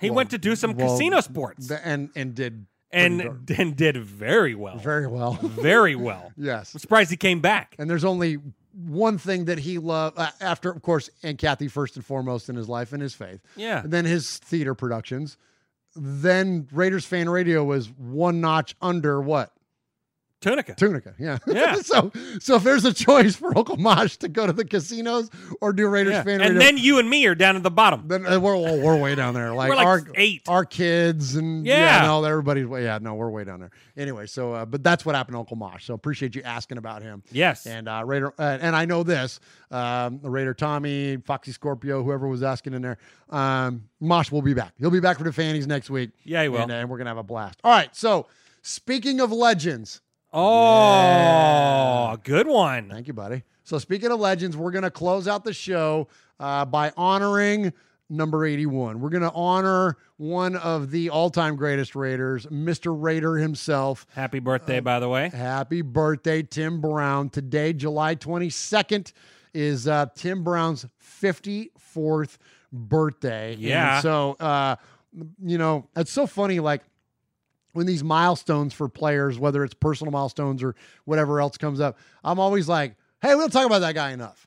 He 0.00 0.10
Well, 0.10 0.16
went 0.16 0.30
to 0.30 0.38
do 0.38 0.56
some 0.56 0.74
well, 0.74 0.88
casino 0.88 1.20
sports 1.20 1.70
and 1.70 2.10
and 2.16 2.34
did 2.34 2.66
and 2.90 3.46
and 3.56 3.76
did 3.76 3.96
very 3.96 4.54
well. 4.54 4.76
very 4.78 5.06
well. 5.06 5.32
Very 5.42 5.94
well. 5.94 6.32
yes. 6.36 6.74
I'm 6.74 6.80
surprised 6.80 7.10
he 7.10 7.16
came 7.16 7.40
back. 7.40 7.76
And 7.78 7.88
there's 7.88 8.04
only 8.04 8.38
one 8.74 9.16
thing 9.18 9.44
that 9.46 9.58
he 9.58 9.78
loved 9.78 10.18
uh, 10.18 10.30
after, 10.40 10.70
of 10.70 10.82
course, 10.82 11.08
and 11.22 11.38
Kathy 11.38 11.68
first 11.68 11.96
and 11.96 12.04
foremost 12.04 12.48
in 12.48 12.56
his 12.56 12.68
life 12.68 12.92
and 12.92 13.00
his 13.02 13.14
faith. 13.14 13.40
Yeah. 13.56 13.82
And 13.82 13.92
then 13.92 14.04
his 14.04 14.38
theater 14.38 14.74
productions. 14.74 15.36
Then 15.94 16.66
Raiders 16.72 17.04
fan 17.04 17.28
radio 17.28 17.62
was 17.64 17.88
one 17.90 18.40
notch 18.40 18.74
under 18.82 19.20
what? 19.20 19.52
Tunica. 20.42 20.74
Tunica, 20.74 21.14
yeah. 21.18 21.38
Yeah. 21.46 21.76
so 21.82 22.12
so 22.40 22.56
if 22.56 22.62
there's 22.64 22.84
a 22.84 22.92
choice 22.92 23.34
for 23.36 23.56
Uncle 23.56 23.76
Mosh 23.78 24.16
to 24.18 24.28
go 24.28 24.46
to 24.46 24.52
the 24.52 24.64
casinos 24.64 25.30
or 25.62 25.72
do 25.72 25.86
Raiders 25.88 26.12
Yeah. 26.12 26.22
fan 26.24 26.40
And 26.42 26.54
radio, 26.54 26.58
then 26.60 26.76
you 26.78 26.98
and 26.98 27.08
me 27.08 27.24
are 27.26 27.34
down 27.34 27.56
at 27.56 27.62
the 27.62 27.70
bottom. 27.70 28.08
then 28.08 28.26
uh, 28.26 28.38
we're 28.38 28.56
well, 28.56 28.78
we're 28.80 29.00
way 29.00 29.14
down 29.14 29.32
there. 29.34 29.52
Like, 29.62 29.70
like 29.74 29.86
our 29.86 30.02
eight. 30.16 30.42
our 30.48 30.64
kids 30.64 31.36
and 31.36 31.64
yeah, 31.64 32.02
Yeah. 32.02 32.06
no, 32.06 32.24
everybody's 32.24 32.66
way. 32.66 32.84
Yeah, 32.84 32.98
no, 33.00 33.14
we're 33.14 33.30
way 33.30 33.44
down 33.44 33.60
there. 33.60 33.70
Anyway, 33.96 34.26
so 34.26 34.52
uh, 34.52 34.64
but 34.66 34.82
that's 34.82 35.06
what 35.06 35.14
happened 35.14 35.34
to 35.34 35.38
Uncle 35.38 35.56
Mosh. 35.56 35.84
So 35.86 35.94
appreciate 35.94 36.34
you 36.34 36.42
asking 36.42 36.78
about 36.78 37.02
him. 37.02 37.22
Yes. 37.30 37.66
And 37.66 37.88
uh, 37.88 38.02
Raider, 38.04 38.32
uh, 38.38 38.58
and 38.60 38.74
I 38.74 38.84
know 38.84 39.02
this. 39.02 39.40
Um, 39.70 40.20
Raider 40.22 40.52
Tommy, 40.54 41.16
Foxy 41.18 41.52
Scorpio, 41.52 42.02
whoever 42.02 42.26
was 42.28 42.42
asking 42.42 42.74
in 42.74 42.82
there. 42.82 42.98
Um, 43.30 43.84
Mosh 44.00 44.30
will 44.32 44.42
be 44.42 44.54
back. 44.54 44.72
He'll 44.78 44.90
be 44.90 45.00
back 45.00 45.16
for 45.18 45.24
the 45.24 45.32
fannies 45.32 45.66
next 45.66 45.88
week. 45.90 46.10
Yeah, 46.24 46.42
he 46.42 46.48
will. 46.48 46.58
And, 46.58 46.72
uh, 46.72 46.74
and 46.76 46.90
we're 46.90 46.98
gonna 46.98 47.10
have 47.10 47.18
a 47.18 47.22
blast. 47.22 47.60
All 47.62 47.70
right. 47.72 47.94
So 47.94 48.26
speaking 48.62 49.20
of 49.20 49.30
legends. 49.32 50.00
Oh, 50.32 52.16
good 52.24 52.46
one. 52.46 52.88
Thank 52.88 53.06
you, 53.06 53.12
buddy. 53.12 53.42
So, 53.64 53.78
speaking 53.78 54.10
of 54.10 54.18
legends, 54.18 54.56
we're 54.56 54.70
going 54.70 54.82
to 54.84 54.90
close 54.90 55.28
out 55.28 55.44
the 55.44 55.52
show 55.52 56.08
uh, 56.40 56.64
by 56.64 56.92
honoring 56.96 57.72
number 58.08 58.44
81. 58.44 59.00
We're 59.00 59.10
going 59.10 59.22
to 59.22 59.32
honor 59.32 59.96
one 60.16 60.56
of 60.56 60.90
the 60.90 61.10
all 61.10 61.30
time 61.30 61.56
greatest 61.56 61.94
Raiders, 61.94 62.46
Mr. 62.46 62.94
Raider 62.98 63.36
himself. 63.36 64.06
Happy 64.14 64.38
birthday, 64.38 64.80
by 64.80 65.00
the 65.00 65.08
way. 65.08 65.30
Happy 65.30 65.82
birthday, 65.82 66.42
Tim 66.42 66.80
Brown. 66.80 67.30
Today, 67.30 67.72
July 67.72 68.14
22nd, 68.14 69.12
is 69.54 69.86
uh, 69.86 70.06
Tim 70.14 70.44
Brown's 70.44 70.86
54th 71.22 72.38
birthday. 72.72 73.54
Yeah. 73.58 73.94
And 73.96 74.02
so, 74.02 74.36
uh, 74.40 74.76
you 75.44 75.58
know, 75.58 75.88
it's 75.96 76.12
so 76.12 76.26
funny. 76.26 76.60
Like, 76.60 76.82
when 77.72 77.86
these 77.86 78.04
milestones 78.04 78.74
for 78.74 78.88
players, 78.88 79.38
whether 79.38 79.64
it's 79.64 79.74
personal 79.74 80.12
milestones 80.12 80.62
or 80.62 80.74
whatever 81.04 81.40
else 81.40 81.56
comes 81.56 81.80
up, 81.80 81.98
I'm 82.22 82.38
always 82.38 82.68
like, 82.68 82.96
hey, 83.20 83.34
we 83.34 83.40
don't 83.40 83.52
talk 83.52 83.66
about 83.66 83.80
that 83.80 83.94
guy 83.94 84.12
enough. 84.12 84.46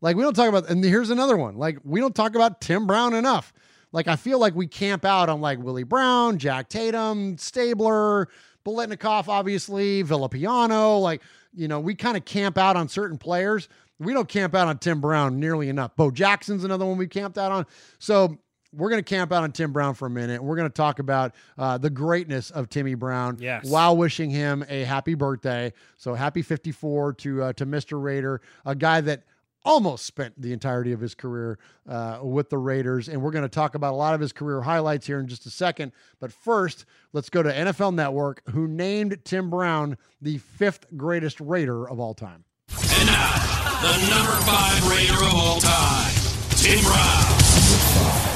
Like, 0.00 0.16
we 0.16 0.22
don't 0.22 0.34
talk 0.34 0.48
about, 0.48 0.68
and 0.68 0.84
here's 0.84 1.10
another 1.10 1.36
one. 1.36 1.56
Like, 1.56 1.78
we 1.84 2.00
don't 2.00 2.14
talk 2.14 2.34
about 2.34 2.60
Tim 2.60 2.86
Brown 2.86 3.14
enough. 3.14 3.52
Like, 3.92 4.08
I 4.08 4.16
feel 4.16 4.38
like 4.38 4.54
we 4.54 4.66
camp 4.66 5.04
out 5.04 5.28
on 5.28 5.40
like 5.40 5.58
Willie 5.58 5.84
Brown, 5.84 6.38
Jack 6.38 6.68
Tatum, 6.68 7.38
Stabler, 7.38 8.28
Biletnikoff, 8.64 9.28
obviously, 9.28 10.02
Villapiano. 10.02 11.00
Like, 11.00 11.22
you 11.54 11.68
know, 11.68 11.80
we 11.80 11.94
kind 11.94 12.16
of 12.16 12.24
camp 12.24 12.58
out 12.58 12.76
on 12.76 12.88
certain 12.88 13.16
players. 13.16 13.68
We 13.98 14.12
don't 14.12 14.28
camp 14.28 14.54
out 14.54 14.68
on 14.68 14.78
Tim 14.78 15.00
Brown 15.00 15.40
nearly 15.40 15.70
enough. 15.70 15.96
Bo 15.96 16.10
Jackson's 16.10 16.64
another 16.64 16.84
one 16.84 16.98
we 16.98 17.06
camped 17.06 17.38
out 17.38 17.52
on. 17.52 17.66
So, 17.98 18.38
we're 18.76 18.90
going 18.90 19.02
to 19.02 19.08
camp 19.08 19.32
out 19.32 19.42
on 19.42 19.52
Tim 19.52 19.72
Brown 19.72 19.94
for 19.94 20.06
a 20.06 20.10
minute. 20.10 20.42
We're 20.42 20.56
going 20.56 20.68
to 20.68 20.74
talk 20.74 20.98
about 20.98 21.34
uh, 21.58 21.78
the 21.78 21.90
greatness 21.90 22.50
of 22.50 22.68
Timmy 22.68 22.94
Brown 22.94 23.38
Yes. 23.40 23.64
while 23.68 23.96
wishing 23.96 24.30
him 24.30 24.64
a 24.68 24.84
happy 24.84 25.14
birthday. 25.14 25.72
So 25.96 26.14
happy 26.14 26.42
54 26.42 27.14
to 27.14 27.42
uh, 27.42 27.52
to 27.54 27.66
Mr. 27.66 28.02
Raider, 28.02 28.40
a 28.64 28.74
guy 28.74 29.00
that 29.02 29.22
almost 29.64 30.06
spent 30.06 30.40
the 30.40 30.52
entirety 30.52 30.92
of 30.92 31.00
his 31.00 31.12
career 31.14 31.58
uh, 31.88 32.20
with 32.22 32.50
the 32.50 32.58
Raiders. 32.58 33.08
And 33.08 33.20
we're 33.20 33.32
going 33.32 33.42
to 33.42 33.48
talk 33.48 33.74
about 33.74 33.94
a 33.94 33.96
lot 33.96 34.14
of 34.14 34.20
his 34.20 34.32
career 34.32 34.60
highlights 34.60 35.06
here 35.08 35.18
in 35.18 35.26
just 35.26 35.44
a 35.46 35.50
second. 35.50 35.90
But 36.20 36.32
first, 36.32 36.84
let's 37.12 37.28
go 37.30 37.42
to 37.42 37.50
NFL 37.52 37.92
Network, 37.94 38.42
who 38.50 38.68
named 38.68 39.18
Tim 39.24 39.50
Brown 39.50 39.96
the 40.22 40.38
fifth 40.38 40.86
greatest 40.96 41.40
Raider 41.40 41.88
of 41.88 41.98
all 41.98 42.14
time. 42.14 42.44
And 42.70 43.06
now, 43.08 43.80
the 43.82 44.08
number 44.08 44.32
five 44.42 44.88
Raider 44.88 45.14
of 45.14 45.34
all 45.34 45.58
time, 45.60 46.12
Tim 46.50 46.84
Brown. 46.84 48.35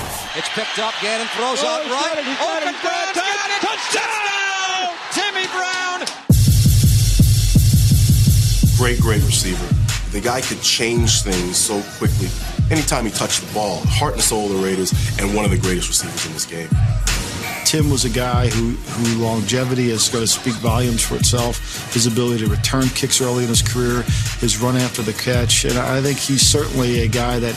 It's 0.51 0.59
picked 0.59 0.78
up. 0.80 0.94
Gannon 1.01 1.28
throws 1.28 1.61
Oh, 1.62 1.68
out 1.68 1.84
right. 1.86 1.90
got 1.90 2.18
it, 2.18 2.24
he's 2.24 2.34
it, 2.34 2.42
Open 2.42 2.68
he's 2.68 2.76
it, 2.76 2.82
Brown's 2.82 3.14
got 3.14 3.51
it. 3.51 3.61
Touchdown! 3.62 4.96
Timmy 5.12 5.46
Brown. 5.55 6.01
Great, 8.76 9.01
great 9.01 9.22
receiver. 9.24 9.64
The 10.11 10.20
guy 10.20 10.40
could 10.40 10.61
change 10.61 11.22
things 11.22 11.57
so 11.57 11.80
quickly. 11.98 12.28
Anytime 12.70 13.05
he 13.05 13.11
touched 13.12 13.46
the 13.46 13.55
ball, 13.55 13.80
heart 13.86 14.14
and 14.14 14.22
soul 14.22 14.46
of 14.46 14.59
the 14.59 14.64
Raiders, 14.64 14.92
and 15.20 15.34
one 15.36 15.44
of 15.44 15.51
the 15.53 15.59
greatest 15.59 15.88
receivers 15.88 16.26
in 16.26 16.32
this 16.32 16.46
game. 16.46 16.68
Tim 17.64 17.88
was 17.88 18.05
a 18.05 18.11
guy 18.11 18.48
who, 18.48 18.70
who 18.70 19.22
longevity 19.22 19.90
is 19.90 20.09
going 20.09 20.24
to 20.24 20.30
speak 20.30 20.55
volumes 20.55 21.05
for 21.05 21.14
itself. 21.14 21.92
His 21.94 22.07
ability 22.07 22.44
to 22.44 22.51
return 22.51 22.88
kicks 22.88 23.20
early 23.20 23.44
in 23.44 23.48
his 23.48 23.62
career, 23.62 24.03
his 24.40 24.59
run 24.61 24.76
after 24.76 25.03
the 25.03 25.12
catch, 25.12 25.64
and 25.64 25.78
I 25.78 26.01
think 26.01 26.18
he's 26.18 26.42
certainly 26.42 27.03
a 27.03 27.09
guy 27.09 27.38
that 27.38 27.55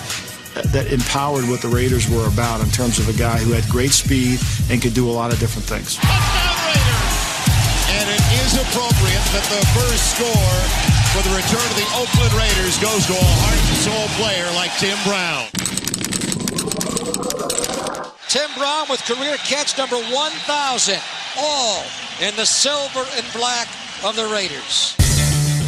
that 0.53 0.91
empowered 0.91 1.47
what 1.49 1.61
the 1.61 1.67
Raiders 1.67 2.09
were 2.09 2.27
about 2.27 2.61
in 2.61 2.69
terms 2.69 2.99
of 2.99 3.09
a 3.09 3.13
guy 3.13 3.37
who 3.37 3.51
had 3.51 3.65
great 3.69 3.91
speed 3.91 4.39
and 4.69 4.81
could 4.81 4.93
do 4.93 5.09
a 5.09 5.13
lot 5.13 5.33
of 5.33 5.39
different 5.39 5.65
things. 5.65 5.97
And 7.89 8.05
it 8.09 8.23
is 8.45 8.53
appropriate 8.57 9.25
that 9.33 9.45
the 9.49 9.63
first 9.73 10.17
score 10.17 10.59
for 11.13 11.21
the 11.25 11.33
return 11.35 11.65
of 11.65 11.77
the 11.77 11.87
Oakland 11.97 12.33
Raiders 12.37 12.77
goes 12.81 13.05
to 13.09 13.13
a 13.13 13.29
heart 13.41 13.57
and 13.57 13.77
soul 13.81 14.07
player 14.17 14.45
like 14.53 14.71
Tim 14.77 14.97
Brown. 15.05 15.49
Tim 18.29 18.49
Brown 18.57 18.87
with 18.89 19.03
career 19.05 19.37
catch 19.37 19.77
number 19.77 19.97
1,000. 19.97 20.99
All 21.37 21.83
in 22.21 22.35
the 22.35 22.45
silver 22.45 23.05
and 23.15 23.25
black 23.33 23.67
of 24.03 24.15
the 24.15 24.25
Raiders. 24.25 24.95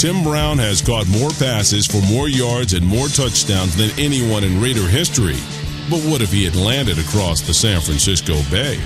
Tim 0.05 0.21
Brown 0.21 0.59
has 0.59 0.83
caught 0.83 1.07
more 1.07 1.31
passes 1.31 1.87
for 1.87 1.99
more 2.13 2.29
yards 2.29 2.73
and 2.73 2.85
more 2.85 3.07
touchdowns 3.07 3.75
than 3.75 3.89
anyone 3.99 4.43
in 4.43 4.61
Raider 4.61 4.87
history. 4.87 5.33
But 5.89 5.99
what 6.05 6.21
if 6.21 6.31
he 6.31 6.45
had 6.45 6.55
landed 6.55 6.99
across 6.99 7.41
the 7.41 7.55
San 7.55 7.81
Francisco 7.81 8.35
Bay? 8.51 8.77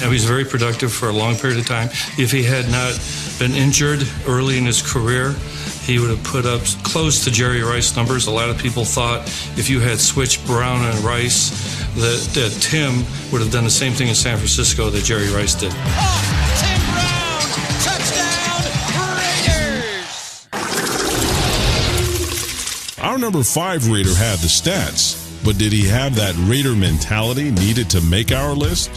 Now, 0.00 0.10
he's 0.10 0.24
very 0.24 0.44
productive 0.44 0.92
for 0.92 1.08
a 1.08 1.12
long 1.12 1.36
period 1.36 1.60
of 1.60 1.68
time. 1.68 1.90
If 2.18 2.32
he 2.32 2.42
had 2.42 2.68
not 2.68 2.98
been 3.38 3.52
injured 3.52 4.02
early 4.26 4.58
in 4.58 4.66
his 4.66 4.82
career, 4.82 5.36
he 5.84 6.00
would 6.00 6.10
have 6.10 6.24
put 6.24 6.46
up 6.46 6.62
close 6.82 7.22
to 7.22 7.30
Jerry 7.30 7.62
Rice 7.62 7.94
numbers. 7.94 8.26
A 8.26 8.32
lot 8.32 8.50
of 8.50 8.58
people 8.58 8.84
thought 8.84 9.28
if 9.56 9.70
you 9.70 9.78
had 9.78 10.00
switched 10.00 10.44
Brown 10.44 10.84
and 10.84 10.98
Rice, 11.04 11.78
that, 11.94 12.18
that 12.34 12.50
Tim 12.60 13.04
would 13.30 13.40
have 13.40 13.52
done 13.52 13.62
the 13.62 13.70
same 13.70 13.92
thing 13.92 14.08
in 14.08 14.16
San 14.16 14.36
Francisco 14.36 14.90
that 14.90 15.04
Jerry 15.04 15.30
Rice 15.32 15.54
did. 15.54 15.70
Ah, 15.76 16.58
Tim 16.58 16.80
Brown. 16.90 17.18
Touchdown 17.84 18.17
Our 23.00 23.16
number 23.16 23.44
five 23.44 23.88
Raider 23.88 24.14
had 24.14 24.40
the 24.40 24.48
stats, 24.48 25.44
but 25.44 25.56
did 25.56 25.72
he 25.72 25.86
have 25.86 26.16
that 26.16 26.34
Raider 26.48 26.74
mentality 26.74 27.52
needed 27.52 27.88
to 27.90 28.00
make 28.00 28.32
our 28.32 28.52
list? 28.54 28.90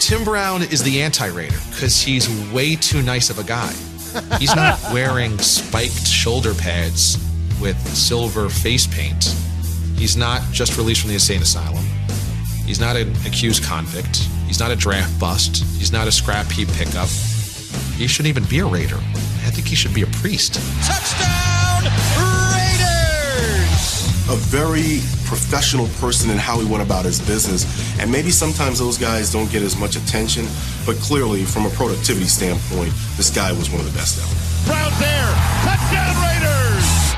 Tim 0.00 0.24
Brown 0.24 0.62
is 0.62 0.82
the 0.82 1.00
anti 1.02 1.26
Raider 1.26 1.58
because 1.70 2.00
he's 2.02 2.28
way 2.52 2.74
too 2.74 3.00
nice 3.02 3.30
of 3.30 3.38
a 3.38 3.44
guy. 3.44 3.72
He's 4.40 4.54
not 4.56 4.80
wearing 4.92 5.38
spiked 5.38 6.04
shoulder 6.06 6.52
pads 6.52 7.16
with 7.60 7.78
silver 7.96 8.48
face 8.48 8.88
paint. 8.88 9.36
He's 9.96 10.16
not 10.16 10.42
just 10.50 10.76
released 10.76 11.02
from 11.02 11.08
the 11.08 11.14
insane 11.14 11.42
asylum. 11.42 11.84
He's 12.66 12.80
not 12.80 12.96
an 12.96 13.14
accused 13.24 13.62
convict. 13.62 14.16
He's 14.46 14.58
not 14.58 14.72
a 14.72 14.76
draft 14.76 15.18
bust. 15.20 15.58
He's 15.78 15.92
not 15.92 16.08
a 16.08 16.12
scrap 16.12 16.50
heap 16.50 16.68
pickup. 16.72 17.08
He 17.96 18.08
shouldn't 18.08 18.28
even 18.28 18.44
be 18.44 18.58
a 18.58 18.66
Raider. 18.66 18.96
I 18.96 19.50
think 19.50 19.68
he 19.68 19.76
should 19.76 19.94
be 19.94 20.02
a 20.02 20.06
priest. 20.06 20.54
Touchdown 20.84 21.84
Raiders. 21.84 22.17
A 24.30 24.36
very 24.36 25.00
professional 25.24 25.88
person 26.00 26.28
in 26.28 26.36
how 26.36 26.60
he 26.60 26.70
went 26.70 26.82
about 26.82 27.06
his 27.06 27.18
business. 27.18 27.64
And 27.98 28.12
maybe 28.12 28.30
sometimes 28.30 28.78
those 28.78 28.98
guys 28.98 29.32
don't 29.32 29.50
get 29.50 29.62
as 29.62 29.74
much 29.74 29.96
attention, 29.96 30.46
but 30.84 30.96
clearly, 30.96 31.44
from 31.44 31.64
a 31.64 31.70
productivity 31.70 32.26
standpoint, 32.26 32.92
this 33.16 33.30
guy 33.30 33.52
was 33.52 33.70
one 33.70 33.80
of 33.80 33.86
the 33.86 33.98
best 33.98 34.18
ever. 34.20 34.34
Brown's 34.70 34.98
there. 35.00 35.32
Touchdown 35.64 36.14
Raiders. 36.20 37.08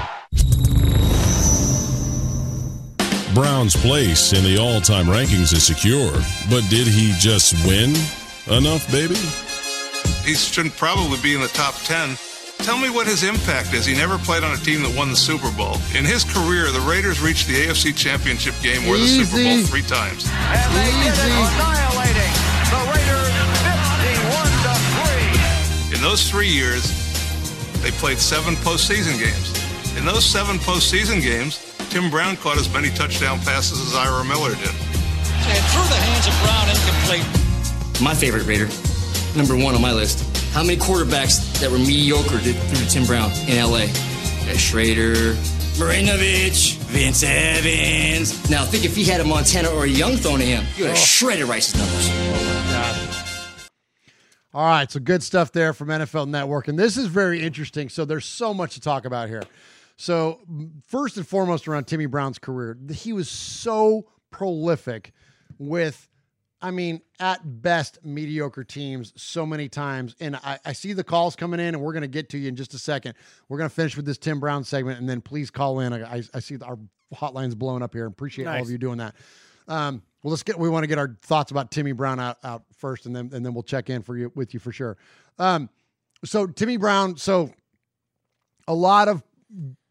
Brown's 3.35 3.75
place 3.75 4.33
in 4.33 4.45
the 4.45 4.59
all 4.59 4.81
time 4.81 5.07
rankings 5.07 5.53
is 5.53 5.67
secure, 5.67 6.13
but 6.49 6.63
did 6.71 6.87
he 6.87 7.13
just 7.19 7.55
win 7.67 7.91
enough, 8.57 8.89
baby? 8.93 9.17
He 10.25 10.35
should 10.35 10.71
probably 10.77 11.19
be 11.21 11.35
in 11.35 11.41
the 11.41 11.49
top 11.49 11.75
10. 11.83 12.17
Tell 12.63 12.79
me 12.79 12.91
what 12.91 13.07
his 13.07 13.25
impact 13.25 13.73
is. 13.75 13.87
He 13.87 13.95
never 13.95 14.19
played 14.19 14.45
on 14.45 14.53
a 14.53 14.61
team 14.61 14.83
that 14.83 14.95
won 14.95 15.09
the 15.11 15.17
Super 15.17 15.51
Bowl. 15.57 15.77
In 15.97 16.05
his 16.05 16.23
career, 16.25 16.71
the 16.71 16.81
Raiders 16.81 17.21
reached 17.21 17.49
the 17.49 17.55
AFC 17.67 17.97
Championship 17.97 18.55
game, 18.63 18.87
or 18.87 18.97
the 18.97 19.09
Super 19.09 19.43
Bowl 19.43 19.65
three 19.65 19.83
times. 19.83 20.29
And 20.29 20.71
they 20.77 20.93
did 21.03 21.17
it, 21.17 21.33
annihilating 21.35 22.33
the 22.69 22.81
Raiders 22.93 23.33
51 23.65 24.45
to 24.69 24.73
3. 25.89 25.97
In 25.97 26.01
those 26.05 26.29
three 26.31 26.49
years, 26.49 26.85
they 27.83 27.91
played 27.93 28.19
seven 28.19 28.55
postseason 28.57 29.19
games. 29.19 29.51
In 29.97 30.05
those 30.05 30.25
seven 30.25 30.59
postseason 30.59 31.21
games, 31.23 31.59
Tim 31.89 32.11
Brown 32.11 32.37
caught 32.37 32.59
as 32.59 32.71
many 32.73 32.91
touchdown 32.91 33.41
passes 33.41 33.81
as 33.81 33.95
Ira 33.97 34.23
Miller 34.25 34.55
did. 34.55 34.71
And 35.49 35.65
through 35.73 35.89
the 35.89 35.99
hands 35.99 36.29
of 36.29 36.37
Brown, 36.45 36.69
incomplete. 36.71 37.27
My 38.05 38.15
favorite 38.15 38.47
Raider, 38.47 38.69
number 39.35 39.57
one 39.57 39.75
on 39.75 39.81
my 39.83 39.93
list. 39.93 40.30
How 40.53 40.65
many 40.65 40.77
quarterbacks 40.77 41.61
that 41.61 41.71
were 41.71 41.79
mediocre 41.79 42.41
did 42.41 42.57
through 42.57 42.87
Tim 42.89 43.07
Brown 43.07 43.31
in 43.49 43.63
LA? 43.63 43.85
Yeah, 44.47 44.57
Schroeder, 44.57 45.35
Marinovich, 45.79 46.75
Vince 46.89 47.23
Evans. 47.23 48.51
Now 48.51 48.65
think 48.65 48.85
if 48.85 48.97
he 48.97 49.05
had 49.05 49.21
a 49.21 49.25
Montana 49.25 49.69
or 49.69 49.85
a 49.85 49.89
Young 49.89 50.17
thrown 50.17 50.41
to 50.41 50.45
him, 50.45 50.65
he 50.75 50.83
would 50.83 50.89
have 50.91 50.99
oh. 50.99 51.01
shredded 51.01 51.47
Rice's 51.47 51.79
numbers. 51.79 52.09
Oh, 52.13 53.21
All 54.53 54.67
right, 54.67 54.91
so 54.91 54.99
good 54.99 55.23
stuff 55.23 55.53
there 55.53 55.73
from 55.73 55.87
NFL 55.87 56.29
Network. 56.29 56.67
And 56.67 56.77
this 56.77 56.97
is 56.97 57.07
very 57.07 57.41
interesting. 57.43 57.89
So 57.89 58.05
there's 58.05 58.27
so 58.27 58.53
much 58.53 58.75
to 58.75 58.81
talk 58.81 59.05
about 59.05 59.29
here. 59.29 59.45
So, 59.97 60.41
first 60.85 61.17
and 61.17 61.27
foremost, 61.29 61.69
around 61.69 61.85
Timmy 61.85 62.07
Brown's 62.07 62.41
career, 62.41 62.77
he 62.93 63.13
was 63.13 63.29
so 63.29 64.07
prolific 64.33 65.13
with, 65.59 66.09
I 66.63 66.71
mean, 66.71 67.01
at 67.19 67.41
best, 67.63 68.05
mediocre 68.05 68.65
teams 68.65 69.13
so 69.17 69.47
many 69.47 69.69
times. 69.69 70.15
And 70.21 70.37
I, 70.37 70.59
I 70.65 70.73
see 70.73 70.93
the 70.93 71.05
calls 71.05 71.37
coming 71.37 71.61
in, 71.61 71.75
and 71.75 71.81
we're 71.81 71.93
going 71.93 72.03
to 72.03 72.09
get 72.09 72.29
to 72.31 72.39
you 72.39 72.49
in 72.49 72.57
just 72.57 72.75
a 72.75 72.79
second. 72.79 73.15
We're 73.49 73.59
going 73.59 73.71
to 73.71 73.75
finish 73.75 73.97
with 73.97 74.05
this 74.05 74.19
Tim 74.19 74.41
Brown 74.41 74.65
segment, 74.65 74.99
and 75.01 75.09
then 75.09 75.21
please 75.21 75.51
call 75.51 75.81
in. 75.81 75.93
I, 75.93 76.17
I, 76.17 76.23
I 76.35 76.41
see 76.41 76.59
our 76.63 76.79
hotlines 77.15 77.57
blowing 77.57 77.83
up 77.83 77.95
here. 77.95 78.07
Appreciate 78.07 78.47
all 78.47 78.63
of 78.63 78.71
you 78.71 78.79
doing 78.79 78.99
that. 78.99 79.15
Um, 79.69 80.03
well, 80.23 80.33
let's 80.33 80.43
get. 80.43 80.59
We 80.59 80.69
want 80.69 80.83
to 80.83 80.89
get 80.89 80.99
our 80.99 81.17
thoughts 81.23 81.51
about 81.51 81.71
Timmy 81.71 81.93
Brown 81.93 82.21
out, 82.21 82.39
out 82.45 82.65
first, 82.77 83.07
and 83.07 83.17
then 83.17 83.31
and 83.33 83.45
then 83.45 83.55
we'll 83.55 83.63
check 83.63 83.89
in 83.89 84.03
for 84.03 84.17
you 84.17 84.31
with 84.35 84.53
you 84.53 84.61
for 84.61 84.73
sure. 84.73 84.99
Um, 85.39 85.71
so 86.25 86.47
Timmy 86.47 86.77
Brown. 86.77 87.17
So 87.17 87.53
a 88.69 88.75
lot 88.75 89.09
of 89.09 89.23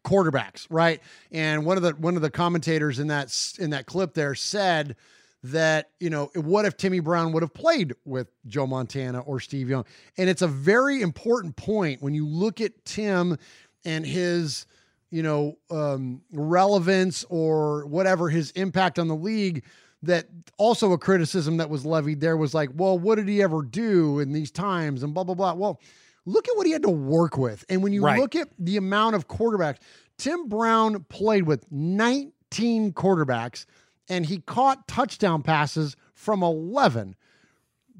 quarterbacks, 0.04 0.66
right? 0.70 1.00
And 1.32 1.64
one 1.66 1.76
of 1.76 1.82
the 1.82 1.92
one 1.92 2.16
of 2.16 2.22
the 2.22 2.30
commentators 2.30 2.98
in 2.98 3.08
that 3.08 3.34
in 3.58 3.70
that 3.70 3.86
clip 3.86 4.14
there 4.14 4.34
said 4.34 4.96
that 5.42 5.90
you 6.00 6.10
know 6.10 6.30
what 6.34 6.64
if 6.66 6.76
Timmy 6.76 7.00
Brown 7.00 7.32
would 7.32 7.42
have 7.42 7.54
played 7.54 7.94
with 8.04 8.28
Joe 8.46 8.66
Montana 8.66 9.20
or 9.20 9.40
Steve 9.40 9.68
Young? 9.70 9.84
And 10.18 10.28
it's 10.28 10.42
a 10.42 10.48
very 10.48 11.00
important 11.02 11.56
point 11.56 12.02
when 12.02 12.14
you 12.14 12.26
look 12.26 12.60
at 12.60 12.84
Tim 12.84 13.36
and 13.84 14.04
his 14.04 14.66
you 15.10 15.22
know 15.22 15.56
um, 15.70 16.20
relevance 16.32 17.24
or 17.30 17.86
whatever 17.86 18.28
his 18.28 18.50
impact 18.52 18.98
on 18.98 19.08
the 19.08 19.16
league. 19.16 19.64
That 20.02 20.28
also 20.56 20.92
a 20.92 20.98
criticism 20.98 21.58
that 21.58 21.68
was 21.68 21.84
levied 21.84 22.20
there 22.22 22.38
was 22.38 22.54
like, 22.54 22.70
well, 22.74 22.98
what 22.98 23.16
did 23.16 23.28
he 23.28 23.42
ever 23.42 23.60
do 23.62 24.18
in 24.18 24.32
these 24.32 24.50
times 24.50 25.02
and 25.02 25.12
blah 25.12 25.24
blah 25.24 25.34
blah. 25.34 25.52
Well, 25.52 25.78
look 26.24 26.48
at 26.48 26.56
what 26.56 26.64
he 26.66 26.72
had 26.72 26.80
to 26.84 26.90
work 26.90 27.36
with, 27.36 27.66
and 27.68 27.82
when 27.82 27.92
you 27.92 28.02
Right. 28.02 28.18
look 28.18 28.34
at 28.34 28.48
the 28.58 28.78
amount 28.78 29.16
of 29.16 29.28
quarterbacks, 29.28 29.76
Tim 30.16 30.48
Brown 30.48 31.04
played 31.10 31.42
with 31.42 31.70
19 31.70 32.92
quarterbacks, 32.92 33.66
and 34.10 34.26
he 34.26 34.38
caught 34.38 34.86
touchdown 34.88 35.42
passes 35.42 35.96
from 36.12 36.42
11. 36.42 37.14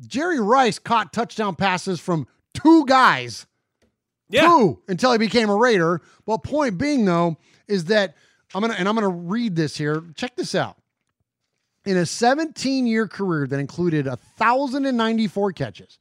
Jerry 0.06 0.40
Rice 0.40 0.78
caught 0.78 1.12
touchdown 1.12 1.54
passes 1.54 2.00
from 2.00 2.26
two 2.52 2.84
guys. 2.84 3.46
Yeah. 4.28 4.42
Two 4.42 4.82
until 4.88 5.12
he 5.12 5.18
became 5.18 5.48
a 5.48 5.56
Raider. 5.56 6.02
Well, 6.26 6.38
point 6.38 6.76
being 6.78 7.04
though 7.04 7.38
is 7.68 7.86
that 7.86 8.16
I'm 8.54 8.60
gonna 8.60 8.74
and 8.74 8.88
I'm 8.88 8.94
gonna 8.94 9.08
read 9.08 9.56
this 9.56 9.76
here. 9.76 10.02
Check 10.14 10.36
this 10.36 10.54
out. 10.54 10.76
In 11.86 11.96
a 11.96 12.04
17 12.04 12.86
year 12.86 13.08
career 13.08 13.46
that 13.46 13.58
included 13.58 14.06
1,094 14.06 15.52
catches, 15.52 15.98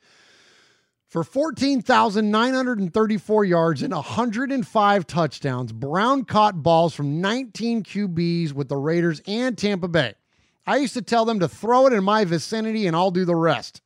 For 1.10 1.24
14,934 1.24 3.46
yards 3.46 3.82
and 3.82 3.92
105 3.92 5.08
touchdowns, 5.08 5.72
Brown 5.72 6.24
caught 6.24 6.62
balls 6.62 6.94
from 6.94 7.20
19 7.20 7.82
QBs 7.82 8.54
with 8.54 8.70
the 8.70 8.78
Raiders 8.78 9.20
and 9.26 9.58
Tampa 9.58 9.88
Bay. 9.88 10.14
I 10.68 10.78
used 10.78 10.94
to 10.94 11.02
tell 11.02 11.26
them 11.26 11.40
to 11.40 11.48
throw 11.48 11.88
it 11.88 11.94
in 11.94 12.04
my 12.04 12.26
vicinity 12.26 12.86
and 12.86 12.96
I'll 12.96 13.10
do 13.10 13.26
the 13.26 13.36
rest. 13.36 13.82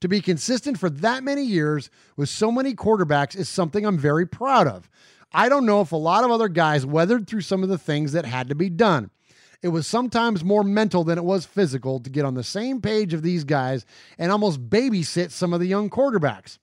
To 0.00 0.08
be 0.08 0.20
consistent 0.20 0.76
for 0.76 0.90
that 0.90 1.22
many 1.22 1.44
years 1.44 1.88
with 2.16 2.28
so 2.28 2.50
many 2.50 2.74
quarterbacks 2.74 3.36
is 3.36 3.48
something 3.48 3.86
I'm 3.86 3.96
very 3.96 4.26
proud 4.26 4.66
of. 4.66 4.90
I 5.32 5.48
don't 5.48 5.66
know 5.66 5.82
if 5.82 5.92
a 5.92 5.96
lot 5.96 6.24
of 6.24 6.32
other 6.32 6.48
guys 6.48 6.84
weathered 6.84 7.28
through 7.28 7.42
some 7.42 7.62
of 7.62 7.68
the 7.68 7.78
things 7.78 8.10
that 8.10 8.24
had 8.24 8.48
to 8.48 8.56
be 8.56 8.70
done. 8.70 9.12
It 9.62 9.68
was 9.68 9.86
sometimes 9.86 10.42
more 10.42 10.64
mental 10.64 11.04
than 11.04 11.18
it 11.18 11.24
was 11.24 11.44
physical 11.44 12.00
to 12.00 12.10
get 12.10 12.24
on 12.24 12.34
the 12.34 12.42
same 12.42 12.80
page 12.80 13.12
of 13.12 13.22
these 13.22 13.44
guys 13.44 13.84
and 14.18 14.32
almost 14.32 14.70
babysit 14.70 15.30
some 15.30 15.52
of 15.52 15.60
the 15.60 15.66
young 15.66 15.90
quarterbacks. 15.90 16.58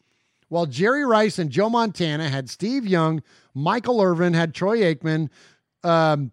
While 0.49 0.65
Jerry 0.65 1.05
Rice 1.05 1.37
and 1.39 1.49
Joe 1.49 1.69
Montana 1.69 2.29
had 2.29 2.49
Steve 2.49 2.87
Young, 2.87 3.21
Michael 3.53 4.01
Irvin 4.01 4.33
had 4.33 4.55
Troy 4.55 4.79
Aikman, 4.79 5.29
um, 5.83 6.31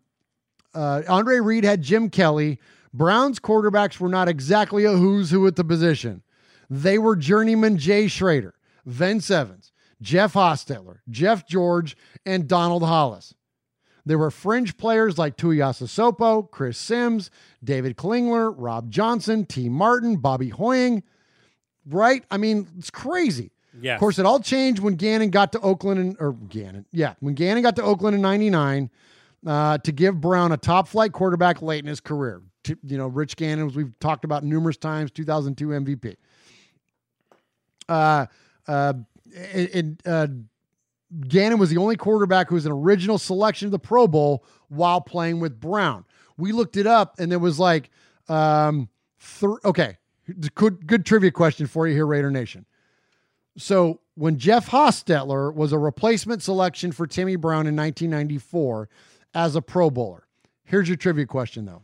uh, 0.74 1.02
Andre 1.08 1.38
Reed 1.38 1.64
had 1.64 1.82
Jim 1.82 2.08
Kelly. 2.08 2.60
Browns 2.92 3.40
quarterbacks 3.40 3.98
were 3.98 4.08
not 4.08 4.28
exactly 4.28 4.84
a 4.84 4.92
who's 4.92 5.30
who 5.30 5.46
at 5.46 5.56
the 5.56 5.64
position. 5.64 6.22
They 6.70 6.96
were 6.96 7.16
journeyman 7.16 7.76
Jay 7.76 8.06
Schroeder, 8.06 8.54
Vince 8.86 9.30
Evans, 9.30 9.72
Jeff 10.00 10.34
Hostetler, 10.34 10.98
Jeff 11.10 11.46
George, 11.46 11.96
and 12.24 12.48
Donald 12.48 12.82
Hollas. 12.82 13.34
There 14.06 14.18
were 14.18 14.30
fringe 14.30 14.76
players 14.76 15.16
like 15.16 15.36
Tuiasosopo, 15.36 16.50
Chris 16.50 16.76
Sims, 16.76 17.30
David 17.62 17.96
Klingler, 17.96 18.54
Rob 18.56 18.90
Johnson, 18.90 19.46
Tee 19.46 19.68
Martin, 19.68 20.16
Bobby 20.16 20.50
Hoying. 20.50 21.02
Right? 21.86 22.24
I 22.30 22.36
mean, 22.36 22.68
it's 22.78 22.90
crazy. 22.90 23.50
Yes. 23.80 23.94
Of 23.96 24.00
course, 24.00 24.18
it 24.18 24.26
all 24.26 24.40
changed 24.40 24.80
when 24.80 24.94
Gannon 24.94 25.30
got 25.30 25.52
to 25.52 25.60
Oakland 25.60 25.98
and 26.00 26.16
or 26.20 26.32
Gannon, 26.32 26.86
yeah, 26.92 27.14
when 27.20 27.34
Gannon 27.34 27.62
got 27.62 27.76
to 27.76 27.82
Oakland 27.82 28.14
in 28.14 28.22
'99 28.22 28.88
uh, 29.46 29.78
to 29.78 29.92
give 29.92 30.20
Brown 30.20 30.52
a 30.52 30.56
top 30.56 30.86
flight 30.86 31.12
quarterback 31.12 31.60
late 31.60 31.80
in 31.82 31.88
his 31.88 32.00
career. 32.00 32.40
To- 32.64 32.78
you 32.84 32.96
know, 32.96 33.08
Rich 33.08 33.36
Gannon, 33.36 33.66
as 33.66 33.74
we've 33.74 33.98
talked 33.98 34.24
about 34.24 34.44
numerous 34.44 34.76
times, 34.76 35.10
2002 35.10 35.68
MVP. 35.68 36.16
Uh, 37.88 38.26
uh, 38.68 38.94
and 39.52 40.00
uh, 40.06 40.28
Gannon 41.28 41.58
was 41.58 41.70
the 41.70 41.76
only 41.76 41.96
quarterback 41.96 42.48
who 42.48 42.54
was 42.54 42.66
an 42.66 42.72
original 42.72 43.18
selection 43.18 43.66
of 43.66 43.72
the 43.72 43.78
Pro 43.78 44.08
Bowl 44.08 44.44
while 44.68 45.00
playing 45.00 45.40
with 45.40 45.60
Brown. 45.60 46.04
We 46.36 46.52
looked 46.52 46.76
it 46.76 46.86
up, 46.86 47.14
and 47.18 47.30
there 47.30 47.38
was 47.38 47.58
like, 47.58 47.90
um, 48.28 48.88
th- 49.40 49.52
okay, 49.64 49.96
good 50.54 50.86
good 50.86 51.06
trivia 51.06 51.30
question 51.30 51.66
for 51.66 51.86
you 51.86 51.94
here, 51.94 52.06
Raider 52.06 52.30
Nation. 52.30 52.66
So 53.56 54.00
when 54.14 54.38
Jeff 54.38 54.68
Hostetler 54.68 55.54
was 55.54 55.72
a 55.72 55.78
replacement 55.78 56.42
selection 56.42 56.90
for 56.92 57.06
Timmy 57.06 57.36
Brown 57.36 57.66
in 57.66 57.76
1994 57.76 58.88
as 59.32 59.54
a 59.54 59.62
Pro 59.62 59.90
Bowler, 59.90 60.26
here's 60.64 60.88
your 60.88 60.96
trivia 60.96 61.26
question 61.26 61.66
though. 61.66 61.82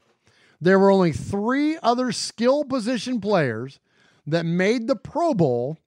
There 0.61 0.78
were 0.78 0.90
only 0.90 1.12
three 1.12 1.78
other 1.82 2.12
skill 2.12 2.65
position 2.65 3.20
players 3.20 3.78
that 4.27 4.44
made 4.44 4.86
the 4.86 4.97
Pro 4.97 5.32
Bowl 5.32 5.78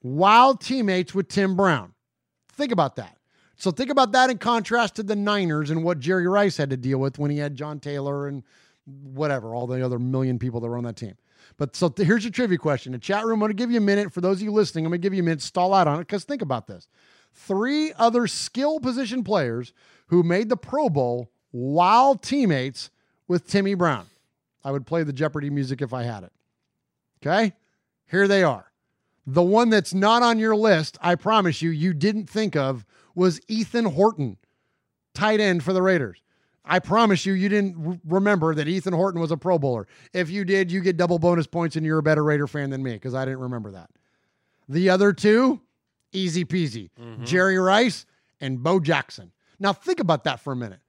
while 0.00 0.56
teammates 0.56 1.14
with 1.14 1.28
Tim 1.28 1.56
Brown. 1.56 1.94
Think 2.58 2.72
about 2.72 2.96
that. 2.96 3.16
So 3.56 3.70
think 3.70 3.88
about 3.88 4.12
that 4.12 4.30
in 4.30 4.38
contrast 4.38 4.96
to 4.96 5.02
the 5.02 5.16
Niners 5.16 5.70
and 5.70 5.82
what 5.82 6.00
Jerry 6.00 6.26
Rice 6.26 6.56
had 6.56 6.70
to 6.70 6.76
deal 6.76 6.98
with 6.98 7.18
when 7.18 7.30
he 7.30 7.38
had 7.38 7.54
John 7.54 7.78
Taylor 7.80 8.26
and 8.26 8.42
whatever, 8.84 9.54
all 9.54 9.66
the 9.66 9.84
other 9.84 9.98
million 9.98 10.38
people 10.38 10.60
that 10.60 10.68
were 10.68 10.76
on 10.76 10.84
that 10.84 10.96
team. 10.96 11.14
But 11.56 11.76
so 11.76 11.88
th- 11.88 12.06
here's 12.06 12.24
your 12.24 12.32
trivia 12.32 12.58
question. 12.58 12.92
The 12.92 12.98
chat 12.98 13.24
room, 13.24 13.34
I'm 13.34 13.40
going 13.40 13.50
to 13.50 13.54
give 13.54 13.70
you 13.70 13.78
a 13.78 13.80
minute. 13.80 14.12
For 14.12 14.20
those 14.20 14.38
of 14.38 14.42
you 14.42 14.52
listening, 14.52 14.84
I'm 14.84 14.90
going 14.90 15.00
to 15.00 15.06
give 15.06 15.14
you 15.14 15.22
a 15.22 15.24
minute. 15.24 15.40
Stall 15.40 15.72
out 15.72 15.86
on 15.86 15.96
it 15.96 16.06
because 16.06 16.24
think 16.24 16.42
about 16.42 16.66
this. 16.66 16.88
Three 17.32 17.92
other 17.96 18.26
skill 18.26 18.80
position 18.80 19.22
players 19.22 19.72
who 20.06 20.22
made 20.22 20.48
the 20.48 20.56
Pro 20.56 20.88
Bowl 20.88 21.30
while 21.52 22.16
teammates 22.16 22.90
with 23.28 23.46
Timmy 23.46 23.74
Brown. 23.74 24.06
I 24.64 24.72
would 24.72 24.86
play 24.86 25.04
the 25.04 25.12
Jeopardy 25.12 25.50
music 25.50 25.80
if 25.80 25.92
I 25.92 26.02
had 26.02 26.24
it. 26.24 26.32
Okay? 27.22 27.54
Here 28.10 28.26
they 28.26 28.42
are. 28.42 28.67
The 29.30 29.42
one 29.42 29.68
that's 29.68 29.92
not 29.92 30.22
on 30.22 30.38
your 30.38 30.56
list, 30.56 30.96
I 31.02 31.14
promise 31.14 31.60
you, 31.60 31.68
you 31.68 31.92
didn't 31.92 32.30
think 32.30 32.56
of 32.56 32.86
was 33.14 33.42
Ethan 33.46 33.84
Horton, 33.84 34.38
tight 35.12 35.38
end 35.38 35.62
for 35.62 35.74
the 35.74 35.82
Raiders. 35.82 36.22
I 36.64 36.78
promise 36.78 37.26
you, 37.26 37.34
you 37.34 37.50
didn't 37.50 38.00
remember 38.06 38.54
that 38.54 38.66
Ethan 38.66 38.94
Horton 38.94 39.20
was 39.20 39.30
a 39.30 39.36
Pro 39.36 39.58
Bowler. 39.58 39.86
If 40.14 40.30
you 40.30 40.46
did, 40.46 40.72
you 40.72 40.80
get 40.80 40.96
double 40.96 41.18
bonus 41.18 41.46
points 41.46 41.76
and 41.76 41.84
you're 41.84 41.98
a 41.98 42.02
better 42.02 42.24
Raider 42.24 42.46
fan 42.46 42.70
than 42.70 42.82
me 42.82 42.94
because 42.94 43.14
I 43.14 43.26
didn't 43.26 43.40
remember 43.40 43.70
that. 43.72 43.90
The 44.66 44.88
other 44.88 45.12
two, 45.12 45.60
easy 46.12 46.46
peasy 46.46 46.88
mm-hmm. 46.98 47.24
Jerry 47.24 47.58
Rice 47.58 48.06
and 48.40 48.62
Bo 48.62 48.80
Jackson. 48.80 49.32
Now, 49.60 49.74
think 49.74 50.00
about 50.00 50.24
that 50.24 50.40
for 50.40 50.54
a 50.54 50.56
minute. 50.56 50.80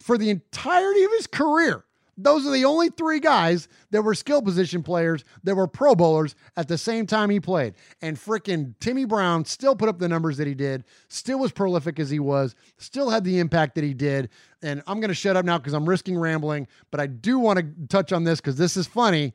For 0.00 0.18
the 0.18 0.28
entirety 0.28 1.04
of 1.04 1.12
his 1.12 1.26
career, 1.26 1.84
those 2.24 2.46
are 2.46 2.50
the 2.50 2.64
only 2.64 2.88
three 2.90 3.20
guys 3.20 3.68
that 3.90 4.02
were 4.02 4.14
skill 4.14 4.42
position 4.42 4.82
players 4.82 5.24
that 5.44 5.54
were 5.54 5.66
Pro 5.66 5.94
Bowlers 5.94 6.34
at 6.56 6.68
the 6.68 6.78
same 6.78 7.06
time 7.06 7.30
he 7.30 7.40
played. 7.40 7.74
And 8.02 8.16
frickin' 8.16 8.74
Timmy 8.80 9.04
Brown 9.04 9.44
still 9.44 9.76
put 9.76 9.88
up 9.88 9.98
the 9.98 10.08
numbers 10.08 10.36
that 10.36 10.46
he 10.46 10.54
did, 10.54 10.84
still 11.08 11.38
was 11.38 11.52
prolific 11.52 11.98
as 11.98 12.10
he 12.10 12.18
was, 12.18 12.54
still 12.78 13.10
had 13.10 13.24
the 13.24 13.38
impact 13.38 13.74
that 13.74 13.84
he 13.84 13.94
did. 13.94 14.30
And 14.62 14.82
I'm 14.86 15.00
going 15.00 15.08
to 15.08 15.14
shut 15.14 15.36
up 15.36 15.44
now 15.44 15.58
because 15.58 15.72
I'm 15.72 15.88
risking 15.88 16.18
rambling, 16.18 16.68
but 16.90 17.00
I 17.00 17.06
do 17.06 17.38
want 17.38 17.58
to 17.58 17.66
touch 17.88 18.12
on 18.12 18.24
this 18.24 18.40
because 18.40 18.56
this 18.56 18.76
is 18.76 18.86
funny. 18.86 19.34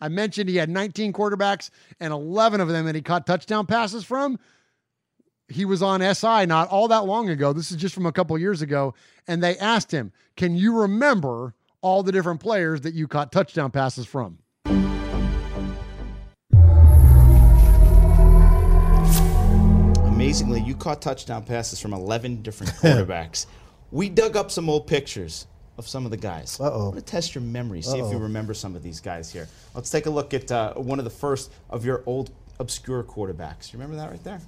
I 0.00 0.08
mentioned 0.08 0.48
he 0.48 0.56
had 0.56 0.68
19 0.68 1.12
quarterbacks 1.12 1.70
and 2.00 2.12
11 2.12 2.60
of 2.60 2.68
them 2.68 2.86
that 2.86 2.94
he 2.94 3.00
caught 3.00 3.26
touchdown 3.26 3.66
passes 3.66 4.04
from 4.04 4.38
he 5.48 5.64
was 5.64 5.82
on 5.82 6.00
SI 6.14 6.46
not 6.46 6.68
all 6.68 6.88
that 6.88 7.04
long 7.04 7.28
ago. 7.28 7.52
This 7.52 7.70
is 7.70 7.76
just 7.76 7.94
from 7.94 8.06
a 8.06 8.12
couple 8.12 8.36
years 8.38 8.62
ago. 8.62 8.94
And 9.26 9.42
they 9.42 9.56
asked 9.58 9.92
him, 9.92 10.12
Can 10.36 10.56
you 10.56 10.80
remember 10.80 11.54
all 11.84 12.02
the 12.02 12.10
different 12.10 12.40
players 12.40 12.80
that 12.80 12.94
you 12.94 13.06
caught 13.06 13.30
touchdown 13.30 13.70
passes 13.70 14.06
from? 14.06 14.38
Amazingly, 20.06 20.62
you 20.62 20.74
caught 20.74 21.02
touchdown 21.02 21.44
passes 21.44 21.78
from 21.80 21.92
11 21.92 22.40
different 22.42 22.72
quarterbacks. 22.80 23.46
we 23.90 24.08
dug 24.08 24.34
up 24.34 24.50
some 24.50 24.70
old 24.70 24.86
pictures 24.86 25.46
of 25.76 25.86
some 25.86 26.06
of 26.06 26.10
the 26.10 26.16
guys. 26.16 26.58
Uh-oh. 26.58 26.72
I 26.72 26.84
want 26.84 26.96
to 26.96 27.02
test 27.02 27.34
your 27.34 27.42
memory, 27.42 27.82
see 27.82 27.98
if 27.98 28.10
you 28.10 28.18
remember 28.18 28.54
some 28.54 28.74
of 28.74 28.82
these 28.82 29.00
guys 29.00 29.30
here. 29.30 29.46
Let's 29.74 29.90
take 29.90 30.06
a 30.06 30.10
look 30.10 30.32
at 30.32 30.50
uh, 30.50 30.72
one 30.74 30.98
of 30.98 31.04
the 31.04 31.10
first 31.10 31.52
of 31.68 31.84
your 31.84 32.02
old 32.06 32.30
obscure 32.60 33.02
quarterbacks. 33.02 33.72
You 33.72 33.78
remember 33.78 33.96
that 33.96 34.10
right 34.10 34.24
there? 34.24 34.40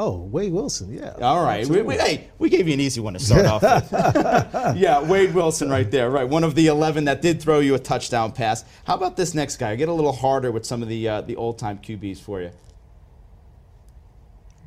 Oh, 0.00 0.18
Wade 0.18 0.52
Wilson, 0.52 0.94
yeah. 0.94 1.14
All 1.20 1.42
right. 1.44 1.66
We, 1.66 1.82
we, 1.82 1.96
hey, 1.96 2.28
we 2.38 2.48
gave 2.48 2.68
you 2.68 2.74
an 2.74 2.78
easy 2.78 3.00
one 3.00 3.14
to 3.14 3.18
start 3.18 3.46
off 3.46 3.62
with. 3.62 3.90
yeah, 4.76 5.02
Wade 5.02 5.34
Wilson 5.34 5.68
right 5.68 5.90
there. 5.90 6.08
Right. 6.08 6.26
One 6.26 6.44
of 6.44 6.54
the 6.54 6.68
11 6.68 7.06
that 7.06 7.20
did 7.20 7.42
throw 7.42 7.58
you 7.58 7.74
a 7.74 7.80
touchdown 7.80 8.30
pass. 8.30 8.64
How 8.84 8.94
about 8.94 9.16
this 9.16 9.34
next 9.34 9.56
guy? 9.56 9.74
Get 9.74 9.88
a 9.88 9.92
little 9.92 10.12
harder 10.12 10.52
with 10.52 10.64
some 10.64 10.84
of 10.84 10.88
the 10.88 11.08
uh, 11.08 11.20
the 11.22 11.34
old 11.34 11.58
time 11.58 11.78
QBs 11.78 12.20
for 12.20 12.40
you. 12.40 12.52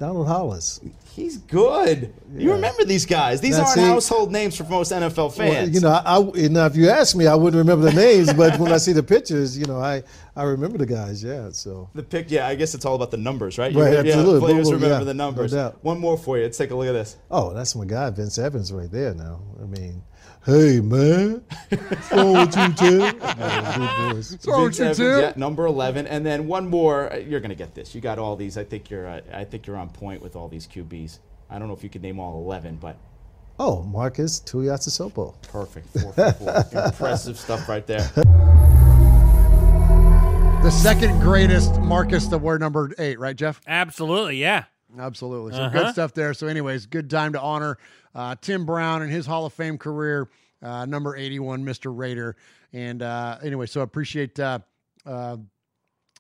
Donald 0.01 0.25
Hollas. 0.27 0.81
He's 1.15 1.37
good. 1.37 2.11
You 2.35 2.53
remember 2.53 2.83
these 2.85 3.05
guys. 3.05 3.39
These 3.39 3.57
Now, 3.57 3.65
aren't 3.65 3.73
see- 3.75 3.81
household 3.81 4.31
names 4.31 4.55
for 4.55 4.63
most 4.63 4.91
NFL 4.91 5.31
fans. 5.35 5.53
Well, 5.53 5.69
you 5.69 5.79
know, 5.79 5.89
I, 5.89 6.17
I- 6.17 6.47
know, 6.47 6.65
if 6.65 6.75
you 6.75 6.89
ask 6.89 7.15
me, 7.15 7.27
I 7.27 7.35
wouldn't 7.35 7.59
remember 7.59 7.85
the 7.85 7.93
names, 7.95 8.33
but 8.41 8.57
when 8.59 8.71
I 8.71 8.77
see 8.77 8.93
the 8.93 9.03
pictures, 9.03 9.55
you 9.55 9.65
know, 9.65 9.77
I, 9.79 10.01
I 10.35 10.41
remember 10.43 10.79
the 10.79 10.87
guys. 10.87 11.23
Yeah, 11.23 11.49
so 11.51 11.87
The 11.93 12.01
pick, 12.01 12.31
yeah, 12.31 12.47
I 12.47 12.55
guess 12.55 12.73
it's 12.73 12.83
all 12.83 12.95
about 12.95 13.11
the 13.11 13.17
numbers, 13.17 13.59
right? 13.59 13.71
Right, 13.75 13.93
yeah, 13.93 13.99
absolutely. 13.99 14.39
Players 14.39 14.69
Boom, 14.71 14.79
boom, 14.79 14.83
remember 14.83 15.01
yeah, 15.01 15.05
the 15.05 15.13
numbers. 15.13 15.51
doubt. 15.51 15.83
One 15.83 15.99
more 15.99 16.17
for 16.17 16.37
you. 16.37 16.43
Let's 16.45 16.57
take 16.57 16.71
a 16.71 16.75
look 16.75 16.87
at 16.87 16.93
this. 16.93 17.17
oh, 17.29 17.53
that's 17.53 17.75
my 17.75 17.85
guy, 17.85 18.09
Vince 18.09 18.39
Evans, 18.39 18.73
right 18.73 18.89
there. 18.91 19.13
Now, 19.13 19.39
I 19.61 19.65
mean, 19.67 20.01
hey 20.45 20.80
man, 20.80 21.43
four 22.09 22.31
one 22.34 22.49
two 22.49 22.73
ten. 22.73 22.99
Yeah, 23.01 23.76
good 24.07 24.15
voice. 24.15 24.31
Vince 24.35 24.80
Evans, 24.80 24.99
yeah, 24.99 25.34
number 25.35 25.65
eleven, 25.65 26.07
and 26.07 26.26
then 26.26 26.47
one 26.47 26.69
more. 26.69 27.11
uh, 27.13 27.18
You're 27.18 27.39
gonna 27.39 27.55
get 27.55 27.76
this. 27.76 27.93
You 27.95 28.01
got 28.01 28.19
all 28.19 28.35
these. 28.35 28.57
I 28.57 28.63
think 28.63 28.89
you're. 28.89 29.07
Uh, 29.07 29.22
I 29.34 29.43
think 29.43 29.68
you're 29.68 29.77
on 29.77 29.89
point 29.89 30.22
with 30.22 30.35
all 30.35 30.47
these 30.47 30.68
QBs. 30.68 31.19
I 31.49 31.59
don't 31.59 31.68
know 31.68 31.73
if 31.73 31.84
you 31.84 31.89
could 31.89 32.01
name 32.01 32.19
all 32.19 32.38
eleven, 32.43 32.76
but 32.77 32.97
Oh, 33.59 33.84
Marcus 33.84 34.39
Tuiasosopo. 34.39 35.35
Perfect. 35.43 35.88
Four 35.99 36.13
for 36.13 36.31
four. 36.34 36.65
Impressive 36.85 37.38
stuff 37.38 37.69
right 37.69 37.85
there. 37.85 38.09
The 40.63 40.72
second 40.72 41.19
greatest 41.19 41.80
Marcus 41.81 42.27
that 42.27 42.38
wore 42.38 42.57
number 42.59 42.91
eight, 42.99 43.19
right, 43.19 43.35
Jeff? 43.35 43.59
Absolutely, 43.68 44.38
yeah. 44.38 44.65
Absolutely. 44.97 45.53
So 45.53 45.63
Uh-huh. 45.63 45.84
good 45.84 45.91
stuff 45.93 46.13
there. 46.13 46.34
So, 46.34 46.47
anyways, 46.47 46.85
good 46.85 47.09
time 47.09 47.34
to 47.34 47.39
honor 47.41 47.77
uh, 48.13 48.35
Tim 48.41 48.65
Brown 48.65 49.01
and 49.01 49.11
his 49.11 49.26
Hall 49.26 49.45
of 49.45 49.53
Fame 49.53 49.77
career, 49.77 50.30
uh, 50.61 50.85
number 50.85 51.15
81, 51.15 51.63
Mr. 51.63 51.95
Raider. 51.95 52.35
And 52.73 53.01
uh, 53.01 53.38
anyway, 53.43 53.65
so 53.65 53.81
appreciate 53.81 54.39
uh, 54.39 54.59
uh, 55.05 55.38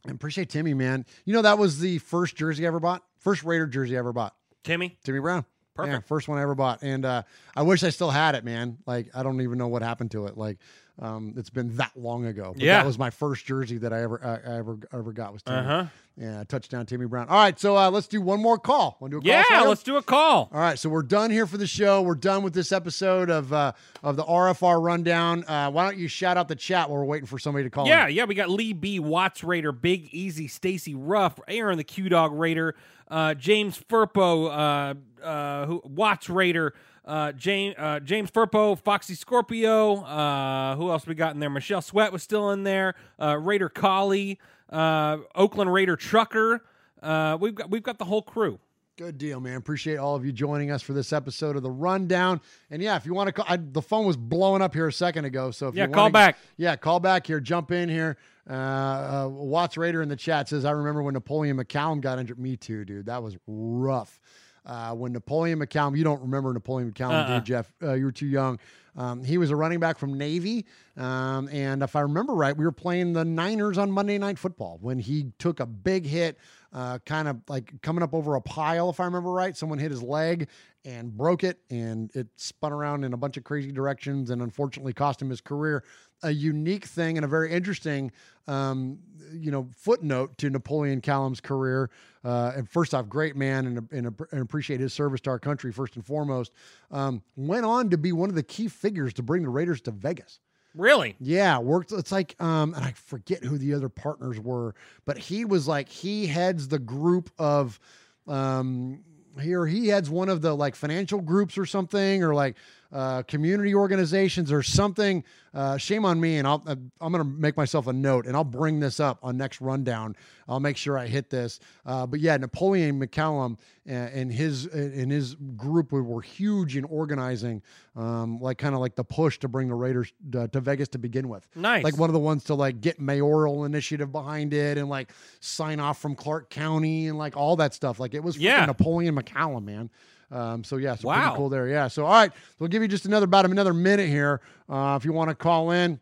appreciate 0.07 0.49
Timmy, 0.49 0.73
man. 0.73 1.05
You 1.25 1.33
know, 1.33 1.41
that 1.43 1.57
was 1.57 1.79
the 1.79 1.97
first 1.99 2.35
jersey 2.35 2.65
I 2.65 2.67
ever 2.67 2.79
bought, 2.79 3.03
first 3.19 3.43
Raider 3.43 3.67
jersey 3.67 3.95
I 3.95 3.99
ever 3.99 4.13
bought. 4.13 4.35
Timmy? 4.63 4.97
Timmy 5.03 5.19
Brown. 5.19 5.45
Perfect. 5.73 5.93
Yeah, 5.93 5.99
first 6.07 6.27
one 6.27 6.37
I 6.37 6.41
ever 6.41 6.55
bought. 6.55 6.81
And 6.81 7.05
uh, 7.05 7.23
I 7.55 7.61
wish 7.61 7.83
I 7.83 7.89
still 7.89 8.09
had 8.11 8.35
it, 8.35 8.43
man. 8.43 8.77
Like, 8.85 9.07
I 9.15 9.23
don't 9.23 9.39
even 9.41 9.57
know 9.57 9.69
what 9.69 9.81
happened 9.81 10.11
to 10.11 10.25
it. 10.25 10.37
Like, 10.37 10.57
Um, 11.01 11.33
it's 11.35 11.49
been 11.49 11.75
that 11.77 11.91
long 11.95 12.25
ago. 12.27 12.51
But 12.53 12.61
Yeah. 12.61 12.77
that 12.77 12.85
was 12.85 12.99
my 12.99 13.09
first 13.09 13.45
jersey 13.45 13.79
that 13.79 13.91
I 13.91 14.03
ever 14.03 14.23
I, 14.23 14.51
I 14.53 14.57
ever 14.59 14.77
ever 14.93 15.11
got 15.11 15.33
was 15.33 15.41
Timmy. 15.41 15.57
Uh-huh. 15.57 15.85
Yeah, 16.17 16.43
touchdown 16.47 16.85
Timmy 16.85 17.05
Brown. 17.07 17.27
All 17.29 17.37
right, 17.41 17.57
so 17.59 17.75
uh, 17.77 17.89
let's 17.89 18.05
do 18.07 18.21
one 18.21 18.39
more 18.41 18.59
call. 18.59 18.97
Want 18.99 19.11
to 19.11 19.19
do 19.21 19.29
a 19.29 19.33
call? 19.33 19.57
Yeah, 19.57 19.61
let's 19.67 19.81
do 19.81 19.95
a 19.95 20.03
call. 20.03 20.49
All 20.53 20.59
right, 20.59 20.77
so 20.77 20.89
we're 20.89 21.01
done 21.03 21.31
here 21.31 21.47
for 21.47 21.57
the 21.57 21.65
show. 21.65 22.01
We're 22.01 22.15
done 22.15 22.43
with 22.43 22.53
this 22.53 22.71
episode 22.71 23.29
of 23.31 23.51
uh, 23.51 23.71
of 24.03 24.17
the 24.17 24.23
RFR 24.25 24.83
rundown. 24.83 25.43
Uh, 25.45 25.71
why 25.71 25.85
don't 25.85 25.97
you 25.97 26.07
shout 26.07 26.37
out 26.37 26.47
the 26.49 26.55
chat 26.55 26.89
while 26.89 26.99
we're 26.99 27.05
waiting 27.05 27.25
for 27.27 27.39
somebody 27.39 27.63
to 27.63 27.69
call? 27.71 27.87
Yeah, 27.87 28.07
in? 28.07 28.13
yeah, 28.15 28.25
we 28.25 28.35
got 28.35 28.49
Lee 28.49 28.73
B, 28.73 28.99
Watts 28.99 29.43
Raider, 29.43 29.71
Big 29.71 30.09
Easy, 30.13 30.47
Stacy 30.47 30.93
Ruff, 30.93 31.39
Aaron 31.47 31.77
the 31.77 31.83
Q 31.85 32.09
Dog 32.09 32.33
Raider, 32.33 32.75
uh, 33.07 33.33
James 33.33 33.81
Furpo, 33.89 34.49
uh, 34.51 35.25
uh, 35.25 35.65
who, 35.65 35.81
Watts 35.85 36.29
Raider, 36.29 36.73
uh, 37.05 37.31
James 37.33 37.75
uh, 37.77 37.99
James 37.99 38.29
Furpo, 38.31 38.77
Foxy 38.79 39.15
Scorpio. 39.15 39.97
Uh, 40.03 40.75
who 40.75 40.89
else 40.91 41.05
we 41.07 41.15
got 41.15 41.33
in 41.33 41.39
there? 41.39 41.49
Michelle 41.49 41.81
Sweat 41.81 42.11
was 42.11 42.23
still 42.23 42.51
in 42.51 42.63
there. 42.63 42.95
Uh, 43.19 43.37
Raider 43.37 43.69
Collie, 43.69 44.39
uh, 44.69 45.17
Oakland 45.35 45.73
Raider 45.73 45.95
Trucker. 45.95 46.63
Uh, 47.01 47.37
we've 47.39 47.55
got 47.55 47.69
we've 47.71 47.83
got 47.83 47.97
the 47.97 48.05
whole 48.05 48.21
crew. 48.21 48.59
Good 48.97 49.17
deal, 49.17 49.39
man. 49.39 49.55
Appreciate 49.55 49.97
all 49.97 50.15
of 50.15 50.23
you 50.25 50.31
joining 50.31 50.69
us 50.69 50.83
for 50.83 50.93
this 50.93 51.11
episode 51.11 51.55
of 51.55 51.63
the 51.63 51.71
rundown. 51.71 52.39
And 52.69 52.83
yeah, 52.83 52.97
if 52.97 53.05
you 53.05 53.15
want 53.15 53.27
to 53.27 53.31
call, 53.33 53.45
I, 53.47 53.57
the 53.57 53.81
phone 53.81 54.05
was 54.05 54.15
blowing 54.17 54.61
up 54.61 54.73
here 54.75 54.87
a 54.87 54.93
second 54.93 55.25
ago. 55.25 55.49
So 55.49 55.69
if 55.69 55.75
Yeah, 55.75 55.85
you 55.87 55.91
call 55.91 56.03
wanna- 56.03 56.13
back. 56.13 56.37
yeah, 56.57 56.75
call 56.75 56.99
back 56.99 57.25
here. 57.25 57.39
Jump 57.39 57.71
in 57.71 57.89
here. 57.89 58.17
Uh, 58.47 58.53
uh, 58.53 59.27
Watts 59.31 59.77
Raider 59.77 60.01
in 60.03 60.09
the 60.09 60.15
chat 60.15 60.49
says, 60.49 60.65
"I 60.65 60.71
remember 60.71 61.01
when 61.01 61.13
Napoleon 61.13 61.57
McCallum 61.57 62.01
got 62.01 62.19
injured. 62.19 62.37
Me 62.37 62.57
too, 62.57 62.85
dude. 62.85 63.07
That 63.07 63.23
was 63.23 63.37
rough." 63.47 64.19
Uh, 64.65 64.93
when 64.93 65.11
Napoleon 65.11 65.59
McCallum, 65.59 65.97
you 65.97 66.03
don't 66.03 66.21
remember 66.21 66.53
Napoleon 66.53 66.91
McCallum, 66.91 67.29
Uh-uh. 67.29 67.35
you, 67.35 67.41
Jeff? 67.41 67.73
Uh, 67.81 67.93
you 67.93 68.05
were 68.05 68.11
too 68.11 68.27
young. 68.27 68.59
Um, 68.95 69.23
he 69.23 69.37
was 69.37 69.49
a 69.49 69.55
running 69.55 69.79
back 69.79 69.97
from 69.97 70.17
Navy, 70.17 70.65
um, 70.97 71.47
and 71.49 71.81
if 71.81 71.95
I 71.95 72.01
remember 72.01 72.33
right, 72.33 72.55
we 72.55 72.65
were 72.65 72.73
playing 72.73 73.13
the 73.13 73.23
Niners 73.23 73.77
on 73.77 73.89
Monday 73.89 74.17
Night 74.17 74.37
Football 74.37 74.77
when 74.81 74.99
he 74.99 75.31
took 75.39 75.59
a 75.61 75.65
big 75.65 76.05
hit, 76.05 76.37
uh, 76.73 76.99
kind 77.05 77.27
of 77.27 77.41
like 77.47 77.81
coming 77.81 78.03
up 78.03 78.13
over 78.13 78.35
a 78.35 78.41
pile. 78.41 78.89
If 78.89 78.99
I 78.99 79.05
remember 79.05 79.31
right, 79.31 79.55
someone 79.55 79.79
hit 79.79 79.91
his 79.91 80.01
leg 80.01 80.47
and 80.83 81.15
broke 81.15 81.43
it, 81.43 81.59
and 81.69 82.09
it 82.15 82.27
spun 82.37 82.71
around 82.71 83.03
in 83.03 83.13
a 83.13 83.17
bunch 83.17 83.37
of 83.37 83.43
crazy 83.43 83.71
directions, 83.71 84.29
and 84.29 84.41
unfortunately 84.41 84.93
cost 84.93 85.21
him 85.21 85.29
his 85.29 85.41
career. 85.41 85.83
A 86.23 86.31
unique 86.31 86.85
thing 86.85 87.17
and 87.17 87.25
a 87.25 87.27
very 87.27 87.51
interesting, 87.51 88.11
um, 88.47 88.99
you 89.33 89.51
know, 89.51 89.69
footnote 89.75 90.37
to 90.39 90.49
Napoleon 90.49 91.01
Callum's 91.01 91.41
career. 91.41 91.89
Uh, 92.23 92.53
and 92.55 92.69
first 92.69 92.93
off, 92.93 93.09
great 93.09 93.35
man, 93.35 93.65
and, 93.65 93.91
and, 93.91 94.15
and 94.31 94.41
appreciate 94.41 94.79
his 94.79 94.93
service 94.93 95.21
to 95.21 95.29
our 95.29 95.39
country 95.39 95.71
first 95.71 95.95
and 95.95 96.05
foremost. 96.05 96.51
Um, 96.89 97.21
went 97.35 97.65
on 97.65 97.89
to 97.89 97.97
be 97.97 98.11
one 98.11 98.29
of 98.29 98.35
the 98.35 98.43
key 98.43 98.67
figures 98.67 99.13
to 99.15 99.23
bring 99.23 99.43
the 99.43 99.49
Raiders 99.49 99.81
to 99.81 99.91
Vegas. 99.91 100.39
Really? 100.75 101.15
Yeah, 101.19 101.57
worked. 101.59 101.91
It's 101.91 102.11
like, 102.11 102.35
um, 102.41 102.73
and 102.73 102.83
I 102.85 102.91
forget 102.91 103.43
who 103.43 103.57
the 103.57 103.73
other 103.73 103.89
partners 103.89 104.39
were, 104.39 104.73
but 105.05 105.17
he 105.17 105.43
was 105.43 105.67
like 105.67 105.89
he 105.89 106.27
heads 106.27 106.67
the 106.69 106.79
group 106.79 107.29
of, 107.37 107.79
um, 108.27 109.03
here 109.41 109.65
he 109.65 109.87
heads 109.87 110.09
one 110.09 110.29
of 110.29 110.41
the 110.41 110.55
like 110.55 110.75
financial 110.75 111.19
groups 111.19 111.57
or 111.57 111.65
something, 111.65 112.23
or 112.23 112.33
like 112.33 112.55
uh, 112.91 113.23
community 113.23 113.73
organizations 113.73 114.51
or 114.51 114.61
something. 114.63 115.23
Uh, 115.53 115.75
shame 115.77 116.05
on 116.05 116.19
me, 116.19 116.37
and 116.37 116.47
I'll 116.47 116.63
I'm 116.65 117.11
gonna 117.11 117.25
make 117.25 117.57
myself 117.57 117.87
a 117.87 117.93
note, 117.93 118.25
and 118.25 118.35
I'll 118.37 118.43
bring 118.45 118.79
this 118.79 118.99
up 119.01 119.19
on 119.21 119.35
next 119.35 119.59
rundown. 119.59 120.15
I'll 120.47 120.61
make 120.61 120.77
sure 120.77 120.97
I 120.97 121.07
hit 121.07 121.29
this. 121.29 121.59
Uh, 121.85 122.05
but 122.05 122.19
yeah, 122.21 122.37
Napoleon 122.37 122.99
McCallum 122.99 123.57
and, 123.85 124.31
his 124.31 124.65
and 124.65 125.11
his 125.11 125.35
group 125.55 125.91
were, 125.91 126.03
were 126.03 126.21
huge 126.21 126.77
in 126.77 126.85
organizing, 126.85 127.61
um, 127.95 128.39
like 128.39 128.57
kind 128.57 128.75
of 128.75 128.81
like 128.81 128.95
the 128.95 129.03
push 129.03 129.39
to 129.39 129.47
bring 129.47 129.67
the 129.67 129.75
Raiders 129.75 130.13
to, 130.31 130.47
to 130.49 130.59
Vegas 130.61 130.87
to 130.89 130.97
begin 130.97 131.27
with. 131.27 131.47
Nice. 131.55 131.83
Like 131.83 131.97
one 131.97 132.09
of 132.09 132.13
the 132.13 132.19
ones 132.19 132.43
to 132.45 132.55
like 132.55 132.79
get 132.81 132.99
mayoral 132.99 133.65
initiative 133.65 134.11
behind 134.11 134.53
it 134.53 134.77
and 134.77 134.89
like 134.89 135.11
sign 135.39 135.79
off 135.79 136.01
from 136.01 136.15
Clark 136.15 136.49
County 136.49 137.07
and 137.07 137.17
like 137.17 137.35
all 137.35 137.55
that 137.57 137.73
stuff. 137.73 137.99
Like 137.99 138.13
it 138.13 138.23
was 138.23 138.37
Yeah. 138.37 138.65
Napoleon 138.65 139.15
McCallum, 139.15 139.63
man. 139.65 139.89
Um, 140.31 140.63
so 140.63 140.77
yeah, 140.77 140.95
so 140.95 141.09
Wow. 141.09 141.21
pretty 141.21 141.35
cool 141.37 141.49
there. 141.49 141.67
Yeah. 141.67 141.87
So 141.89 142.05
all 142.05 142.13
right, 142.13 142.31
we'll 142.59 142.69
give 142.69 142.81
you 142.81 142.87
just 142.87 143.05
another 143.05 143.25
about 143.25 143.45
another 143.45 143.73
minute 143.73 144.07
here. 144.07 144.41
Uh, 144.69 144.95
if 144.99 145.05
you 145.05 145.11
want 145.13 145.29
to 145.29 145.35
call 145.35 145.71
in. 145.71 145.99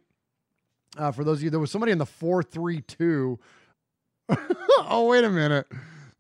Uh, 0.98 1.12
for 1.12 1.24
those 1.24 1.38
of 1.38 1.44
you, 1.44 1.50
there 1.50 1.60
was 1.60 1.72
somebody 1.72 1.92
in 1.92 1.98
the 1.98 2.06
four 2.06 2.42
three 2.44 2.82
two. 2.82 3.40
oh 4.80 5.08
wait 5.10 5.24
a 5.24 5.30
minute, 5.30 5.68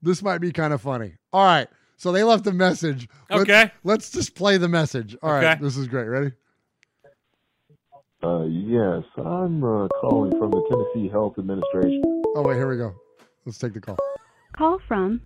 this 0.02 0.22
might 0.23 0.40
be 0.40 0.52
kind 0.52 0.73
of 0.73 0.81
funny. 0.81 1.14
All 1.34 1.44
right, 1.44 1.68
so 1.98 2.11
they 2.11 2.23
left 2.23 2.45
a 2.48 2.52
message. 2.53 3.07
Let's- 3.30 3.41
Okay. 3.44 3.72
let's 3.84 4.10
just 4.11 4.36
play 4.36 4.57
the 4.57 4.68
message. 4.68 5.15
All 5.22 5.31
right, 5.31 5.44
Okay. 5.53 5.61
this 5.64 5.76
is 5.77 5.88
great. 5.88 6.06
Ready? 6.07 6.31
Uh, 8.23 8.44
yes, 8.45 9.03
I'm 9.18 9.64
uh, 9.64 9.88
calling 10.02 10.38
from 10.38 10.52
the 10.52 10.61
Tennessee 10.69 11.10
Health 11.10 11.40
Administration. 11.40 12.03
Oh 12.36 12.44
wait, 12.44 12.56
here 12.56 12.69
we 12.69 12.77
go. 12.77 12.94
Let's 13.45 13.57
take 13.57 13.73
the 13.73 13.81
call. 13.81 13.98
Call 14.53 14.80
from. 14.88 15.22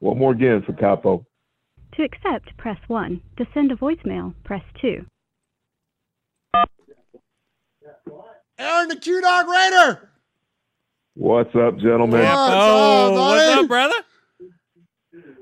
One 0.00 0.18
more 0.18 0.32
again 0.32 0.62
for 0.62 0.72
Capo. 0.72 1.24
To 1.96 2.02
accept, 2.04 2.56
press 2.56 2.78
1. 2.86 3.20
To 3.38 3.46
send 3.52 3.72
a 3.72 3.76
voicemail, 3.76 4.34
press 4.44 4.62
2. 4.80 5.04
Aaron 8.58 8.88
the 8.88 8.96
Q 8.96 9.20
Dog 9.20 9.48
Raider. 9.48 10.08
What's 11.14 11.54
up, 11.56 11.78
gentlemen? 11.78 12.20
What's 12.20 12.30
Oh, 12.52 13.06
up, 13.06 13.12
what's 13.14 13.58
up, 13.62 13.68
brother? 13.68 13.94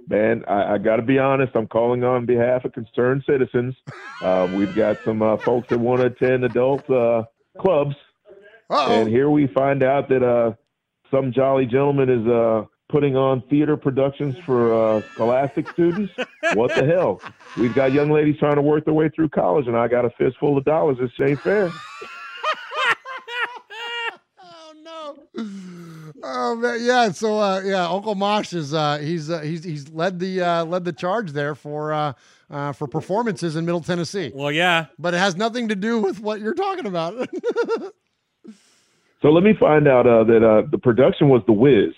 Man, 0.08 0.44
I, 0.48 0.74
I 0.74 0.78
got 0.78 0.96
to 0.96 1.02
be 1.02 1.18
honest. 1.18 1.52
I'm 1.54 1.66
calling 1.66 2.02
on 2.02 2.24
behalf 2.24 2.64
of 2.64 2.72
concerned 2.72 3.24
citizens. 3.28 3.74
Uh, 4.22 4.48
we've 4.54 4.74
got 4.74 4.96
some 5.04 5.20
uh, 5.20 5.36
folks 5.36 5.68
that 5.68 5.78
want 5.78 6.00
to 6.00 6.06
attend 6.06 6.44
adult 6.44 6.88
uh, 6.88 7.24
clubs, 7.58 7.94
Uh-oh. 8.70 9.00
and 9.00 9.08
here 9.10 9.28
we 9.28 9.48
find 9.48 9.82
out 9.82 10.08
that 10.08 10.22
uh, 10.22 10.52
some 11.10 11.30
jolly 11.32 11.66
gentleman 11.66 12.08
is 12.08 12.26
uh, 12.26 12.64
putting 12.88 13.16
on 13.16 13.42
theater 13.42 13.76
productions 13.76 14.36
for 14.44 14.72
uh, 14.72 15.02
scholastic 15.14 15.68
students. 15.70 16.12
What 16.54 16.74
the 16.74 16.84
hell? 16.86 17.20
We've 17.56 17.74
got 17.74 17.92
young 17.92 18.10
ladies 18.10 18.36
trying 18.38 18.56
to 18.56 18.62
work 18.62 18.84
their 18.84 18.94
way 18.94 19.08
through 19.10 19.28
college, 19.30 19.66
and 19.66 19.76
I 19.76 19.88
got 19.88 20.04
a 20.04 20.10
fistful 20.10 20.56
of 20.56 20.64
dollars. 20.64 20.98
This 20.98 21.10
ain't 21.20 21.40
fair. 21.40 21.70
Oh 26.20 26.56
man, 26.56 26.78
yeah. 26.80 27.10
So 27.10 27.38
uh, 27.38 27.60
yeah, 27.60 27.88
Uncle 27.88 28.14
Mosh 28.14 28.52
is 28.52 28.74
uh, 28.74 28.98
he's 28.98 29.30
uh, 29.30 29.40
he's 29.40 29.62
he's 29.62 29.88
led 29.90 30.18
the 30.18 30.40
uh, 30.40 30.64
led 30.64 30.84
the 30.84 30.92
charge 30.92 31.32
there 31.32 31.54
for 31.54 31.92
uh, 31.92 32.12
uh, 32.50 32.72
for 32.72 32.88
performances 32.88 33.56
in 33.56 33.64
Middle 33.64 33.82
Tennessee. 33.82 34.32
Well, 34.34 34.50
yeah, 34.50 34.86
but 34.98 35.14
it 35.14 35.18
has 35.18 35.36
nothing 35.36 35.68
to 35.68 35.76
do 35.76 35.98
with 35.98 36.20
what 36.20 36.40
you're 36.40 36.54
talking 36.54 36.86
about. 36.86 37.28
So 39.20 39.30
let 39.30 39.42
me 39.42 39.52
find 39.58 39.88
out 39.88 40.06
uh, 40.06 40.24
that 40.24 40.44
uh, 40.44 40.68
the 40.70 40.78
production 40.78 41.28
was 41.28 41.42
The 41.46 41.52
Wiz. 41.52 41.92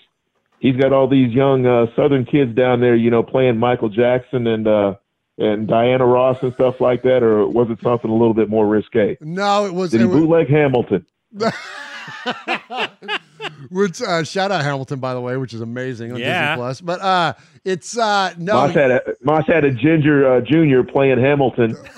He's 0.61 0.75
got 0.77 0.93
all 0.93 1.07
these 1.09 1.33
young 1.33 1.65
uh, 1.65 1.87
Southern 1.95 2.23
kids 2.23 2.55
down 2.55 2.81
there, 2.81 2.95
you 2.95 3.09
know, 3.09 3.23
playing 3.23 3.57
Michael 3.57 3.89
Jackson 3.89 4.45
and 4.45 4.67
uh, 4.67 4.93
and 5.39 5.67
Diana 5.67 6.05
Ross 6.05 6.37
and 6.43 6.53
stuff 6.53 6.75
like 6.79 7.01
that, 7.01 7.23
or 7.23 7.47
was 7.47 7.67
it 7.71 7.79
something 7.81 8.11
a 8.11 8.13
little 8.13 8.35
bit 8.35 8.47
more 8.47 8.67
risque? 8.67 9.17
no, 9.21 9.65
it 9.65 9.73
was. 9.73 9.89
Did 9.89 10.01
it 10.01 10.03
he 10.03 10.09
was 10.09 10.21
bootleg 10.21 10.49
Hamilton? 10.49 11.05
which 13.69 14.01
uh, 14.01 14.23
shout 14.23 14.51
out 14.51 14.63
Hamilton 14.63 14.99
by 14.99 15.13
the 15.13 15.21
way, 15.21 15.37
which 15.37 15.53
is 15.53 15.61
amazing 15.61 16.11
on 16.11 16.19
Yeah. 16.19 16.51
Disney 16.55 16.61
Plus. 16.61 16.81
But 16.81 17.01
uh, 17.01 17.33
it's 17.65 17.97
uh, 17.97 18.33
no. 18.37 18.53
Moss 18.53 18.73
had 18.75 18.91
a 18.91 19.01
Moss 19.23 19.47
had 19.47 19.63
a 19.65 19.71
ginger 19.71 20.31
uh, 20.31 20.41
junior 20.41 20.83
playing 20.83 21.19
Hamilton. 21.19 21.75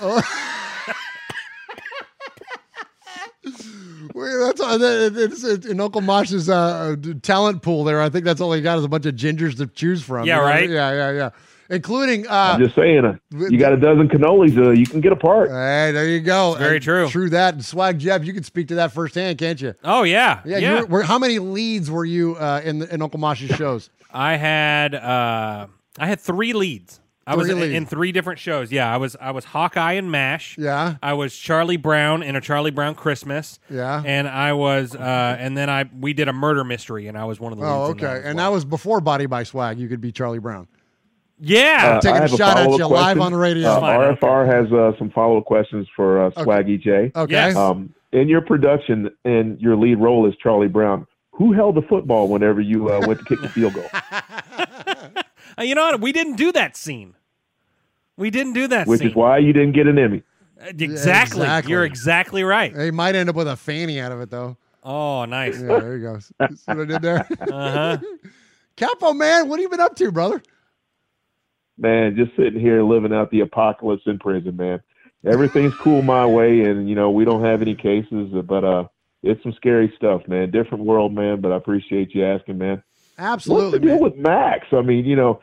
that's 4.14 4.60
it's, 4.60 5.44
it's 5.44 5.66
in 5.66 5.80
Uncle 5.80 6.00
Mosh's 6.00 6.48
uh, 6.48 6.96
talent 7.22 7.62
pool 7.62 7.84
there. 7.84 8.00
I 8.00 8.08
think 8.08 8.24
that's 8.24 8.40
all 8.40 8.52
he 8.52 8.60
got 8.62 8.78
is 8.78 8.84
a 8.84 8.88
bunch 8.88 9.06
of 9.06 9.14
gingers 9.14 9.56
to 9.58 9.66
choose 9.66 10.02
from. 10.02 10.26
Yeah, 10.26 10.36
You 10.36 10.42
know? 10.42 10.48
right? 10.48 10.70
Yeah, 10.70 10.92
yeah, 10.92 11.10
yeah. 11.12 11.30
Including 11.70 12.26
uh, 12.28 12.52
I'm 12.54 12.60
just 12.60 12.74
saying, 12.74 13.04
uh, 13.06 13.16
you 13.32 13.58
got 13.58 13.72
a 13.72 13.78
dozen 13.78 14.06
cannolis, 14.08 14.56
uh, 14.58 14.70
you 14.72 14.86
can 14.86 15.00
get 15.00 15.12
a 15.12 15.16
part. 15.16 15.48
Hey, 15.48 15.92
there 15.92 16.06
you 16.06 16.20
go. 16.20 16.54
very 16.58 16.76
Uh, 16.76 16.80
true. 16.80 17.08
True 17.08 17.30
that. 17.30 17.54
And 17.54 17.64
Swag 17.64 17.98
Jeff, 17.98 18.22
you 18.22 18.34
can 18.34 18.42
speak 18.44 18.68
to 18.68 18.74
that 18.76 18.92
firsthand, 18.92 19.38
can't 19.38 19.58
you? 19.60 19.74
Oh 19.82 20.02
yeah, 20.02 20.40
Yeah. 20.44 20.58
yeah. 20.58 20.74
You 20.74 20.80
were, 20.82 20.86
were- 20.86 21.02
how 21.04 21.18
many 21.18 21.38
leads 21.38 21.90
were 21.90 22.04
you 22.04 22.36
uh, 22.36 22.60
in 22.62 22.82
in 22.82 23.00
Uncle 23.00 23.18
Mosh's 23.18 23.56
shows? 23.56 23.88
I 24.12 24.36
had 24.36 24.94
uh, 24.94 25.66
I 25.98 26.06
had 26.06 26.20
three 26.20 26.52
leads. 26.52 27.00
I 27.26 27.36
was 27.36 27.48
Three 27.48 27.70
in, 27.70 27.74
in 27.74 27.86
three 27.86 28.12
different 28.12 28.38
shows. 28.38 28.70
Yeah, 28.70 28.92
I 28.92 28.98
was 28.98 29.16
I 29.20 29.30
was 29.30 29.44
Hawkeye 29.46 29.92
and 29.92 30.10
Mash. 30.10 30.58
Yeah. 30.58 30.96
I 31.02 31.14
was 31.14 31.34
Charlie 31.36 31.78
Brown 31.78 32.22
in 32.22 32.36
a 32.36 32.40
Charlie 32.40 32.70
Brown 32.70 32.94
Christmas. 32.94 33.58
Yeah. 33.70 34.02
And 34.04 34.28
I 34.28 34.52
was 34.52 34.94
uh, 34.94 35.36
and 35.38 35.56
then 35.56 35.70
I 35.70 35.88
we 35.98 36.12
did 36.12 36.28
a 36.28 36.32
murder 36.32 36.64
mystery 36.64 37.06
and 37.06 37.16
I 37.16 37.24
was 37.24 37.40
one 37.40 37.52
of 37.52 37.58
the 37.58 37.64
Oh, 37.64 37.86
leads 37.88 37.90
in 37.92 37.96
that 38.06 38.16
okay. 38.16 38.28
And 38.28 38.36
well. 38.36 38.50
that 38.50 38.54
was 38.54 38.64
before 38.64 39.00
Body 39.00 39.26
by 39.26 39.42
Swag. 39.44 39.78
You 39.78 39.88
could 39.88 40.00
be 40.00 40.12
Charlie 40.12 40.38
Brown. 40.38 40.68
Yeah. 41.40 41.96
Uh, 41.96 42.00
taking 42.00 42.16
a 42.18 42.20
have 42.22 42.30
shot 42.30 42.56
at 42.58 42.64
follow-up 42.64 42.78
you 42.78 42.86
live 42.86 43.20
on 43.20 43.32
the 43.32 43.38
radio. 43.38 43.68
Uh, 43.68 43.80
Fine, 43.80 44.00
okay. 44.00 44.20
RFR 44.26 44.46
has 44.46 44.72
uh, 44.72 44.98
some 44.98 45.10
follow 45.10 45.38
up 45.38 45.44
questions 45.46 45.88
for 45.96 46.26
uh, 46.26 46.30
Swaggy 46.32 46.80
J. 46.80 47.10
Okay. 47.16 47.32
Yes. 47.32 47.56
Um, 47.56 47.92
in 48.12 48.28
your 48.28 48.40
production 48.40 49.10
and 49.24 49.60
your 49.60 49.76
lead 49.76 49.96
role 49.98 50.26
as 50.28 50.34
Charlie 50.36 50.68
Brown, 50.68 51.06
who 51.32 51.52
held 51.52 51.74
the 51.74 51.82
football 51.82 52.28
whenever 52.28 52.60
you 52.60 52.88
uh, 52.92 53.00
went 53.06 53.18
to 53.18 53.24
kick 53.24 53.40
the 53.40 53.48
field 53.48 53.74
goal? 53.74 53.88
Uh, 55.58 55.62
you 55.62 55.74
know 55.74 55.82
what? 55.84 56.00
We 56.00 56.12
didn't 56.12 56.36
do 56.36 56.52
that 56.52 56.76
scene. 56.76 57.14
We 58.16 58.30
didn't 58.30 58.52
do 58.52 58.68
that 58.68 58.86
Which 58.86 59.00
scene. 59.00 59.08
is 59.08 59.14
why 59.14 59.38
you 59.38 59.52
didn't 59.52 59.72
get 59.72 59.86
an 59.86 59.98
Emmy. 59.98 60.22
Exactly. 60.60 61.42
exactly. 61.42 61.70
You're 61.70 61.84
exactly 61.84 62.44
right. 62.44 62.74
He 62.76 62.90
might 62.90 63.14
end 63.14 63.28
up 63.28 63.36
with 63.36 63.48
a 63.48 63.56
fanny 63.56 64.00
out 64.00 64.12
of 64.12 64.20
it 64.20 64.30
though. 64.30 64.56
Oh, 64.82 65.24
nice. 65.24 65.60
Yeah, 65.60 65.78
there 65.80 65.96
you 65.96 66.02
go. 66.02 66.18
See 66.20 66.34
what 66.66 66.80
I 66.80 66.84
did 66.84 67.02
there? 67.02 67.26
Uh-huh. 67.40 67.98
Capo, 68.76 69.12
man, 69.12 69.48
what 69.48 69.58
have 69.58 69.62
you 69.62 69.68
been 69.68 69.80
up 69.80 69.96
to, 69.96 70.10
brother? 70.12 70.42
man, 71.78 72.14
just 72.16 72.30
sitting 72.36 72.60
here 72.60 72.82
living 72.82 73.12
out 73.12 73.30
the 73.30 73.40
apocalypse 73.40 74.02
in 74.06 74.18
prison, 74.18 74.56
man. 74.56 74.80
Everything's 75.26 75.74
cool 75.76 76.02
my 76.02 76.26
way, 76.26 76.60
and 76.60 76.88
you 76.88 76.94
know 76.94 77.10
we 77.10 77.24
don't 77.24 77.42
have 77.42 77.62
any 77.62 77.74
cases, 77.74 78.30
but 78.44 78.62
uh, 78.64 78.84
it's 79.22 79.42
some 79.42 79.54
scary 79.54 79.92
stuff, 79.96 80.22
man. 80.28 80.50
Different 80.50 80.84
world, 80.84 81.14
man. 81.14 81.40
But 81.40 81.52
I 81.52 81.56
appreciate 81.56 82.14
you 82.14 82.24
asking, 82.24 82.58
man. 82.58 82.82
Absolutely, 83.18 83.64
What's 83.70 83.80
the 83.82 83.86
deal 83.88 84.00
with 84.00 84.16
Max? 84.16 84.66
I 84.72 84.82
mean, 84.82 85.04
you 85.04 85.16
know, 85.16 85.40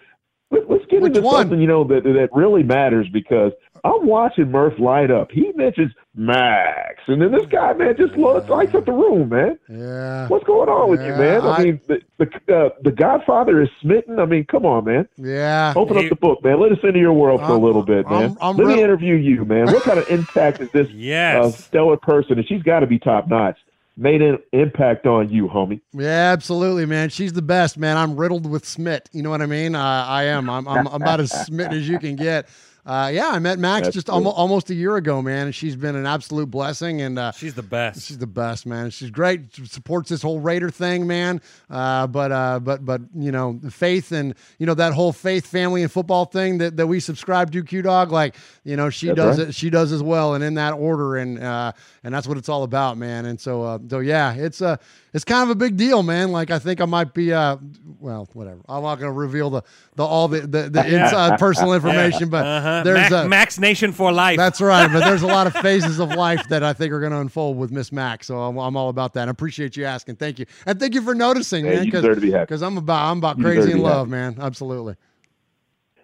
let, 0.52 0.64
us 0.70 0.82
get 0.90 1.02
Which 1.02 1.16
into 1.16 1.22
one? 1.22 1.36
something 1.44 1.62
you 1.62 1.68
know 1.68 1.84
that 1.86 2.04
that 2.04 2.30
really 2.34 2.64
matters 2.64 3.08
because 3.14 3.54
I'm 3.84 4.06
watching 4.06 4.52
Murph 4.52 4.78
light 4.80 5.10
up. 5.10 5.32
He 5.32 5.52
mentions 5.56 5.92
Max, 6.14 7.00
and 7.08 7.22
then 7.22 7.32
this 7.32 7.46
guy, 7.46 7.72
man, 7.74 7.96
just 7.98 8.14
lo- 8.16 8.46
lights 8.50 8.76
up 8.76 8.86
the 8.86 8.92
room, 8.92 9.30
man. 9.30 9.58
Yeah. 9.70 10.28
What's 10.28 10.44
going 10.44 10.68
on 10.68 10.90
with 10.90 11.00
you, 11.02 11.14
man? 11.16 11.42
I, 11.42 11.50
I- 11.56 11.64
mean, 11.64 11.82
the 11.88 12.02
the, 12.20 12.56
uh, 12.56 12.70
the 12.84 12.92
Godfather 12.92 13.62
is 13.62 13.70
smitten. 13.82 14.20
I 14.20 14.26
mean, 14.26 14.46
come 14.46 14.66
on, 14.66 14.84
man. 14.86 15.08
Yeah. 15.18 15.74
Open 15.76 15.98
up 15.98 16.10
the 16.10 16.16
book, 16.18 16.44
man. 16.44 16.60
Let 16.60 16.74
us 16.74 16.78
into 16.84 17.00
your 17.00 17.14
world 17.14 17.40
for 17.40 17.48
a 17.48 17.52
I'm- 17.54 17.62
little 17.64 17.82
bit, 17.84 18.08
man. 18.10 18.22
I'm- 18.22 18.38
I'm 18.42 18.58
Let 18.58 18.68
me 18.76 18.84
interview 18.84 19.16
you, 19.16 19.46
man. 19.46 19.68
What 19.68 19.84
kind 19.84 19.98
of 20.00 20.08
impact 20.10 20.60
is 20.60 20.70
this 20.72 20.90
Yes. 20.92 21.46
uh, 21.46 21.50
stellar 21.52 21.98
person, 21.98 22.38
and 22.38 22.48
she's 22.48 22.62
got 22.64 22.82
to 22.82 22.88
be 22.88 23.00
top 23.00 23.28
notch, 23.30 23.58
made 24.02 24.22
an 24.22 24.40
impact 24.52 25.06
on 25.06 25.30
you, 25.30 25.48
homie? 25.48 25.80
Yeah, 25.94 26.32
absolutely, 26.34 26.86
man. 26.86 27.10
She's 27.10 27.34
the 27.34 27.42
best, 27.42 27.78
man. 27.78 27.98
I'm 27.98 28.16
riddled 28.16 28.50
with 28.50 28.66
smit. 28.66 29.10
You 29.14 29.22
know 29.22 29.30
what 29.30 29.42
I 29.42 29.46
mean? 29.46 29.76
I, 29.76 30.06
I 30.06 30.24
am. 30.24 30.50
I'm, 30.50 30.68
I'm 30.68 30.88
about 30.88 31.20
as 31.20 31.32
smitten 31.46 31.78
as 31.78 31.88
you 31.88 32.00
can 32.00 32.16
get. 32.16 32.48
Uh, 32.86 33.12
yeah, 33.14 33.30
I 33.30 33.40
met 33.40 33.60
Max 33.60 33.86
That's 33.86 33.94
just 33.94 34.08
cool. 34.08 34.16
almost, 34.16 34.36
almost 34.38 34.70
a 34.72 34.74
year 34.74 34.96
ago, 34.96 35.22
man, 35.22 35.48
and 35.48 35.56
she's 35.56 35.76
been 35.76 35.96
an 35.96 36.06
absolute 36.06 36.50
blessing. 36.50 37.02
And 37.02 37.20
uh, 37.20 37.32
she's 37.32 37.54
the 37.54 37.62
best. 37.64 38.08
She's 38.08 38.18
the 38.18 38.28
best, 38.28 38.66
man. 38.66 38.90
She's 38.90 39.12
great. 39.12 39.54
She 39.54 39.66
supports 39.66 40.10
this 40.10 40.22
whole 40.22 40.40
Raider 40.40 40.70
thing, 40.70 41.06
man. 41.06 41.42
Uh, 41.70 42.08
but 42.08 42.32
uh, 42.32 42.60
but 42.60 42.84
but 42.84 43.02
you 43.16 43.32
know, 43.32 43.60
the 43.62 43.72
faith 43.72 44.12
and 44.12 44.34
you 44.58 44.66
know 44.66 44.74
that 44.74 44.94
whole 44.94 45.14
faith, 45.14 45.46
family, 45.46 45.84
and 45.84 45.92
football 45.92 46.26
thing 46.26 46.58
that, 46.58 46.78
that 46.78 46.88
we 46.88 47.00
subscribe 47.00 47.52
to, 47.52 47.64
Q 47.64 47.84
Dog. 47.84 48.12
Like 48.12 48.36
you 48.64 48.76
know, 48.76 48.90
she 48.90 49.08
That's 49.08 49.16
does 49.16 49.40
right. 49.40 49.48
it. 49.50 49.56
She 49.56 49.70
does 49.70 49.92
as 49.92 50.02
well, 50.02 50.34
and 50.34 50.44
in 50.44 50.56
that 50.56 50.72
order, 50.74 51.18
and 51.18 51.42
uh, 51.42 51.74
and 52.04 52.14
that's 52.14 52.28
what 52.28 52.38
it's 52.38 52.50
all 52.50 52.64
about, 52.64 52.98
man. 52.98 53.26
And 53.26 53.40
so 53.40 53.64
uh, 53.64 53.80
so 53.90 54.00
yeah, 54.00 54.34
it's 54.34 54.62
a 54.62 54.80
it's 55.14 55.26
kind 55.26 55.44
of 55.44 55.50
a 55.50 55.56
big 55.56 55.76
deal, 55.78 56.04
man. 56.04 56.32
Like 56.32 56.52
I 56.52 56.60
think 56.60 56.80
I 56.82 56.86
might 56.86 57.14
be 57.14 57.34
uh, 57.34 57.58
well, 58.00 58.30
whatever. 58.34 58.62
I'm 58.70 58.82
not 58.84 58.96
going 59.00 59.10
to 59.12 59.18
reveal 59.18 59.50
the 59.50 59.62
the 59.96 60.04
all 60.04 60.28
the 60.28 60.42
the, 60.42 60.70
the 60.70 60.86
inside 61.04 61.38
personal 61.38 61.74
information, 61.74 62.30
but 62.30 62.46
Uh-huh. 62.46 62.84
there's 62.84 62.98
Max, 63.12 63.12
a 63.14 63.28
Max 63.28 63.60
Nation 63.60 63.92
for 63.92 64.12
life. 64.12 64.38
that's 64.38 64.62
right. 64.62 64.92
But 64.92 65.02
there's 65.02 65.22
a 65.24 65.28
lot 65.28 65.48
of 65.48 65.54
phases 65.62 66.00
of 66.00 66.10
life 66.14 66.48
that 66.50 66.64
I 66.64 66.74
think 66.74 66.94
are 66.94 67.00
going 67.00 67.12
to 67.12 67.20
unfold 67.20 67.58
with 67.58 67.72
Miss 67.72 67.92
Mac. 67.92 68.24
So 68.24 68.40
I'm, 68.42 68.58
I'm 68.58 68.76
all 68.78 68.90
about 68.90 69.14
that. 69.16 69.28
I 69.28 69.32
appreciate 69.32 69.76
you 69.76 69.84
asking. 69.86 70.16
Thank 70.16 70.40
you. 70.40 70.46
And 70.66 70.80
thank 70.80 70.94
you 70.96 71.02
for 71.02 71.14
noticing, 71.14 71.66
Hey, 71.66 71.76
man. 71.76 71.86
you 71.86 71.92
deserve 71.92 72.16
to 72.16 72.22
be 72.22 72.32
happy. 72.32 72.44
Because 72.46 72.62
I'm 72.64 72.78
about 72.78 73.12
I'm 73.12 73.18
about 73.18 73.38
You 73.38 73.44
crazy 73.44 73.72
in 73.74 73.80
love, 73.80 74.08
happy. 74.08 74.12
man. 74.12 74.38
Absolutely. 74.40 74.96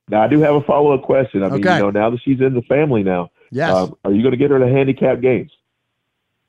Now, 0.09 0.21
I 0.21 0.27
do 0.27 0.39
have 0.41 0.55
a 0.55 0.61
follow 0.61 0.93
up 0.93 1.03
question. 1.03 1.43
I 1.43 1.49
mean, 1.49 1.59
Okay. 1.65 1.75
you 1.77 1.83
know, 1.83 1.89
now 1.91 2.09
that 2.09 2.19
she's 2.23 2.39
in 2.39 2.53
the 2.53 2.61
family 2.63 3.03
now, 3.03 3.29
Yes. 3.51 3.73
um, 3.73 3.95
are 4.05 4.11
you 4.13 4.21
going 4.21 4.31
to 4.31 4.37
get 4.37 4.51
her 4.51 4.59
to 4.59 4.67
handicap 4.67 5.19
games? 5.21 5.51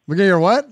We 0.06 0.16
get 0.16 0.26
your 0.26 0.38
what? 0.40 0.68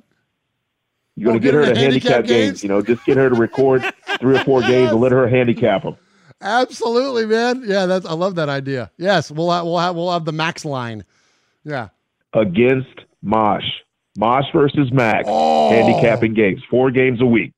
You're 1.17 1.33
going 1.33 1.37
Oh, 1.37 1.39
to 1.41 1.45
get, 1.45 1.55
her 1.55 1.61
to 1.63 1.67
handicap, 1.67 1.83
handicap 2.13 2.25
games. 2.27 2.47
games? 2.51 2.63
You 2.63 2.69
know, 2.69 2.83
just 2.83 3.05
get 3.07 3.17
her 3.17 3.29
to 3.31 3.35
record 3.35 3.83
three 4.21 4.37
or 4.39 4.45
four 4.45 4.61
games 4.61 4.91
and 4.93 5.01
let 5.01 5.13
her 5.13 5.27
handicap 5.29 5.83
them. 5.85 5.97
Absolutely, 6.43 7.25
man. 7.27 7.63
Yeah, 7.67 7.87
that's 7.87 8.05
I 8.07 8.13
love 8.13 8.35
that 8.35 8.49
idea. 8.51 8.91
Yes, 8.99 9.31
we'll 9.31 9.51
have, 9.51 9.65
we'll 9.65 9.79
have 9.79 9.97
we'll 9.97 10.13
have 10.13 10.25
the 10.27 10.33
Max 10.33 10.65
line. 10.65 11.05
Yeah. 11.65 11.89
against 12.35 13.01
Mosh. 13.23 13.65
Mosh 14.19 14.45
versus 14.53 14.93
Max. 14.93 15.25
Oh. 15.27 15.71
Handicapping 15.71 16.35
games. 16.35 16.63
Four 16.71 16.91
games 16.91 17.21
a 17.21 17.27
week. 17.27 17.53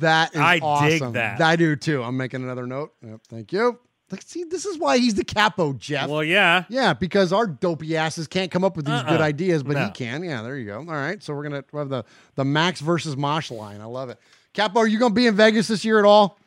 That 0.00 0.34
is 0.34 0.40
I 0.40 0.88
dig 0.88 1.12
that. 1.12 1.40
I 1.40 1.56
do 1.56 1.76
too. 1.76 2.02
I'm 2.02 2.16
making 2.16 2.42
another 2.42 2.66
note. 2.66 2.92
Yep, 3.02 3.20
thank 3.28 3.52
you. 3.52 3.78
Like, 4.14 4.22
see, 4.22 4.44
this 4.44 4.64
is 4.64 4.78
why 4.78 4.98
he's 4.98 5.14
the 5.14 5.24
capo, 5.24 5.72
Jeff. 5.72 6.08
Well, 6.08 6.22
yeah. 6.22 6.64
Yeah, 6.68 6.94
because 6.94 7.32
our 7.32 7.48
dopey 7.48 7.96
asses 7.96 8.28
can't 8.28 8.48
come 8.48 8.62
up 8.62 8.76
with 8.76 8.86
these 8.86 9.02
good 9.02 9.20
Uh-uh. 9.20 9.24
ideas, 9.24 9.64
but 9.64 9.76
he 9.76 9.90
can. 9.90 10.22
Yeah, 10.22 10.42
there 10.42 10.56
you 10.56 10.66
go. 10.66 10.78
All 10.78 10.84
right, 10.84 11.20
so 11.20 11.34
we're 11.34 11.42
gonna 11.42 11.64
have 11.72 11.88
the 11.88 12.04
the 12.36 12.44
Max 12.44 12.80
versus 12.80 13.16
Mosh 13.16 13.50
line. 13.50 13.80
I 13.80 13.86
love 13.86 14.10
it. 14.10 14.18
Capo, 14.52 14.78
are 14.78 14.86
you 14.86 15.00
gonna 15.00 15.14
be 15.14 15.26
in 15.26 15.34
Vegas 15.34 15.66
this 15.66 15.84
year 15.84 15.98
at 15.98 16.04
all? 16.04 16.38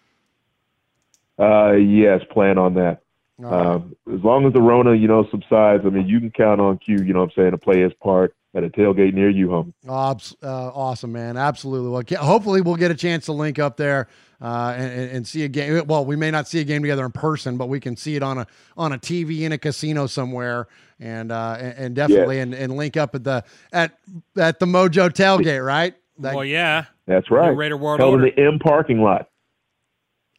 Uh, 1.38 1.74
yes, 1.74 2.22
plan 2.32 2.58
on 2.58 2.76
that. 2.76 3.02
All 3.44 3.52
right. 3.52 3.66
Um, 3.68 3.96
as 4.14 4.24
long 4.24 4.46
as 4.48 4.54
the 4.54 4.62
Rona, 4.62 4.96
you 4.96 5.10
know, 5.10 5.28
subsides, 5.30 5.84
I 5.86 5.90
mean, 5.90 6.08
you 6.08 6.20
can 6.22 6.32
count 6.32 6.62
on 6.62 6.78
Q, 6.78 7.00
you 7.04 7.14
know 7.14 7.20
what 7.20 7.32
I'm 7.38 7.44
saying, 7.44 7.52
to 7.52 7.58
play 7.58 7.82
his 7.82 7.94
part 7.96 8.34
at 8.56 8.64
a 8.64 8.70
tailgate 8.70 9.14
near 9.14 9.30
you, 9.30 9.50
home. 9.50 9.74
Oh, 9.88 9.94
uh, 9.94 10.18
awesome, 10.44 11.12
man. 11.12 11.38
Absolutely. 11.38 11.90
Well, 11.90 12.04
hopefully 12.26 12.62
we'll 12.62 12.76
get 12.76 12.92
a 12.92 12.96
chance 12.96 13.26
to 13.26 13.34
link 13.34 13.60
up 13.60 13.78
there 13.78 14.08
uh, 14.42 14.74
and, 14.76 14.92
and- 14.92 15.12
and 15.12 15.28
see 15.28 15.44
a 15.44 15.48
game. 15.48 15.86
Well, 15.88 16.06
we 16.06 16.16
may 16.16 16.32
not 16.32 16.48
see 16.48 16.60
a 16.60 16.64
game 16.64 16.82
together 16.82 17.06
in 17.06 17.12
person, 17.12 17.58
but 17.58 17.68
we 17.70 17.80
can 17.80 17.96
see 17.96 18.16
it 18.16 18.24
on 18.24 18.40
a 18.40 18.48
on 18.76 18.94
a 18.94 18.98
TV 18.98 19.42
in 19.42 19.52
a 19.52 19.58
casino 19.58 20.08
somewhere, 20.08 20.68
and 21.00 21.32
uh, 21.32 21.58
and, 21.60 21.74
and 21.78 21.96
definitely 21.96 22.40
and, 22.40 22.54
and 22.54 22.76
link 22.76 22.98
up 22.98 23.16
at 23.16 23.24
the 23.24 23.44
at 23.74 23.98
at 24.38 24.60
the 24.60 24.66
Mojo 24.66 25.10
tailgate, 25.10 25.66
right? 25.66 25.96
That 26.20 26.36
well, 26.36 26.46
yeah. 26.46 26.86
That's 27.06 27.30
right. 27.32 27.50
Raider 27.50 27.78
World 27.78 28.00
Held 28.00 28.16
Order. 28.16 28.32
the 28.36 28.42
M 28.42 28.60
parking 28.60 29.02
lot. 29.02 29.30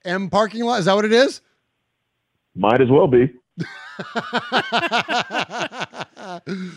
M 0.05 0.29
parking 0.29 0.65
lot. 0.65 0.81
Is 0.81 0.87
that 0.87 0.95
what 0.95 1.05
it 1.05 1.13
is? 1.13 1.41
Might 2.55 2.81
as 2.81 2.89
well 2.91 3.07
be. 3.07 3.33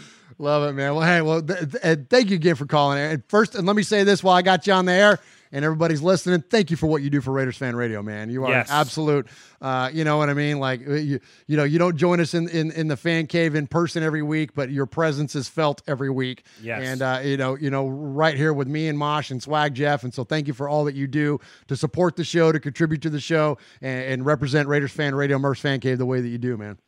Love 0.41 0.63
it, 0.69 0.73
man. 0.73 0.95
Well, 0.95 1.05
hey, 1.07 1.21
well, 1.21 1.41
th- 1.41 1.71
th- 1.81 1.99
thank 2.09 2.29
you 2.29 2.35
again 2.35 2.55
for 2.55 2.65
calling. 2.65 2.97
And 2.99 3.23
first, 3.27 3.53
and 3.53 3.67
let 3.67 3.75
me 3.75 3.83
say 3.83 4.03
this 4.03 4.23
while 4.23 4.35
I 4.35 4.41
got 4.41 4.65
you 4.65 4.73
on 4.73 4.85
the 4.85 4.91
air 4.91 5.19
and 5.51 5.63
everybody's 5.63 6.01
listening. 6.01 6.41
Thank 6.49 6.71
you 6.71 6.77
for 6.77 6.87
what 6.87 7.03
you 7.03 7.11
do 7.11 7.21
for 7.21 7.31
Raiders 7.31 7.57
Fan 7.57 7.75
Radio, 7.75 8.01
man. 8.01 8.31
You 8.31 8.45
are 8.45 8.49
Yes. 8.51 8.69
an 8.69 8.75
absolute. 8.75 9.27
Uh, 9.61 9.91
you 9.93 10.03
know 10.03 10.17
what 10.17 10.29
I 10.31 10.33
mean? 10.33 10.59
Like 10.59 10.81
uh, 10.87 10.93
you, 10.93 11.19
you 11.45 11.57
know, 11.57 11.63
you 11.63 11.77
don't 11.77 11.95
join 11.95 12.19
us 12.19 12.33
in, 12.33 12.49
in 12.49 12.71
in 12.71 12.87
the 12.87 12.97
fan 12.97 13.27
cave 13.27 13.53
in 13.53 13.67
person 13.67 14.01
every 14.01 14.23
week, 14.23 14.55
but 14.55 14.71
your 14.71 14.87
presence 14.87 15.35
is 15.35 15.47
felt 15.47 15.83
every 15.87 16.09
week. 16.09 16.43
Yes. 16.63 16.87
And 16.87 17.01
uh, 17.03 17.19
you 17.23 17.37
know, 17.37 17.55
you 17.55 17.69
know, 17.69 17.87
right 17.87 18.35
here 18.35 18.51
with 18.53 18.67
me 18.67 18.87
and 18.87 18.97
Mosh 18.97 19.29
and 19.29 19.43
Swag 19.43 19.75
Jeff. 19.75 20.03
And 20.03 20.11
so, 20.11 20.23
thank 20.23 20.47
you 20.47 20.53
for 20.53 20.67
all 20.67 20.85
that 20.85 20.95
you 20.95 21.05
do 21.05 21.39
to 21.67 21.75
support 21.75 22.15
the 22.15 22.23
show, 22.23 22.51
to 22.51 22.59
contribute 22.59 23.03
to 23.03 23.11
the 23.11 23.19
show, 23.19 23.59
and, 23.81 24.03
and 24.05 24.25
represent 24.25 24.67
Raiders 24.67 24.91
Fan 24.91 25.13
Radio, 25.13 25.37
Murph's 25.37 25.61
Fan 25.61 25.79
Cave 25.81 25.99
the 25.99 26.05
way 26.07 26.19
that 26.21 26.29
you 26.29 26.39
do, 26.39 26.57
man. 26.57 26.79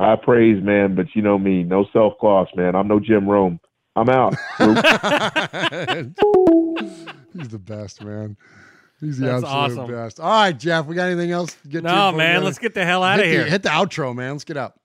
High 0.00 0.16
praise, 0.16 0.62
man, 0.62 0.94
but 0.94 1.06
you 1.14 1.20
know 1.20 1.38
me, 1.38 1.62
no 1.62 1.84
self 1.92 2.14
gloss, 2.20 2.48
man. 2.56 2.74
I'm 2.74 2.88
no 2.88 2.98
Jim 3.00 3.28
Rome. 3.28 3.60
I'm 3.94 4.08
out. 4.08 4.34
He's 7.36 7.48
the 7.48 7.58
best, 7.62 8.02
man. 8.02 8.36
He's 9.00 9.18
the 9.18 9.26
That's 9.26 9.44
absolute 9.44 9.82
awesome. 9.82 9.94
best. 9.94 10.20
All 10.20 10.30
right, 10.30 10.58
Jeff, 10.58 10.86
we 10.86 10.94
got 10.94 11.08
anything 11.08 11.30
else? 11.32 11.54
to 11.62 11.68
Get 11.68 11.78
to 11.80 11.84
No, 11.84 11.90
before 11.92 12.12
we 12.12 12.16
man, 12.18 12.44
let's 12.44 12.58
get 12.58 12.74
the 12.74 12.84
hell 12.84 13.02
out 13.02 13.18
Hit 13.18 13.24
the- 13.26 13.30
here. 13.30 13.44
Hit 13.46 13.62
the 13.62 13.68
outro, 13.68 14.14
man. 14.14 14.32
Let's 14.32 14.44
get 14.44 14.56
up. 14.56 14.78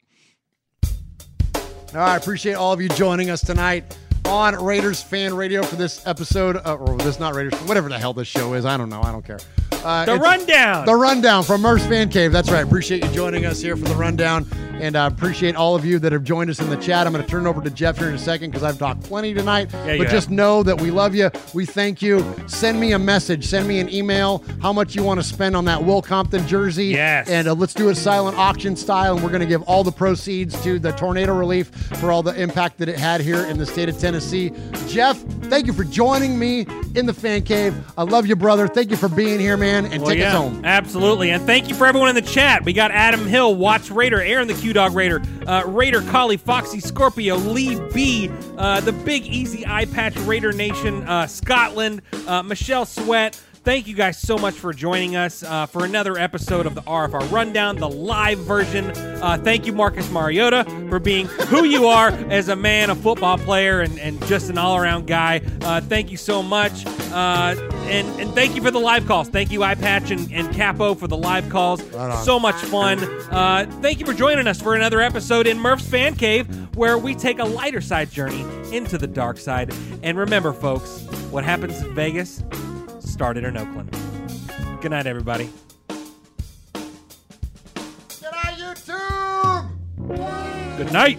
All 0.84 2.02
right, 2.02 2.18
appreciate 2.18 2.54
all 2.56 2.74
of 2.74 2.82
you 2.82 2.90
joining 2.90 3.30
us 3.30 3.40
tonight 3.42 3.98
on 4.26 4.56
Raiders 4.64 5.02
Fan 5.02 5.34
Radio 5.34 5.64
for 5.64 5.76
this 5.78 6.06
episode, 6.06 6.58
uh, 6.66 6.76
or 6.76 6.98
this 6.98 7.20
not 7.20 7.36
Raiders, 7.36 7.58
whatever 7.62 7.88
the 7.90 7.98
hell 7.98 8.12
this 8.14 8.28
show 8.28 8.54
is. 8.54 8.66
I 8.66 8.76
don't 8.76 8.90
know. 8.90 9.02
I 9.02 9.12
don't 9.14 9.24
care. 9.26 9.40
Uh, 9.86 10.06
The 10.06 10.16
rundown. 10.18 10.86
The 10.86 10.96
rundown 10.96 11.44
from 11.44 11.62
Murph's 11.62 11.86
Fan 11.86 12.10
Cave. 12.10 12.32
That's 12.32 12.50
right. 12.50 12.64
Appreciate 12.66 13.04
you 13.04 13.10
joining 13.12 13.46
us 13.46 13.62
here 13.62 13.78
for 13.78 13.86
the 13.88 13.94
rundown, 13.96 14.48
and 14.82 14.96
uh, 14.96 15.08
appreciate 15.14 15.56
all 15.56 15.76
of 15.76 15.86
you 15.86 16.00
that 16.00 16.12
have 16.12 16.24
joined 16.24 16.50
us 16.50 16.60
in 16.60 16.70
the 16.72 16.76
chat. 16.78 17.06
I'm 17.06 17.14
going 17.14 17.24
to 17.24 17.30
turn 17.30 17.46
it 17.46 17.50
over 17.50 17.62
to 17.62 17.70
Jeff 17.70 18.00
here 18.00 18.10
in 18.10 18.16
a 18.16 18.20
second 18.20 18.50
because 18.50 18.64
I've 18.64 18.80
talked 18.80 19.04
plenty 19.04 19.34
tonight. 19.36 19.72
you 19.88 20.00
but 20.00 20.10
just 20.10 20.28
have. 20.28 20.32
know 20.32 20.64
that 20.64 20.82
we 20.82 20.90
love 20.90 21.14
you. 21.14 21.30
We 21.54 21.66
thank 21.68 22.02
you. 22.02 22.26
Send 22.48 22.80
me 22.80 22.94
a 22.94 23.00
message. 23.00 23.46
Send 23.46 23.68
me 23.68 23.80
an 23.80 23.94
email. 23.94 24.44
How 24.62 24.74
much 24.74 24.96
you 24.96 25.04
want 25.04 25.20
to 25.20 25.24
spend 25.24 25.56
on 25.56 25.66
that 25.66 25.84
Will 25.84 26.02
Compton 26.02 26.48
jersey? 26.48 26.88
Yes. 26.88 27.30
And 27.30 27.48
uh, 27.48 27.54
let's 27.54 27.74
do 27.76 27.90
a 27.90 27.96
silent 27.96 28.38
auction 28.40 28.76
style, 28.76 29.14
and 29.16 29.24
we're 29.24 29.30
going 29.30 29.42
to 29.42 29.46
give 29.48 29.62
all 29.64 29.84
the 29.84 29.92
proceeds 29.92 30.60
to 30.64 30.80
the 30.80 30.94
tornado 30.94 31.38
relief 31.38 31.68
for 32.00 32.12
all 32.12 32.24
the 32.24 32.34
impact 32.42 32.80
that 32.80 32.90
it 32.90 32.98
had 32.98 33.22
here 33.22 33.46
in 33.46 33.58
the 33.60 33.66
state 33.68 33.88
of 33.88 34.00
Tennessee. 34.00 34.52
Jeff, 34.88 35.18
thank 35.44 35.68
you 35.68 35.74
for 35.74 35.84
joining 35.84 36.40
me 36.40 36.66
in 36.96 37.06
the 37.06 37.14
fan 37.14 37.44
cave. 37.44 37.76
I 37.98 38.04
love 38.04 38.26
you, 38.26 38.36
brother. 38.36 38.68
Thank 38.68 38.90
you 38.90 38.98
for 38.98 39.10
being 39.10 39.40
here, 39.40 39.58
man, 39.58 39.75
and 39.84 40.02
Well, 40.02 40.12
take 40.12 40.20
yeah, 40.20 40.30
us 40.30 40.34
home. 40.36 40.64
Absolutely. 40.64 41.32
And 41.32 41.46
thank 41.46 41.68
you 41.68 41.76
for 41.76 41.86
everyone 41.86 42.08
in 42.08 42.16
the 42.16 42.22
chat. 42.22 42.64
We 42.64 42.72
got 42.72 42.92
Adam 42.92 43.28
Hill, 43.28 43.56
Watts 43.56 43.92
Raider, 43.92 44.22
Aaron 44.22 44.48
the 44.48 44.54
Q 44.54 44.72
Dog 44.72 44.96
Raider, 44.96 45.22
uh, 45.46 45.64
Raider 45.66 46.02
Collie, 46.04 46.38
Foxy 46.38 46.80
Scorpio, 46.80 47.36
Lee 47.36 47.78
B, 47.94 48.32
uh, 48.58 48.80
the 48.80 48.94
Big 48.94 49.26
Easy 49.26 49.66
Eye 49.68 49.86
Patch 49.86 50.16
Raider 50.20 50.54
Nation, 50.54 51.04
uh, 51.08 51.28
Scotland, 51.28 52.02
uh, 52.28 52.42
Michelle 52.44 52.86
Sweat. 52.86 53.38
Thank 53.66 53.88
you 53.88 53.96
guys 53.96 54.20
so 54.20 54.38
much 54.38 54.54
for 54.54 54.74
joining 54.74 55.16
us 55.16 55.42
uh, 55.42 55.66
for 55.66 55.86
another 55.86 56.20
episode 56.20 56.68
of 56.68 56.76
the 56.76 56.84
RFR 56.84 57.32
Rundown, 57.32 57.78
the 57.78 57.90
live 57.90 58.38
version. 58.38 58.92
Uh, 58.92 59.40
thank 59.44 59.66
you, 59.66 59.74
Marcus 59.74 60.08
Mariota, 60.12 60.66
for 60.88 61.00
being 61.00 61.26
who 61.26 61.64
you 61.64 61.88
are 61.88 62.10
as 62.30 62.48
a 62.48 62.56
man, 62.56 62.92
a 62.92 62.96
football 62.96 63.40
player, 63.40 63.82
and, 63.82 63.98
and 63.98 64.24
just 64.28 64.52
an 64.52 64.60
all 64.60 64.78
around 64.78 65.08
guy. 65.08 65.42
Uh, 65.62 65.82
thank 65.82 66.12
you 66.12 66.18
so 66.18 66.44
much. 66.44 66.86
Uh, 67.12 67.56
and, 67.88 68.08
and 68.20 68.36
thank 68.36 68.56
you 68.56 68.62
for 68.62 68.70
the 68.70 68.80
live 68.80 69.08
calls. 69.08 69.30
Thank 69.30 69.50
you, 69.52 69.62
iPatch 69.62 70.12
and, 70.12 70.32
and 70.32 70.56
Capo, 70.56 70.94
for 70.94 71.08
the 71.08 71.18
live 71.18 71.50
calls. 71.50 71.82
on. 71.96 72.24
So 72.24 72.40
much 72.40 72.56
fun. 72.66 73.00
Uh, 73.32 73.66
thank 73.82 74.00
you 74.00 74.06
for 74.06 74.14
joining 74.14 74.46
us 74.46 74.62
for 74.62 74.76
another 74.76 75.02
episode 75.02 75.48
in 75.48 75.58
Murph's 75.58 75.88
Fan 75.90 76.14
Cave. 76.16 76.48
where 76.76 77.00
we 77.00 77.16
take 77.16 77.40
a 77.40 77.46
lighter 77.46 77.82
side 77.82 78.12
journey 78.12 78.46
into 78.72 79.00
the 79.00 79.08
dark 79.08 79.40
side. 79.40 79.74
And 80.04 80.20
remember, 80.20 80.54
folks, 80.54 81.02
what 81.32 81.44
happens 81.44 81.82
in 81.82 81.96
Vegas 81.96 82.44
started 83.16 83.46
in 83.46 83.56
Oakland. 83.56 83.90
Good 84.82 84.92
night, 84.92 85.08
everybody. 85.08 85.50
Good 86.74 88.34
night. 88.34 88.58
YouTube. 88.60 89.70
Good 90.78 90.92
night. 90.92 91.18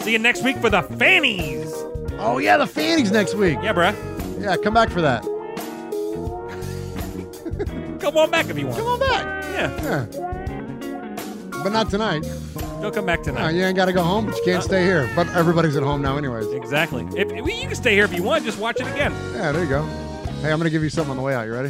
See 0.00 0.10
you 0.10 0.18
next 0.18 0.42
week 0.42 0.56
for 0.56 0.68
the 0.68 0.82
Fannies. 0.82 1.70
Oh 2.18 2.38
yeah, 2.38 2.56
the 2.56 2.66
Fannies 2.66 3.12
next 3.12 3.36
week. 3.36 3.58
Yeah, 3.62 3.72
bruh. 3.72 3.94
Yeah, 4.42 4.56
come 4.56 4.74
back 4.74 4.90
for 4.90 5.00
that. 5.00 5.22
Come 8.00 8.16
on 8.16 8.30
back 8.32 8.48
if 8.48 8.58
you 8.58 8.66
want. 8.66 8.78
Come 8.78 8.88
on 8.88 8.98
back. 8.98 9.44
Yeah. 9.52 9.70
Yeah. 9.84 10.06
But 11.62 11.70
not 11.70 11.88
tonight. 11.90 12.22
Don't 12.82 12.92
come 12.94 13.04
back 13.06 13.18
No, 13.20 13.24
tonight. 13.26 13.50
you 13.50 13.62
ain't 13.62 13.76
got 13.76 13.84
to 13.84 13.92
go 13.92 14.02
home, 14.02 14.24
but 14.26 14.34
you 14.38 14.42
can't 14.44 14.56
uh-uh. 14.56 14.62
stay 14.62 14.82
here. 14.84 15.08
But 15.14 15.28
everybody's 15.36 15.76
at 15.76 15.82
home 15.82 16.00
now, 16.02 16.16
anyways. 16.16 16.46
Exactly. 16.52 17.06
If, 17.14 17.30
if- 17.30 17.46
you 17.46 17.66
can 17.68 17.74
stay 17.76 17.94
here 17.94 18.04
if 18.06 18.12
you 18.14 18.22
want. 18.24 18.42
Just 18.44 18.58
watch 18.58 18.80
it 18.80 18.86
again. 18.88 19.12
Yeah, 19.34 19.52
there 19.52 19.62
you 19.62 19.68
go. 19.68 19.84
Hey, 20.40 20.50
I'm 20.50 20.58
gonna 20.58 20.70
give 20.70 20.82
you 20.82 20.88
something 20.88 21.10
on 21.10 21.18
the 21.18 21.22
way 21.22 21.34
out. 21.34 21.46
You 21.46 21.52
ready? 21.52 21.68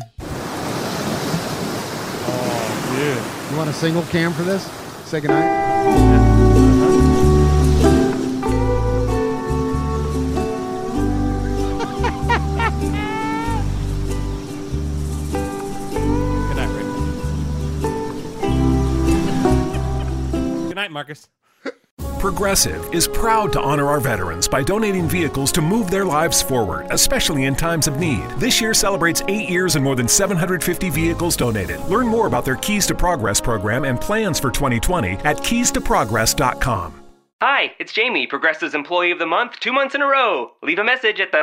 Oh, 2.23 2.95
dude. 2.95 3.51
You 3.51 3.57
want 3.57 3.69
a 3.69 3.73
single 3.73 4.03
cam 4.05 4.33
for 4.33 4.45
this? 4.45 4.63
Say 5.07 5.21
goodnight. 5.21 5.69
Good 16.47 16.57
night, 16.57 16.71
Rick. 16.71 16.87
Good 20.69 20.77
night, 20.77 20.93
Marcus. 20.93 21.29
Progressive 22.21 22.93
is 22.95 23.09
proud 23.09 23.51
to 23.55 23.61
honor 23.63 23.87
our 23.87 23.99
veterans 23.99 24.47
by 24.47 24.63
donating 24.63 25.09
vehicles 25.09 25.51
to 25.53 25.63
move 25.63 25.91
their 25.91 26.05
lives 26.05 26.43
forward, 26.43 26.87
especially 26.91 27.45
in 27.45 27.57
times 27.57 27.89
of 27.89 27.99
need. 27.99 28.29
This 28.37 28.61
year 28.61 28.75
celebrates 28.75 29.23
eight 29.27 29.49
years 29.49 29.75
and 29.75 29.83
more 29.83 29.97
than 29.97 30.07
750 30.07 30.91
vehicles 30.91 31.35
donated. 31.35 31.81
Learn 31.87 32.07
more 32.07 32.27
about 32.27 32.45
their 32.45 32.57
Keys 32.57 32.87
to 32.89 32.95
Progress 32.95 33.41
program 33.41 33.85
and 33.85 33.99
plans 33.99 34.39
for 34.39 34.51
2020 34.51 35.13
at 35.25 35.39
keystoprogress.com. 35.39 36.93
Hi, 37.41 37.73
it's 37.79 37.95
Jamie, 37.95 38.27
Progressive's 38.27 38.75
Employee 38.75 39.13
of 39.13 39.19
the 39.19 39.25
Month, 39.25 39.59
two 39.59 39.73
months 39.73 39.95
in 39.95 40.03
a 40.03 40.07
row. 40.07 40.51
Leave 40.63 40.79
a 40.79 40.85
message 40.85 41.21
at 41.21 41.33
the. 41.33 41.43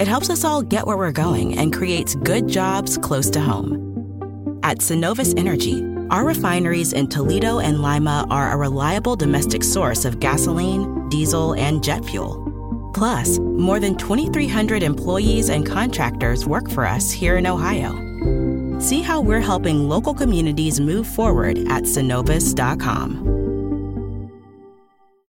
It 0.00 0.08
helps 0.08 0.30
us 0.30 0.44
all 0.44 0.62
get 0.62 0.86
where 0.86 0.96
we're 0.96 1.12
going 1.12 1.58
and 1.58 1.72
creates 1.72 2.14
good 2.14 2.48
jobs 2.48 2.98
close 2.98 3.30
to 3.30 3.40
home. 3.40 4.60
At 4.62 4.78
Cenovus 4.78 5.36
Energy, 5.38 5.82
our 6.10 6.24
refineries 6.24 6.92
in 6.92 7.08
Toledo 7.08 7.58
and 7.58 7.82
Lima 7.82 8.26
are 8.30 8.52
a 8.52 8.56
reliable 8.56 9.16
domestic 9.16 9.64
source 9.64 10.04
of 10.04 10.20
gasoline, 10.20 11.08
diesel, 11.08 11.54
and 11.54 11.82
jet 11.82 12.04
fuel. 12.04 12.90
Plus, 12.94 13.38
more 13.38 13.80
than 13.80 13.96
2,300 13.96 14.82
employees 14.82 15.48
and 15.48 15.66
contractors 15.66 16.46
work 16.46 16.70
for 16.70 16.86
us 16.86 17.10
here 17.10 17.36
in 17.36 17.46
Ohio. 17.46 17.92
See 18.78 19.02
how 19.02 19.20
we're 19.20 19.40
helping 19.40 19.88
local 19.88 20.14
communities 20.14 20.80
move 20.80 21.06
forward 21.06 21.58
at 21.68 21.84
cenovus.com. 21.84 23.41